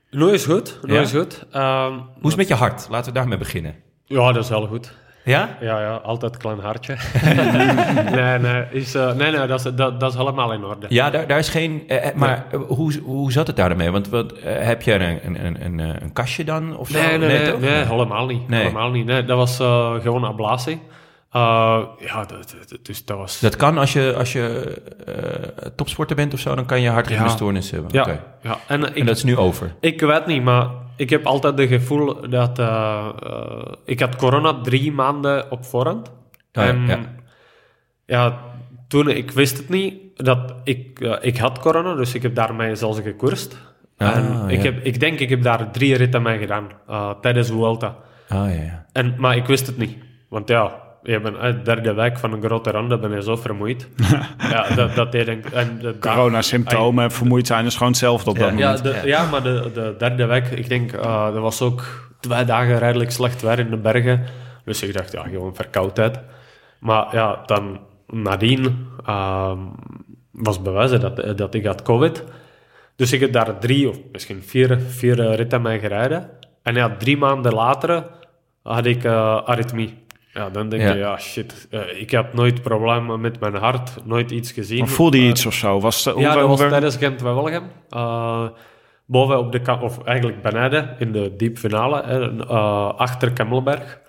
Nu 0.09 0.29
is 0.31 0.45
goed. 0.45 0.79
Nu 0.81 0.93
Ja? 0.93 1.01
is 1.01 1.11
goed. 1.11 1.45
Ehm, 1.51 1.91
Hoe 1.93 2.01
is 2.23 2.27
het 2.29 2.37
met 2.37 2.47
je 2.47 2.53
hart? 2.53 2.87
Laten 2.89 3.13
we 3.13 3.19
daarmee 3.19 3.37
beginnen. 3.37 3.75
ja, 4.05 4.31
dat 4.31 4.43
is 4.43 4.49
wel 4.49 4.67
goed. 4.67 4.93
Ja? 5.23 5.57
Ja, 5.59 5.81
ja, 5.81 5.93
altijd 5.95 6.33
een 6.33 6.39
klein 6.39 6.59
hartje. 6.59 6.95
nee, 8.15 8.39
nee, 8.39 8.63
is, 8.71 8.93
nee, 8.93 9.13
nee 9.31 9.47
dat, 9.47 9.65
is, 9.65 9.75
dat, 9.75 9.99
dat 9.99 10.11
is 10.11 10.17
helemaal 10.17 10.53
in 10.53 10.63
orde. 10.63 10.85
Ja, 10.89 11.09
daar, 11.09 11.27
daar 11.27 11.39
is 11.39 11.49
geen. 11.49 11.83
eh, 11.87 12.13
maar 12.15 12.45
hoe, 12.67 12.99
hoe 13.03 13.31
zat 13.31 13.47
het 13.47 13.55
daarmee? 13.55 13.91
Want 13.91 14.09
wat, 14.09 14.33
heb 14.43 14.81
je 14.81 14.93
een, 14.93 15.19
een, 15.45 15.65
een, 15.65 15.79
een, 15.79 16.13
kastje 16.13 16.43
dan? 16.43 16.77
Of 16.77 16.89
zo? 16.89 16.99
Nee, 17.01 17.17
nee, 17.17 17.27
nee, 17.43 17.57
nee, 17.57 17.85
helemaal 17.85 18.25
niet. 18.25 18.41
Helemaal 18.47 18.91
niet. 18.91 19.05
Nee, 19.05 19.23
dat 19.25 19.37
was 19.37 19.59
eh, 19.59 19.93
gewoon 20.01 20.25
ablatie. 20.25 20.81
Eh, 21.31 21.81
ja, 21.99 22.25
dat, 22.25 22.55
dat- 22.69 22.79
dus 22.85 23.05
dat 23.05 23.17
was... 23.17 23.39
Dat 23.39 23.55
kan 23.55 23.77
als 23.77 23.93
je, 23.93 24.13
als 24.17 24.31
je 24.31 24.75
eh, 25.05 25.67
topsporter 25.75 26.15
bent 26.15 26.33
of 26.33 26.39
zo, 26.39 26.55
dan 26.55 26.65
kan 26.65 26.81
je 26.81 26.89
hartritmestoornis 26.89 27.71
hebben. 27.71 27.89
ja, 27.93 28.23
ja, 28.41 28.57
en 28.67 28.95
ik, 28.95 29.05
dat 29.05 29.15
is 29.15 29.23
nu 29.23 29.37
over. 29.37 29.75
ik 29.79 30.01
weet 30.01 30.25
niet, 30.25 30.43
maar 30.43 30.67
ik 30.95 31.09
heb 31.09 31.25
altijd 31.25 31.57
het 31.57 31.69
gevoel 31.69 32.29
dat... 32.29 32.59
eh, 32.59 33.07
ik 33.85 33.99
had 33.99 34.15
corona 34.15 34.61
drie 34.61 34.91
maanden 34.91 35.51
op 35.51 35.65
voorhand. 35.65 36.07
Ah, 36.53 36.63
ja, 36.65 36.69
en 36.69 36.85
ja. 36.87 36.99
ja. 38.05 38.39
toen, 38.87 39.09
ik 39.09 39.31
wist 39.31 39.57
het 39.57 39.69
niet, 39.69 39.95
dat 40.15 40.53
ik, 40.63 40.99
ik 41.21 41.37
had 41.37 41.59
corona, 41.59 41.95
dus 41.95 42.13
ik 42.13 42.21
heb 42.21 42.35
daarmee 42.35 42.75
zelfs 42.75 42.99
gekoerst. 42.99 43.57
Ah, 43.97 44.15
en 44.15 44.49
ik, 44.49 44.57
ja. 44.57 44.63
heb, 44.71 44.85
ik 44.85 44.99
denk, 44.99 45.19
ik 45.19 45.29
heb 45.29 45.41
daar 45.43 45.71
drie 45.71 45.95
ritten 45.95 46.21
mee 46.21 46.37
gedaan, 46.37 46.67
tijdens 47.21 47.47
Vuelta. 47.47 47.95
Ah, 48.29 48.37
ja, 48.55 48.61
ja. 48.61 48.85
En, 48.91 49.13
maar 49.17 49.35
ik 49.35 49.45
wist 49.45 49.67
het 49.67 49.77
niet. 49.77 49.97
Want 50.29 50.47
ja, 50.49 50.80
je 51.03 51.19
bent 51.19 51.37
uit 51.37 51.65
derde 51.65 51.93
week 51.93 52.19
van 52.19 52.33
een 52.33 52.43
grote 52.43 52.71
ronde, 52.71 52.97
ben 52.99 53.11
je 53.11 53.23
zo 53.23 53.35
vermoeid. 53.35 53.87
ja, 54.51 54.75
dat, 54.75 54.95
dat 54.95 55.11
deed 55.11 55.27
ik... 55.27 55.45
En 55.45 55.77
de, 55.81 55.95
Corona-symptomen 55.99 57.03
en 57.03 57.11
vermoeid 57.11 57.47
zijn 57.47 57.65
is 57.65 57.73
gewoon 57.73 57.91
hetzelfde 57.91 58.29
op 58.29 58.37
dat 58.37 58.45
Ja. 58.45 58.53
moment. 58.53 58.83
Ja, 58.83 58.91
de, 59.01 59.07
ja, 59.07 59.29
maar 59.29 59.43
de, 59.43 59.71
de 59.73 59.95
derde 59.97 60.25
week, 60.25 60.47
ik 60.47 60.69
denk, 60.69 60.91
eh 60.91 61.25
er 61.35 61.41
was 61.41 61.61
ook 61.61 62.09
twee 62.19 62.45
dagen 62.45 62.79
redelijk 62.79 63.11
slecht 63.11 63.41
weer 63.41 63.59
in 63.59 63.69
de 63.69 63.77
bergen. 63.77 64.23
Dus 64.65 64.83
ik 64.83 64.93
dacht, 64.93 65.11
ja, 65.11 65.23
gewoon 65.23 65.55
verkoudheid. 65.55 66.19
Maar 66.79 67.07
ja, 67.11 67.41
dan 67.45 67.79
nadien 68.07 68.87
ehm, 69.05 69.57
was 70.31 70.61
bewezen 70.61 70.99
dat, 70.99 71.37
dat 71.37 71.53
ik 71.53 71.65
had 71.65 71.81
COVID. 71.81 72.23
Dus 72.95 73.11
ik 73.11 73.19
heb 73.19 73.33
daar 73.33 73.59
drie 73.59 73.89
of 73.89 73.97
misschien 74.11 74.43
vier, 74.43 74.79
vier 74.87 75.19
eh, 75.27 75.35
ritten 75.35 75.61
mee 75.61 75.79
gereden. 75.79 76.29
En 76.63 76.75
ja, 76.75 76.95
drie 76.97 77.17
maanden 77.17 77.53
later 77.53 78.03
had 78.63 78.85
ik 78.85 79.03
eh 79.03 79.41
aritmie. 79.45 79.97
Ja, 80.33 80.49
dan 80.49 80.69
denk 80.69 80.81
Ja. 80.81 80.91
je, 80.91 80.97
ja, 80.99 81.17
shit, 81.17 81.67
eh, 81.71 81.99
ik 82.01 82.11
heb 82.11 82.33
nooit 82.33 82.61
problemen 82.61 83.21
met 83.21 83.39
mijn 83.39 83.55
hart, 83.55 84.05
nooit 84.05 84.31
iets 84.31 84.51
gezien. 84.51 84.79
Maar 84.79 84.87
voelde 84.87 85.17
je 85.17 85.23
Eh, 85.23 85.29
iets 85.29 85.45
of 85.45 85.53
zo? 85.53 85.79
Was 85.79 86.03
ja, 86.17 86.33
dat 86.33 86.47
was 86.47 86.59
tijdens 86.59 86.95
Gent 86.95 87.21
Wevelgem. 87.21 87.63
Uh, 87.89 88.47
boven 89.05 89.37
op 89.39 89.51
de 89.51 89.77
of 89.81 90.03
eigenlijk 90.03 90.41
beneden 90.41 90.95
in 90.99 91.11
de 91.11 91.35
diep 91.35 91.57
finale, 91.57 92.03
hè, 92.05 92.39
eh, 92.47 92.93
achter 92.97 93.31
Kemmelberg. 93.31 93.99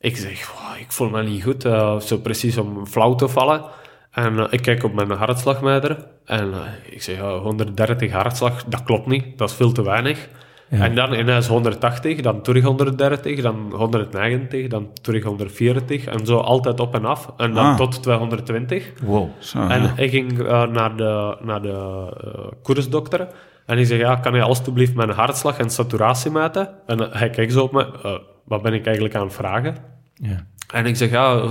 Ik 0.00 0.16
zeg, 0.16 0.52
"Wow, 0.52 0.80
ik 0.80 0.92
voel 0.92 1.08
me 1.08 1.22
niet 1.22 1.42
goed, 1.42 1.64
eh, 1.64 2.00
zo 2.00 2.18
precies 2.18 2.56
om 2.58 2.86
flauw 2.86 3.14
te 3.14 3.28
vallen. 3.28 3.62
En 4.10 4.38
eh, 4.38 4.46
ik 4.50 4.62
kijk 4.62 4.84
op 4.84 4.92
mijn 4.94 5.10
hartslagmeter 5.10 6.06
en 6.24 6.52
eh, 6.52 6.60
ik 6.94 7.02
zeg, 7.02 7.16
ja, 7.16 7.38
130 7.38 8.12
hartslag, 8.12 8.64
dat 8.64 8.82
klopt 8.82 9.06
niet, 9.06 9.38
dat 9.38 9.50
is 9.50 9.56
veel 9.56 9.72
te 9.72 9.82
weinig. 9.82 10.28
En 10.70 10.94
dan 10.94 11.12
ineens 11.12 11.46
180, 11.46 12.20
dan 12.20 12.42
terug 12.42 12.64
130, 12.64 13.40
dan 13.42 13.72
190, 13.72 14.66
dan 14.68 14.88
terug 15.02 15.24
140 15.24 16.04
en 16.04 16.26
zo 16.26 16.38
altijd 16.38 16.80
op 16.80 16.94
en 16.94 17.04
af. 17.04 17.32
En 17.36 17.54
dan 17.54 17.64
Ah. 17.64 17.76
tot 17.76 18.02
220. 18.02 18.92
Wow. 19.02 19.28
Zo, 19.38 19.58
En 19.58 19.82
ja. 19.82 19.92
ik 19.96 20.10
ging 20.10 20.38
eh, 20.42 20.66
naar 20.66 20.96
de, 20.96 21.36
naar 21.42 21.62
de 21.62 22.08
eh, 22.24 22.46
koersdokter. 22.62 23.28
En 23.66 23.78
ik 23.78 23.86
zeg, 23.86 23.98
ja, 23.98 24.16
kan 24.16 24.34
je 24.34 24.42
alstublieft 24.42 24.94
mijn 24.94 25.10
hartslag 25.10 25.58
en 25.58 25.70
saturatie 25.70 26.30
meten? 26.30 26.68
En 26.86 26.98
hij 27.10 27.30
kijkt 27.30 27.52
zo 27.52 27.62
op 27.62 27.72
me, 27.72 27.86
eh, 28.02 28.18
wat 28.44 28.62
ben 28.62 28.72
ik 28.72 28.84
eigenlijk 28.86 29.14
aan 29.14 29.24
het 29.24 29.34
vragen? 29.34 29.76
Ja. 30.14 30.46
En 30.72 30.86
ik 30.86 30.96
zeg, 30.96 31.10
ja, 31.10 31.42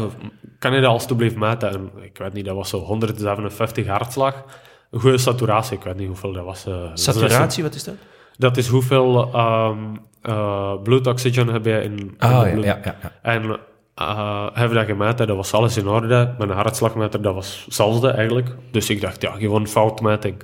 kan 0.60 0.74
je 0.74 0.82
dat 0.82 0.90
alstublieft 0.92 1.36
meten? 1.36 1.70
En 1.70 1.90
ik 2.02 2.18
weet 2.18 2.34
niet, 2.34 2.46
dat 2.46 2.56
was 2.56 2.70
zo 2.70 2.80
157 2.80 3.88
hartslag. 3.88 4.44
Een 4.92 5.00
goede 5.00 5.18
saturatie, 5.18 5.78
ik 5.78 5.84
weet 5.84 5.98
niet 5.98 6.08
hoeveel 6.08 6.34
dat 6.34 6.44
was. 6.46 6.68
Saturatie, 6.94 7.64
wat 7.64 7.76
is 7.76 7.84
dat? 7.84 7.96
Dat 8.38 8.58
is 8.58 8.68
hoeveel 8.68 9.34
eh, 10.26 10.74
bloedoxygen 10.84 11.48
heb 11.48 11.66
je 11.66 11.82
in, 11.82 11.98
in 11.98 12.16
de 12.20 12.28
ja, 12.28 12.52
bloed. 12.52 12.64
ja, 12.64 12.80
ja, 12.84 12.96
ja. 13.02 13.12
En 13.22 13.60
eh 13.96 14.46
hebben 14.54 14.70
we 14.70 14.86
dat 14.86 14.86
gemeten, 14.86 15.28
dat 15.28 15.36
was 15.36 15.54
alles 15.54 15.78
in 15.78 15.88
orde. 15.88 16.34
Mijn 16.38 16.50
hartslagmeter, 16.50 17.22
dat 17.22 17.34
was 17.34 17.62
hetzelfde 17.66 18.10
eigenlijk. 18.10 18.56
Dus 18.72 18.90
ik 18.90 19.02
dacht, 19.02 19.22
ja, 19.22 19.32
gewoon 19.32 19.68
foutmeting. 19.68 20.44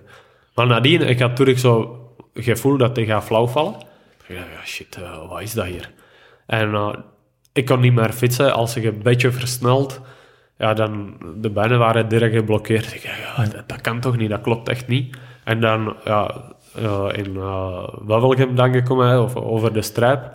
Maar 0.55 0.67
nadien, 0.67 1.01
ik 1.01 1.19
had 1.19 1.35
terug 1.35 1.59
zo 1.59 1.99
gevoel 2.33 2.77
dat 2.77 2.97
ik 2.97 3.07
ga 3.07 3.21
flauw 3.21 3.47
vallen. 3.47 3.73
Ik 4.27 4.35
dacht, 4.35 4.47
ja, 4.53 4.65
shit, 4.65 4.95
eh, 4.95 5.29
wat 5.29 5.41
is 5.41 5.53
dat 5.53 5.65
hier? 5.65 5.91
En 6.45 6.95
ik 7.53 7.65
kon 7.65 7.79
niet 7.79 7.93
meer 7.93 8.13
fietsen. 8.13 8.53
Als 8.53 8.75
ik 8.75 8.83
een 8.83 9.01
beetje 9.03 9.31
versneld, 9.31 10.01
ja, 10.57 10.73
dan 10.73 11.17
de 11.35 11.49
benen 11.49 11.79
waren 11.79 12.07
direct 12.07 12.35
geblokkeerd. 12.35 12.93
Ik 12.93 13.03
dacht, 13.03 13.17
ja, 13.17 13.55
dat, 13.55 13.69
dat 13.69 13.81
kan 13.81 13.99
toch 13.99 14.17
niet, 14.17 14.29
dat 14.29 14.41
klopt 14.41 14.69
echt 14.69 14.87
niet. 14.87 15.17
En 15.43 15.61
dan, 15.61 15.95
ja, 16.05 16.51
in 17.11 17.33
uh, 17.35 17.87
Wavelgem 18.01 18.55
dan 18.55 18.73
gekomen, 18.73 19.07
hè, 19.07 19.19
of 19.19 19.35
over 19.35 19.73
de 19.73 19.81
strijp. 19.81 20.31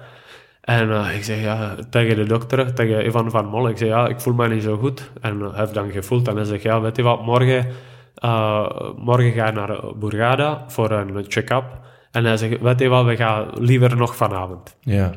En 0.67 0.91
eh, 0.91 1.17
ik 1.17 1.25
zeg 1.25 1.41
ja, 1.41 1.75
tegen 1.91 2.17
de 2.17 2.25
dokter, 2.25 2.75
tegen 2.75 3.07
Ivan 3.07 3.31
van 3.31 3.47
Mol, 3.47 3.69
ik 3.69 3.79
zeg 3.79 3.89
ja, 3.89 4.09
ik 4.09 4.21
voel 4.21 4.35
me 4.35 4.49
niet 4.49 4.63
zo 4.63 4.77
goed. 4.77 5.11
En 5.21 5.41
hij 5.41 5.51
heeft 5.55 5.75
dan 5.75 5.91
gevoeld 5.91 6.29
en 6.29 6.37
hij 6.37 6.45
zegt 6.45 6.63
ja, 6.63 6.81
weet 6.81 6.97
je 6.97 7.03
wat, 7.03 7.25
morgen, 7.25 7.67
eh, 8.15 8.69
morgen 8.97 9.33
ga 9.33 9.47
je 9.47 9.53
naar 9.53 9.97
Bourgada 9.97 10.65
voor 10.67 10.91
een 10.91 11.25
check-up. 11.29 11.65
En 12.11 12.25
hij 12.25 12.37
zegt, 12.37 12.61
weet 12.61 12.79
je 12.79 12.89
wat, 12.89 13.05
we 13.05 13.17
gaan 13.17 13.49
liever 13.59 13.97
nog 13.97 14.17
vanavond. 14.17 14.77
Ja. 14.81 15.13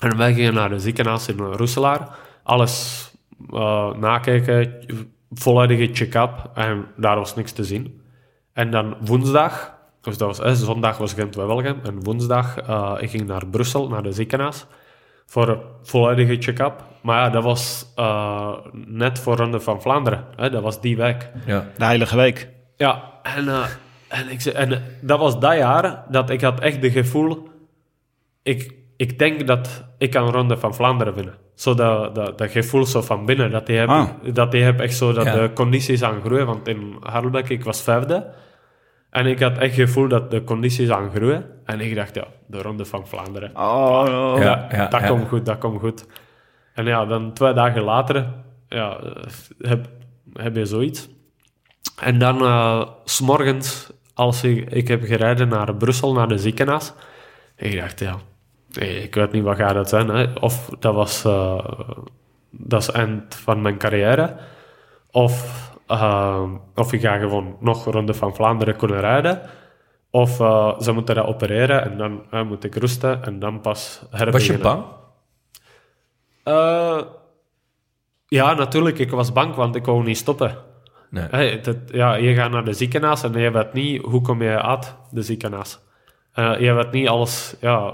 En 0.00 0.16
wij 0.16 0.34
gingen 0.34 0.54
naar 0.54 0.68
de 0.68 0.78
ziekenhuis 0.78 1.28
in 1.28 1.38
Roeselaar. 1.38 2.08
Alles 2.42 3.04
eh, 3.52 3.94
nakijken, 3.94 4.72
volledige 5.32 5.88
check-up. 5.92 6.50
En 6.54 6.86
daar 6.96 7.16
was 7.16 7.34
niks 7.34 7.52
te 7.52 7.64
zien. 7.64 8.00
En 8.52 8.70
dan 8.70 8.96
woensdag, 9.00 9.77
dus 10.00 10.18
dat 10.18 10.36
was, 10.36 10.40
eh, 10.40 10.52
zondag 10.52 10.98
was 10.98 11.12
Gent-Wevelgem. 11.12 11.80
En 11.84 12.02
woensdag, 12.04 12.58
eh, 12.58 12.94
ik 12.98 13.10
ging 13.10 13.26
naar 13.26 13.46
Brussel, 13.46 13.88
naar 13.88 14.02
de 14.02 14.12
ziekenhuis. 14.12 14.66
Voor 15.26 15.48
een 15.48 15.60
volledige 15.82 16.36
check-up. 16.42 16.82
Maar 17.02 17.24
ja, 17.24 17.30
dat 17.30 17.42
was 17.42 17.92
eh, 17.96 18.52
net 18.72 19.18
voor 19.18 19.36
Ronde 19.36 19.60
van 19.60 19.82
Vlaanderen. 19.82 20.24
Hè, 20.36 20.50
dat 20.50 20.62
was 20.62 20.80
die 20.80 20.96
week. 20.96 21.30
Ja. 21.46 21.66
De 21.78 21.84
Heilige 21.84 22.16
Week. 22.16 22.48
Ja, 22.76 23.02
en, 23.22 23.48
eh, 23.48 23.64
en, 24.08 24.30
ik, 24.30 24.44
en 24.44 24.82
dat 25.00 25.18
was 25.18 25.40
dat 25.40 25.56
jaar 25.56 26.04
dat 26.10 26.30
ik 26.30 26.40
had 26.40 26.60
echt 26.60 26.82
het 26.82 26.92
gevoel... 26.92 27.48
Ik, 28.42 28.74
ik 28.96 29.18
denk 29.18 29.46
dat 29.46 29.84
ik 29.98 30.10
kan 30.10 30.30
Ronde 30.30 30.56
van 30.56 30.74
Vlaanderen 30.74 31.14
winnen. 31.14 31.34
Zo 31.54 31.74
dat, 31.74 32.14
dat, 32.14 32.38
dat 32.38 32.50
gevoel 32.50 32.86
zo 32.86 33.00
van 33.02 33.24
binnen. 33.26 33.50
Dat 33.50 33.66
die 33.66 33.76
heb, 33.76 33.88
Ah. 33.88 34.08
dat 34.32 34.50
die 34.50 34.62
heb 34.62 34.80
echt 34.80 34.96
zo 34.96 35.12
dat 35.12 35.24
Ja. 35.24 35.34
de 35.34 35.52
condities 35.52 36.02
aan 36.02 36.20
groeien. 36.24 36.46
Want 36.46 36.68
in 36.68 36.96
Harelbeke, 37.02 37.52
ik 37.52 37.64
was 37.64 37.82
vijfde. 37.82 38.26
En 39.18 39.26
ik 39.26 39.40
had 39.40 39.58
echt 39.58 39.76
het 39.76 39.88
gevoel 39.88 40.08
dat 40.08 40.30
de 40.30 40.44
condities 40.44 40.90
aan 40.90 41.10
groeien. 41.10 41.44
En 41.64 41.80
ik 41.80 41.94
dacht, 41.94 42.14
ja, 42.14 42.26
de 42.46 42.62
Ronde 42.62 42.84
van 42.84 43.06
Vlaanderen. 43.06 43.56
Oh, 43.56 44.04
oh. 44.06 44.36
Ja, 44.38 44.68
ja, 44.70 44.86
dat 44.86 45.00
ja. 45.00 45.06
komt 45.08 45.28
goed, 45.28 45.46
dat 45.46 45.58
komt 45.58 45.80
goed. 45.80 46.06
En 46.74 46.84
ja, 46.84 47.04
dan 47.06 47.32
twee 47.32 47.52
dagen 47.52 47.82
later 47.82 48.26
ja, 48.68 49.00
heb, 49.58 49.86
heb 50.32 50.56
je 50.56 50.64
zoiets. 50.64 51.08
En 52.00 52.18
dan, 52.18 52.40
eh, 52.40 52.88
s 53.04 53.14
s'morgens, 53.16 53.92
als 54.14 54.44
ik, 54.44 54.70
ik 54.70 54.88
heb 54.88 55.04
gereden 55.04 55.48
naar 55.48 55.74
Brussel, 55.74 56.12
naar 56.12 56.28
de 56.28 56.38
ziekenhuis. 56.38 56.92
En 57.56 57.70
ik 57.70 57.80
dacht, 57.80 58.00
ja, 58.00 58.16
nee, 58.72 59.02
ik 59.02 59.14
weet 59.14 59.32
niet 59.32 59.44
wat 59.44 59.56
gaat 59.56 59.74
dat 59.74 59.88
zijn. 59.88 60.08
Hè. 60.08 60.26
Of 60.40 60.70
dat 60.78 60.94
was, 60.94 61.24
eh, 61.24 61.64
dat 62.50 62.80
is 62.80 62.86
het 62.86 62.96
eind 62.96 63.34
van 63.34 63.62
mijn 63.62 63.78
carrière. 63.78 64.36
Of, 65.10 65.67
eh, 65.88 66.50
of 66.74 66.92
ik 66.92 67.00
ga 67.00 67.18
gewoon 67.18 67.56
nog 67.60 67.84
Ronde 67.84 68.14
van 68.14 68.34
Vlaanderen 68.34 68.76
kunnen 68.76 69.00
rijden. 69.00 69.40
Of 70.10 70.40
eh, 70.40 70.80
ze 70.80 70.92
moeten 70.92 71.14
dat 71.14 71.26
opereren 71.26 71.82
en 71.82 71.98
dan 71.98 72.22
eh, 72.30 72.42
moet 72.42 72.64
ik 72.64 72.74
rusten 72.74 73.24
en 73.24 73.38
dan 73.38 73.60
pas 73.60 74.02
herbeginnen. 74.10 74.62
Was 74.62 74.74
je 74.74 74.82
bang? 74.82 74.84
Eh, 76.42 77.00
ja, 78.26 78.54
natuurlijk. 78.54 78.98
Ik 78.98 79.10
was 79.10 79.32
bang, 79.32 79.54
want 79.54 79.76
ik 79.76 79.84
wou 79.84 80.04
niet 80.04 80.16
stoppen. 80.16 80.56
Nee. 81.10 81.26
Hey, 81.30 81.60
dat, 81.60 81.76
ja, 81.86 82.14
je 82.14 82.34
gaat 82.34 82.50
naar 82.50 82.64
de 82.64 82.72
ziekenhuis 82.72 83.22
en 83.22 83.32
je 83.32 83.50
weet 83.50 83.72
niet 83.72 84.02
hoe 84.02 84.20
kom 84.20 84.42
je 84.42 84.62
uit 84.62 84.94
de 85.10 85.22
ziekenhuis. 85.22 85.78
Je 86.34 86.72
weet 86.72 86.92
niet 86.92 87.08
als, 87.08 87.56
ja, 87.60 87.92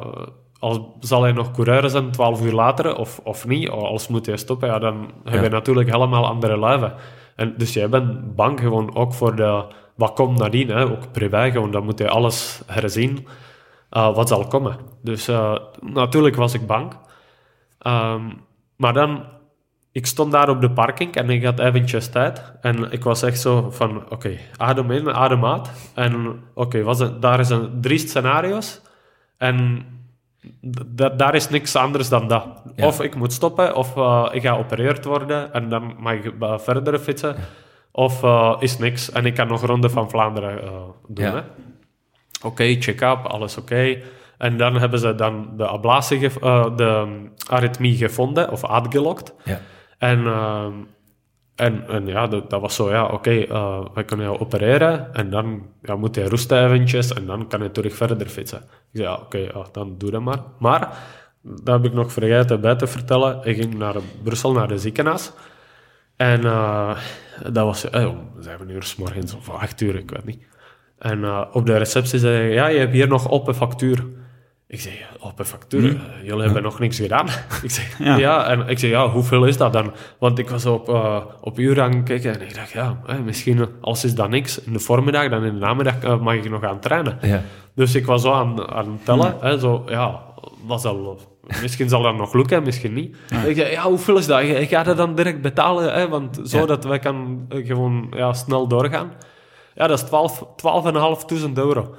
als 0.58 0.78
zal 1.00 1.22
hij 1.22 1.32
nog 1.32 1.50
coureur 1.50 1.90
zijn 1.90 2.10
12 2.10 2.42
uur 2.42 2.52
later 2.52 2.96
of, 2.96 3.20
of 3.24 3.46
niet, 3.46 3.68
als 3.68 4.08
moet 4.08 4.26
je 4.26 4.36
stoppen, 4.36 4.68
ja, 4.68 4.78
dan 4.78 5.12
heb 5.24 5.42
je 5.42 5.48
natuurlijk 5.48 5.90
helemaal 5.90 6.26
andere 6.26 6.56
luiven. 6.56 6.94
En 7.36 7.54
dus 7.56 7.72
jij 7.72 7.88
bent 7.88 8.34
bang 8.34 8.60
gewoon 8.60 8.94
ook 8.94 9.14
voor 9.14 9.36
de, 9.36 9.64
wat 9.94 10.12
komt 10.12 10.38
nadien, 10.38 10.68
hè, 10.68 10.84
ook 10.84 11.12
privé, 11.12 11.50
gewoon, 11.50 11.70
dan 11.70 11.84
moet 11.84 11.98
je 11.98 12.08
alles 12.08 12.62
herzien 12.66 13.26
eh, 13.90 14.14
wat 14.14 14.28
zal 14.28 14.46
komen. 14.46 14.76
Dus 15.02 15.28
eh, 15.28 15.56
natuurlijk 15.80 16.36
was 16.36 16.54
ik 16.54 16.66
bang. 16.66 16.92
Ehm, 17.78 18.22
maar 18.76 18.92
dan, 18.92 19.24
ik 19.92 20.06
stond 20.06 20.32
daar 20.32 20.48
op 20.48 20.60
de 20.60 20.70
parking 20.70 21.14
en 21.14 21.30
ik 21.30 21.44
had 21.44 21.58
eventjes 21.58 22.08
tijd. 22.08 22.52
En 22.60 22.92
ik 22.92 23.04
was 23.04 23.22
echt 23.22 23.40
zo 23.40 23.70
van, 23.70 24.10
oké, 24.10 24.38
adem 24.56 24.90
in, 24.90 25.14
adem 25.14 25.44
uit. 25.44 25.70
En 25.94 26.42
oké, 26.54 26.82
was 26.82 27.20
daar 27.20 27.50
een 27.50 27.80
drie 27.80 27.98
scenario's. 27.98 28.80
En 29.36 29.86
daar 31.16 31.34
is 31.34 31.48
niks 31.48 31.76
anders 31.76 32.08
dan 32.08 32.28
dat. 32.28 32.46
Ja. 32.76 32.86
Of 32.86 33.00
ik 33.00 33.14
moet 33.14 33.32
stoppen, 33.32 33.74
of 33.74 33.96
eh, 33.96 34.28
ik 34.32 34.42
ga 34.42 34.54
geopereerd 34.54 35.04
worden 35.04 35.52
en 35.52 35.68
dan 35.68 35.94
mag 35.98 36.12
ik 36.12 36.32
eh, 36.40 36.58
verder 36.58 36.98
fietsen. 36.98 37.36
Of 37.90 38.22
eh, 38.22 38.56
is 38.58 38.78
niks 38.78 39.12
en 39.12 39.26
ik 39.26 39.34
kan 39.34 39.48
nog 39.48 39.66
Ronde 39.66 39.90
van 39.90 40.10
Vlaanderen 40.10 40.60
doen. 41.08 41.24
Ja. 41.24 41.44
Oké, 42.42 42.74
check-up, 42.80 43.24
alles 43.26 43.56
oké. 43.56 43.98
En 44.38 44.56
dan 44.56 44.76
hebben 44.76 44.98
ze 44.98 45.14
dan 45.14 45.48
de 45.56 45.66
ablatie, 45.66 46.18
de 46.76 47.04
um, 47.06 47.32
aritmie 47.48 47.96
gevonden 47.96 48.50
of 48.50 48.66
uitgelokt. 48.66 49.34
Ja. 49.44 49.60
En, 49.98 50.26
ehm, 50.26 50.72
en, 51.54 51.88
en 51.88 52.06
ja, 52.06 52.26
dat, 52.26 52.50
dat 52.50 52.60
was 52.60 52.74
zo, 52.74 52.90
ja, 52.90 53.06
oké, 53.06 53.30
eh, 53.30 53.84
we 53.94 54.04
kunnen 54.04 54.26
jou 54.26 54.38
opereren 54.38 55.14
en 55.14 55.30
dan 55.30 55.66
ja, 55.82 55.96
moet 55.96 56.14
je 56.14 56.28
rusten 56.28 56.64
eventjes 56.64 57.12
en 57.12 57.26
dan 57.26 57.48
kan 57.48 57.62
je 57.62 57.70
terug 57.70 57.96
verder 57.96 58.26
fietsen. 58.26 58.62
Zei, 58.94 59.08
ja, 59.08 59.14
oké, 59.14 59.68
dan 59.72 59.94
doe 59.98 60.10
dat 60.10 60.20
maar. 60.20 60.42
Maar, 60.58 60.98
dat 61.42 61.82
heb 61.82 61.84
ik 61.84 61.92
nog 61.92 62.12
vergeten 62.12 62.60
bij 62.60 62.74
te 62.74 62.86
vertellen, 62.86 63.40
ik 63.44 63.56
ging 63.56 63.74
naar 63.74 63.94
Brussel, 64.22 64.52
naar 64.52 64.68
de 64.68 64.78
ziekenhuis. 64.78 65.32
En 66.16 66.44
eh, 66.44 66.98
dat 67.42 67.64
was, 67.64 67.90
eh, 67.90 68.08
om 68.08 68.30
zeven 68.38 68.70
uur 68.70 68.82
s 68.82 68.96
morgens 68.96 69.34
of 69.34 69.50
acht 69.50 69.80
uur, 69.80 69.96
ik 69.96 70.10
weet 70.10 70.24
niet. 70.24 70.46
En 70.98 71.24
eh, 71.24 71.44
op 71.52 71.66
de 71.66 71.76
receptie 71.76 72.18
zei 72.18 72.36
hij, 72.36 72.52
ja, 72.52 72.66
je 72.66 72.78
hebt 72.78 72.92
hier 72.92 73.08
nog 73.08 73.30
open 73.30 73.54
factuur. 73.54 74.04
Ik 74.66 74.80
zei, 74.80 74.94
open 75.20 75.46
factuur? 75.46 75.84
Eh, 75.84 76.26
jullie 76.26 76.42
hebben 76.42 76.62
nog 76.62 76.78
niks 76.78 76.96
gedaan. 76.96 77.26
ik 77.62 77.70
zeg, 77.70 77.98
ja. 77.98 78.16
Ja. 78.16 78.46
En 78.46 78.68
ik 78.68 78.78
zeg, 78.78 78.90
ja, 78.90 79.08
hoeveel 79.08 79.44
is 79.44 79.56
dat 79.56 79.72
dan? 79.72 79.92
Want 80.18 80.38
ik 80.38 80.50
was 80.50 80.66
op, 80.66 80.88
eh 80.88 81.24
op 81.40 81.58
uur 81.58 81.82
aan 81.82 81.92
het 81.92 82.04
kijken 82.04 82.34
en 82.34 82.46
ik 82.46 82.54
dacht, 82.54 82.70
ja, 82.70 83.00
eh, 83.06 83.18
misschien 83.18 83.68
als 83.80 84.04
is 84.04 84.14
dat 84.14 84.28
niks 84.28 84.60
in 84.60 84.72
de 84.72 84.78
voormiddag, 84.78 85.28
dan 85.28 85.44
in 85.44 85.54
de 85.54 85.60
namiddag 85.60 86.20
mag 86.20 86.34
ik 86.34 86.50
nog 86.50 86.64
aan 86.64 86.80
trainen. 86.80 87.18
Ja. 87.20 87.42
Dus 87.74 87.94
ik 87.94 88.06
was 88.06 88.22
zo 88.22 88.32
aan, 88.32 88.68
aan 88.68 88.92
het 88.92 89.04
tellen. 89.04 89.36
Hè, 89.40 89.58
zo, 89.58 89.82
ja, 89.86 90.20
wat 90.66 90.80
zal, 90.80 91.20
misschien 91.62 91.88
zal 91.88 92.02
dat 92.02 92.16
nog 92.16 92.34
lukken, 92.34 92.62
misschien 92.62 92.92
niet. 92.92 93.16
Ik 93.46 93.56
zei, 93.56 93.70
ja, 93.70 93.82
hoeveel 93.82 94.16
is 94.16 94.26
dat? 94.26 94.40
Ik, 94.40 94.68
ga 94.68 94.82
dat 94.82 94.96
dan 94.96 95.14
direct 95.14 95.40
betalen, 95.40 95.92
hè, 95.92 96.08
want 96.08 96.40
zodat 96.42 96.84
wij 96.84 96.98
kan 96.98 97.46
gewoon 97.48 98.06
ja, 98.16 98.32
snel 98.32 98.66
doorgaan. 98.66 99.12
Ja, 99.74 99.86
dat 99.86 99.98
is 99.98 100.04
12 100.04 100.44
12.500 101.46 101.52
euro. 101.54 101.94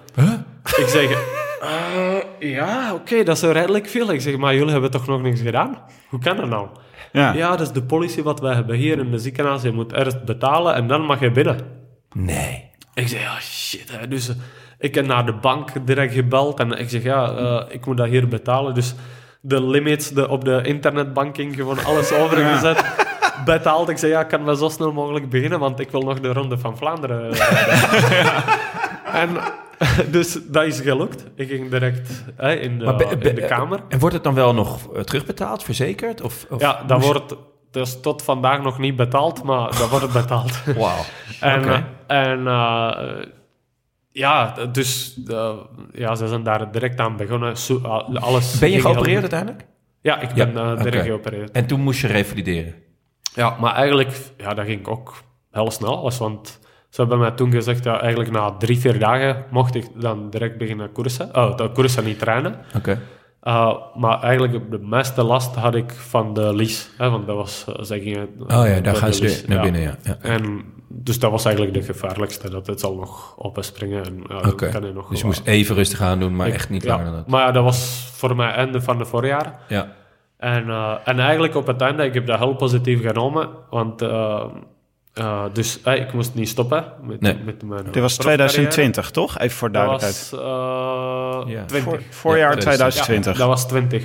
Ik 0.77 0.87
zeg, 0.87 1.43
eh, 1.67 2.51
ja, 2.51 2.93
oké, 2.93 3.23
dat 3.23 3.35
is 3.35 3.41
redelijk 3.43 3.87
veel. 3.87 4.11
Ik 4.13 4.21
zeg, 4.21 4.37
maar 4.37 4.55
jullie 4.55 4.71
hebben 4.71 4.91
toch 4.91 5.07
nog 5.07 5.21
niks 5.21 5.41
gedaan? 5.41 5.77
Hoe 6.09 6.19
kan 6.19 6.37
dat 6.37 6.49
nou? 6.49 6.67
Ja. 7.11 7.33
Ja, 7.33 7.49
dat 7.49 7.59
is 7.61 7.71
de 7.71 7.83
politie 7.83 8.23
wat 8.23 8.39
wij 8.39 8.53
hebben 8.53 8.75
hier 8.75 8.99
in 8.99 9.11
de 9.11 9.17
ziekenhuis. 9.19 9.61
Je 9.61 9.71
moet 9.71 9.93
eerst 9.93 10.25
betalen 10.25 10.75
en 10.75 10.87
dan 10.87 11.01
mag 11.01 11.19
je 11.19 11.31
binnen. 11.31 11.57
Nee. 12.13 12.69
Ik 12.93 13.07
zeg, 13.07 13.21
ja, 13.21 13.39
shit. 13.39 13.91
Hè. 13.99 14.07
Dus 14.07 14.29
eh, 14.29 14.35
ik 14.79 14.95
heb 14.95 15.05
naar 15.05 15.25
de 15.25 15.33
bank 15.33 15.69
direct 15.85 16.13
gebeld 16.13 16.59
en 16.59 16.71
ik 16.71 16.89
zeg, 16.89 17.03
ja, 17.03 17.31
eh, 17.31 17.61
ik 17.69 17.85
moet 17.85 17.97
dat 17.97 18.07
hier 18.07 18.27
betalen. 18.27 18.73
Dus 18.73 18.95
de 19.41 19.63
limits 19.63 20.09
de, 20.09 20.29
op 20.29 20.45
de 20.45 20.61
internetbanking, 20.63 21.55
gewoon 21.55 21.83
alles 21.85 22.11
overgezet. 22.21 22.83
Betaald. 23.45 23.89
Ik 23.89 23.97
zeg, 23.97 24.09
ja, 24.09 24.23
kan 24.23 24.45
we 24.45 24.55
zo 24.55 24.69
snel 24.69 24.91
mogelijk 24.91 25.29
beginnen, 25.29 25.59
want 25.59 25.79
ik 25.79 25.91
wil 25.91 26.01
nog 26.01 26.19
de 26.19 26.33
Ronde 26.33 26.57
van 26.57 26.77
Vlaanderen. 26.77 27.31
eh, 27.33 28.37
en 29.21 29.29
dus 30.11 30.37
dat 30.47 30.63
is 30.65 30.79
gelukt. 30.79 31.25
Ik 31.35 31.47
ging 31.49 31.69
direct 31.71 32.23
hè, 32.35 32.53
in, 32.53 32.79
de, 32.79 32.85
Maar 32.85 32.95
be- 32.95 33.17
be- 33.17 33.29
in 33.29 33.35
de 33.35 33.45
kamer. 33.45 33.79
En 33.89 33.99
wordt 33.99 34.15
het 34.15 34.23
dan 34.23 34.33
wel 34.33 34.53
nog 34.53 34.93
eh, 34.93 35.01
terugbetaald, 35.01 35.63
verzekerd? 35.63 36.21
Of, 36.21 36.45
of 36.49 36.61
Ja, 36.61 36.83
dat 36.87 37.03
wordt 37.03 37.35
dus 37.71 38.01
tot 38.01 38.21
vandaag 38.21 38.61
nog 38.61 38.79
niet 38.79 38.95
betaald, 38.95 39.43
maar 39.43 39.77
dat 39.77 39.89
wordt 39.89 40.13
betaald. 40.13 40.63
Wauw. 40.77 41.01
En, 41.39 41.59
Oké. 41.59 41.85
en 42.07 42.47
eh, 42.47 43.25
ja, 44.11 44.53
dus 44.71 45.19
eh, 45.27 45.53
ja, 45.93 46.15
ze 46.15 46.27
zijn 46.27 46.43
daar 46.43 46.71
direct 46.71 46.99
aan 46.99 47.15
begonnen. 47.17 47.53
Eh, 47.83 48.15
alles 48.15 48.59
Ben 48.59 48.71
je 48.71 48.81
geopereerd 48.81 49.21
uiteindelijk? 49.21 49.65
Ja, 50.01 50.19
ik 50.19 50.33
ben 50.33 50.57
eh, 50.57 50.81
direct 50.81 51.05
geopereerd. 51.05 51.51
En 51.51 51.65
toen 51.65 51.79
moest 51.79 52.01
je 52.01 52.07
revalideren? 52.07 52.75
Ja, 53.33 53.55
maar 53.59 53.75
eigenlijk, 53.75 54.17
ja, 54.37 54.53
dat 54.53 54.65
ging 54.65 54.87
ook 54.87 55.13
heel 55.51 55.71
snel. 55.71 56.11
Want 56.19 56.59
ze 56.95 57.01
hebben 57.01 57.19
mij 57.19 57.31
toen 57.31 57.51
gezegd, 57.51 57.83
ja, 57.83 57.99
eigenlijk 58.01 58.31
na 58.31 58.51
drie, 58.51 58.79
vier 58.79 58.99
dagen 58.99 59.45
mocht 59.49 59.75
ik 59.75 59.87
dan 60.01 60.29
direct 60.29 60.57
beginnen 60.57 60.91
koersen. 60.91 61.35
Oh, 61.35 61.57
de 61.57 61.69
koersen 61.69 62.03
niet 62.03 62.19
trainen. 62.19 62.55
Oké. 62.75 62.99
Uh, 63.43 63.73
maar 63.95 64.21
eigenlijk 64.21 64.71
de 64.71 64.79
meeste 64.79 65.23
last 65.23 65.55
had 65.55 65.75
ik 65.75 65.91
van 65.91 66.33
de 66.33 66.55
lies. 66.55 66.89
Hè, 66.97 67.09
want 67.09 67.27
dat 67.27 67.35
was, 67.35 67.65
uh, 67.69 67.75
zij 67.79 67.99
gingen... 67.99 68.29
Oh 68.39 68.47
ja, 68.47 68.63
daar 68.63 68.81
de 68.81 68.95
gaan 68.95 69.13
ze 69.13 69.43
naar 69.47 69.61
binnen, 69.61 69.81
ja. 69.81 69.95
ja. 70.03 70.17
En 70.21 70.63
dus 70.87 71.19
dat 71.19 71.31
was 71.31 71.45
eigenlijk 71.45 71.75
de 71.75 71.83
gevaarlijkste. 71.83 72.49
Dat 72.49 72.67
het 72.67 72.79
zal 72.79 72.95
nog 72.95 73.35
opspringen. 73.37 74.05
En 74.05 74.23
ja, 74.27 74.69
kan 74.69 74.83
je 74.83 74.91
nog 74.93 75.09
Dus 75.09 75.19
je 75.19 75.25
moest 75.25 75.45
even 75.45 75.75
rustig 75.75 76.01
aan 76.01 76.19
doen, 76.19 76.35
maar 76.35 76.47
Ik- 76.47 76.53
echt 76.53 76.69
niet 76.69 76.83
ja, 76.83 76.89
langer 76.89 77.05
dan 77.05 77.15
dat. 77.15 77.27
Maar 77.27 77.45
ja, 77.45 77.51
dat 77.51 77.63
was 77.63 78.09
voor 78.13 78.35
mij 78.35 78.51
einde 78.51 78.81
van 78.81 78.99
het 78.99 79.07
voorjaar. 79.07 79.59
Ja. 79.67 79.91
En, 80.37 80.69
eh, 80.69 80.93
en 81.05 81.19
eigenlijk 81.19 81.55
op 81.55 81.67
het 81.67 81.81
einde, 81.81 82.03
ik 82.03 82.13
heb 82.13 82.25
dat 82.25 82.39
heel 82.39 82.55
positief 82.55 83.01
genomen. 83.01 83.49
Want 83.69 84.01
uh, 84.01 84.43
uh, 85.19 85.43
dus 85.53 85.81
eh, 85.81 85.95
ik 86.01 86.13
moest 86.13 86.33
niet 86.33 86.49
stoppen 86.49 86.85
met, 87.01 87.21
Nee. 87.21 87.37
met 87.45 87.63
mijn 87.63 87.83
Dit 87.91 88.01
was 88.01 88.13
profcarrière. 88.13 88.49
2020, 88.49 89.11
toch? 89.11 89.37
Even 89.39 89.57
voor 89.57 89.71
Dat 89.71 89.81
duidelijkheid. 89.85 90.29
was 90.31 90.39
uh, 91.47 91.53
Ja. 91.53 91.65
20. 91.65 91.81
Voor, 91.83 92.01
voorjaar 92.09 92.49
Ja, 92.49 92.55
dus- 92.55 92.63
2020. 92.63 93.31
Ja, 93.33 93.37
dat 93.39 93.47
was 93.47 93.67
20. 93.67 94.03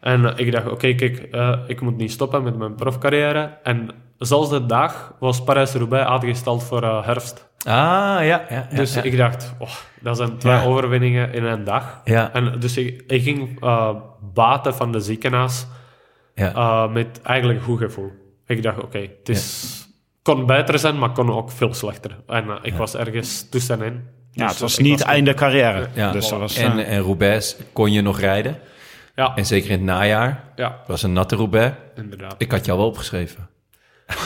En 0.00 0.24
eh, 0.36 0.46
ik 0.46 0.52
dacht, 0.52 0.68
oké, 0.68 0.94
kijk, 0.94 1.18
eh, 1.18 1.58
ik 1.66 1.80
moet 1.80 1.96
niet 1.96 2.12
stoppen 2.12 2.42
met 2.42 2.56
mijn 2.58 2.74
profcarrière. 2.74 3.58
En 3.62 3.90
zelfs 4.18 4.48
de 4.50 4.66
dag 4.66 5.14
was 5.18 5.42
Parijs-Roubaix 5.44 6.08
uitgesteld 6.10 6.62
voor 6.64 6.82
eh, 6.82 7.04
herfst. 7.06 7.46
Ah, 7.58 7.72
ja. 7.74 8.20
ja, 8.22 8.44
ja 8.50 8.68
Dus 8.74 8.94
ja. 8.94 9.02
ik 9.02 9.16
dacht, 9.16 9.54
oh, 9.58 9.70
dat 10.00 10.16
zijn 10.16 10.38
twee 10.38 10.52
Ja. 10.52 10.64
overwinningen 10.64 11.32
in 11.32 11.44
een 11.44 11.64
dag. 11.64 12.00
Ja. 12.04 12.32
En 12.32 12.60
dus 12.60 12.76
ik, 12.76 13.04
ik 13.06 13.22
ging 13.22 13.60
eh, 13.62 13.90
baten 14.34 14.74
van 14.74 14.92
de 14.92 15.00
ziekenhuis 15.00 15.66
ja. 16.34 16.52
eh, 16.54 16.92
met 16.92 17.20
eigenlijk 17.22 17.62
goed 17.62 17.78
gevoel. 17.78 18.12
Ik 18.46 18.62
dacht, 18.62 18.82
oké, 18.82 18.98
het 18.98 19.28
is... 19.28 19.86
kon 20.34 20.46
beter 20.46 20.78
zijn, 20.78 20.98
maar 20.98 21.10
kon 21.10 21.30
ook 21.32 21.50
veel 21.50 21.74
slechter. 21.74 22.16
En 22.26 22.48
eh, 22.50 22.56
ik 22.62 22.74
was 22.74 22.94
ergens 22.94 23.48
tussenin. 23.48 24.02
Ja, 24.30 24.42
Dus 24.42 24.50
het 24.52 24.60
was 24.60 24.78
ik 24.78 24.84
niet 24.84 25.00
einde 25.00 25.34
carrière. 25.34 25.88
Ja. 25.94 26.12
Dus 26.12 26.28
dat 26.28 26.38
was, 26.38 26.56
en, 26.56 26.78
eh, 26.78 26.92
en 26.96 27.00
Roubaix 27.02 27.56
kon 27.72 27.92
je 27.92 28.00
nog 28.00 28.20
rijden. 28.20 28.58
Ja, 29.14 29.34
En 29.36 29.46
zeker 29.46 29.70
in 29.70 29.76
het 29.76 29.84
najaar. 29.86 30.44
ja, 30.56 30.76
Het 30.78 30.88
was 30.88 31.02
een 31.02 31.12
natte 31.12 31.36
Roubaix. 31.36 31.76
inderdaad. 31.96 32.34
Ik 32.38 32.50
had 32.50 32.64
jou 32.64 32.78
wel 32.78 32.86
opgeschreven. 32.86 33.48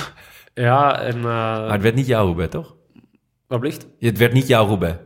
Ja, 0.55 1.01
en... 1.01 1.17
eh 1.17 1.23
Maar 1.23 1.73
het 1.73 1.83
werd 1.83 1.95
niet 1.95 2.07
jouw 2.07 2.25
Roubaix, 2.25 2.51
toch? 2.53 2.75
wat 3.47 3.61
blieft? 3.61 3.87
Het 3.99 4.19
werd 4.19 4.33
niet 4.33 4.47
jouw 4.47 4.67
Roubaix. 4.67 4.97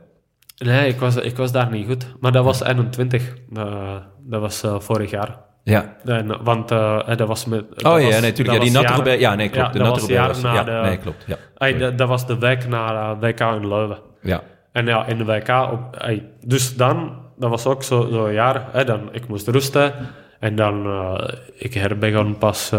Nee, 0.57 0.89
ik 0.89 0.99
was, 0.99 1.17
ik 1.17 1.37
was 1.37 1.53
daar 1.53 1.71
niet 1.71 1.87
goed. 1.87 2.07
Maar 2.21 2.33
dat 2.33 2.45
was 2.45 2.63
21. 2.63 3.35
Eh, 3.55 3.97
dat 4.21 4.41
was 4.41 4.63
eh, 4.63 4.81
vorig 4.81 5.11
jaar. 5.11 5.39
Ja. 5.73 5.97
En, 6.05 6.45
want 6.45 6.71
eh, 6.71 7.17
dat 7.17 7.29
was 7.29 7.45
met... 7.45 7.65
dat 7.75 7.93
Oh 7.93 8.01
ja, 8.01 8.21
natuurlijk. 8.21 8.59
Ja, 8.59 8.63
die 8.65 8.71
natte 8.71 8.93
Roubaix. 8.93 9.21
Ja, 9.21 9.35
nee, 9.35 9.49
klopt. 9.49 9.67
Ja, 9.67 9.73
de 9.73 9.79
dat 9.79 9.87
natte 9.87 10.01
was 10.01 10.11
Roubaix 10.11 10.41
jaren 10.43 10.57
was... 10.63 10.67
na 10.67 10.73
Ja, 10.73 10.83
de- 10.83 10.89
nee, 10.89 10.99
klopt. 10.99 11.25
Ja. 11.27 11.37
Ay, 11.57 11.79
dat, 11.79 11.99
dat 11.99 12.09
was 12.09 12.27
de 12.27 12.39
week 12.39 12.69
na 12.69 13.11
eh, 13.11 13.21
WK 13.21 13.41
in 13.41 13.69
Leuven. 13.69 13.99
ja. 14.23 14.43
En 14.73 14.87
ja, 14.87 15.07
in 15.07 15.19
de 15.19 15.25
WK... 15.25 15.49
Op, 15.49 15.97
ay, 15.99 16.25
dus 16.45 16.77
dan, 16.77 17.19
dat 17.39 17.51
was 17.51 17.67
ook 17.67 17.83
zo'n 17.83 18.09
zo 18.13 18.33
jaar, 18.33 18.67
hè, 18.73 18.85
dan, 18.85 19.09
ik 19.13 19.29
moest 19.29 19.49
rusten. 19.49 19.93
En 20.41 20.57
dan, 20.57 20.87
eh, 20.87 21.29
ik 21.55 21.75
herbegon 21.75 22.39
pas, 22.39 22.73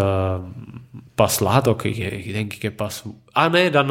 pas 1.16 1.40
laat 1.40 1.68
ook. 1.68 1.84
Ik, 1.84 1.98
ik 1.98 2.34
denk, 2.34 2.54
ik 2.54 2.62
heb 2.62 2.76
pas... 2.76 3.04
Ah 3.32 3.52
nee, 3.52 3.70
dan, 3.72 3.88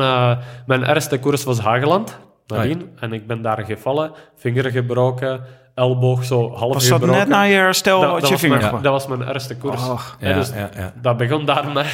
mijn 0.67 0.85
eerste 0.85 1.19
koers 1.19 1.45
was 1.45 1.59
Hageland, 1.61 2.19
nadien. 2.47 2.91
En 3.01 3.13
ik 3.13 3.27
ben 3.27 3.43
daar 3.43 3.65
gevallen, 3.65 4.13
vinger 4.37 4.71
gebroken, 4.71 5.41
elleboog 5.77 6.25
zo 6.25 6.51
half 6.55 6.73
was 6.73 6.89
dat 6.89 6.99
gebroken. 6.99 7.19
net 7.19 7.29
na 7.29 7.43
je 7.43 7.55
herstel 7.55 8.01
Dat- 8.01 8.21
dat 8.21 8.29
je 8.29 8.39
vinger 8.39 8.49
mijn, 8.57 8.63
gebroken? 8.63 8.93
Dat 8.93 8.93
was 9.07 9.17
mijn 9.19 9.33
eerste 9.33 9.57
koers. 9.57 9.87
Ja, 9.87 10.29
Ja, 10.29 10.35
dus 10.35 10.49
ja, 10.49 10.71
ja. 10.77 10.93
dat 11.03 11.17
begon 11.17 11.45
daarmee. 11.45 11.85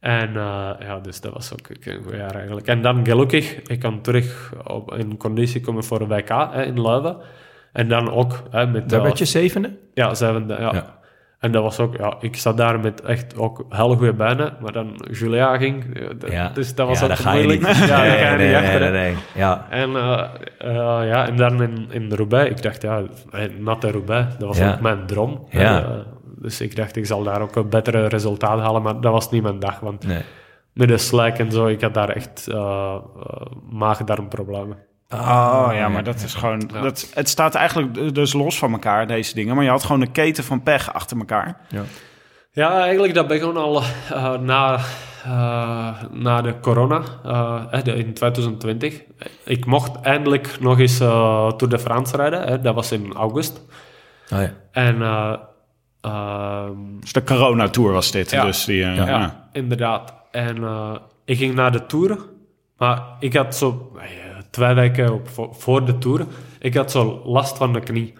En 0.00 0.28
eh, 0.36 0.70
ja, 0.80 0.98
dus 1.02 1.20
dat 1.20 1.32
was 1.32 1.52
ook 1.52 1.68
een 1.86 2.02
goed 2.04 2.14
jaar 2.14 2.34
eigenlijk. 2.34 2.66
En 2.66 2.82
dan 2.82 3.04
gelukkig, 3.06 3.54
ik 3.62 3.80
kan 3.80 4.00
terug 4.00 4.52
op, 4.66 4.94
in 4.94 5.16
conditie 5.16 5.60
komen 5.60 5.84
voor 5.84 6.00
een 6.00 6.08
WK 6.08 6.28
hè, 6.28 6.62
in 6.64 6.82
Leuven. 6.82 7.16
En 7.72 7.88
dan 7.88 8.10
ook 8.12 8.42
hè, 8.50 8.66
met... 8.66 8.88
Daar 8.88 9.02
werd 9.02 9.18
je 9.18 9.24
zevende? 9.24 9.76
Ja, 9.94 10.14
zevende, 10.14 10.56
ja. 10.60 10.96
En 11.38 11.52
dat 11.52 11.62
was 11.62 11.80
ook, 11.80 11.96
ja, 11.96 12.16
ik 12.20 12.36
zat 12.36 12.56
daar 12.56 12.80
met 12.80 13.00
echt 13.00 13.36
ook 13.38 13.64
hele 13.68 13.96
goede 13.96 14.12
benen, 14.14 14.56
maar 14.60 14.72
dan 14.72 15.00
Julia 15.10 15.56
ging, 15.56 15.84
Ja. 16.28 16.48
dus 16.48 16.74
dat 16.74 16.88
was 16.88 17.00
ja, 17.00 17.06
ook 17.06 17.12
ga 17.16 17.32
moeilijk. 17.32 17.60
Ja, 17.66 17.86
daar 17.86 18.06
nee, 18.06 18.10
ga 18.18 18.30
je 18.30 18.36
nee, 18.36 18.46
niet 18.46 18.56
nee, 18.56 18.56
achter, 18.56 18.80
nee, 18.80 18.88
hè. 18.88 18.92
nee. 18.92 19.14
Ja. 19.34 19.66
En, 19.70 19.96
eh, 19.96 20.24
eh, 20.58 21.08
ja, 21.08 21.26
en 21.26 21.36
dan 21.36 21.62
in, 21.62 21.86
in 21.90 22.12
Roubaix, 22.12 22.50
ik 22.50 22.62
dacht, 22.62 22.82
ja, 22.82 23.02
natte 23.58 23.90
Roubaix, 23.90 24.36
dat 24.38 24.48
was 24.48 24.58
Ja. 24.58 24.72
ook 24.72 24.80
mijn 24.80 25.06
droom. 25.06 25.46
Ja. 25.50 25.82
Eh, 25.82 25.90
dus 26.38 26.60
ik 26.60 26.76
dacht, 26.76 26.96
ik 26.96 27.06
zal 27.06 27.22
daar 27.22 27.40
ook 27.40 27.56
een 27.56 27.68
betere 27.68 28.06
resultaat 28.06 28.60
halen, 28.60 28.82
maar 28.82 29.00
dat 29.00 29.12
was 29.12 29.30
niet 29.30 29.42
mijn 29.42 29.58
dag, 29.58 29.80
want 29.80 30.06
Nee. 30.06 30.22
met 30.72 30.88
de 30.88 30.98
slijk 30.98 31.38
en 31.38 31.52
zo, 31.52 31.66
ik 31.66 31.80
had 31.80 31.94
daar 31.94 32.08
echt 32.08 32.46
uh, 32.50 32.54
uh, 32.56 32.96
maag-darmproblemen. 33.70 34.76
Oh 35.14 35.68
ja, 35.72 35.88
maar 35.88 36.04
dat 36.04 36.22
is 36.22 36.34
gewoon. 36.34 36.70
Dat, 36.82 37.10
het 37.14 37.28
staat 37.28 37.54
eigenlijk 37.54 38.14
dus 38.14 38.32
los 38.32 38.58
van 38.58 38.72
elkaar, 38.72 39.06
deze 39.06 39.34
dingen. 39.34 39.54
Maar 39.54 39.64
je 39.64 39.70
had 39.70 39.84
gewoon 39.84 40.00
een 40.00 40.12
keten 40.12 40.44
van 40.44 40.62
pech 40.62 40.92
achter 40.92 41.18
elkaar. 41.18 41.60
Ja, 42.52 42.80
eigenlijk 42.80 43.14
dat 43.14 43.26
begon 43.26 43.56
al 43.56 43.82
uh, 44.12 44.38
na, 44.38 44.78
uh, 45.26 46.02
na 46.10 46.42
de 46.42 46.60
corona 46.60 47.02
uh, 47.26 47.96
in 47.96 48.14
2020. 48.14 49.02
Ik 49.44 49.66
mocht 49.66 50.00
eindelijk 50.00 50.60
nog 50.60 50.78
eens 50.78 51.00
uh, 51.00 51.52
Tour 51.52 51.68
de 51.68 51.78
France 51.78 52.16
rijden. 52.16 52.42
Hè, 52.42 52.60
dat 52.60 52.74
was 52.74 52.92
in 52.92 53.12
august. 53.12 53.60
Oh 54.32 54.40
ja. 54.40 54.52
En... 54.72 55.02
ehm, 56.00 57.00
dus 57.00 57.12
de 57.12 57.24
corona-tour 57.24 57.92
was 57.92 58.10
dit. 58.10 58.30
Ja, 58.30 58.44
dus 58.44 58.64
die, 58.64 58.76
ja, 58.76 58.92
ja, 58.92 59.48
inderdaad. 59.52 60.14
En 60.30 60.64
ik 61.24 61.38
ging 61.38 61.54
naar 61.54 61.72
de 61.72 61.86
Tour. 61.86 62.18
Maar 62.76 63.02
ik 63.18 63.34
had 63.34 63.56
zo 63.56 63.92
twee 64.50 64.74
weken 64.74 65.12
op, 65.12 65.28
voor, 65.28 65.54
voor 65.54 65.84
de 65.84 65.98
Tour... 65.98 66.26
Ik 66.60 66.74
had 66.74 66.90
zo 66.90 67.22
last 67.24 67.56
van 67.56 67.72
de 67.72 67.80
knie. 67.80 68.14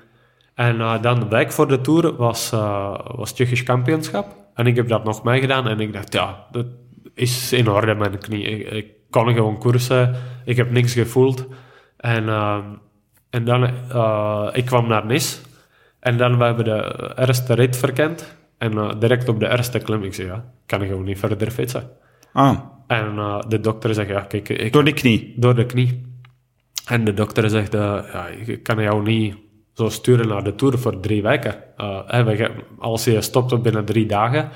En 0.55 0.77
uh, 0.77 1.03
dan 1.03 1.21
de 1.21 1.29
week 1.29 1.53
voor 1.53 1.69
de 1.69 1.81
Tour 1.81 2.17
was, 2.17 2.53
uh, 2.53 2.99
was 3.15 3.33
Tsjechisch 3.33 3.63
kampioenschap. 3.63 4.37
En 4.55 4.67
ik 4.67 4.77
heb 4.77 4.89
dat 4.89 5.05
nog 5.05 5.23
meegedaan. 5.23 5.69
En 5.69 5.81
ik 5.81 5.93
dacht, 5.93 6.13
ja, 6.13 6.47
dat 6.51 6.67
is 7.15 7.53
in 7.53 7.69
orde 7.69 7.95
mijn 7.95 8.19
knie. 8.19 8.43
Ik, 8.43 8.71
ik 8.71 8.87
kon 9.11 9.35
gewoon 9.35 9.59
koersen. 9.59 10.15
Ik 10.45 10.57
heb 10.57 10.71
niks 10.71 10.93
gevoeld. 10.93 11.47
En, 11.97 12.25
uh, 12.25 12.59
en 13.31 13.45
dan, 13.45 13.65
ik 14.55 14.65
kwam 14.65 14.89
naar 14.89 15.07
Nis. 15.07 15.43
En 16.01 16.17
dan 16.17 16.39
we 16.39 16.45
hebben 16.45 16.65
de 16.65 17.13
eerste 17.17 17.55
rit 17.55 17.77
verkend. 17.77 18.37
En 18.59 18.99
direct 18.99 19.29
op 19.29 19.41
de 19.41 19.49
eerste 19.51 19.79
klim, 19.79 20.03
ik 20.03 20.15
zei, 20.15 20.29
ja, 20.29 20.45
kan 20.67 20.83
ik 20.83 20.89
gewoon 20.89 21.05
niet 21.05 21.19
verder 21.19 21.51
fietsen. 21.51 21.91
Oh. 22.33 22.59
En 22.87 23.15
de 23.49 23.61
dokter 23.61 23.95
zegt, 23.95 24.09
ja, 24.09 24.21
kijk... 24.21 24.49
Ik, 24.49 24.73
door 24.73 24.85
de 24.85 24.93
knie? 24.93 25.35
Door 25.37 25.55
de 25.55 25.67
knie. 25.67 26.08
En 26.89 27.05
de 27.05 27.15
dokter 27.15 27.51
zegt, 27.51 27.73
ja, 27.73 28.27
ik 28.47 28.63
kan 28.63 28.83
jou 28.83 29.03
niet 29.03 29.37
zo 29.75 29.89
sturen 29.89 30.29
naar 30.29 30.45
de 30.45 30.55
Tour 30.55 30.79
voor 30.79 31.01
drie 31.01 31.23
weken. 31.23 31.55
Uh, 31.79 32.49
als 32.79 33.05
je 33.05 33.21
stopt 33.21 33.63
binnen 33.63 33.85
drie 33.85 34.07
dagen, 34.07 34.49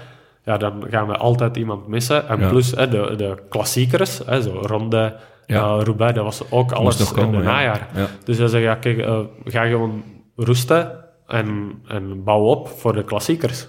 ja, 0.44 0.56
dan 0.56 0.84
gaan 0.90 1.06
we 1.06 1.16
altijd 1.16 1.56
iemand 1.56 1.86
missen. 1.86 2.28
En 2.28 2.40
ja. 2.40 2.48
plus 2.48 2.74
uh, 2.74 2.90
de, 2.90 3.14
de 3.16 3.42
klassiekers, 3.48 4.24
uh, 4.24 4.38
zo 4.38 4.60
ronde, 4.60 5.16
ja. 5.46 5.82
Roubaix, 5.82 6.14
dat 6.14 6.24
was 6.24 6.50
ook 6.50 6.72
alles 6.72 6.98
nog 6.98 7.12
komen, 7.12 7.28
in 7.28 7.34
het 7.34 7.44
najaar. 7.44 7.88
Ja. 7.94 8.06
Dus 8.24 8.38
hij 8.38 8.46
zegt, 8.48 8.64
ja, 8.64 8.74
kijk, 8.74 9.26
ga 9.44 9.66
gewoon 9.66 10.02
rusten 10.36 11.04
en, 11.26 11.72
en 11.88 12.24
bouw 12.24 12.44
op 12.44 12.68
voor 12.68 12.92
de 12.92 13.04
klassiekers. 13.04 13.68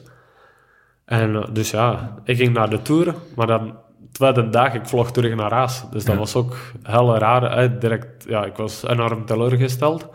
En 1.05 1.49
dus 1.53 1.71
ja, 1.71 2.15
ik 2.23 2.37
ging 2.37 2.53
naar 2.53 2.69
de 2.69 2.81
Tour, 2.81 3.15
maar 3.35 3.47
dan 3.47 3.77
tweede 4.13 4.49
dag, 4.49 4.73
ik 4.73 4.87
vlog 4.87 5.11
terug 5.11 5.35
naar 5.35 5.53
huis. 5.53 5.83
Dus 5.91 6.05
dat 6.05 6.15
was 6.15 6.35
ook 6.35 6.55
heel 6.83 7.17
raar. 7.17 7.79
Direct, 7.79 8.25
ja, 8.27 8.45
ik 8.45 8.55
was 8.55 8.87
enorm 8.87 9.25
teleurgesteld. 9.25 10.09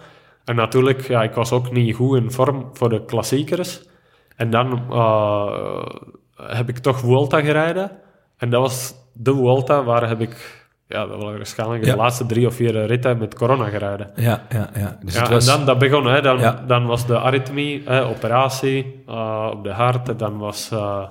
En 0.44 0.56
natuurlijk, 0.56 1.08
ja, 1.08 1.22
ik 1.22 1.34
was 1.34 1.52
ook 1.52 1.72
niet 1.72 1.96
goed 1.96 2.16
in 2.16 2.32
vorm 2.32 2.68
voor 2.72 2.88
de 2.88 3.04
klassiekers. 3.04 3.82
En 4.36 4.50
dan 4.50 4.82
uh, 4.90 5.82
heb 6.42 6.68
ik 6.68 6.78
toch 6.78 6.98
Vuelta 6.98 7.40
gereden. 7.40 7.90
En 8.36 8.50
dat 8.50 8.60
was 8.60 8.94
de 9.12 9.34
Vuelta 9.34 9.84
waar 9.84 10.08
heb 10.08 10.20
ik... 10.20 10.66
Ja, 10.86 11.06
dat 11.06 11.22
was 11.22 11.36
waarschijnlijk 11.36 11.84
de 11.84 11.96
laatste 11.96 12.26
drie 12.26 12.46
of 12.46 12.54
vier 12.54 12.86
ritten 12.86 13.18
met 13.18 13.34
corona 13.34 13.64
gereden. 13.64 14.10
Ja, 14.14 14.42
ja, 14.48 14.70
ja. 14.74 14.98
Dus 15.04 15.14
ja 15.14 15.28
was... 15.28 15.48
En 15.48 15.56
dan 15.56 15.66
dat 15.66 15.78
begon, 15.78 16.06
hè. 16.06 16.20
Dan, 16.20 16.38
ja. 16.38 16.62
dan 16.66 16.86
was 16.86 17.06
de 17.06 17.18
arythmie, 17.18 17.82
hè, 17.84 18.04
operatie 18.06 19.02
uh, 19.08 19.48
op 19.52 19.64
de 19.64 19.72
hart. 19.72 20.18
Dan 20.18 20.38
was 20.38 20.70
uh, 20.72 21.02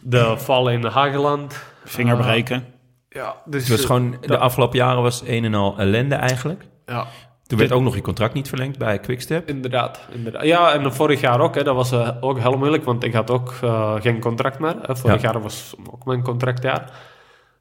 de 0.00 0.34
val 0.36 0.68
in 0.68 0.84
Hageland. 0.84 1.64
Vinger 1.88 2.16
breken. 2.16 2.64
ja, 3.08 3.36
dus... 3.44 3.68
Het 3.68 3.76
was 3.76 3.86
gewoon... 3.86 4.16
De 4.20 4.38
afgelopen 4.38 4.78
jaren 4.78 5.02
was 5.02 5.22
een 5.26 5.44
en 5.44 5.54
al 5.54 5.78
ellende 5.78 6.14
eigenlijk. 6.14 6.66
Ja. 6.86 7.06
Toen 7.48 7.58
werd 7.58 7.72
ook 7.72 7.82
nog 7.82 7.94
je 7.94 8.00
contract 8.00 8.34
niet 8.34 8.48
verlengd 8.48 8.78
bij 8.78 8.98
Quickstep. 8.98 9.48
Inderdaad, 9.48 10.00
inderdaad. 10.10 10.44
Ja, 10.44 10.72
en 10.72 10.94
vorig 10.94 11.20
jaar 11.20 11.40
ook. 11.40 11.54
Hè, 11.54 11.62
dat 11.62 11.74
was 11.74 11.92
uh, 11.92 12.08
ook 12.20 12.38
heel 12.38 12.56
moeilijk, 12.56 12.84
want 12.84 13.04
ik 13.04 13.12
had 13.12 13.30
ook 13.30 13.54
uh, 13.64 13.94
geen 14.00 14.20
contract 14.20 14.58
meer. 14.58 14.76
Hè. 14.82 14.96
Vorig 14.96 15.22
ja. 15.22 15.30
jaar 15.32 15.42
was 15.42 15.74
ook 15.90 16.04
mijn 16.04 16.22
contractjaar. 16.22 16.90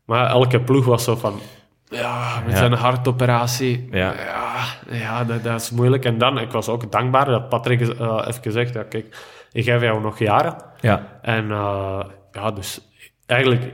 Maar 0.05 0.29
elke 0.29 0.61
ploeg 0.61 0.85
was 0.85 1.03
zo 1.03 1.15
van... 1.15 1.39
Ja, 1.89 2.41
met 2.43 2.51
ja. 2.51 2.57
zijn 2.57 2.73
hartoperatie. 2.73 3.87
Ja, 3.91 4.13
ja, 4.13 4.63
ja 4.91 5.23
dat, 5.23 5.43
dat, 5.43 5.61
is 5.61 5.71
moeilijk. 5.71 6.05
En 6.05 6.17
dan, 6.17 6.39
ik 6.39 6.51
was 6.51 6.69
ook 6.69 6.91
dankbaar 6.91 7.25
dat 7.25 7.49
Patrick 7.49 7.81
uh, 7.81 8.23
even 8.27 8.41
gezegd 8.41 8.73
ja, 8.73 8.83
kijk, 8.83 9.17
ik 9.51 9.63
geef 9.63 9.81
jou 9.81 10.01
nog 10.01 10.19
jaren. 10.19 10.55
Ja. 10.79 11.19
En 11.21 11.47
ja, 12.31 12.51
dus 12.53 12.81
eigenlijk... 13.25 13.73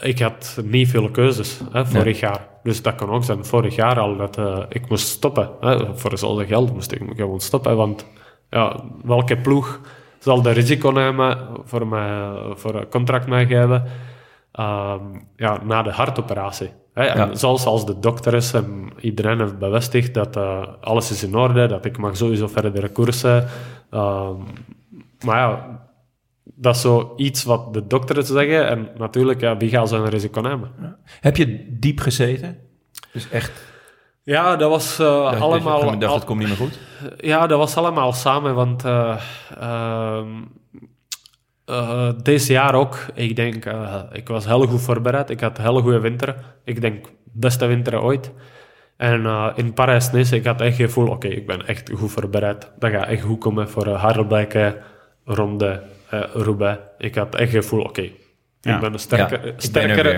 ik 0.00 0.18
had 0.18 0.60
niet 0.64 0.88
veel 0.88 1.10
keuzes 1.10 1.60
hè, 1.72 1.86
vorig 1.86 2.04
nee. 2.04 2.30
jaar. 2.30 2.48
Dus 2.62 2.82
dat 2.82 2.94
kan 2.94 3.10
ook 3.10 3.24
zijn 3.24 3.44
vorig 3.44 3.74
jaar 3.74 3.98
al 3.98 4.16
dat 4.16 4.38
uh, 4.38 4.58
ik 4.68 4.88
moest 4.88 5.06
stoppen. 5.06 5.50
Hè. 5.60 5.96
Voor 5.96 6.10
hetzelfde 6.10 6.46
geld 6.46 6.72
moest 6.72 6.92
ik 6.92 7.02
gewoon 7.16 7.40
stoppen. 7.40 7.76
Want 7.76 8.06
ja, 8.50 8.84
welke 9.04 9.36
ploeg 9.36 9.80
zal 10.18 10.42
de 10.42 10.50
risico 10.50 10.90
nemen 10.90 11.38
voor, 11.64 11.86
mij, 11.86 12.32
voor 12.54 12.74
een 12.74 12.88
contract 12.88 13.26
mij 13.26 13.46
geven 13.46 13.84
um, 14.60 15.26
ja, 15.36 15.58
na 15.62 15.82
de 15.82 15.90
hartoperatie? 15.90 16.70
Hè. 16.94 17.04
En 17.04 17.30
ja. 17.34 17.46
Als 17.46 17.86
de 17.86 17.98
dokter 17.98 18.34
is 18.34 18.52
en 18.52 18.90
iedereen 19.00 19.38
heeft 19.38 19.58
bevestigd 19.58 20.14
dat 20.14 20.36
uh, 20.36 20.62
alles 20.80 21.10
is 21.10 21.22
in 21.22 21.36
orde, 21.36 21.66
dat 21.66 21.84
ik 21.84 21.98
mag 21.98 22.16
sowieso 22.16 22.46
verder 22.46 22.88
koersen. 22.88 23.48
Um, 23.90 24.44
maar 25.24 25.38
ja, 25.38 25.80
dat 26.44 26.74
is 26.74 26.80
zoiets 26.80 27.44
wat 27.44 27.74
de 27.74 27.86
dokters 27.86 28.28
zeggen. 28.28 28.68
En 28.68 28.88
natuurlijk, 28.98 29.40
ja, 29.40 29.56
wie 29.56 29.68
gaat 29.68 29.88
zo'n 29.88 30.08
risico 30.08 30.40
nemen? 30.40 30.70
Ja. 30.80 30.96
Heb 31.20 31.36
je 31.36 31.76
diep 31.78 32.00
gezeten? 32.00 32.58
Dus 33.12 33.30
echt... 33.30 33.68
Ja, 34.22 34.56
dat 34.56 34.70
was 34.70 35.00
uh, 35.00 35.06
dacht, 35.06 35.40
allemaal... 35.40 35.92
Ik 35.92 36.00
dacht, 36.00 36.14
het 36.14 36.24
komt 36.24 36.38
niet 36.38 36.48
meer 36.48 36.56
goed? 36.56 36.78
Ja, 37.16 37.46
dat 37.46 37.58
was 37.58 37.76
allemaal 37.76 38.12
samen, 38.12 38.54
want... 38.54 38.84
Uh, 38.84 39.20
uh, 39.60 40.22
eh, 41.70 42.08
deze 42.22 42.52
jaar 42.52 42.74
ook. 42.74 42.96
Ik 43.14 43.36
denk, 43.36 43.64
eh, 43.64 44.02
ik 44.12 44.28
was 44.28 44.46
heel 44.46 44.66
goed 44.66 44.80
voorbereid. 44.80 45.30
Ik 45.30 45.40
had 45.40 45.58
een 45.58 45.64
hele 45.64 45.80
goede 45.80 46.00
winter. 46.00 46.36
Ik 46.64 46.80
denk, 46.80 47.06
beste 47.24 47.66
winter 47.66 48.02
ooit. 48.02 48.32
En 48.96 49.26
eh, 49.26 49.50
in 49.54 49.72
Parijs-Nice, 49.72 50.36
ik 50.36 50.44
had 50.44 50.60
echt 50.60 50.78
het 50.78 50.86
gevoel, 50.86 51.08
oké, 51.08 51.28
ik 51.28 51.46
ben 51.46 51.66
echt 51.66 51.90
goed 51.94 52.10
voorbereid. 52.10 52.70
Dat 52.78 52.90
gaat 52.90 53.06
echt 53.06 53.22
goed 53.22 53.38
komen 53.38 53.68
voor 53.68 53.86
uh, 53.86 54.72
Ronde, 55.24 55.82
uh, 56.14 56.20
Roubaix. 56.32 56.78
Ik 56.98 57.14
had 57.14 57.34
echt 57.34 57.52
het 57.52 57.62
gevoel, 57.62 57.82
oké, 57.82 58.08
Ja. 58.60 58.74
ik 58.74 58.80
ben 58.80 58.92
een 58.92 58.98
sterker, 58.98 59.46
Ja, 59.46 59.52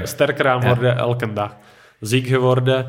er 0.01 0.09
sterker, 0.09 0.49
aan 0.49 0.61
Ja. 0.61 0.67
worden 0.67 0.97
elke 0.97 1.33
dag. 1.33 1.57
Ziek 2.01 2.27
geworden. 2.27 2.87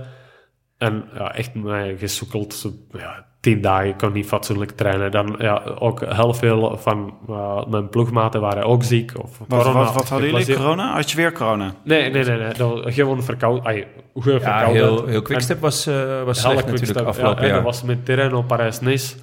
En 0.77 1.03
ja, 1.13 1.35
echt 1.35 1.53
mij 1.53 1.95
gesoekeld. 1.97 2.53
Zo, 2.53 2.71
Ja, 2.91 3.25
tien 3.39 3.61
dagen, 3.61 3.87
ik 3.87 3.97
kon 3.97 4.11
niet 4.11 4.25
fatsoenlijk 4.25 4.71
trainen. 4.71 5.11
Dan 5.11 5.35
ja, 5.37 5.61
ook 5.79 6.05
heel 6.05 6.33
veel 6.33 6.77
van 6.77 7.17
uh, 7.29 7.65
mijn 7.65 7.89
ploegmaten 7.89 8.41
waren 8.41 8.63
ook 8.63 8.83
ziek. 8.83 9.11
Of 9.23 9.37
Wat, 9.37 9.47
corona, 9.47 9.83
wat, 9.83 9.93
wat 9.93 10.09
hadden 10.09 10.29
jullie? 10.31 10.55
Corona? 10.55 10.93
Had 10.93 11.11
je 11.11 11.17
weer 11.17 11.31
corona? 11.31 11.73
Nee, 11.83 12.09
nee, 12.09 12.23
nee. 12.23 12.91
gewoon 12.91 13.23
verkoud. 13.23 13.63
Ay, 13.63 13.87
Ja, 14.23 14.65
heel, 14.65 15.05
heel 15.05 15.21
Quickstep 15.21 15.59
was, 15.59 15.87
eh 15.87 16.23
was 16.23 16.39
slecht 16.39 16.55
natuurlijk 16.55 16.81
quickstep, 16.81 17.05
afgelopen 17.05 17.41
ja, 17.41 17.47
jaar. 17.47 17.55
Dat 17.55 17.63
was 17.63 17.83
met 17.83 18.05
Tirreno, 18.05 18.41
Parijs-Nice. 18.41 19.15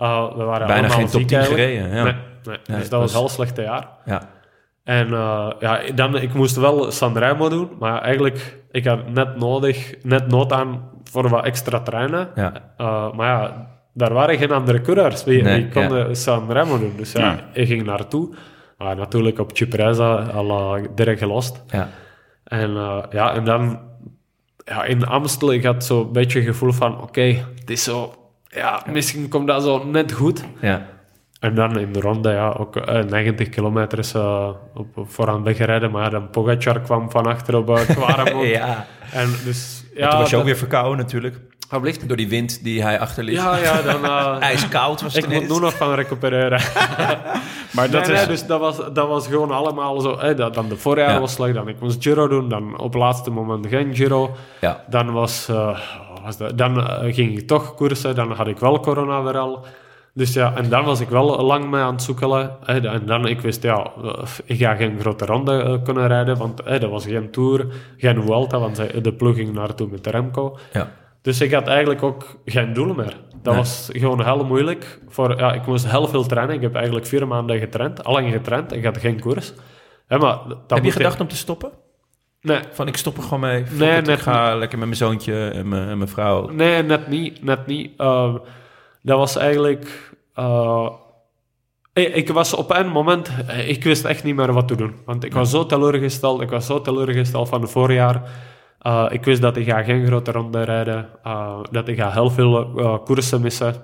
Uh, 0.00 0.36
we 0.36 0.42
waren 0.44 0.66
Bijna 0.66 0.88
allemaal 0.88 0.96
geen 0.96 1.06
top 1.06 1.20
ziek 1.20 1.28
10 1.28 1.38
eigenlijk. 1.38 1.68
gereden, 1.68 1.96
ja. 1.96 2.02
Nee, 2.04 2.58
nee. 2.66 2.78
Dus 2.78 2.88
dat 2.88 3.00
was 3.00 3.12
heel 3.12 3.28
slechte 3.28 3.62
jaar. 3.62 3.88
Ja. 4.04 4.22
En 4.84 5.08
uh, 5.08 5.50
ja, 5.60 5.80
dan, 5.94 6.16
ik 6.16 6.34
moest 6.34 6.56
wel 6.56 6.90
Sanremo 6.90 7.48
doen, 7.48 7.68
maar 7.78 8.02
eigenlijk, 8.02 8.58
ik 8.70 8.84
had 8.84 9.08
net 9.08 9.36
nodig, 9.36 9.94
net 10.02 10.28
nood 10.28 10.52
aan 10.52 10.90
voor 11.04 11.28
wat 11.28 11.44
extra 11.44 11.80
trainen. 11.80 12.28
Ja. 12.34 12.52
Uh, 12.78 13.12
maar 13.12 13.26
ja, 13.28 13.68
daar 13.94 14.12
waren 14.12 14.38
geen 14.38 14.52
andere 14.52 14.80
coureurs 14.80 15.24
die, 15.24 15.42
Nee, 15.42 15.56
die 15.56 15.68
konden 15.68 16.16
Sanremo 16.16 16.78
doen. 16.78 16.92
Dus 16.96 17.12
ja, 17.12 17.20
Ja. 17.20 17.38
ik 17.52 17.66
ging 17.66 17.84
naartoe. 17.84 18.34
Maar 18.78 18.96
natuurlijk 18.96 19.38
op 19.38 19.50
Cipresa 19.56 20.14
al 20.16 20.78
direct 20.94 21.18
gelost. 21.18 21.62
Ja. 21.66 21.88
En 22.44 22.70
uh, 22.70 22.98
ja, 23.10 23.34
en 23.34 23.44
dan 23.44 23.80
ja, 24.64 24.84
in 24.84 25.06
Amstel, 25.06 25.52
ik 25.52 25.64
had 25.64 25.84
zo'n 25.84 26.12
beetje 26.12 26.38
het 26.38 26.48
gevoel 26.48 26.72
van, 26.72 27.00
oké, 27.02 27.22
het 27.60 27.70
is 27.70 27.84
zo, 27.84 28.14
ja, 28.50 28.82
misschien 28.90 29.28
komt 29.28 29.46
dat 29.46 29.62
zo 29.62 29.84
net 29.84 30.12
goed. 30.12 30.44
Ja. 30.60 30.86
En 31.40 31.54
dan 31.54 31.78
in 31.78 31.92
de 31.92 32.00
ronde, 32.00 32.30
ja, 32.30 32.48
ook 32.58 32.76
eh, 32.76 33.04
90 33.04 33.48
kilometer 33.48 33.98
is 33.98 34.14
eh, 34.14 34.48
op, 34.74 34.96
op 34.96 35.10
vooraan 35.12 35.42
weggereden, 35.42 35.90
maar 35.90 36.10
dan 36.10 36.30
Pogacar 36.30 36.80
kwam 36.80 37.10
van 37.10 37.26
achter 37.26 37.56
op 37.56 37.70
uh, 37.70 37.80
Quaremont. 37.80 38.46
ja. 38.56 38.86
En 39.12 39.28
dus, 39.44 39.84
Ja, 39.94 40.10
toen 40.10 40.18
was 40.18 40.30
je 40.30 40.36
ook 40.36 40.44
weer 40.44 40.56
verkouden 40.56 40.98
natuurlijk. 40.98 41.36
Alsjeblieft. 41.70 42.08
Door 42.08 42.16
die 42.16 42.28
wind 42.28 42.62
die 42.64 42.82
hij 42.82 43.00
achterliet. 43.00 43.36
Ja, 43.36 43.56
ja, 43.56 43.82
dan... 43.82 44.04
eh, 44.04 44.36
IJskoud 44.50 45.02
was 45.02 45.14
het 45.14 45.24
ik 45.24 45.30
moet 45.30 45.48
nu 45.48 45.58
nog 45.58 45.76
van 45.76 45.94
recupereren. 45.94 46.60
Maar 47.70 47.90
dat 47.90 48.06
nee, 48.06 48.12
is... 48.12 48.18
nee, 48.18 48.28
dus 48.28 48.46
dat 48.46 48.60
was, 48.60 48.76
dat 48.76 49.08
was 49.08 49.26
gewoon 49.26 49.50
allemaal 49.50 50.00
zo. 50.00 50.18
Hè, 50.18 50.34
dat, 50.34 50.54
dan 50.54 50.68
de 50.68 50.76
voorjaar 50.76 51.10
Ja. 51.12 51.20
was 51.20 51.32
slecht, 51.32 51.54
dan 51.54 51.68
ik 51.68 51.80
moest 51.80 52.02
Giro 52.02 52.28
doen, 52.28 52.48
dan 52.48 52.78
op 52.78 52.92
het 52.92 53.02
laatste 53.02 53.30
moment 53.30 53.66
geen 53.66 53.94
Giro. 53.94 54.36
Ja. 54.60 54.84
Dan 54.88 55.12
was, 55.12 55.48
eh, 55.48 55.78
dat? 56.36 56.58
Dan 56.58 56.86
eh, 56.86 57.14
ging 57.14 57.38
ik 57.38 57.46
toch 57.46 57.74
koersen, 57.74 58.14
dan 58.14 58.32
had 58.32 58.46
ik 58.46 58.58
wel 58.58 58.80
corona 58.80 59.22
weer 59.22 59.38
al. 59.38 59.64
Dus 60.14 60.32
ja, 60.32 60.54
en 60.56 60.68
dan 60.68 60.84
was 60.84 61.00
ik 61.00 61.08
wel 61.08 61.42
lang 61.42 61.70
mee 61.70 61.80
aan 61.80 61.92
het 61.92 62.02
zoekelen. 62.02 62.56
Hè, 62.64 62.88
en 62.88 63.06
dan, 63.06 63.26
ik 63.26 63.40
wist, 63.40 63.62
ja, 63.62 63.90
eh, 64.04 64.22
ik 64.44 64.58
ga 64.58 64.74
geen 64.74 65.00
grote 65.00 65.24
ronde 65.26 65.62
eh, 65.62 65.82
kunnen 65.84 66.06
rijden, 66.06 66.36
want 66.36 66.60
hè, 66.64 66.78
dat 66.78 66.90
was 66.90 67.04
geen 67.06 67.30
Tour, 67.30 67.66
geen 67.96 68.22
Vuelta, 68.22 68.58
want 68.58 68.76
de 69.04 69.12
ploeg 69.12 69.34
ging 69.36 69.52
naartoe 69.52 69.88
met 69.90 70.04
de 70.04 70.10
Remco. 70.10 70.58
Ja. 70.72 70.90
Dus 71.22 71.40
ik 71.40 71.52
had 71.52 71.66
eigenlijk 71.66 72.02
ook 72.02 72.24
geen 72.44 72.72
doel 72.72 72.94
meer. 72.94 73.16
Dat 73.42 73.52
Nee. 73.52 73.62
was 73.62 73.88
gewoon 73.92 74.24
heel 74.24 74.44
moeilijk. 74.44 75.00
Voor, 75.08 75.38
ja, 75.38 75.52
ik 75.52 75.66
moest 75.66 75.90
heel 75.90 76.08
veel 76.08 76.26
trainen. 76.26 76.54
Ik 76.54 76.60
heb 76.62 76.74
eigenlijk 76.74 77.06
vier 77.06 77.26
maanden 77.26 77.58
getraind. 77.58 78.04
Alleen 78.04 78.30
getraind. 78.30 78.72
Ik 78.72 78.84
had 78.84 78.98
geen 78.98 79.20
koers. 79.20 79.52
Hè, 80.06 80.18
maar 80.18 80.38
dat 80.48 80.58
Heb 80.66 80.84
je 80.84 80.90
gedacht 80.90 81.20
om 81.20 81.28
te 81.28 81.36
stoppen? 81.36 81.70
Nee, 82.42 82.60
Van 82.72 82.86
ik 82.88 82.96
stop 82.96 83.16
er 83.16 83.22
gewoon 83.22 83.40
mee. 83.40 83.66
Fuck 83.66 83.78
Nee, 83.78 83.98
it, 83.98 84.06
net 84.06 84.16
ik 84.18 84.22
ga 84.24 84.56
lekker 84.56 84.78
met 84.78 84.86
mijn 84.86 84.98
zoontje 85.00 85.48
en 85.48 85.68
mijn, 85.68 85.88
en 85.88 85.98
mijn 85.98 86.10
vrouw. 86.10 86.48
nee, 86.50 86.82
net 86.82 87.08
niet. 87.08 87.42
Net 87.42 87.66
niet. 87.66 87.92
Ehm, 87.96 88.36
dat 89.02 89.18
was 89.18 89.36
eigenlijk... 89.36 90.12
eh, 90.34 90.90
ik, 91.92 92.14
ik 92.14 92.28
was 92.28 92.54
op 92.54 92.70
een 92.70 92.88
moment... 92.88 93.30
Ik 93.66 93.84
wist 93.84 94.04
echt 94.04 94.24
niet 94.24 94.34
meer 94.36 94.52
wat 94.52 94.68
te 94.68 94.74
doen. 94.76 94.94
Want 95.04 95.24
ik 95.24 95.32
was 95.32 95.50
zo 95.50 95.66
teleurgesteld. 95.66 96.40
Ik 96.40 96.50
was 96.50 96.66
zo 96.66 96.80
teleurgesteld 96.80 97.48
van 97.48 97.60
het 97.60 97.70
voorjaar. 97.70 98.22
Eh, 98.80 99.06
ik 99.10 99.24
wist 99.24 99.42
dat 99.42 99.56
ik 99.56 99.68
ga 99.68 99.82
geen 99.82 100.06
grote 100.06 100.32
ronde 100.32 100.62
rijden. 100.62 101.08
eh, 101.22 101.60
dat 101.70 101.88
ik 101.88 101.98
ga 101.98 102.10
heel 102.10 102.30
veel 102.30 103.00
koersen 103.04 103.40
missen. 103.40 103.74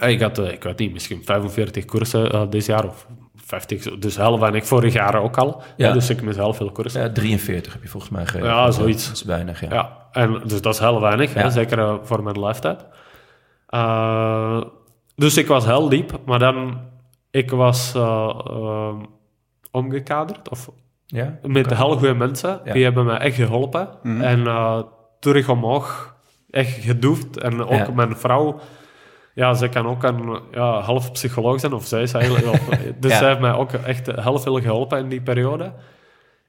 Ik 0.00 0.20
had, 0.20 0.38
ik 0.38 0.62
weet 0.62 0.78
niet, 0.78 0.92
misschien 0.92 1.24
45 1.24 1.84
koersen 1.84 2.50
dit 2.50 2.66
jaar. 2.66 2.84
Of 2.86 3.06
50, 3.46 3.82
zo. 3.82 3.98
dus 3.98 4.16
heel 4.16 4.40
weinig. 4.40 4.66
Vorig 4.66 4.92
jaar 4.92 5.14
ook 5.22 5.36
al. 5.36 5.62
Ja. 5.76 5.92
Dus 5.92 6.10
ik 6.10 6.22
mis 6.22 6.36
heel 6.36 6.54
veel 6.54 6.70
koersen. 6.72 7.02
Ja, 7.02 7.12
43 7.12 7.72
heb 7.72 7.82
je 7.82 7.88
volgens 7.88 8.12
mij 8.12 8.26
gereden. 8.26 8.48
Ja, 8.48 8.70
zoiets. 8.70 9.06
Dat 9.06 9.14
is 9.16 9.22
weinig, 9.22 9.60
ja. 9.60 9.68
Ja, 9.72 9.98
en 10.12 10.40
dus 10.46 10.60
dat 10.62 10.74
is 10.74 10.80
heel 10.80 11.00
weinig, 11.00 11.34
Ja. 11.34 11.40
hè, 11.40 11.50
zeker 11.50 11.78
eh, 11.78 11.94
voor 12.02 12.22
mijn 12.22 12.40
leeftijd. 12.40 12.84
Eh, 13.66 14.60
dus 15.16 15.36
ik 15.36 15.46
was 15.46 15.64
heel 15.64 15.88
diep, 15.88 16.18
maar 16.26 16.38
dan, 16.38 16.80
ik 17.30 17.50
was 17.50 17.94
eh, 17.94 18.94
omgekaderd, 19.70 20.48
of 20.48 20.70
Ja? 21.06 21.38
met 21.42 21.74
heel 21.76 21.90
goede 21.96 22.14
mensen, 22.14 22.60
die 22.72 22.84
hebben 22.84 23.04
mij 23.04 23.18
echt 23.18 23.36
geholpen. 23.36 23.88
En 24.02 24.46
eh, 24.46 24.78
terug 25.20 25.48
omhoog, 25.48 26.14
echt 26.50 26.84
gedoefd. 26.84 27.38
En 27.38 27.64
ook 27.66 27.94
mijn 27.94 28.16
vrouw, 28.16 28.60
ja, 29.34 29.54
zij 29.54 29.68
kan 29.68 29.86
ook 29.86 30.02
een 30.02 30.38
ja, 30.52 30.80
half 30.80 31.12
psycholoog 31.12 31.60
zijn, 31.60 31.72
of 31.72 31.84
zij 31.86 32.02
is 32.02 32.12
eigenlijk... 32.12 32.46
of- 32.46 32.68
dus 33.00 33.10
Ja. 33.12 33.18
zij 33.18 33.28
heeft 33.28 33.40
mij 33.40 33.52
ook 33.52 33.72
echt 33.72 34.06
heel 34.20 34.38
veel 34.38 34.60
geholpen 34.60 34.98
in 34.98 35.08
die 35.08 35.20
periode. 35.22 35.72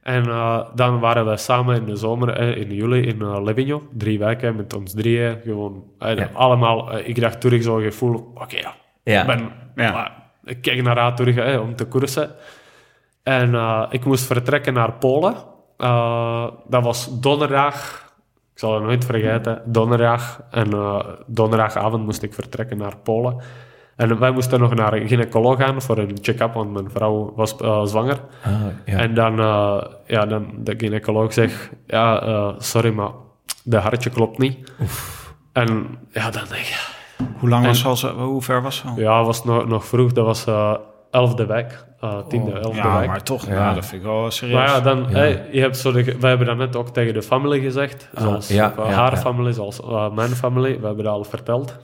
En 0.01 0.25
eh, 0.29 0.59
dan 0.75 0.99
waren 0.99 1.25
we 1.25 1.37
samen 1.37 1.75
in 1.75 1.85
de 1.85 1.95
zomer, 1.95 2.29
eh, 2.29 2.57
in 2.57 2.73
juli, 2.73 3.01
in 3.01 3.17
uh, 3.21 3.41
Livigno. 3.43 3.83
Drie 3.91 4.19
weken 4.19 4.55
met 4.55 4.75
ons 4.75 4.93
drieën. 4.93 5.37
Gewoon 5.43 5.83
eh, 5.99 6.15
Ja. 6.17 6.29
allemaal. 6.33 6.91
eh, 6.91 7.07
ik 7.07 7.21
dacht 7.21 7.41
terug 7.41 7.63
zo'n 7.63 7.81
gevoel, 7.81 8.31
oké, 8.35 8.57
ja, 8.57 8.73
Ja. 9.03 9.21
ik 9.21 9.27
ben... 9.27 9.51
Ja. 9.75 9.91
maar 9.91 10.23
ik 10.43 10.61
kijk 10.61 10.83
naar 10.83 10.97
uit 10.97 11.15
terug 11.17 11.35
eh, 11.35 11.61
om 11.61 11.75
te 11.75 11.85
koersen. 11.85 12.31
En 13.23 13.55
eh, 13.55 13.83
ik 13.89 14.05
moest 14.05 14.25
vertrekken 14.25 14.73
naar 14.73 14.91
Polen. 14.93 15.35
Eh, 15.77 16.47
dat 16.67 16.83
was 16.83 17.19
donderdag. 17.21 18.03
Ik 18.55 18.61
zal 18.61 18.73
het 18.73 18.83
nooit 18.83 19.05
vergeten. 19.05 19.61
Donderdag. 19.65 20.41
En 20.51 20.71
eh, 20.73 20.99
donderdagavond 21.25 22.05
moest 22.05 22.23
ik 22.23 22.33
vertrekken 22.33 22.77
naar 22.77 22.97
Polen. 22.97 23.41
En 23.95 24.19
wij 24.19 24.31
moesten 24.31 24.59
nog 24.59 24.73
naar 24.75 24.93
een 24.93 25.07
gynaecoloog 25.07 25.57
gaan 25.59 25.81
voor 25.81 25.97
een 25.97 26.17
check-up, 26.21 26.53
want 26.53 26.71
mijn 26.73 26.89
vrouw 26.91 27.33
was 27.35 27.55
eh, 27.57 27.85
zwanger. 27.85 28.19
Ah, 28.43 28.51
ja. 28.85 28.97
En 28.97 29.13
dan, 29.13 29.39
eh, 29.39 29.81
ja, 30.07 30.25
dan 30.25 30.45
de 30.57 30.73
gynaecoloog 30.77 31.33
zegt, 31.33 31.69
ja, 31.87 32.21
eh, 32.21 32.53
sorry, 32.57 32.93
maar 32.93 33.09
de 33.63 33.77
hartje 33.77 34.09
klopt 34.09 34.37
niet. 34.37 34.71
En 35.53 35.97
ja, 36.11 36.29
dan 36.29 36.43
denk 36.49 36.65
ik, 36.65 36.93
Hoe 37.39 37.49
lang 37.49 37.65
En- 37.65 37.83
was 37.83 37.99
zo? 37.99 38.13
Hoe 38.17 38.41
ver 38.41 38.61
was 38.61 38.77
ze 38.77 39.01
ja, 39.01 39.23
was 39.23 39.43
nog, 39.43 39.67
nog 39.67 39.85
vroeg, 39.85 40.11
dat 40.11 40.25
was 40.25 40.45
eh 40.45 40.73
elfde 41.11 41.45
week, 41.45 41.85
eh 42.05 42.27
tiende, 42.27 42.51
elfde 42.51 42.81
Ja, 42.81 42.99
week. 42.99 43.07
maar 43.07 43.23
toch, 43.23 43.47
Ja. 43.47 43.73
dat 43.73 43.85
vind 43.85 44.01
ik 44.01 44.07
wel 44.07 44.31
serieus. 44.31 44.55
Maar 44.57 44.67
ja, 44.67 44.79
dan, 44.81 45.05
Ja. 45.09 45.23
je 45.51 45.59
hebt 45.59 45.77
zo 45.77 45.91
de, 45.91 46.03
wij 46.19 46.29
hebben 46.29 46.47
dat 46.47 46.57
net 46.57 46.75
ook 46.75 46.89
tegen 46.89 47.13
de 47.13 47.21
familie 47.21 47.61
gezegd. 47.61 48.09
Ah, 48.13 48.23
Zoals 48.23 48.47
ja, 48.47 48.73
ja, 48.77 48.83
haar 48.83 49.11
ja. 49.11 49.17
familie, 49.17 49.53
zoals 49.53 49.81
eh, 49.81 50.11
mijn 50.11 50.29
familie. 50.29 50.79
We 50.79 50.85
hebben 50.85 51.03
dat 51.03 51.13
al 51.13 51.23
verteld. 51.23 51.77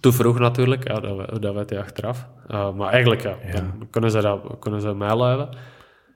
Te 0.00 0.12
vroeg 0.12 0.38
natuurlijk, 0.38 0.88
ja, 0.88 0.94
dat, 1.00 1.42
dat 1.42 1.54
weet 1.54 1.70
je 1.70 1.78
achteraf. 1.78 2.26
Eh, 2.48 2.70
maar 2.72 2.88
eigenlijk, 2.92 3.22
ja, 3.22 3.34
dan 3.52 3.88
kunnen 3.90 4.10
ze, 4.10 4.20
dat, 4.20 4.40
kunnen 4.58 4.80
ze 4.80 4.94
mij 4.94 5.14
luiden. 5.16 5.48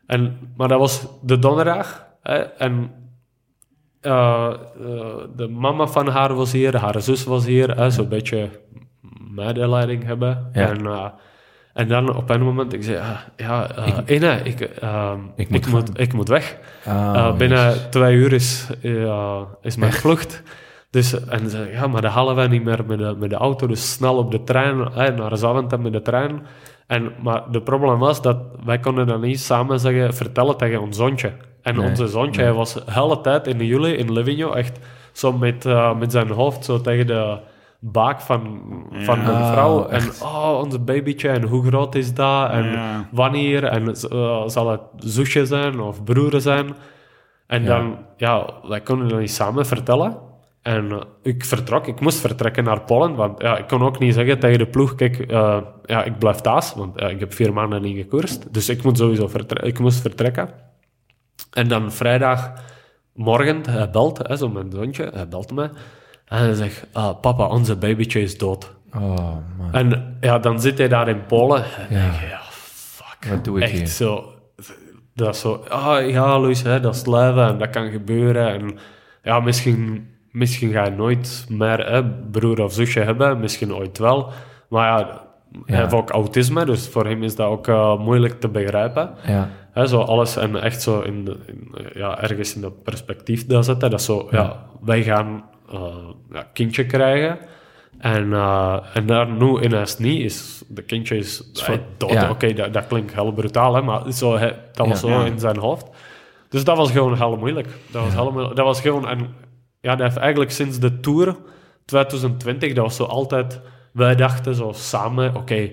En, 0.06 0.38
maar 0.56 0.68
dat 0.68 0.78
was 0.78 1.06
de 1.22 1.38
donderdag. 1.38 2.06
Hè, 2.22 2.36
en 2.38 2.90
eh, 4.00 4.50
de 5.36 5.48
mama 5.48 5.86
van 5.86 6.08
haar 6.08 6.34
was 6.34 6.52
hier, 6.52 6.76
haar 6.76 7.00
zus 7.00 7.24
was 7.24 7.46
hier. 7.46 7.90
Zo'n 7.90 8.08
beetje 8.08 8.48
medeleiding 9.34 10.04
hebben. 10.04 10.50
Ja. 10.52 10.68
En, 10.68 10.86
eh, 10.86 11.06
en 11.74 11.88
dan 11.88 12.16
op 12.16 12.30
een 12.30 12.42
moment, 12.42 12.72
ik 12.72 12.82
zei, 12.82 12.96
ja, 12.96 13.24
ja 13.36 13.70
eh, 13.70 14.16
Ine, 14.16 14.40
ik, 14.42 14.60
ehm, 14.60 15.18
Ik 15.36 15.48
ik, 15.48 15.66
moet 15.66 16.00
ik 16.00 16.12
moet 16.12 16.28
weg. 16.28 16.56
Ah, 16.86 17.14
Eh, 17.14 17.36
binnen 17.36 17.58
jezus. 17.64 17.86
twee 17.90 18.14
uur 18.16 18.32
is, 18.32 18.68
eh, 18.82 19.40
is 19.62 19.76
mijn 19.76 19.92
vlucht. 19.92 20.42
Dus, 20.90 21.24
en 21.26 21.50
ze 21.50 21.68
ja, 21.72 21.86
maar 21.86 22.02
dat 22.02 22.12
halen 22.12 22.34
wij 22.34 22.48
niet 22.48 22.64
meer 22.64 22.84
met 22.86 22.98
de, 22.98 23.14
met 23.18 23.30
de 23.30 23.36
auto. 23.36 23.66
Dus 23.66 23.92
snel 23.92 24.16
op 24.16 24.30
de 24.30 24.44
trein, 24.44 24.88
eh, 24.94 25.16
naar 25.16 25.36
Zaventem 25.36 25.82
met 25.82 25.92
de 25.92 26.02
trein. 26.02 26.42
En, 26.86 27.12
maar 27.22 27.42
de 27.50 27.62
probleem 27.62 27.98
was 27.98 28.22
dat 28.22 28.36
wij 28.64 28.78
konden 28.78 29.06
dat 29.06 29.20
niet 29.20 29.40
samen 29.40 29.80
zeggen, 29.80 30.14
vertellen 30.14 30.56
tegen 30.56 30.80
ons 30.80 30.96
zoontje. 30.96 31.32
En 31.62 31.76
Nee, 31.76 31.88
onze 31.88 32.06
zoontje 32.06 32.42
hij 32.42 32.52
was 32.52 32.74
de 32.74 32.82
hele 32.86 33.20
tijd 33.20 33.46
in 33.46 33.66
juli 33.66 33.92
in 33.92 34.12
Livigno 34.12 34.52
echt 34.52 34.78
zo 35.12 35.32
met, 35.32 35.64
met 35.98 36.12
zijn 36.12 36.30
hoofd 36.30 36.64
zo 36.64 36.80
tegen 36.80 37.06
de 37.06 37.38
baak 37.92 38.20
van, 38.20 38.60
van 38.92 39.22
mijn 39.22 39.36
Oh, 39.36 39.50
vrouw. 39.52 39.86
En 39.86 39.96
echt? 39.96 40.22
oh, 40.22 40.60
onze 40.64 40.78
babytje, 40.78 41.28
en 41.28 41.42
hoe 41.42 41.66
groot 41.66 41.94
is 41.94 42.14
dat? 42.14 42.50
En 42.50 42.64
Ja. 42.64 43.08
wanneer? 43.10 43.64
En 43.64 43.88
eh, 44.10 44.46
zal 44.48 44.70
het 44.70 44.80
zusje 44.96 45.46
zijn 45.46 45.80
of 45.80 46.04
broer 46.04 46.40
zijn? 46.40 46.74
En 47.46 47.62
Ja. 47.62 47.68
dan, 47.68 47.96
ja, 48.16 48.46
wij 48.68 48.80
konden 48.80 49.08
dat 49.08 49.18
niet 49.18 49.30
samen 49.30 49.66
vertellen. 49.66 50.16
En 50.62 50.92
eh, 50.92 51.00
ik 51.22 51.44
vertrok, 51.44 51.86
ik 51.86 52.00
moest 52.00 52.20
vertrekken 52.20 52.64
naar 52.64 52.80
Polen, 52.80 53.14
want 53.14 53.42
ja, 53.42 53.56
ik 53.56 53.66
kon 53.68 53.82
ook 53.82 53.98
niet 53.98 54.14
zeggen 54.14 54.38
tegen 54.38 54.58
de 54.58 54.66
ploeg, 54.66 54.94
kijk, 54.94 55.18
eh, 55.18 55.58
ja, 55.84 56.04
ik 56.04 56.18
blijf 56.18 56.36
thuis, 56.36 56.74
want 56.74 57.00
ik 57.02 57.20
heb 57.20 57.32
vier 57.34 57.52
maanden 57.52 57.82
niet 57.82 57.96
gekoerst. 57.96 58.54
Dus 58.54 58.68
ik, 58.68 58.82
moet 58.82 58.98
sowieso 58.98 59.28
ik 59.62 59.78
moest 59.78 60.00
vertrekken. 60.00 60.48
En 61.52 61.68
dan 61.68 61.92
vrijdagmorgen, 61.92 63.62
hij 63.70 63.90
belt, 63.90 64.18
hè, 64.28 64.36
zo 64.36 64.48
mijn 64.48 64.70
zoontje, 64.72 65.10
hij 65.14 65.28
belt 65.28 65.52
me. 65.52 65.70
En 66.34 66.44
hij 66.44 66.54
zegt, 66.54 66.86
ah, 66.92 67.20
papa, 67.20 67.46
onze 67.46 67.76
babytje 67.76 68.20
is 68.20 68.38
dood. 68.38 68.74
Oh 68.96 69.02
man, 69.58 69.72
En 69.72 70.16
ja, 70.20 70.38
dan 70.38 70.60
zit 70.60 70.78
hij 70.78 70.88
daar 70.88 71.08
in 71.08 71.26
Polen. 71.26 71.64
En 71.64 71.86
Ja. 71.96 72.00
denk 72.00 72.20
je, 72.20 72.26
ja, 72.26 72.40
fuck. 72.50 73.30
wat 73.30 73.44
doe 73.44 73.56
ik 73.56 73.62
Echt 73.62 73.72
hier? 73.72 73.86
zo. 73.86 74.32
Dat 75.14 75.34
is 75.34 75.40
zo, 75.40 75.64
ah 75.68 76.08
ja, 76.10 76.38
Luis, 76.40 76.62
hè, 76.62 76.80
dat 76.80 76.94
is 76.94 77.06
leven 77.06 77.46
en 77.48 77.58
dat 77.58 77.70
kan 77.70 77.90
gebeuren. 77.90 78.48
En 78.48 78.78
ja, 79.22 79.40
misschien, 79.40 80.08
misschien 80.30 80.72
ga 80.72 80.84
je 80.84 80.90
nooit 80.90 81.46
meer 81.48 81.86
hè, 81.92 82.04
broer 82.30 82.62
of 82.62 82.72
zusje 82.72 83.00
hebben, 83.00 83.40
misschien 83.40 83.74
ooit 83.74 83.98
wel. 83.98 84.30
Maar 84.68 84.98
ja, 84.98 85.22
hij 85.64 85.78
heeft 85.80 85.92
ook 85.94 86.10
autisme, 86.10 86.64
dus 86.64 86.88
voor 86.88 87.06
hem 87.06 87.22
is 87.22 87.36
dat 87.36 87.46
ook 87.48 87.68
eh, 87.68 87.98
moeilijk 87.98 88.40
te 88.40 88.48
begrijpen. 88.48 89.10
Ja, 89.26 89.48
Hè, 89.72 89.86
zo 89.86 90.00
alles 90.00 90.36
en 90.36 90.62
echt 90.62 90.82
zo 90.82 91.00
in, 91.00 91.24
de- 91.24 91.38
in, 91.46 91.74
ja, 91.94 92.20
ergens 92.22 92.54
in 92.54 92.60
dat 92.60 92.82
perspectief 92.82 93.46
dat 93.46 93.64
zetten. 93.64 93.90
Dat 93.90 94.02
zo, 94.02 94.28
ja, 94.30 94.66
wij 94.80 95.02
gaan 95.02 95.44
ja, 96.32 96.48
kindje 96.52 96.86
krijgen. 96.86 97.38
En, 97.98 98.32
eh, 98.32 98.76
en 98.94 99.06
daar 99.06 99.30
nu 99.30 99.60
ineens 99.60 99.98
niet 99.98 100.20
is. 100.20 100.62
De 100.68 100.82
kindje 100.82 101.16
is 101.16 101.50
eh, 101.66 101.74
dood. 101.96 102.10
ja. 102.10 102.30
Oké, 102.30 102.52
dat, 102.52 102.72
dat 102.72 102.86
klinkt 102.86 103.14
heel 103.14 103.32
brutaal, 103.32 103.74
hè, 103.74 103.82
maar 103.82 104.12
zo, 104.12 104.36
hè, 104.36 104.46
dat 104.72 104.86
was 104.86 105.00
Ja. 105.00 105.08
zo 105.08 105.08
Ja. 105.08 105.24
in 105.24 105.38
zijn 105.38 105.56
hoofd. 105.58 105.86
Dus 106.48 106.64
dat 106.64 106.76
was 106.76 106.90
gewoon 106.90 107.16
heel 107.16 107.36
moeilijk. 107.36 107.68
Dat 107.90 108.02
was, 108.04 108.12
heel 108.12 108.30
moeilijk. 108.32 108.56
Dat 108.56 108.64
was 108.64 108.80
gewoon... 108.80 109.08
En, 109.08 109.34
ja, 109.80 109.90
dat 109.96 110.06
heeft 110.06 110.16
eigenlijk 110.16 110.50
sinds 110.50 110.78
de 110.78 111.00
Tour 111.00 111.36
2020, 111.84 112.72
dat 112.72 112.84
was 112.84 112.96
zo 112.96 113.04
altijd... 113.04 113.60
Wij 113.92 114.14
dachten 114.14 114.54
zo 114.54 114.72
samen, 114.72 115.34
oké, 115.36 115.68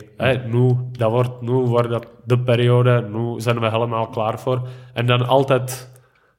nu, 0.46 0.76
dat 0.92 1.12
wordt, 1.12 1.42
nu 1.42 1.52
wordt 1.52 1.90
dat 1.90 2.08
de 2.26 2.40
periode, 2.40 3.08
nu 3.14 3.40
zijn 3.42 3.60
we 3.60 3.70
helemaal 3.70 4.08
klaar 4.08 4.40
voor. 4.40 4.68
En 4.94 5.06
dan 5.06 5.28
altijd 5.28 5.92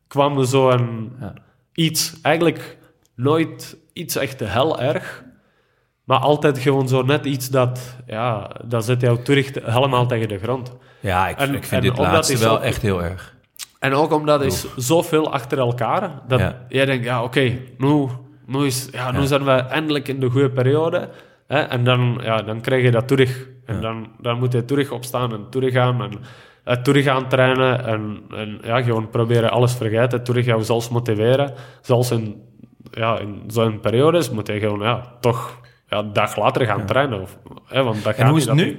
kwam 0.07 0.39
er 0.39 0.47
zo 0.47 0.71
een 0.71 1.13
Ja. 1.21 1.33
iets, 1.75 2.19
eigenlijk 2.23 2.79
nooit 3.15 3.77
iets 3.93 4.17
echt 4.17 4.41
heel 4.41 4.81
erg, 4.81 5.25
maar 6.05 6.19
altijd 6.19 6.59
gewoon 6.59 6.89
zo 6.89 7.03
net 7.03 7.25
iets 7.25 7.49
dat, 7.49 7.97
ja, 8.07 8.51
dat 8.65 8.85
zet 8.85 9.01
jou 9.01 9.23
terug 9.23 9.51
te- 9.51 9.63
helemaal 9.65 10.07
tegen 10.07 10.29
de 10.29 10.39
grond. 10.39 10.77
ja 11.01 11.29
ik, 11.29 11.37
En- 11.39 11.55
ik 11.55 11.65
vind 11.65 11.83
dit 11.83 11.99
laatste 11.99 12.39
wel 12.39 12.57
ook- 12.57 12.63
echt 12.63 12.83
heel 12.83 13.03
erg. 13.03 13.37
En 13.79 13.95
ook 13.95 14.13
omdat 14.13 14.43
is 14.43 14.67
zoveel 14.77 15.33
achter 15.33 15.59
elkaar, 15.59 16.11
dat 16.29 16.41
Ja. 16.41 16.65
jij 16.69 16.85
denkt, 16.85 17.05
ja, 17.05 17.23
oké, 17.23 17.59
nu, 17.79 18.07
nu, 18.47 18.65
is, 18.67 18.89
ja, 18.93 19.11
nu 19.11 19.27
zijn 19.27 19.45
we 19.45 19.51
eindelijk 19.51 20.09
in 20.09 20.21
de 20.21 20.31
goede 20.31 20.51
periode. 20.51 21.09
Hè? 21.47 21.59
En 21.61 21.85
dan, 21.85 22.21
ja, 22.23 22.37
dan 22.43 22.61
krijg 22.61 22.83
je 22.83 22.91
dat 22.91 23.09
terug. 23.09 23.49
En 23.67 23.81
dan, 23.81 24.09
dan 24.21 24.39
moet 24.39 24.53
je 24.53 24.65
terug 24.65 24.91
opstaan 24.91 25.33
en 25.33 25.47
teruggaan 25.51 26.03
en 26.03 26.11
eh, 26.65 26.77
terug 26.77 27.05
gaan 27.05 27.29
trainen. 27.29 27.85
En, 27.87 28.23
en 28.35 28.59
ja, 28.63 28.83
gewoon 28.83 29.11
proberen 29.11 29.51
alles 29.51 29.73
vergeten, 29.75 30.25
terug 30.25 30.45
jou 30.45 30.63
zelfs 30.63 30.89
motiveren. 30.89 31.53
Zelfs 31.81 32.11
in, 32.11 32.43
ja, 32.91 33.19
in 33.19 33.43
zo'n 33.47 33.81
periodes 33.81 34.31
moet 34.31 34.47
je 34.47 34.59
gewoon 34.59 34.81
ja, 34.81 35.17
toch 35.21 35.61
ja, 35.89 35.99
een 35.99 36.13
dag 36.13 36.37
later 36.37 36.67
gaan 36.67 36.87
trainen. 36.87 37.21
Of, 37.21 37.39
hè, 37.67 37.83
want 37.83 38.05
dat 38.05 38.15
En 38.15 38.29
hoe 38.29 38.39
is 38.39 38.45
het 38.47 38.55
nu? 38.55 38.79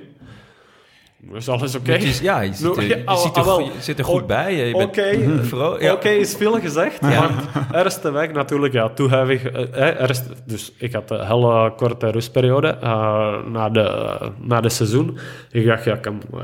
Is 1.33 1.49
alles 1.49 1.75
oké. 1.75 1.93
Ja, 2.21 2.41
je 2.41 2.53
ziet, 2.53 2.77
er, 2.77 2.83
je 2.83 2.95
er, 2.95 3.05
ah, 3.05 3.65
je 3.65 3.71
zit 3.79 3.99
er 3.99 4.05
goed 4.05 4.27
bij. 4.27 4.55
Je 4.55 4.71
bent 4.77 4.83
Oké, 4.89 5.39
vro- 5.43 5.77
ja. 5.79 5.93
Oké, 5.93 6.09
is 6.09 6.35
veel 6.35 6.59
gezegd. 6.59 6.99
Ja. 7.01 7.29
Eerste 7.73 8.11
week 8.11 8.33
natuurlijk, 8.33 8.73
ja, 8.73 8.89
toehevig. 8.89 9.43
eh, 9.45 10.01
eh, 10.09 10.09
dus 10.45 10.73
ik 10.77 10.93
had 10.93 11.11
een 11.11 11.25
hele 11.27 11.73
korte 11.75 12.09
rustperiode 12.09 12.67
eh, 12.67 13.43
na, 13.45 13.69
de, 13.69 14.17
na 14.39 14.61
de 14.61 14.69
seizoen. 14.69 15.17
Ik 15.51 15.65
dacht, 15.65 15.83
ja, 15.83 15.99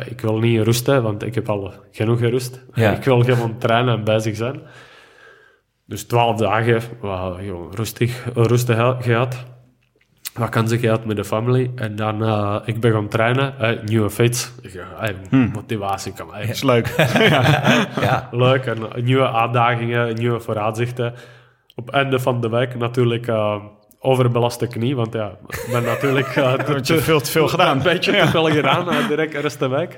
ik 0.05 0.21
wil 0.21 0.37
niet 0.37 0.61
rusten, 0.61 1.03
want 1.03 1.23
ik 1.25 1.35
heb 1.35 1.49
al 1.49 1.73
genoeg 1.91 2.19
gerust. 2.19 2.61
Ja. 2.73 2.91
Ik 2.91 3.03
wil 3.03 3.23
gewoon 3.23 3.57
trainen 3.57 3.97
en 3.97 4.03
bezig 4.03 4.35
zijn. 4.35 4.61
Dus 5.89 6.03
twaalf 6.03 6.37
dagen, 6.37 6.81
wow, 7.01 7.35
gewoon 7.39 7.71
rustig, 7.75 8.23
rustig 8.33 8.75
ge- 8.75 8.95
gehad. 8.99 9.45
Vakantie 10.33 10.77
gehad 10.79 11.05
met 11.05 11.15
de 11.15 11.23
familie. 11.23 11.71
En 11.75 11.95
dan, 11.95 12.23
eh, 12.23 12.55
ik 12.65 12.79
ben 12.79 12.91
gaan 12.91 13.07
trainen. 13.07 13.53
nieuwe 13.85 14.09
fiets. 14.09 14.51
Eh, 15.01 15.09
motivatie 15.53 16.13
kan 16.13 16.27
mij. 16.27 16.43
is 16.45 16.63
leuk. 16.63 16.87
Ja. 18.01 18.27
Leuk, 18.31 18.65
en 18.65 18.77
eh, 18.93 19.03
nieuwe 19.03 19.31
uitdagingen, 19.31 20.15
nieuwe 20.15 20.39
vooruitzichten. 20.39 21.13
Op 21.75 21.85
het 21.85 21.95
einde 21.95 22.19
van 22.19 22.41
de 22.41 22.49
week 22.49 22.75
natuurlijk 22.77 23.27
eh, 23.27 23.55
overbelaste 23.99 24.67
knie, 24.67 24.95
want 24.95 25.13
ja, 25.13 25.31
ik 25.47 25.67
ben 25.71 25.83
natuurlijk 25.83 26.27
te, 26.83 26.97
veel 27.01 27.19
te 27.21 27.31
veel 27.31 27.47
gedaan. 27.55 27.77
een 27.77 27.83
beetje 27.83 28.11
te 28.11 28.27
veel 28.27 28.45
gedaan, 28.45 29.07
direct 29.07 29.31
de 29.31 29.43
eerste 29.43 29.69
week. 29.69 29.97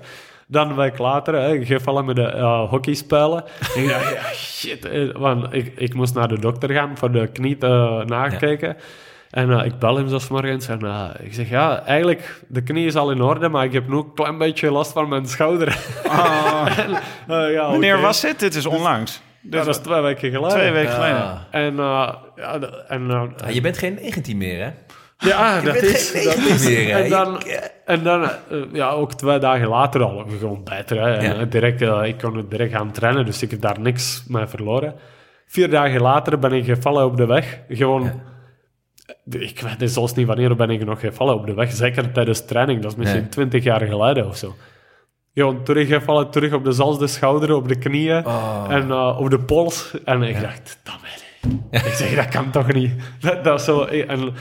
Dan 0.52 0.70
een 0.70 0.76
week 0.76 0.98
later, 0.98 1.34
hè, 1.34 1.66
gevallen 1.66 2.06
met 2.06 2.16
de 2.16 2.26
eh, 2.26 2.70
hockeyspelen. 2.70 3.44
En 3.76 3.82
ik 3.84 3.90
dacht, 3.90 4.14
ja, 4.14 4.34
shit, 4.34 4.86
eh, 4.86 5.12
want 5.16 5.54
ik, 5.54 5.74
ik 5.76 5.94
moest 5.94 6.14
naar 6.16 6.28
de 6.28 6.40
dokter 6.40 6.70
gaan 6.70 6.98
voor 6.98 7.12
de 7.12 7.28
knie 7.28 7.58
te 7.58 8.04
nakijken. 8.06 8.76
En 9.30 9.52
eh, 9.60 9.66
ik 9.66 9.80
bel 9.80 9.96
hem 9.98 10.08
zo 10.10 10.20
morgens 10.30 10.68
en 10.68 10.82
eh, 10.86 11.06
ik 11.20 11.34
zeg, 11.34 11.50
ja, 11.50 11.84
eigenlijk, 11.86 12.42
de 12.48 12.62
knie 12.64 12.86
is 12.86 12.96
al 12.96 13.12
in 13.12 13.22
orde, 13.22 13.50
maar 13.50 13.66
ik 13.66 13.74
heb 13.74 13.88
nu 13.88 13.96
een 13.96 14.14
klein 14.14 14.38
beetje 14.38 14.72
last 14.72 14.92
van 14.92 15.10
mijn 15.10 15.26
schouder. 15.28 15.78
En, 16.78 16.94
eh, 17.28 17.54
ja, 17.54 17.70
Wanneer 17.70 18.02
was 18.02 18.22
dit? 18.22 18.40
Dit 18.40 18.56
is 18.56 18.66
onlangs. 18.66 19.22
Ja, 19.42 19.50
dat 19.50 19.68
is 19.68 19.78
twee 19.78 20.02
weken 20.02 20.32
geleden. 20.32 20.50
Twee 20.58 20.72
weken 20.72 20.90
Ah. 20.92 20.96
geleden. 20.96 21.40
En, 21.52 21.80
eh, 21.80 22.14
ja, 22.36 22.60
en, 22.88 23.10
eh, 23.10 23.22
Ah, 23.46 23.50
je 23.54 23.62
bent 23.62 23.78
geen 23.78 23.94
19 23.94 24.38
meer, 24.38 24.64
hè? 24.64 24.70
Ja, 25.22 25.62
dat 25.62 25.76
is... 25.76 26.12
Dat 26.12 26.24
19 26.38 26.54
is 26.54 26.66
meer, 26.68 26.90
en 26.96 27.10
dan, 27.10 27.42
Je- 27.46 27.72
en 27.86 28.04
dan 28.04 28.24
eh, 28.24 28.30
ja, 28.74 28.90
ook 28.90 29.14
twee 29.14 29.40
dagen 29.40 29.68
later 29.68 30.04
al 30.04 30.26
gewoon 30.40 30.64
beter. 30.64 31.02
Hè. 31.02 31.14
En, 31.14 31.24
Ja. 31.24 31.34
eh, 31.40 31.50
direct, 31.50 31.82
eh, 31.82 32.02
ik 32.04 32.18
kon 32.18 32.46
direct 32.50 32.74
gaan 32.74 32.92
trainen, 32.92 33.26
dus 33.26 33.42
ik 33.42 33.52
heb 33.52 33.62
daar 33.62 33.80
niks 33.80 34.24
mee 34.28 34.48
verloren. 34.48 34.96
Vier 35.48 35.70
dagen 35.70 36.02
later 36.02 36.40
ben 36.40 36.52
ik 36.52 36.66
gevallen 36.66 37.06
op 37.06 37.18
de 37.18 37.26
weg. 37.26 37.60
Gewoon... 37.70 38.04
Ja. 38.04 38.14
eh, 39.32 39.42
Ik 39.42 39.62
weet 39.78 39.92
zelfs 39.92 40.14
niet 40.14 40.28
wanneer 40.28 40.56
ben 40.56 40.70
ik 40.70 40.86
nog 40.86 41.00
gevallen 41.00 41.36
op 41.36 41.46
de 41.46 41.54
weg. 41.54 41.72
Zeker 41.72 42.12
tijdens 42.12 42.46
training. 42.46 42.82
Dat 42.82 42.92
is 42.92 42.98
misschien 42.98 43.30
twintig 43.30 43.64
jaar 43.64 43.82
geleden 43.82 44.28
of 44.28 44.38
zo. 44.38 44.56
Gewoon 45.34 45.64
teruggevallen, 45.64 46.30
terug 46.30 46.54
op 46.54 46.64
dezelfde 46.66 47.08
schouder, 47.08 47.54
op 47.56 47.68
de 47.68 47.78
knieën 47.78 48.26
Oh. 48.26 48.66
en 48.70 48.90
eh, 48.92 49.20
op 49.20 49.30
de 49.30 49.40
pols. 49.40 49.92
En 50.06 50.22
ik 50.24 50.42
dacht, 50.42 50.80
dat 50.84 50.96
Ik 51.72 51.94
zeg, 51.94 52.16
dat 52.16 52.28
kan 52.28 52.52
toch 52.52 52.74
niet? 52.74 52.92
Dat, 53.22 53.44
dat 53.44 53.60
is 53.60 53.66
zo... 53.66 53.84
En 53.84 54.34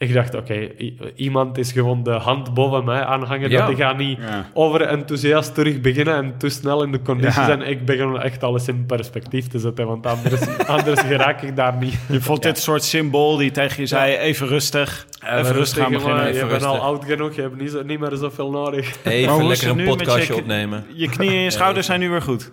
ik 0.00 0.12
dacht, 0.14 0.34
oké, 0.34 0.68
iemand 1.14 1.58
is 1.58 1.72
gewoon 1.72 2.02
de 2.02 2.10
hand 2.10 2.54
boven 2.54 2.84
mij 2.84 3.04
aanhangen. 3.04 3.50
Ja. 3.50 3.60
Dat 3.60 3.70
ik 3.70 3.76
ga 3.76 3.92
niet 3.92 4.18
Ja. 4.18 4.46
overenthousiast 4.54 5.54
terug 5.54 5.80
beginnen 5.80 6.14
en 6.14 6.34
te 6.38 6.48
snel 6.48 6.82
in 6.82 6.92
de 6.92 7.02
condities 7.02 7.34
Ja. 7.36 7.44
zijn. 7.44 7.62
Ik 7.62 7.84
begin 7.84 8.16
echt 8.16 8.42
alles 8.42 8.68
in 8.68 8.86
perspectief 8.86 9.48
te 9.48 9.58
zetten, 9.58 9.86
want 9.86 10.06
anders, 10.06 10.40
anders 10.66 11.00
geraak 11.00 11.42
ik 11.42 11.56
daar 11.56 11.76
niet. 11.76 11.98
Je 12.08 12.20
vond 12.20 12.42
dit 12.42 12.58
soort 12.58 12.82
symbool 12.84 13.36
die 13.36 13.50
tegen 13.50 13.80
je 13.80 13.86
zei, 13.86 14.16
even 14.16 14.46
rustig. 14.46 15.06
Even, 15.24 15.52
rustig 15.52 15.84
gaan. 16.02 16.34
Je 16.34 16.46
bent 16.46 16.64
al 16.64 16.78
oud 16.78 17.04
genoeg, 17.04 17.34
je 17.34 17.40
hebt 17.42 17.60
niet, 17.60 17.70
zo- 17.70 17.82
niet 17.82 18.00
meer 18.00 18.16
zoveel 18.16 18.50
nodig. 18.50 18.96
Even 19.04 19.46
lekker 19.46 19.68
een 19.68 19.76
nu 19.76 19.84
met 19.84 19.96
podcastje 19.96 20.34
je- 20.34 20.40
opnemen. 20.40 20.84
Je 20.94 21.08
knieën 21.08 21.32
en 21.32 21.42
je 21.42 21.50
schouders 21.50 21.86
zijn 21.90 22.00
nu 22.00 22.10
weer 22.10 22.22
goed. 22.22 22.50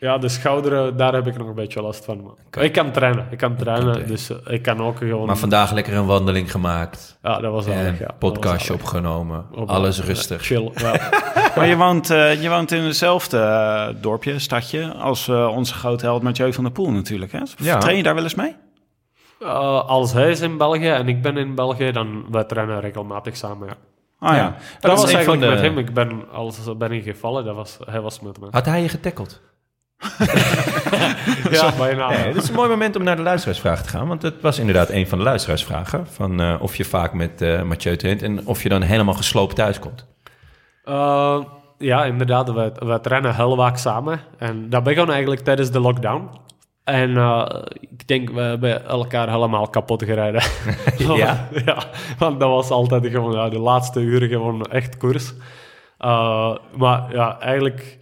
Ja, 0.00 0.18
de 0.18 0.28
schouderen, 0.28 0.96
daar 0.96 1.12
heb 1.14 1.26
ik 1.26 1.36
nog 1.38 1.48
een 1.48 1.54
beetje 1.54 1.82
last 1.82 2.04
van. 2.04 2.22
Maar 2.22 2.64
Ik 2.64 2.72
kan 2.72 2.90
trainen, 2.92 3.26
ik 3.30 3.38
kan 3.38 3.56
trainen, 3.56 4.06
dus 4.06 4.30
eh, 4.30 4.52
ik 4.54 4.62
kan 4.62 4.80
ook 4.80 4.98
gewoon... 4.98 5.26
Maar 5.26 5.36
vandaag 5.36 5.72
lekker 5.72 5.94
een 5.94 6.06
wandeling 6.06 6.50
gemaakt. 6.50 7.18
ja, 7.22 7.40
dat 7.40 7.52
was 7.52 7.66
En 7.66 7.78
aardig, 7.78 7.98
ja. 7.98 8.14
Podcastje 8.18 8.72
opgenomen. 8.72 9.46
Op- 9.54 9.68
Alles 9.68 9.96
ja, 9.96 10.04
rustig. 10.04 10.42
Chill. 10.42 10.72
Maar 11.56 11.66
je 11.66 11.76
woont, 11.76 12.10
eh, 12.10 12.42
je 12.42 12.48
woont 12.48 12.72
in 12.72 12.82
hetzelfde 12.82 13.38
eh, 13.38 13.88
dorpje, 14.02 14.38
stadje, 14.38 14.92
als 14.92 15.28
eh, 15.28 15.48
onze 15.56 15.74
grote 15.74 16.04
held 16.04 16.22
Mathieu 16.22 16.52
van 16.52 16.64
der 16.64 16.72
Poel 16.72 16.90
natuurlijk. 16.90 17.32
Hè? 17.32 17.40
Ja. 17.56 17.78
Train 17.78 17.96
je 17.96 18.02
daar 18.02 18.14
wel 18.14 18.22
eens 18.22 18.34
mee? 18.34 18.56
Eh, 19.40 19.84
als 19.88 20.12
hij 20.12 20.30
is 20.30 20.40
in 20.40 20.56
België 20.56 20.88
en 20.88 21.08
ik 21.08 21.22
ben 21.22 21.36
in 21.36 21.54
België, 21.54 21.90
dan 21.92 22.24
wij 22.30 22.44
trainen 22.44 22.80
regelmatig 22.80 23.36
samen, 23.36 23.68
ja. 23.68 23.74
Ah 24.18 24.36
ja. 24.36 24.36
Ja. 24.36 24.56
Dat, 24.80 24.90
was 24.90 25.08
een 25.08 25.14
eigenlijk 25.14 25.42
de- 25.42 25.48
met 25.48 25.60
hem. 25.60 25.78
Ik 25.78 25.94
ben, 25.94 26.22
als 26.32 26.76
ben 26.78 26.92
ik 26.92 27.02
gevallen, 27.04 27.44
dat 27.44 27.54
was, 27.54 27.78
hij 27.84 28.00
was 28.00 28.20
met 28.20 28.40
me. 28.40 28.46
Had 28.50 28.66
hij 28.66 28.82
je 28.82 28.88
getackeld? 28.88 29.40
Ja, 31.50 31.72
bijna. 31.78 32.08
Nee, 32.08 32.32
dat 32.32 32.42
is 32.42 32.48
een 32.48 32.54
mooi 32.54 32.68
moment 32.68 32.96
om 32.96 33.02
naar 33.02 33.16
de 33.16 33.22
luisteraarsvraag 33.22 33.82
te 33.82 33.88
gaan. 33.88 34.08
Want 34.08 34.22
het 34.22 34.40
was 34.40 34.58
inderdaad 34.58 34.90
een 34.90 35.08
van 35.08 35.18
de 35.18 35.24
luisteraarsvragen. 35.24 36.06
Van 36.06 36.40
eh, 36.40 36.54
of 36.60 36.76
je 36.76 36.84
vaak 36.84 37.12
met 37.12 37.42
eh 37.42 37.62
Mathieu 37.62 37.96
traint 37.96 38.22
en 38.22 38.46
of 38.46 38.62
je 38.62 38.68
dan 38.68 38.82
helemaal 38.82 39.14
gesloopt 39.14 39.56
thuiskomt. 39.56 40.06
Eh, 40.84 41.40
ja, 41.78 42.04
inderdaad. 42.04 42.52
We, 42.52 42.72
we 42.78 43.00
trainen 43.00 43.34
heel 43.34 43.56
vaak 43.56 43.76
samen. 43.76 44.20
En 44.38 44.70
dat 44.70 44.82
begon 44.82 45.10
eigenlijk 45.10 45.40
tijdens 45.40 45.70
de 45.70 45.80
lockdown. 45.80 46.28
En 46.84 47.16
ik 47.80 48.08
denk, 48.08 48.30
we 48.30 48.40
hebben 48.40 48.86
elkaar 48.86 49.30
helemaal 49.30 49.68
kapot 49.68 50.02
gereden. 50.02 50.42
Ja? 51.16 51.48
ja, 51.66 51.76
want 52.18 52.40
dat 52.40 52.48
was 52.48 52.70
altijd 52.70 53.06
gewoon 53.06 53.32
ja, 53.32 53.48
de 53.48 53.58
laatste 53.58 54.00
uren 54.00 54.28
gewoon 54.28 54.62
echt 54.62 54.96
koers. 54.96 55.32
Maar 56.76 57.12
ja, 57.12 57.40
eigenlijk... 57.40 57.98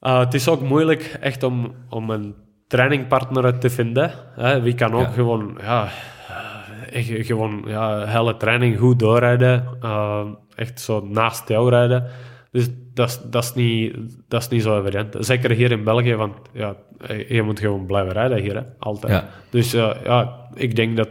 eh, 0.00 0.18
het 0.18 0.34
is 0.34 0.48
ook 0.48 0.60
moeilijk 0.60 1.16
echt 1.20 1.42
om, 1.42 1.74
om 1.88 2.10
een 2.10 2.34
trainingpartner 2.66 3.58
te 3.58 3.70
vinden. 3.70 4.10
Hè. 4.34 4.60
Wie 4.60 4.74
kan 4.74 4.92
ook 4.94 5.00
Ja. 5.00 5.08
gewoon, 5.12 5.58
ja, 5.60 5.88
eh, 6.28 6.96
echt 7.18 7.26
gewoon 7.26 7.64
ja, 7.66 8.06
hele 8.06 8.36
training 8.36 8.78
goed 8.78 8.98
doorrijden. 8.98 9.64
eh, 9.80 10.26
echt 10.54 10.80
zo 10.80 11.06
naast 11.06 11.48
jou 11.48 11.70
rijden. 11.70 12.04
Dus 12.50 12.68
dat 12.94 13.08
is- 13.08 13.20
dat 13.30 13.42
is 13.44 13.54
niet, 13.54 13.96
dat 14.28 14.40
is 14.42 14.48
niet 14.48 14.62
zo 14.62 14.80
evident. 14.80 15.16
Zeker 15.18 15.50
hier 15.50 15.70
in 15.70 15.84
België, 15.84 16.14
want 16.14 16.36
ja, 16.52 16.74
je 17.06 17.34
je 17.34 17.42
moet 17.42 17.60
gewoon 17.60 17.86
blijven 17.86 18.12
rijden 18.12 18.38
hier, 18.38 18.54
hè, 18.54 18.62
altijd. 18.78 19.12
Ja. 19.12 19.28
Dus 19.50 19.72
eh, 19.74 19.90
ja, 20.04 20.48
ik 20.54 20.76
denk 20.76 20.96
dat 20.96 21.08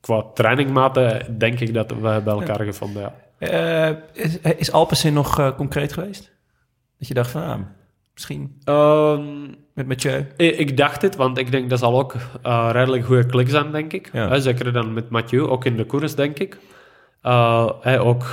qua 0.00 0.22
trainingmaten, 0.34 1.38
denk 1.38 1.60
ik 1.60 1.74
dat 1.74 1.92
we 2.00 2.08
hebben 2.08 2.32
elkaar 2.32 2.60
gevonden, 2.64 3.02
ja. 3.02 3.12
Eh, 3.38 3.96
is, 4.12 4.38
is 4.40 4.72
Alpecin 4.72 5.12
nog 5.12 5.38
eh, 5.38 5.54
concreet 5.56 5.92
geweest? 5.92 6.32
Dat 6.98 7.08
je 7.08 7.14
dacht 7.14 7.30
van, 7.30 7.42
ah, 7.42 7.60
misschien 8.14 8.60
Ehm, 8.64 9.22
met 9.74 9.86
Mathieu? 9.88 10.26
Ik, 10.36 10.56
ik 10.58 10.76
dacht 10.76 11.02
het, 11.02 11.16
want 11.16 11.38
ik 11.38 11.50
denk 11.50 11.70
dat 11.70 11.78
zal 11.78 11.98
ook 11.98 12.14
eh, 12.42 12.68
redelijk 12.72 13.04
goede 13.04 13.26
kliks 13.26 13.50
zijn, 13.50 13.72
denk 13.72 13.92
ik. 13.92 14.10
Ja. 14.12 14.28
Hè, 14.28 14.40
zeker 14.40 14.72
dan 14.72 14.92
met 14.92 15.10
Mathieu, 15.10 15.42
ook 15.48 15.64
in 15.64 15.76
de 15.76 15.84
koers, 15.84 16.14
denk 16.14 16.38
ik. 16.38 16.58
Eh, 17.22 17.68
hè, 17.80 18.00
ook 18.00 18.24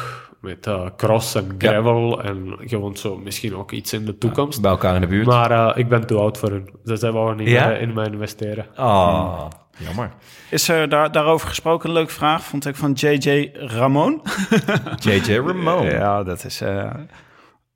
met 0.41 0.68
eh, 0.68 0.86
cross 0.98 1.36
en 1.36 1.56
gravel 1.58 2.24
en 2.24 2.56
gewoon 2.60 2.95
zo 2.95 3.18
misschien 3.18 3.56
ook 3.56 3.72
iets 3.72 3.94
in 3.94 4.06
de 4.06 4.18
toekomst. 4.18 4.62
Bij 4.62 4.72
elkaar 4.72 4.95
in 4.95 5.02
de 5.02 5.08
buurt? 5.08 5.28
Maar 5.28 5.52
eh, 5.52 5.78
ik 5.78 5.90
ben 5.90 6.06
te 6.08 6.16
oud 6.16 6.38
voor 6.38 6.49
hun. 6.49 6.70
Dus 6.84 6.99
zij 6.99 7.12
wouden 7.12 7.38
niet 7.45 7.48
in 7.80 7.94
mij 7.94 8.06
investeren. 8.06 8.66
Oh, 8.78 9.48
jammer. 9.78 10.10
Is 10.49 10.70
er 10.70 10.90
daar, 10.90 11.12
daarover 11.12 11.48
gesproken 11.48 11.90
een 11.90 11.95
leuke 11.95 12.12
vraag, 12.12 12.44
vond 12.44 12.66
ik 12.66 12.76
van 12.76 12.91
JJ 12.91 13.49
Ramon. 13.53 14.22
JJ 14.99 15.36
Ramon. 15.45 15.86
Ja, 16.02 16.24
dat 16.24 16.44
is... 16.45 16.62
eh, 16.62 16.90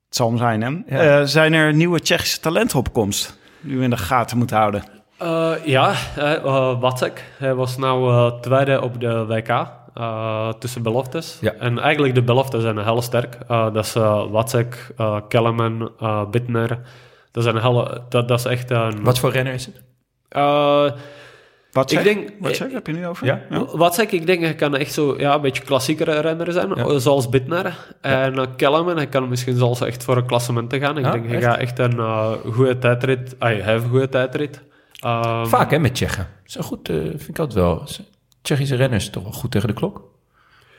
het 0.06 0.16
zal 0.16 0.28
hem 0.28 0.38
zijn, 0.38 0.62
hè? 0.62 0.96
Ja. 0.96 1.20
Eh, 1.20 1.26
zijn 1.26 1.52
er 1.52 1.74
nieuwe 1.74 2.00
Tsjechische 2.00 2.40
talenten 2.40 2.78
op 2.78 2.92
komst? 2.92 3.38
Die 3.60 3.76
we 3.78 3.84
in 3.84 3.90
de 3.90 3.96
gaten 3.96 4.38
moeten 4.38 4.56
houden. 4.56 4.84
Eh, 5.18 5.52
ja, 5.64 5.94
uh, 6.18 6.80
Watzek. 6.80 7.24
Hij 7.38 7.54
was 7.54 7.76
nou 7.76 8.32
tweede 8.40 8.82
op 8.82 9.00
de 9.00 9.26
WK. 9.26 9.48
eh, 9.94 10.48
tussen 10.58 10.82
beloftes. 10.82 11.38
Ja. 11.40 11.52
En 11.52 11.78
eigenlijk 11.78 12.14
de 12.14 12.22
beloftes 12.22 12.62
zijn 12.62 12.78
heel 12.78 13.02
sterk. 13.02 13.38
Eh, 13.48 13.72
dat 13.72 13.84
is 13.84 13.96
uh, 13.96 14.24
Watzek, 14.30 14.92
uh, 15.00 15.16
Kellerman, 15.28 15.90
uh, 16.02 16.24
Bittner. 16.30 16.78
Dat, 17.30 17.42
zijn 17.42 17.58
hele, 17.58 18.02
dat, 18.08 18.28
dat 18.28 18.38
is 18.38 18.44
echt 18.44 18.70
een... 18.70 19.04
Wat 19.04 19.18
voor 19.18 19.30
renner 19.30 19.52
is 19.54 19.66
het? 19.66 19.82
Wat 21.76 21.90
ik 21.92 21.98
zeg? 21.98 22.06
denk, 22.14 22.30
Wat 22.40 22.56
zeg? 22.56 22.72
Heb 22.72 22.86
je 22.86 22.92
nu 22.92 23.06
over? 23.06 23.26
Ja? 23.26 23.40
Wat 23.72 23.94
zeg 23.94 24.04
ik? 24.04 24.12
Ik 24.12 24.26
denk, 24.26 24.40
hij 24.40 24.54
kan 24.54 24.76
echt 24.76 24.92
zo 24.92 25.14
ja, 25.18 25.34
een 25.34 25.40
beetje 25.40 25.62
klassiekere 25.62 26.20
renner 26.20 26.52
zijn, 26.52 26.68
Ja. 26.74 26.98
zoals 26.98 27.28
Bittner. 27.28 27.76
En 28.00 28.34
uh, 28.34 28.42
Kellerman, 28.56 28.96
hij 28.96 29.06
kan 29.06 29.28
misschien 29.28 29.56
zelfs 29.56 29.80
echt 29.80 30.04
voor 30.04 30.16
een 30.16 30.26
klassement 30.26 30.70
te 30.70 30.78
gaan. 30.80 30.98
Ik 30.98 31.04
Ah, 31.04 31.12
denk, 31.12 31.26
hij 31.26 31.36
echt? 31.36 31.44
gaat 31.44 31.58
echt 31.58 31.78
een 31.78 31.96
uh, 31.96 32.30
goede 32.52 32.78
tijdrit... 32.78 33.36
Hij 33.38 33.54
heeft 33.54 33.82
een 33.84 33.90
goede 33.90 34.08
tijdrit. 34.08 34.60
Um, 35.06 35.46
Vaak 35.46 35.70
hè, 35.70 35.78
met 35.78 35.94
Tsjechen. 35.94 36.26
Zo 36.44 36.60
goed, 36.62 36.88
uh, 36.88 36.96
vind 37.02 37.28
ik 37.28 37.38
altijd 37.38 37.58
wel. 37.64 37.88
Tsjechische 38.42 38.74
renners 38.76 39.10
toch 39.10 39.22
wel 39.22 39.32
goed 39.32 39.50
tegen 39.50 39.68
de 39.68 39.74
klok? 39.74 39.96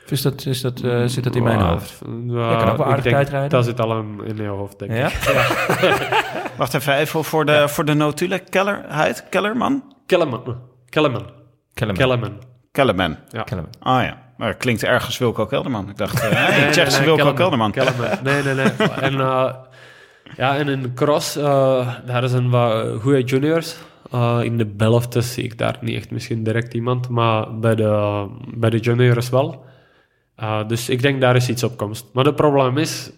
Of 0.04 0.10
is 0.14 0.22
dat, 0.22 0.46
is 0.46 0.60
dat, 0.60 0.80
uh, 0.84 1.02
zit 1.06 1.24
dat 1.24 1.34
in 1.34 1.42
mijn 1.42 1.58
Ja, 1.58 1.70
hoofd? 1.72 1.98
Ja, 2.26 2.56
kan 2.56 2.70
ook 2.70 2.76
wel 2.76 2.86
ik 2.86 2.92
aardig 2.92 3.02
denk, 3.04 3.14
tijdrijden. 3.16 3.50
Dat 3.50 3.64
zit 3.64 3.80
al 3.80 3.98
in, 3.98 4.20
in 4.24 4.36
je 4.36 4.48
hoofd, 4.48 4.78
denk 4.78 4.92
Ja? 4.92 5.06
ik. 5.06 5.96
Wacht 6.56 6.74
even, 6.74 6.94
even 6.94 7.24
voor 7.24 7.44
de, 7.44 7.68
voor 7.68 7.84
de 7.84 7.94
notulen. 7.94 8.44
Keller, 8.48 8.84
Kellerman? 9.30 9.82
Kellerman. 10.06 10.42
Kellerman. 10.88 11.26
Kellerman. 11.74 11.96
Kellerman. 12.02 12.38
Kellerman. 12.72 13.16
Ja. 13.28 13.42
Kellerman. 13.42 13.72
Ah 13.78 14.02
ja, 14.02 14.22
maar 14.36 14.54
klinkt 14.54 14.84
ergens 14.84 15.18
Wilco 15.18 15.46
Kelderman. 15.46 15.88
Ik 15.88 15.96
dacht, 15.96 16.14
uh, 16.14 16.22
Nee, 16.22 16.32
hey, 16.32 16.60
nee, 16.60 16.70
Tsjechische 16.70 17.00
nee, 17.00 17.14
Wilco 17.14 17.32
Kellerman. 17.32 17.70
Kelderman. 17.70 18.08
Kellerman. 18.08 18.44
Nee, 18.44 18.54
nee, 18.54 18.74
nee. 18.78 18.88
en, 19.08 19.12
uh, 19.12 19.54
ja, 20.36 20.56
en 20.56 20.68
in 20.68 20.94
cross, 20.94 21.36
uh, 21.36 21.94
daar 22.06 22.28
zijn 22.28 22.50
wat 22.50 23.00
goede 23.00 23.22
juniors. 23.22 23.76
Uh, 24.14 24.38
in 24.42 24.58
de 24.58 24.66
beloftes 24.66 25.32
zie 25.32 25.44
ik 25.44 25.58
daar 25.58 25.78
niet 25.80 25.96
echt 25.96 26.10
misschien 26.10 26.42
direct 26.42 26.74
iemand, 26.74 27.08
maar 27.08 27.58
bij 27.58 27.74
de, 27.74 28.26
bij 28.54 28.70
de 28.70 28.78
juniors 28.78 29.28
wel. 29.28 29.64
Uh, 30.40 30.68
dus 30.68 30.88
ik 30.88 31.02
denk 31.02 31.20
daar 31.20 31.36
is 31.36 31.48
iets 31.48 31.62
op 31.62 31.76
komst. 31.76 32.06
Maar 32.12 32.24
het 32.24 32.36
probleem 32.36 32.78
is, 32.78 33.10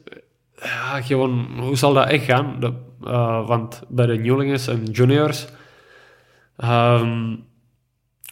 ja, 0.54 1.00
gewoon, 1.02 1.46
hoe 1.58 1.76
zal 1.76 1.92
dat 1.92 2.08
echt 2.08 2.24
gaan? 2.24 2.56
De, 2.60 2.72
uh, 3.04 3.46
want 3.46 3.82
bij 3.88 4.06
de 4.06 4.16
nieuwelingen 4.16 4.60
en 4.68 4.84
juniors, 4.84 5.46
um, 6.64 7.44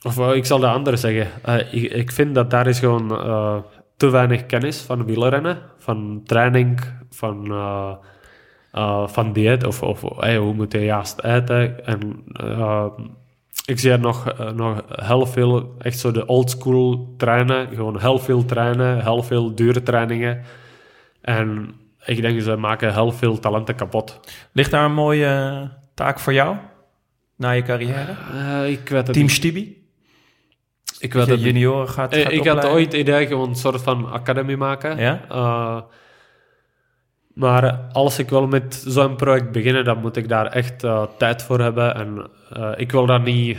of 0.02 0.18
uh, 0.18 0.34
ik 0.34 0.44
zal 0.44 0.58
dat 0.58 0.72
anders 0.72 1.00
zeggen. 1.00 1.28
Uh, 1.48 1.72
ik, 1.72 1.92
ik, 1.92 2.12
vind 2.12 2.34
dat 2.34 2.50
daar 2.50 2.66
is 2.66 2.78
gewoon 2.78 3.12
uh, 3.12 3.56
te 3.96 4.10
weinig 4.10 4.46
kennis 4.46 4.80
van 4.80 5.04
wielrennen, 5.04 5.58
van 5.78 6.20
training, 6.24 6.80
van, 7.10 7.46
uh, 8.72 9.08
van 9.08 9.32
dieet 9.32 9.66
of, 9.66 9.82
of 9.82 10.02
hey, 10.16 10.36
hoe 10.36 10.54
moet 10.54 10.72
je 10.72 10.84
juist 10.84 11.22
eten. 11.22 11.86
En 11.86 12.24
ik 13.66 13.78
zie 13.78 13.90
er 13.90 14.00
nog, 14.00 14.34
nog 14.54 14.82
heel 14.88 15.26
veel, 15.26 15.74
echt 15.78 15.98
zo 15.98 16.10
de 16.10 16.26
old 16.26 16.50
school 16.50 17.14
trainen, 17.16 17.68
gewoon 17.68 18.00
heel 18.00 18.18
veel 18.18 18.44
trainen, 18.44 19.02
heel 19.02 19.22
veel 19.22 19.54
dure 19.54 19.82
trainingen. 19.82 20.42
En 21.20 21.74
ik 22.04 22.20
denk 22.20 22.40
ze 22.40 22.56
maken 22.56 22.94
heel 22.94 23.12
veel 23.12 23.38
talenten 23.38 23.74
kapot. 23.74 24.20
Ligt 24.52 24.70
daar 24.70 24.84
een 24.84 24.94
mooie 24.94 25.70
taak 25.94 26.18
voor 26.18 26.32
jou 26.32 26.56
na 27.36 27.50
je 27.50 27.62
carrière? 27.62 28.16
Ik 28.68 28.88
weet 28.88 29.06
het 29.06 29.12
Team. 29.12 29.28
Stibi? 29.28 29.77
Ik 30.98 31.12
je 31.12 31.18
het 31.18 31.40
junioren 31.40 31.88
gaat, 31.88 32.16
gaat 32.16 32.32
Ik 32.32 32.46
had 32.46 32.66
ooit 32.66 32.84
het 32.84 33.00
idee 33.00 33.26
gewoon 33.26 33.48
een 33.48 33.54
soort 33.54 33.82
van 33.82 34.10
academie 34.10 34.56
maken. 34.56 34.98
Ja? 34.98 35.20
Uh, 35.32 35.80
maar 37.34 37.74
als 37.92 38.18
ik 38.18 38.28
wil 38.28 38.46
met 38.46 38.84
zo'n 38.86 39.16
project 39.16 39.52
beginnen, 39.52 39.84
dan 39.84 40.00
moet 40.00 40.16
ik 40.16 40.28
daar 40.28 40.46
echt 40.46 40.84
uh, 40.84 41.02
tijd 41.18 41.42
voor 41.42 41.60
hebben. 41.60 41.94
En 41.94 42.30
uh, 42.56 42.70
ik 42.76 42.92
wil 42.92 43.06
dat 43.06 43.24
niet... 43.24 43.58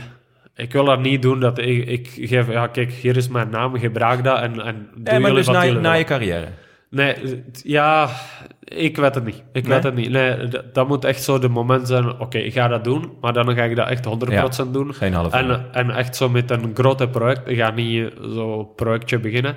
Ik 0.56 0.74
wil 0.74 0.86
dat 0.86 1.00
niet 1.00 1.22
doen 1.22 1.40
dat 1.40 1.58
ik, 1.58 1.86
ik 1.86 2.10
geef... 2.30 2.52
Ja, 2.52 2.68
kijk, 2.68 2.92
hier 2.92 3.18
is 3.18 3.28
mijn 3.28 3.50
naam, 3.50 3.78
gebruik 3.78 4.24
dat 4.24 4.40
en, 4.40 4.62
en 4.62 4.90
doe 4.96 5.14
ja, 5.14 5.20
maar 5.20 5.34
dus 5.34 5.46
wat 5.46 5.82
na, 5.82 5.94
je 5.94 6.04
carrière? 6.04 6.48
Nee, 6.90 7.44
ja, 7.52 8.10
ik 8.64 8.98
weet 8.98 9.16
het 9.16 9.26
niet. 9.26 9.44
Ik 9.54 9.64
Nee? 9.64 9.74
weet 9.74 9.84
het 9.84 9.96
niet. 9.96 10.10
Nee, 10.10 10.48
dat, 10.74 10.88
moet 10.88 11.06
echt 11.06 11.24
zo 11.24 11.40
de 11.40 11.50
moment 11.50 11.88
zijn, 11.88 12.10
oké, 12.10 12.22
okay, 12.24 12.42
ik 12.42 12.54
ga 12.54 12.68
dat 12.68 12.84
doen, 12.84 13.12
maar 13.22 13.34
dan 13.34 13.56
ga 13.56 13.64
ik 13.64 13.76
dat 13.76 13.88
echt 13.88 14.06
100% 14.06 14.32
Ja, 14.32 14.72
doen. 14.72 14.94
Geen 14.94 15.14
half 15.14 15.34
En, 15.34 15.74
en 15.74 15.90
echt 15.90 16.16
zo 16.16 16.30
met 16.30 16.52
een 16.52 16.72
grote 16.74 17.08
project. 17.10 17.50
Ik 17.50 17.58
ga 17.58 17.72
niet 17.72 18.14
zo'n 18.22 18.76
projectje 18.76 19.20
beginnen. 19.20 19.56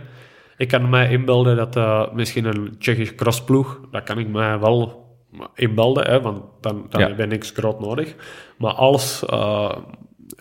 Ik 0.57 0.69
kan 0.69 0.89
mij 0.89 1.11
inbeelden 1.11 1.57
dat 1.57 1.77
uh, 1.77 2.13
misschien 2.13 2.45
een 2.45 2.77
Tsjechisch 2.79 3.15
crossploeg, 3.15 3.81
dat 3.91 4.03
kan 4.03 4.19
ik 4.19 4.29
mij 4.29 4.59
wel 4.59 5.01
inbeelden, 5.55 6.11
hè, 6.11 6.21
want 6.21 6.43
dan, 6.61 6.87
dan 6.89 7.01
Ja. 7.01 7.09
heb 7.09 7.19
je 7.19 7.27
niks 7.27 7.51
groot 7.51 7.81
nodig. 7.81 8.15
Maar 8.59 8.73
als 8.73 9.25
uh, 9.33 9.77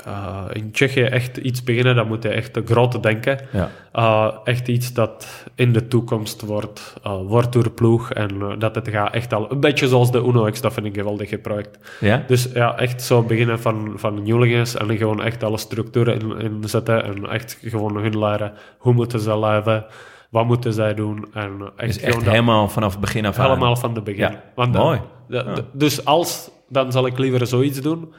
uh, 0.07 0.41
in 0.51 0.71
Tsjechië 0.71 1.01
echt 1.03 1.37
iets 1.37 1.63
beginnen, 1.63 1.95
dan 1.95 2.07
moet 2.07 2.23
je 2.23 2.29
echt 2.29 2.59
grote 2.65 2.99
denken. 2.99 3.39
Ja. 3.51 3.69
Uh, 3.95 4.27
echt 4.43 4.67
iets 4.67 4.93
dat 4.93 5.45
in 5.55 5.71
de 5.73 5.87
toekomst 5.87 6.41
wordt, 6.41 6.93
uh, 7.07 7.13
wordt 7.25 7.53
door 7.53 7.69
ploeg 7.71 8.11
en 8.11 8.55
dat 8.59 8.75
het 8.75 8.87
gaat 8.89 9.13
echt 9.13 9.33
al 9.33 9.51
een 9.51 9.59
beetje 9.59 9.87
zoals 9.87 10.11
de 10.11 10.17
Uno 10.17 10.49
X, 10.51 10.61
dat 10.61 10.73
vind 10.73 10.85
ik 10.85 10.95
een 10.95 11.01
geweldig 11.01 11.41
project. 11.41 11.97
Ja? 11.99 12.23
Dus 12.27 12.49
ja, 12.53 12.77
echt 12.77 13.01
zo 13.01 13.23
beginnen 13.23 13.59
van, 13.59 13.91
van 13.95 14.23
nieuwelingen 14.23 14.65
en 14.77 14.97
gewoon 14.97 15.21
echt 15.23 15.43
alle 15.43 15.57
structuren 15.57 16.19
in, 16.19 16.39
in 16.39 16.69
zetten 16.69 17.03
en 17.03 17.29
echt 17.29 17.57
gewoon 17.61 17.97
hun 17.97 18.19
leren 18.19 18.53
hoe 18.77 18.93
moeten 18.93 19.19
ze 19.19 19.39
leven, 19.39 19.85
wat 20.29 20.45
moeten 20.45 20.73
zij 20.73 20.93
doen 20.93 21.25
en 21.33 21.51
echt, 21.77 21.87
Dus 21.87 21.97
echt 21.97 22.05
gewoon 22.05 22.23
dat- 22.23 22.33
helemaal 22.33 22.69
vanaf 22.69 22.91
het 22.91 23.01
begin 23.01 23.25
af 23.25 23.39
aan? 23.39 23.45
helemaal 23.47 23.75
van 23.75 23.93
de 23.93 24.01
begin. 24.01 24.19
Ja, 24.21 24.41
Want 24.55 24.73
mooi. 24.73 24.99
de- 25.27 25.51
de- 25.55 25.63
dus 25.73 26.05
als, 26.05 26.49
dan 26.69 26.91
zal 26.91 27.05
ik 27.05 27.17
liever 27.17 27.47
zoiets 27.47 27.81
doen 27.81 28.13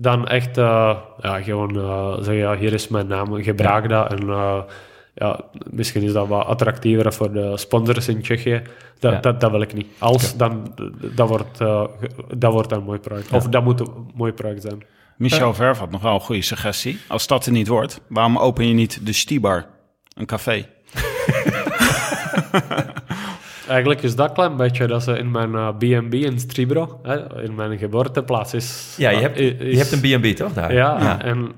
dan 0.00 0.28
echt 0.28 0.58
uh, 0.58 0.96
ja, 1.20 1.42
gewoon 1.42 1.76
uh, 1.76 2.14
zeggen, 2.14 2.36
ja, 2.36 2.56
hier 2.56 2.72
is 2.72 2.88
mijn 2.88 3.06
naam, 3.06 3.42
gebruik 3.42 3.88
dat. 3.88 4.12
En 4.12 4.26
uh, 4.26 4.58
ja, 5.14 5.40
misschien 5.70 6.02
is 6.02 6.12
dat 6.12 6.28
wat 6.28 6.46
attractiever 6.46 7.12
voor 7.12 7.32
de 7.32 7.56
sponsors 7.56 8.08
in 8.08 8.22
Tsjechië. 8.22 8.62
Dat, 8.98 9.12
Ja. 9.12 9.20
dat, 9.20 9.40
dat 9.40 9.50
wil 9.50 9.60
ik 9.60 9.72
niet. 9.72 9.86
Als, 9.98 10.36
dan, 10.36 10.74
dat 11.14 11.28
wordt, 11.28 11.60
uh, 11.60 11.84
dat 12.36 12.52
wordt 12.52 12.72
een 12.72 12.82
mooi 12.82 12.98
project. 12.98 13.32
Of 13.32 13.48
dat 13.48 13.64
moet 13.64 13.80
een 13.80 14.10
mooi 14.14 14.32
project 14.32 14.62
zijn. 14.62 14.82
Michel 15.16 15.54
Verf 15.54 15.78
had 15.78 15.90
nog 15.90 16.02
wel 16.02 16.14
een 16.14 16.20
goede 16.20 16.42
suggestie. 16.42 16.98
Als 17.08 17.26
dat 17.26 17.46
er 17.46 17.52
niet 17.52 17.68
wordt, 17.68 18.00
waarom 18.08 18.38
open 18.38 18.66
je 18.66 18.74
niet 18.74 19.06
de 19.06 19.12
Stibar? 19.12 19.66
Een 20.14 20.26
café. 20.26 20.66
Eigenlijk 23.70 24.02
is 24.02 24.16
dat 24.16 24.32
klein 24.32 24.56
beetje 24.56 24.86
dat 24.86 25.02
ze 25.02 25.18
in 25.18 25.30
mijn 25.30 25.54
eh, 25.54 25.68
B&B 25.68 26.14
in 26.14 26.38
Stribro, 26.40 27.00
hè, 27.02 27.42
in 27.42 27.54
mijn 27.54 27.78
geboorteplaats 27.78 28.54
is... 28.54 28.94
Ja, 28.96 29.10
je 29.10 29.20
hebt, 29.20 29.38
is- 29.38 29.54
je 29.72 29.76
hebt 29.76 29.92
een 29.92 30.20
B&B 30.20 30.36
toch 30.36 30.52
daar? 30.52 30.72
Ja, 30.72 31.20
en 31.22 31.52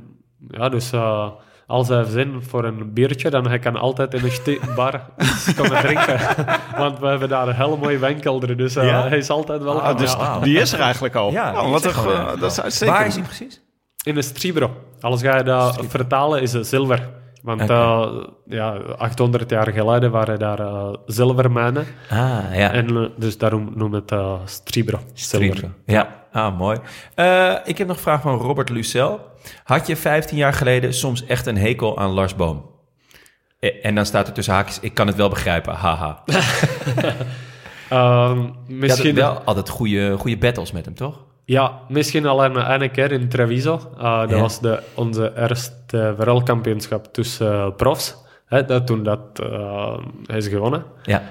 ja, 0.51 0.69
dus 0.69 0.93
eh, 0.93 1.29
als 1.67 1.89
hij 1.89 1.97
heeft 1.99 2.11
zin 2.11 2.43
voor 2.49 2.65
een 2.65 2.93
biertje, 2.93 3.31
dan 3.31 3.47
hij 3.49 3.59
kan 3.59 3.77
altijd 3.77 4.15
in 4.15 4.23
een 4.45 4.59
bar 4.77 5.01
iets 5.21 5.55
komen 5.55 5.81
drinken. 5.81 6.19
Want 6.77 6.99
we 6.99 7.07
hebben 7.07 7.29
daar 7.29 7.49
een 7.49 7.55
hele 7.55 7.77
mooie 7.77 7.99
winkelder, 7.99 8.57
dus 8.57 8.77
eh, 8.77 8.85
Ja? 8.87 9.09
hij 9.09 9.19
is 9.19 9.31
altijd 9.31 9.63
welkom. 9.63 9.83
Ah, 9.83 9.99
dus 9.99 10.13
ja. 10.13 10.39
die 10.41 10.59
is 10.61 10.73
er 10.73 10.81
eigenlijk 10.81 11.15
al. 11.15 11.31
Ja, 11.33 11.63
Oh, 11.63 11.71
wat 11.71 11.85
er 11.85 11.99
een, 11.99 12.39
dat 12.41 12.51
is 12.51 12.61
uitstekend. 12.61 12.97
Waar 12.99 13.07
is 13.07 13.15
die 13.15 13.23
precies? 13.23 13.61
In 14.05 14.17
een 14.17 14.23
Stribro. 14.23 14.71
Als 15.01 15.23
ga 15.23 15.37
je 15.37 15.43
dat 15.45 15.81
vertalen, 15.89 16.43
is 16.43 16.53
het 16.53 16.67
zilver. 16.67 17.09
Want 17.43 17.61
ja, 18.47 18.71
800 18.97 19.51
jaar 19.51 19.73
geleden 19.73 20.11
waren 20.11 20.39
daar 20.39 20.59
eh, 20.61 20.95
zilvermijnen. 21.07 21.87
Ah, 22.11 22.19
ja. 22.53 22.73
En 22.73 22.97
eh, 22.97 23.09
dus 23.17 23.39
daarom 23.39 23.73
noemen 23.75 24.01
het 24.01 24.13
eh, 24.13 24.35
Stribro. 24.45 24.99
Ja. 25.87 26.21
Ah, 26.33 26.59
mooi. 26.59 26.79
Ik 27.65 27.79
heb 27.79 27.87
nog 27.87 27.97
een 27.97 28.03
vraag 28.03 28.21
van 28.23 28.39
Robert 28.39 28.69
Lucel. 28.69 29.21
Had 29.65 29.87
je 29.87 29.97
15 29.97 30.37
jaar 30.37 30.53
geleden 30.53 30.95
soms 30.95 31.27
echt 31.27 31.47
een 31.47 31.57
hekel 31.59 31.99
aan 31.99 32.11
Lars 32.11 32.37
Boom? 32.37 32.71
Eh, 33.59 33.85
En 33.85 33.95
dan 33.95 34.07
staat 34.07 34.27
er 34.27 34.33
tussen 34.33 34.55
haakjes, 34.55 34.81
ik 34.81 34.95
kan 34.95 35.07
het 35.07 35.17
wel 35.17 35.29
begrijpen, 35.29 35.75
haha. 35.75 36.23
Ehm, 37.89 38.41
Je 38.67 38.75
misschien, 38.75 39.21
had 39.21 39.33
wel 39.35 39.43
altijd 39.45 39.69
goede, 39.69 40.17
goede 40.19 40.39
battles 40.39 40.73
met 40.73 40.85
hem, 40.85 40.95
toch? 40.95 41.25
Ja, 41.45 41.79
misschien 41.89 42.27
al 42.27 42.45
een, 42.45 42.83
een 42.83 42.91
keer 42.91 43.13
in 43.13 43.29
Treviso. 43.29 43.81
Uh, 43.99 44.21
dat 44.21 44.31
Ja. 44.31 44.41
was 44.41 44.61
de, 44.61 44.83
onze 44.95 45.33
eerste 45.37 46.15
wereldkampioenschap 46.19 47.13
tussen 47.13 47.53
eh, 47.53 47.67
profs. 47.77 48.17
Hè, 48.47 48.65
dat, 48.65 48.87
toen 48.87 49.03
dat 49.03 49.21
eh, 49.43 49.99
is 50.37 50.49
gewonnen. 50.49 50.85
Ja. 51.03 51.23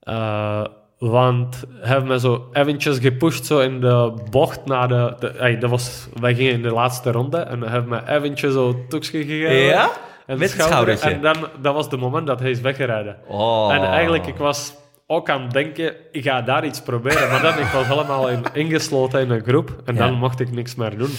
Eh, 0.00 0.64
want 0.98 1.64
hebben 1.80 2.08
me 2.08 2.18
zo 2.20 2.48
eventjes 2.52 2.98
gepusht 2.98 3.46
zo 3.46 3.58
in 3.58 3.80
de 3.80 4.12
bocht 4.30 4.64
naar 4.64 4.88
de... 4.88 5.14
de 5.18 5.28
ey, 5.28 5.58
dat 5.58 5.70
was, 5.70 6.08
wij 6.20 6.34
gingen 6.34 6.52
in 6.52 6.62
de 6.62 6.70
laatste 6.72 7.10
ronde 7.12 7.38
en 7.38 7.60
hebben 7.60 7.88
me 7.90 8.12
eventjes 8.14 8.52
zo 8.52 8.84
toekje 8.88 9.24
gegeven. 9.24 9.54
Ja? 9.56 9.90
En 10.26 10.38
Met 10.38 10.50
schouder. 10.50 10.96
schoudertje. 10.96 11.10
En 11.10 11.20
dan, 11.42 11.48
dat 11.62 11.74
was 11.74 11.88
de 11.90 11.96
moment 11.96 12.26
dat 12.26 12.40
hij 12.40 12.50
is 12.50 12.60
weggereden. 12.60 13.16
Oh. 13.28 13.74
En 13.74 13.82
eigenlijk, 13.84 14.26
ik 14.26 14.36
was 14.36 14.74
ook 15.10 15.30
aan 15.30 15.48
denken, 15.48 15.94
ik 16.12 16.24
ga 16.24 16.42
daar 16.42 16.64
iets 16.64 16.82
proberen. 16.82 17.30
Maar 17.30 17.42
dan, 17.42 17.58
ik 17.58 17.66
was 17.66 17.86
helemaal 17.86 18.28
in, 18.28 18.42
ingesloten 18.52 19.20
in 19.20 19.30
een 19.30 19.42
groep. 19.46 19.70
En 19.84 19.94
Ja. 19.94 20.06
dan 20.06 20.14
mocht 20.14 20.40
ik 20.40 20.52
niks 20.52 20.74
meer 20.74 20.98
doen. 20.98 21.10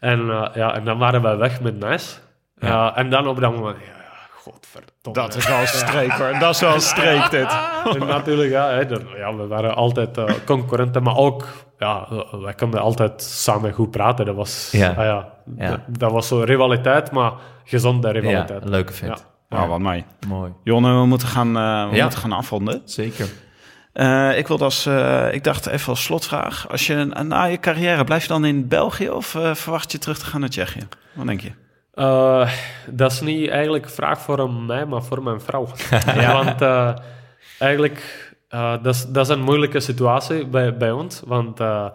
En, 0.00 0.30
eh, 0.30 0.48
ja, 0.54 0.74
en 0.74 0.84
dan 0.84 0.98
waren 0.98 1.22
wij 1.22 1.36
weg 1.36 1.60
met 1.60 1.78
Nice. 1.78 2.16
Ja. 2.58 2.68
Ja, 2.68 2.96
en 2.96 3.10
dan 3.10 3.26
op 3.28 3.40
dat 3.40 3.52
moment, 3.56 3.76
ja, 3.78 3.84
ja 3.86 4.26
godverdomme. 4.42 5.20
Dat 5.20 5.34
is 5.34 5.48
wel 5.48 5.66
streek 5.66 6.10
hoor. 6.12 6.38
Dat 6.38 6.54
is 6.54 6.60
wel 6.60 6.80
streek 6.80 7.30
dit. 7.30 7.56
En 8.00 8.06
natuurlijk, 8.06 8.50
ja, 8.50 8.68
hè, 8.68 8.86
dan- 8.86 9.06
ja, 9.16 9.34
we 9.36 9.46
waren 9.46 9.74
altijd 9.74 10.18
eh, 10.18 10.24
concurrenten, 10.46 11.02
maar 11.02 11.16
ook, 11.16 11.44
ja, 11.78 12.06
wij 12.40 12.54
konden 12.54 12.80
altijd 12.80 13.22
samen 13.22 13.72
goed 13.72 13.90
praten. 13.90 14.24
Dat 14.26 14.34
was, 14.34 14.68
Ja. 14.72 14.88
ah, 14.88 14.96
ja, 14.96 15.28
Ja. 15.56 15.84
Dat, 15.86 16.12
was 16.12 16.28
zo 16.28 16.40
rivaliteit, 16.40 17.10
maar 17.10 17.32
gezonde 17.64 18.06
Ja, 18.06 18.12
rivaliteit. 18.20 18.62
een 18.62 18.70
leuke 18.70 18.92
vent. 18.92 19.26
Ja. 19.48 19.62
Oh, 19.62 19.68
wat 19.68 19.78
mooi. 19.78 20.04
Mooi. 20.28 20.52
Jonne, 20.64 21.00
we 21.00 21.06
moeten 21.06 21.28
gaan, 21.28 21.56
eh, 21.56 21.90
we 21.90 21.96
Ja. 21.96 22.02
moeten 22.02 22.20
gaan 22.20 22.32
afronden. 22.32 22.82
Zeker. 22.84 23.28
Eh, 23.92 24.38
ik, 24.38 24.46
wilde 24.46 24.64
als, 24.64 24.86
eh, 24.86 25.32
ik 25.32 25.44
dacht 25.44 25.66
even 25.66 25.88
als 25.88 26.02
slotvraag. 26.02 26.68
Als 26.70 26.86
je 26.86 27.04
na 27.04 27.44
je 27.44 27.58
carrière, 27.60 28.04
blijf 28.04 28.22
je 28.22 28.28
dan 28.28 28.44
in 28.44 28.68
België 28.68 29.10
of 29.10 29.26
verwacht 29.52 29.92
je 29.92 29.98
terug 29.98 30.18
te 30.18 30.24
gaan 30.24 30.40
naar 30.40 30.48
Tsjechië? 30.48 30.88
Wat 31.12 31.26
denk 31.26 31.40
je? 31.40 31.52
Eh, 31.94 32.50
dat 32.90 33.12
is 33.12 33.20
niet 33.20 33.48
eigenlijk 33.48 33.84
een 33.84 33.90
vraag 33.90 34.20
voor 34.20 34.50
mij, 34.50 34.86
maar 34.86 35.02
voor 35.02 35.22
mijn 35.22 35.40
vrouw. 35.40 35.68
Want 36.32 36.62
eh, 36.62 36.94
eigenlijk, 37.58 38.34
eh, 38.48 38.74
dat, 38.82 38.94
is, 38.94 39.06
dat 39.06 39.28
is 39.28 39.34
een 39.34 39.42
moeilijke 39.42 39.80
situatie 39.80 40.46
bij, 40.46 40.76
bij 40.76 40.90
ons. 40.90 41.22
Want 41.26 41.60
eh, 41.60 41.86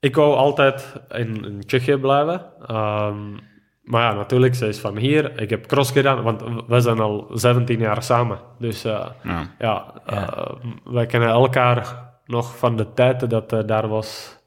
ik 0.00 0.16
wou 0.16 0.34
altijd 0.34 0.92
in, 1.10 1.44
in 1.44 1.62
Tsjechië 1.66 1.96
blijven. 1.96 2.42
Ehm, 2.66 3.36
maar 3.82 4.02
ja, 4.02 4.14
natuurlijk, 4.16 4.54
ze 4.54 4.66
is 4.66 4.78
van 4.78 4.96
hier. 4.96 5.40
Ik 5.40 5.50
heb 5.50 5.66
cross 5.66 5.90
gedaan, 5.92 6.22
want 6.22 6.42
we 6.66 6.80
zijn 6.80 7.00
al 7.00 7.26
17 7.32 7.78
jaar 7.78 8.02
samen. 8.02 8.38
Dus 8.58 8.84
eh, 8.84 9.06
Ja. 9.22 9.46
ja, 9.58 9.92
eh, 10.06 10.52
wij 10.84 11.06
kennen 11.06 11.28
elkaar 11.28 12.10
nog 12.26 12.56
van 12.58 12.76
de 12.76 12.92
tijd 12.92 13.30
dat 13.30 13.52
er 13.52 13.66
daar 13.66 13.88
was 13.88 14.38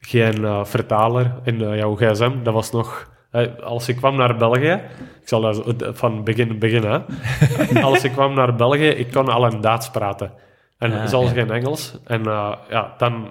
geen 0.00 0.44
eh, 0.44 0.64
vertaler 0.64 1.32
in 1.44 1.62
eh, 1.62 1.76
jouw 1.76 1.94
gsm. 1.94 2.42
Dat 2.42 2.54
was 2.54 2.70
nog... 2.72 3.10
eh, 3.30 3.46
als 3.62 3.88
ik 3.88 3.96
kwam 3.96 4.16
naar 4.16 4.36
België... 4.36 4.82
Ik 5.20 5.28
zal 5.28 5.40
dat 5.40 5.62
van 5.98 6.24
begin 6.24 6.58
beginnen. 6.58 7.04
hè. 7.06 7.80
als 7.90 8.04
ik 8.04 8.12
kwam 8.12 8.34
naar 8.34 8.54
België, 8.54 8.88
ik 8.88 9.12
kon 9.12 9.28
al 9.28 9.44
een 9.46 9.60
Duits 9.60 9.90
praten. 9.90 10.32
En 10.78 10.92
Ah, 10.92 11.06
zelfs 11.06 11.28
ja. 11.28 11.34
geen 11.34 11.50
Engels. 11.50 11.98
En 12.04 12.26
eh, 12.26 12.52
ja, 12.68 12.94
dan 12.98 13.30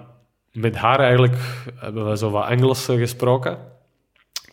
met 0.52 0.76
haar 0.76 1.00
eigenlijk 1.00 1.36
hebben 1.76 2.10
we 2.10 2.18
zo 2.18 2.30
wat 2.30 2.48
Engels 2.50 2.88
eh, 2.88 2.98
gesproken. 2.98 3.58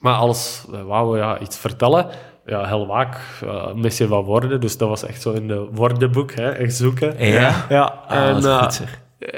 Maar 0.01 0.15
als 0.15 0.65
we 0.71 0.83
wouden 0.83 1.21
ja, 1.25 1.39
iets 1.39 1.57
vertellen, 1.59 2.07
ja, 2.47 2.67
heel 2.67 2.87
vaak 2.87 3.19
uh, 3.45 3.73
mis 3.73 3.99
je 3.99 4.09
wat 4.09 4.25
woorden. 4.25 4.61
Dus 4.61 4.77
dat 4.79 4.89
was 4.89 5.05
echt 5.05 5.23
zo 5.23 5.33
in 5.33 5.49
de 5.49 5.69
woordenboek, 5.73 6.33
hè, 6.35 6.51
echt 6.51 6.75
zoeken. 6.75 7.27
Ja? 7.27 7.67
Ja, 7.69 7.85
Ah, 8.09 8.27
dat 8.27 8.37
is 8.37 8.45
eh, 8.45 8.59
goed, 8.63 8.83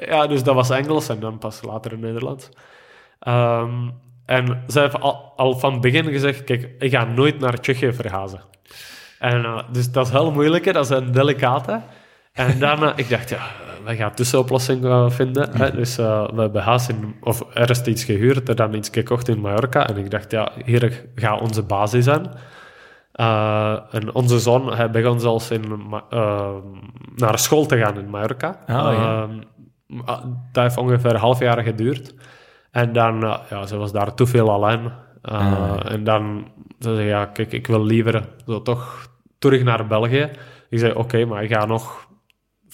ja, 0.09 0.27
dus 0.27 0.43
dat 0.43 0.55
was 0.55 0.71
Engels 0.71 1.09
en 1.09 1.21
dan 1.21 1.39
pas 1.39 1.63
later 1.63 1.93
in 1.93 2.01
Nederlands. 2.01 2.49
Ehm, 3.21 3.89
en 4.27 4.63
ze 4.69 4.81
heeft 4.81 5.01
al, 5.01 5.33
al 5.37 5.59
van 5.59 5.73
het 5.73 5.81
begin 5.81 6.05
gezegd, 6.05 6.45
kijk, 6.45 6.71
ik 6.79 6.91
ga 6.91 7.05
nooit 7.05 7.39
naar 7.39 7.61
Tsjechië 7.61 7.93
verhuizen. 7.93 8.41
En 9.19 9.45
eh, 9.45 9.59
dus 9.73 9.93
dat 9.93 10.07
is 10.07 10.13
heel 10.13 10.31
moeilijk, 10.33 10.73
dat 10.73 10.85
is 10.85 10.91
een 10.91 11.13
delicate. 11.13 11.81
En 12.39 12.59
daarna, 12.59 12.97
ik 12.97 13.09
dacht, 13.09 13.29
ja, 13.29 13.41
wij 13.85 13.97
gaan 13.97 14.15
tussenoplossing 14.15 14.85
eh, 14.85 15.11
vinden. 15.11 15.57
Hè? 15.57 15.71
Dus 15.71 15.99
eh, 15.99 16.29
we 16.35 16.41
hebben 16.41 16.81
in, 16.89 17.15
of 17.21 17.45
eerst 17.55 17.87
iets 17.87 18.05
gehuurd 18.05 18.49
en 18.49 18.57
dan 18.57 18.75
iets 18.75 18.89
gekocht 18.93 19.29
in 19.29 19.41
Mallorca. 19.41 19.89
En 19.89 19.97
ik 19.97 20.11
dacht, 20.11 20.31
ja, 20.31 20.51
hier 20.65 21.05
gaat 21.15 21.41
onze 21.41 21.63
basis 21.63 22.05
zijn. 22.05 22.31
Eh, 23.13 23.79
en 23.91 24.15
onze 24.15 24.39
zoon, 24.39 24.73
hij 24.75 24.91
begon 24.91 25.21
zelfs 25.21 25.51
in, 25.51 25.63
naar 27.17 27.39
school 27.39 27.67
te 27.67 27.79
gaan 27.79 27.99
in 27.99 28.11
Mallorca. 28.11 28.49
Oh, 28.61 28.67
ja. 28.67 29.23
Ehm, 29.23 29.41
ah, 30.05 30.25
dat 30.53 30.63
heeft 30.63 30.77
ongeveer 30.77 31.11
een 31.11 31.21
half 31.21 31.39
jaar 31.39 31.63
geduurd. 31.63 32.15
En 32.71 32.93
dan, 32.93 33.41
ja, 33.51 33.67
ze 33.67 33.77
was 33.77 33.93
daar 33.93 34.15
te 34.15 34.27
veel 34.27 34.51
alleen. 34.51 34.91
Ah. 35.23 35.77
En 35.85 36.05
dan 36.05 36.51
ze 36.79 36.95
zei 36.95 37.07
ja, 37.07 37.27
kijk, 37.27 37.53
ik 37.53 37.67
wil 37.67 37.85
liever 37.85 38.29
zo 38.47 38.63
toch 38.63 39.09
terug 39.39 39.63
naar 39.63 39.87
België. 39.87 40.31
Ik 40.69 40.79
zei, 40.79 40.93
oké, 40.93 41.25
maar 41.25 41.43
ik 41.43 41.53
ga 41.53 41.65
nog 41.65 42.08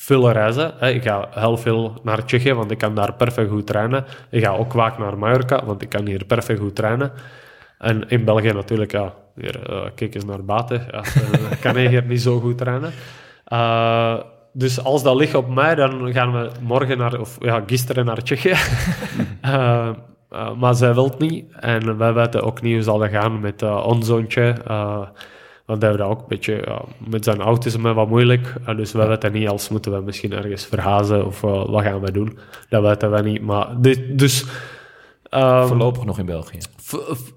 veel 0.04 0.30
reizen. 0.30 0.72
Hè. 0.78 0.90
Ik 0.90 1.02
ga 1.02 1.28
heel 1.30 1.56
veel 1.56 2.00
naar 2.02 2.24
Tsjechië, 2.24 2.52
want 2.52 2.70
ik 2.70 2.78
kan 2.78 2.94
daar 2.94 3.14
perfect 3.14 3.50
goed 3.50 3.66
trainen. 3.66 4.04
Ik 4.30 4.44
ga 4.44 4.50
ook 4.50 4.72
vaak 4.72 4.98
naar 4.98 5.18
Mallorca, 5.18 5.64
want 5.64 5.82
ik 5.82 5.88
kan 5.88 6.06
hier 6.06 6.24
perfect 6.24 6.60
goed 6.60 6.74
trainen. 6.74 7.12
En 7.78 8.08
in 8.08 8.24
België 8.24 8.52
natuurlijk, 8.52 8.92
ja, 8.92 9.14
hier, 9.34 9.70
eh, 9.70 9.82
kijk 9.94 10.14
eens 10.14 10.24
naar 10.24 10.44
buiten. 10.44 10.86
Ja, 10.90 11.00
dan 11.00 11.58
kan 11.60 11.76
ik 11.76 11.88
hier 11.88 12.04
niet 12.04 12.22
zo 12.22 12.40
goed 12.40 12.58
trainen. 12.58 12.92
Eh, 13.44 14.18
dus 14.56 14.84
als 14.84 15.02
dat 15.02 15.16
ligt 15.16 15.34
op 15.34 15.54
mij, 15.54 15.74
dan 15.74 16.12
gaan 16.12 16.32
we 16.32 16.50
morgen 16.60 16.98
naar, 16.98 17.20
of 17.20 17.36
ja, 17.40 17.62
gisteren 17.66 18.04
naar 18.04 18.22
Tsjechië. 18.22 18.54
Eh, 19.40 19.88
eh, 20.30 20.54
maar 20.56 20.74
zij 20.74 20.94
wil 20.94 21.04
het 21.04 21.18
niet. 21.18 21.44
En 21.60 21.96
wij 21.96 22.12
weten 22.12 22.42
ook 22.42 22.62
niet 22.62 22.74
hoe 22.74 22.82
zal 22.82 22.98
dat 22.98 23.10
gaan 23.10 23.40
met 23.40 23.62
eh, 23.62 23.86
ons 23.86 24.06
zoontje. 24.06 24.54
Eh, 25.64 25.70
want 25.70 25.80
hij 25.82 25.90
heeft 25.90 26.02
dat 26.02 26.10
ook 26.10 26.20
een 26.20 26.28
beetje 26.28 26.62
ja, 26.66 26.82
met 27.08 27.24
zijn 27.24 27.40
autisme 27.40 27.94
wat 27.94 28.08
moeilijk. 28.08 28.54
Eh, 28.66 28.76
dus 28.76 28.92
wij 28.92 29.08
weten 29.08 29.32
niet, 29.32 29.48
als 29.48 29.68
moeten 29.68 29.92
we 29.92 30.00
misschien 30.00 30.32
ergens 30.32 30.66
verhazen 30.66 31.26
of 31.26 31.42
eh, 31.42 31.66
wat 31.68 31.82
gaan 31.82 32.00
we 32.00 32.12
doen. 32.12 32.38
Dat 32.68 32.82
weten 32.82 33.10
we 33.10 33.22
niet. 33.22 33.42
Maar 33.42 33.80
dit, 33.80 34.18
dus... 34.18 34.44
ehm, 35.30 35.66
Voorlopig 35.66 36.04
nog 36.04 36.18
in 36.18 36.26
België. 36.26 36.58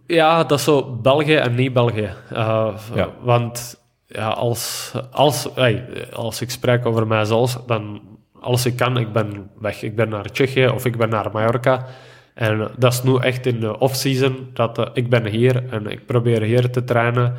Ja, 0.07 0.43
dat 0.43 0.57
is 0.57 0.63
zo 0.63 0.83
België 1.01 1.35
en 1.35 1.55
niet 1.55 1.73
België. 1.73 2.09
Uh, 2.33 2.73
Ja. 2.95 3.09
Want 3.21 3.81
ja, 4.07 4.27
als, 4.27 4.91
als, 5.11 5.47
hey, 5.55 5.85
als 6.13 6.41
ik 6.41 6.49
spreek 6.49 6.85
over 6.85 7.07
mijzelf, 7.07 7.61
dan 7.65 8.01
als 8.39 8.65
ik 8.65 8.75
kan, 8.75 8.97
ik 8.97 9.11
ben 9.11 9.49
weg. 9.59 9.81
Ik 9.81 9.95
ben 9.95 10.09
naar 10.09 10.31
Tsjechië 10.31 10.67
of 10.67 10.85
ik 10.85 10.97
ben 10.97 11.09
naar 11.09 11.29
Mallorca. 11.31 11.85
En 12.33 12.67
dat 12.77 12.93
is 12.93 13.03
nu 13.03 13.17
echt 13.17 13.45
in 13.45 13.59
de 13.59 13.79
off-season. 13.79 14.49
Dat, 14.53 14.77
eh, 14.77 14.85
ik 14.93 15.09
ben 15.09 15.25
hier 15.25 15.63
en 15.69 15.87
ik 15.87 16.05
probeer 16.05 16.41
hier 16.41 16.69
te 16.71 16.83
trainen. 16.83 17.33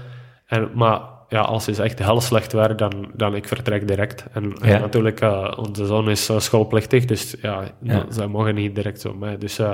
En, 0.49 0.71
maar 0.75 1.01
ja, 1.29 1.41
als 1.41 1.67
het 1.67 1.79
echt 1.79 1.99
heel 1.99 2.21
slecht 2.21 2.53
weer, 2.53 2.77
dan, 2.77 3.11
dan 3.15 3.35
ik 3.35 3.49
vertrek 3.49 3.89
direct. 3.89 4.27
En, 4.33 4.53
natuurlijk, 4.61 5.21
eh, 5.21 5.53
onze 5.57 5.87
zoon 5.87 6.11
is 6.11 6.29
eh, 6.29 6.39
schoolplichtig, 6.39 7.05
dus 7.05 7.35
ja, 7.43 7.63
Ja. 7.83 8.05
zij 8.09 8.27
mogen 8.27 8.55
niet 8.55 8.75
direct 8.75 9.01
zo 9.01 9.15
mee. 9.15 9.39
Dus, 9.39 9.59
eh, 9.59 9.71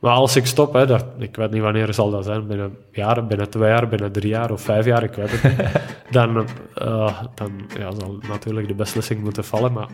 maar 0.00 0.12
als 0.12 0.36
ik 0.36 0.46
stop, 0.46 0.72
hè, 0.72 0.86
dat, 0.86 1.04
ik 1.18 1.36
weet 1.36 1.50
niet 1.50 1.62
wanneer 1.62 1.94
zal 1.94 2.10
dat 2.10 2.24
zijn, 2.24 2.46
binnen 2.46 2.66
een 2.66 2.76
jaar, 2.92 3.26
binnen 3.26 3.50
twee 3.50 3.68
jaar, 3.68 3.88
binnen 3.88 4.12
drie 4.12 4.28
jaar 4.28 4.50
of 4.50 4.60
vijf 4.60 4.84
jaar, 4.84 5.02
ik 5.02 5.14
weet 5.14 5.30
het 5.30 5.42
niet. 5.42 5.68
dan 6.10 6.46
eh, 6.74 7.20
dan 7.34 7.50
ja, 7.78 7.90
zal 7.90 8.18
natuurlijk 8.28 8.68
de 8.68 8.74
beslissing 8.74 9.22
moeten 9.22 9.44
vallen, 9.44 9.72
maar 9.72 9.88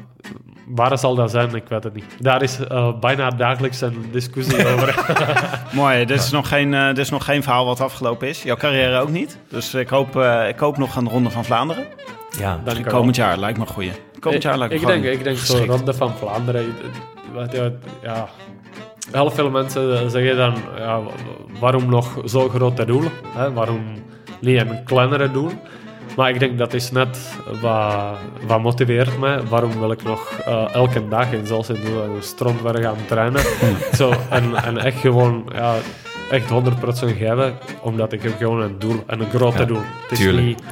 waar 0.74 0.98
zal 0.98 1.14
dat 1.14 1.30
zijn, 1.30 1.54
ik 1.54 1.68
weet 1.68 1.84
het 1.84 1.94
niet. 1.94 2.04
Daar 2.18 2.42
is 2.42 2.58
eh, 2.58 2.98
bijna 3.00 3.30
dagelijks 3.30 3.80
een 3.80 4.04
discussie 4.12 4.68
over. 4.72 5.04
Mooi, 5.72 6.04
dit 6.04 6.18
is, 6.18 6.30
nog 6.30 6.48
geen, 6.48 6.74
eh, 6.74 6.86
dit 6.86 6.98
is 6.98 7.10
nog 7.10 7.24
geen 7.24 7.42
verhaal 7.42 7.64
wat 7.64 7.80
afgelopen 7.80 8.28
is. 8.28 8.42
Jouw 8.42 8.56
carrière 8.56 9.00
ook 9.00 9.10
niet. 9.10 9.38
Dus 9.48 9.74
ik 9.74 9.88
hoop, 9.88 10.16
eh, 10.16 10.48
ik 10.48 10.58
hoop 10.58 10.76
nog 10.78 10.96
een 10.96 11.08
ronde 11.08 11.30
van 11.30 11.44
Vlaanderen. 11.44 11.86
Ja. 12.38 12.60
Dank. 12.64 12.88
Komend 12.88 13.16
jaar 13.16 13.38
lijkt 13.38 13.58
me 13.58 13.64
een 13.64 13.72
goeie. 13.72 13.92
Komend 14.20 14.42
jaar 14.42 14.58
lijkt 14.58 14.72
me 14.72 14.80
ik, 14.80 14.86
gewoon 14.86 15.02
denk, 15.02 15.14
ik 15.14 15.24
denk 15.24 15.36
zo 15.36 15.54
geschikt. 15.54 15.70
Ronde 15.74 15.94
van 15.94 16.12
Vlaanderen. 16.16 16.74
Ja, 18.02 18.28
heel 19.12 19.30
veel 19.30 19.50
mensen 19.50 20.10
zeggen 20.10 20.36
dan, 20.36 20.54
ja, 20.78 21.00
waarom 21.60 21.90
nog 21.90 22.20
zo'n 22.24 22.48
grote 22.48 22.84
doel? 22.84 23.02
Hè? 23.26 23.52
Waarom 23.52 23.80
niet 24.40 24.60
een 24.60 24.84
kleinere 24.84 25.30
doel? 25.30 25.50
Maar 26.16 26.30
ik 26.30 26.38
denk 26.38 26.58
dat 26.58 26.74
is 26.74 26.90
net 26.90 27.36
wat, 27.60 27.94
wat 28.46 28.60
motiveert 28.60 29.18
mij. 29.18 29.40
Waarom 29.48 29.78
wil 29.78 29.90
ik 29.90 30.02
nog 30.02 30.30
eh, 30.44 30.74
elke 30.74 31.08
dag 31.08 31.32
en 31.32 31.46
zelfs 31.46 31.68
in 31.68 31.80
de 31.80 32.82
gaan 32.82 32.96
trainen? 33.06 33.42
Zo, 33.98 34.12
en, 34.30 34.54
en 34.54 34.78
echt 34.78 34.98
gewoon, 35.00 35.44
ja, 35.54 35.74
echt 36.30 36.50
100% 36.50 36.52
geven, 37.16 37.58
omdat 37.82 38.12
ik 38.12 38.22
heb 38.22 38.36
gewoon 38.38 38.60
een 38.60 38.78
doel, 38.78 39.02
en 39.06 39.20
een 39.20 39.30
grote 39.30 39.58
Ja, 39.58 39.64
doel. 39.64 39.82
Het 40.02 40.10
is 40.10 40.18
tuurlijk. 40.18 40.46
niet 40.46 40.62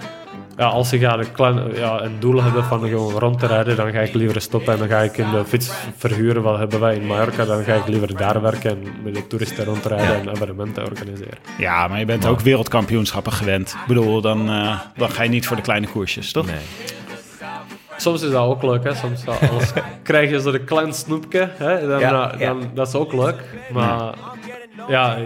ja, 0.59 0.65
als 0.67 0.93
ik 0.93 1.01
ga 1.01 1.19
een, 1.19 1.33
klein, 1.33 1.75
ja, 1.75 2.01
een 2.03 2.21
doel 2.21 2.43
hebben 2.43 2.65
van 2.65 2.89
gewoon 2.89 3.13
rond 3.19 3.39
te 3.39 3.47
rijden, 3.47 3.77
dan 3.77 3.93
ga 3.93 4.01
ik 4.01 4.15
liever 4.15 4.41
stoppen 4.41 4.73
en 4.73 4.79
dan 4.79 4.89
ga 4.89 4.99
ik 4.99 5.17
in 5.17 5.31
de 5.31 5.45
fiets 5.45 5.71
verhuren. 5.97 6.43
Wat 6.43 6.59
hebben 6.59 6.81
wij 6.81 6.97
in 6.97 7.07
Mallorca? 7.07 7.45
Dan 7.45 7.63
ga 7.65 7.75
ik 7.75 7.87
liever 7.89 8.17
daar 8.17 8.41
werken 8.41 8.71
en 8.71 8.83
met 9.03 9.15
de 9.15 9.27
toeristen 9.27 9.65
rondrijden 9.65 10.21
en 10.21 10.29
evenementen 10.29 10.85
organiseren. 10.85 11.39
Ja, 11.59 11.89
maar 11.89 11.99
je 11.99 12.05
bent 12.05 12.27
ook 12.27 12.41
wereldkampioenschappen 12.41 13.33
gewend. 13.33 13.69
Ik 13.71 13.87
bedoel, 13.87 14.21
dan, 14.21 14.49
eh, 14.49 14.81
dan 14.97 15.11
ga 15.11 15.23
je 15.23 15.29
niet 15.29 15.47
voor 15.47 15.57
de 15.57 15.63
kleine 15.63 15.87
koersjes, 15.89 16.33
toch? 16.33 16.47
Nee. 16.47 16.57
Soms 17.97 18.23
is 18.23 18.31
dat 18.31 18.47
ook 18.47 18.63
leuk, 18.63 18.85
hè. 18.85 18.95
Soms 18.95 19.27
als 19.27 19.73
krijg 20.03 20.31
je 20.31 20.41
zo'n 20.41 20.65
klein 20.65 20.93
snoepje, 20.95 21.51
hè. 21.57 21.89
Dan, 21.89 22.01
Ja, 22.01 22.33
eh, 22.33 22.41
ja. 22.41 22.47
dan, 22.47 22.71
dat 22.75 22.89
is 22.89 22.95
ook 22.95 23.13
leuk. 23.13 23.45
Maar 23.73 24.15
ja, 24.89 25.17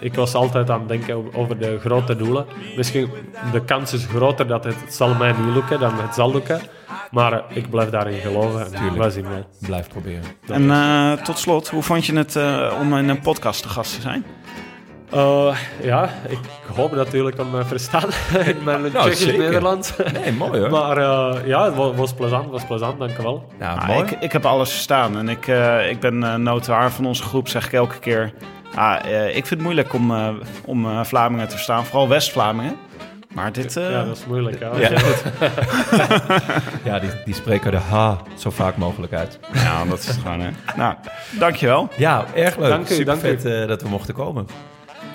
ik 0.00 0.14
was 0.14 0.34
altijd 0.34 0.70
aan 0.70 0.78
het 0.78 0.88
denken 0.88 1.34
over 1.34 1.58
de 1.58 1.78
grote 1.80 2.16
doelen. 2.16 2.46
Misschien 2.76 3.10
de 3.52 3.64
kans 3.64 3.92
is 3.92 4.04
groter 4.06 4.46
dat 4.46 4.64
het, 4.64 4.80
het 4.80 4.94
zal 4.94 5.14
mij 5.14 5.32
niet 5.32 5.54
lukken 5.54 5.80
dan 5.80 5.92
het 6.00 6.14
zal 6.14 6.32
lukken. 6.32 6.60
Maar 7.10 7.42
ik 7.48 7.70
blijf 7.70 7.90
daarin 7.90 8.20
geloven 8.20 8.60
en 8.64 8.70
Tuurlijk. 8.72 8.96
wij 8.96 9.10
zien 9.10 9.28
wel. 9.28 9.46
Blijf 9.60 9.88
proberen. 9.88 10.22
En 10.48 10.70
eh, 10.70 11.12
tot 11.12 11.38
slot, 11.38 11.68
hoe 11.68 11.82
vond 11.82 12.06
je 12.06 12.16
het 12.16 12.36
eh, 12.36 12.72
om 12.80 12.96
in 12.96 13.08
een 13.08 13.20
podcast 13.20 13.62
te 13.62 13.68
gast 13.68 13.94
te 13.94 14.00
zijn? 14.00 14.24
Eh, 15.10 15.56
ja, 15.82 16.08
ik 16.28 16.38
hoop 16.76 16.92
natuurlijk 16.94 17.40
om 17.40 17.50
me 17.50 17.64
verstaan 17.64 18.08
in 18.46 18.56
mijn 18.64 18.80
Nou, 18.80 18.90
Tsjechisch 18.92 19.20
zeker. 19.20 19.38
Nederlands. 19.38 19.92
Nee, 20.22 20.32
mooi 20.32 20.60
hoor. 20.60 20.70
maar 20.70 20.96
eh, 20.96 21.46
ja, 21.46 21.64
het 21.64 21.74
wa- 21.74 21.92
was 21.92 22.12
plezant, 22.14 22.50
was 22.50 22.64
plezant, 22.66 22.98
dank 22.98 23.18
u 23.18 23.22
wel. 23.22 23.48
nou, 23.58 23.78
Ah, 23.80 23.86
mooi. 23.88 23.98
ik, 24.02 24.10
ik 24.10 24.32
heb 24.32 24.44
alles 24.46 24.70
verstaan 24.70 25.16
en 25.18 25.28
ik, 25.28 25.46
eh, 25.48 25.90
ik 25.90 26.00
ben 26.00 26.14
uh, 26.22 26.34
notaar 26.34 26.90
van 26.92 27.04
onze 27.06 27.22
groep, 27.22 27.48
zeg 27.48 27.66
ik 27.66 27.72
elke 27.72 27.98
keer. 27.98 28.32
Ah, 28.74 29.04
eh, 29.04 29.26
ik 29.28 29.32
vind 29.34 29.48
het 29.50 29.60
moeilijk 29.60 29.92
om, 29.92 30.10
eh, 30.14 30.28
om 30.64 30.86
eh, 30.86 31.04
Vlamingen 31.04 31.46
te 31.48 31.54
verstaan, 31.54 31.84
vooral 31.84 32.08
West-Vlamingen. 32.08 32.76
Maar 33.34 33.52
dit... 33.52 33.76
eh, 33.76 33.90
Ja, 33.90 34.04
dat 34.04 34.16
is 34.16 34.24
moeilijk. 34.26 34.58
Ja. 34.58 34.70
Ja. 34.78 34.90
Ja, 36.84 36.98
die, 36.98 37.10
die 37.24 37.34
spreken 37.34 37.70
de 37.70 37.76
H 37.76 38.14
zo 38.38 38.50
vaak 38.50 38.76
mogelijk 38.76 39.12
uit. 39.12 39.38
ja, 39.52 39.84
dat 39.84 39.98
is 39.98 40.16
gewoon... 40.22 40.40
hè. 40.40 40.50
Nou, 40.76 40.94
dankjewel. 41.38 41.88
Ja, 41.96 42.24
erg 42.34 42.56
leuk. 42.56 42.68
Dank 42.68 42.88
u, 42.88 42.94
Super 42.94 43.04
dank 43.04 43.18
u. 43.18 43.40
vet 43.40 43.68
dat 43.68 43.82
we 43.82 43.88
mochten 43.88 44.14
komen. 44.14 44.46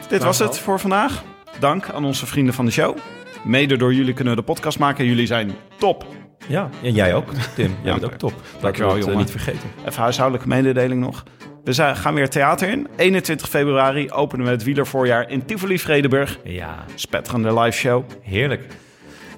Dit 0.08 0.24
was 0.24 0.40
het 0.40 0.60
voor 0.60 0.80
vandaag. 0.80 1.24
Dank 1.60 1.90
aan 1.90 2.06
onze 2.06 2.26
vrienden 2.26 2.54
van 2.54 2.66
de 2.66 2.72
show. 2.72 2.98
Mede 3.44 3.78
door 3.78 3.94
jullie 3.94 4.14
kunnen 4.14 4.34
we 4.36 4.40
de 4.40 4.46
podcast 4.46 4.80
maken. 4.80 5.06
Jullie 5.06 5.28
zijn 5.28 5.52
top. 5.78 6.06
Ja, 6.48 6.70
en 6.84 6.94
jij 6.94 7.14
ook, 7.16 7.32
Tim. 7.56 7.76
Jij 7.82 7.92
Dank 7.92 8.00
bent 8.00 8.12
ook 8.14 8.20
top. 8.20 8.34
Dankjewel, 8.62 8.98
jongen. 8.98 9.18
niet 9.18 9.32
vergeten. 9.32 9.70
Even 9.88 10.02
huishoudelijke 10.02 10.48
mededeling 10.50 11.02
nog. 11.02 11.24
We 11.70 11.76
zijn, 11.76 11.96
gaan 11.96 12.14
weer 12.14 12.30
theater 12.30 12.70
in. 12.70 12.88
21 12.96 13.50
februari 13.50 14.12
openen 14.12 14.46
we 14.46 14.52
het 14.52 14.64
wielervoorjaar 14.64 15.30
in 15.30 15.46
Tivoli 15.46 15.80
Vredenburg. 15.80 16.40
Ja, 16.44 16.86
Spetterende 16.96 17.60
live 17.60 17.78
show. 17.78 18.04
heerlijk. 18.22 18.66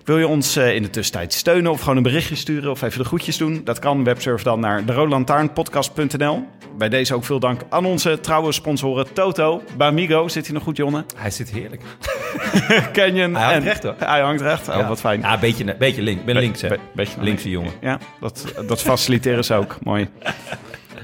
Wil 0.04 0.18
je 0.18 0.28
ons 0.28 0.56
eh, 0.56 0.76
in 0.76 0.82
de 0.84 0.90
tussentijd 0.90 1.34
steunen 1.34 1.72
of 1.72 1.80
gewoon 1.80 1.98
een 1.98 2.04
berichtje 2.04 2.36
sturen 2.36 2.72
of 2.72 2.82
even 2.82 3.00
de 3.00 3.06
groetjes 3.06 3.38
doen? 3.38 3.62
Dat 3.64 3.80
kan. 3.80 4.04
Websurf 4.04 4.44
dan 4.44 4.60
naar 4.60 4.86
deroodlantaarnpodcast.nl. 4.86 6.48
Bij 6.78 6.90
deze 6.90 7.16
ook 7.16 7.24
veel 7.26 7.40
dank 7.40 7.62
aan 7.70 7.86
onze 7.86 8.20
trouwe 8.20 8.52
sponsoren 8.52 9.14
Toto, 9.14 9.62
Bamigo, 9.78 10.28
zit 10.28 10.46
hij 10.46 10.54
nog 10.54 10.64
goed 10.64 10.78
Jonne? 10.78 11.06
Hij 11.16 11.30
zit 11.32 11.50
heerlijk. 11.52 11.82
Canyon. 12.94 13.36
Hij 13.36 13.44
hangt 13.44 13.58
en- 13.58 13.64
recht, 13.64 13.84
hoor. 13.84 13.96
Hij 13.98 14.22
hangt 14.22 14.42
recht. 14.42 14.70
Oh, 14.70 14.76
Ja. 14.76 14.88
wat 14.88 15.00
fijn. 15.00 15.20
Ja, 15.22 15.34
een 15.34 15.40
beetje, 15.40 15.76
beetje 15.80 16.02
link. 16.02 16.26
Ben 16.26 16.34
Be- 16.36 16.40
links, 16.42 16.62
hè. 16.62 16.68
be- 16.68 16.80
beetje 16.96 17.22
Linkse 17.24 17.50
jongen. 17.50 17.72
Ja, 17.82 18.00
dat, 18.20 18.54
dat 18.68 18.82
faciliteren 18.82 19.44
ze 19.46 19.54
ook. 19.54 19.78
Mooi. 19.84 20.10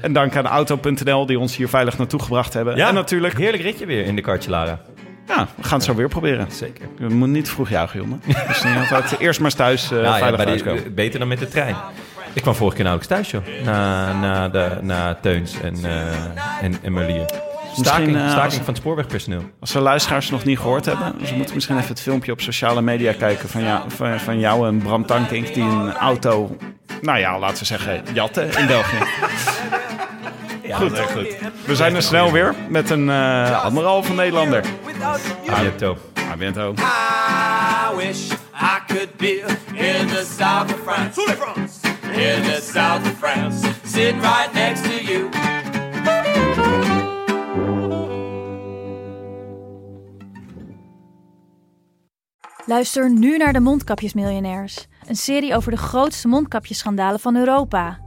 En 0.00 0.12
dank 0.12 0.36
aan 0.36 0.46
Auto.nl 0.46 1.26
die 1.26 1.38
ons 1.38 1.56
hier 1.56 1.68
veilig 1.68 1.98
naartoe 1.98 2.20
gebracht 2.22 2.54
hebben. 2.54 2.76
Ja, 2.76 2.88
En 2.88 2.94
natuurlijk, 2.94 3.38
Heerlijk 3.38 3.62
ritje 3.62 3.86
weer 3.86 4.04
in 4.04 4.16
de 4.16 4.22
kartje, 4.22 4.50
Lara. 4.50 4.80
ja, 5.28 5.46
we 5.56 5.62
gaan 5.62 5.76
het 5.78 5.86
zo 5.86 5.94
weer 5.94 6.08
proberen. 6.08 6.46
Zeker. 6.50 6.88
Je 6.98 7.08
moet 7.08 7.28
niet 7.28 7.50
vroeg 7.50 7.68
juichen, 7.68 8.00
jongen. 8.00 8.22
Dus 8.26 8.64
altijd 8.92 9.20
eerst 9.20 9.40
maar 9.40 9.54
thuis 9.54 9.84
eh 9.84 9.90
Nou 9.90 10.04
ja, 10.04 10.18
veilig 10.18 10.36
bij 10.44 10.58
thuis 10.58 10.82
die- 10.82 10.90
beter 10.90 11.18
dan 11.18 11.28
met 11.28 11.38
de 11.38 11.48
trein. 11.48 11.76
Ik 12.32 12.42
kwam 12.42 12.54
vorige 12.54 12.76
keer 12.76 12.84
nauwelijks 12.84 13.14
thuis, 13.16 13.30
joh. 13.30 13.64
Na, 13.64 14.12
na, 14.12 14.48
de, 14.48 14.78
na 14.82 15.14
Teuns 15.14 15.60
en, 15.60 15.74
eh 15.84 16.06
en, 16.62 16.74
en 16.82 16.92
Merlier. 16.92 17.24
Staking, 17.74 18.16
eh, 18.16 18.22
staking 18.22 18.44
als- 18.44 18.54
van 18.54 18.64
het 18.66 18.76
spoorwegpersoneel. 18.76 19.42
Als 19.60 19.72
de 19.72 19.80
luisteraars 19.80 20.30
nog 20.30 20.44
niet 20.44 20.58
gehoord 20.58 20.84
hebben, 20.84 21.14
ze 21.26 21.34
moeten 21.34 21.54
misschien 21.54 21.76
even 21.76 21.88
het 21.88 22.00
filmpje 22.00 22.32
op 22.32 22.40
sociale 22.40 22.82
media 22.82 23.12
kijken 23.12 23.48
van, 23.48 23.62
jou, 23.62 23.80
van, 23.90 24.20
van 24.20 24.38
jou 24.38 24.66
en 24.68 24.78
Bram 24.78 25.06
Tankink 25.06 25.54
die 25.54 25.62
een 25.62 25.92
auto, 25.92 26.56
nou 27.02 27.18
ja, 27.18 27.38
laten 27.38 27.58
we 27.58 27.64
zeggen, 27.64 28.02
jatten 28.12 28.58
in 28.58 28.66
België. 28.66 28.96
Goed, 30.72 30.98
goed. 30.98 31.36
We 31.66 31.76
zijn 31.76 31.94
er 31.94 32.02
snel 32.02 32.32
weer 32.32 32.54
met 32.68 32.90
een 32.90 33.10
eh 33.10 33.64
anderhalve 33.64 34.12
Nederlander. 34.12 34.64
Ah, 35.48 35.62
ja, 35.80 35.94
A 36.30 36.36
bientôt. 36.36 36.78
I 36.78 37.96
wish 37.96 38.30
I 38.52 38.78
could 38.86 39.16
be 39.16 39.44
in 39.72 40.06
the 40.06 40.24
south 40.38 40.72
of 40.72 40.80
France. 40.84 41.20
In 42.12 42.42
the 42.42 42.60
south 42.72 43.06
of 43.06 43.18
France. 43.18 43.68
Sitting 43.84 44.20
right 44.20 44.52
next 44.52 44.82
to 44.84 45.12
you. 45.12 45.28
Luister 52.66 53.10
nu 53.10 53.36
naar 53.36 53.52
de 53.52 53.60
Mondkapjesmiljonairs. 53.60 54.86
Een 55.06 55.16
serie 55.16 55.54
over 55.56 55.70
de 55.70 55.76
grootste 55.76 56.28
mondkapjesschandalen 56.28 57.20
van 57.20 57.36
Europa. 57.36 57.98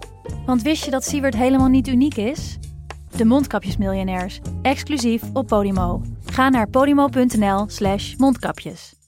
Want 0.45 0.61
wist 0.61 0.85
je 0.85 0.91
dat 0.91 1.03
Siewert 1.03 1.35
helemaal 1.35 1.67
niet 1.67 1.87
uniek 1.87 2.17
is? 2.17 2.57
De 3.15 3.25
Mondkapjesmiljonairs, 3.25 4.39
exclusief 4.61 5.23
op 5.33 5.47
Podimo. 5.47 6.01
Ga 6.25 6.49
naar 6.49 6.69
podimo.nl 6.69 7.69
slash 7.69 8.15
mondkapjes. 8.15 9.00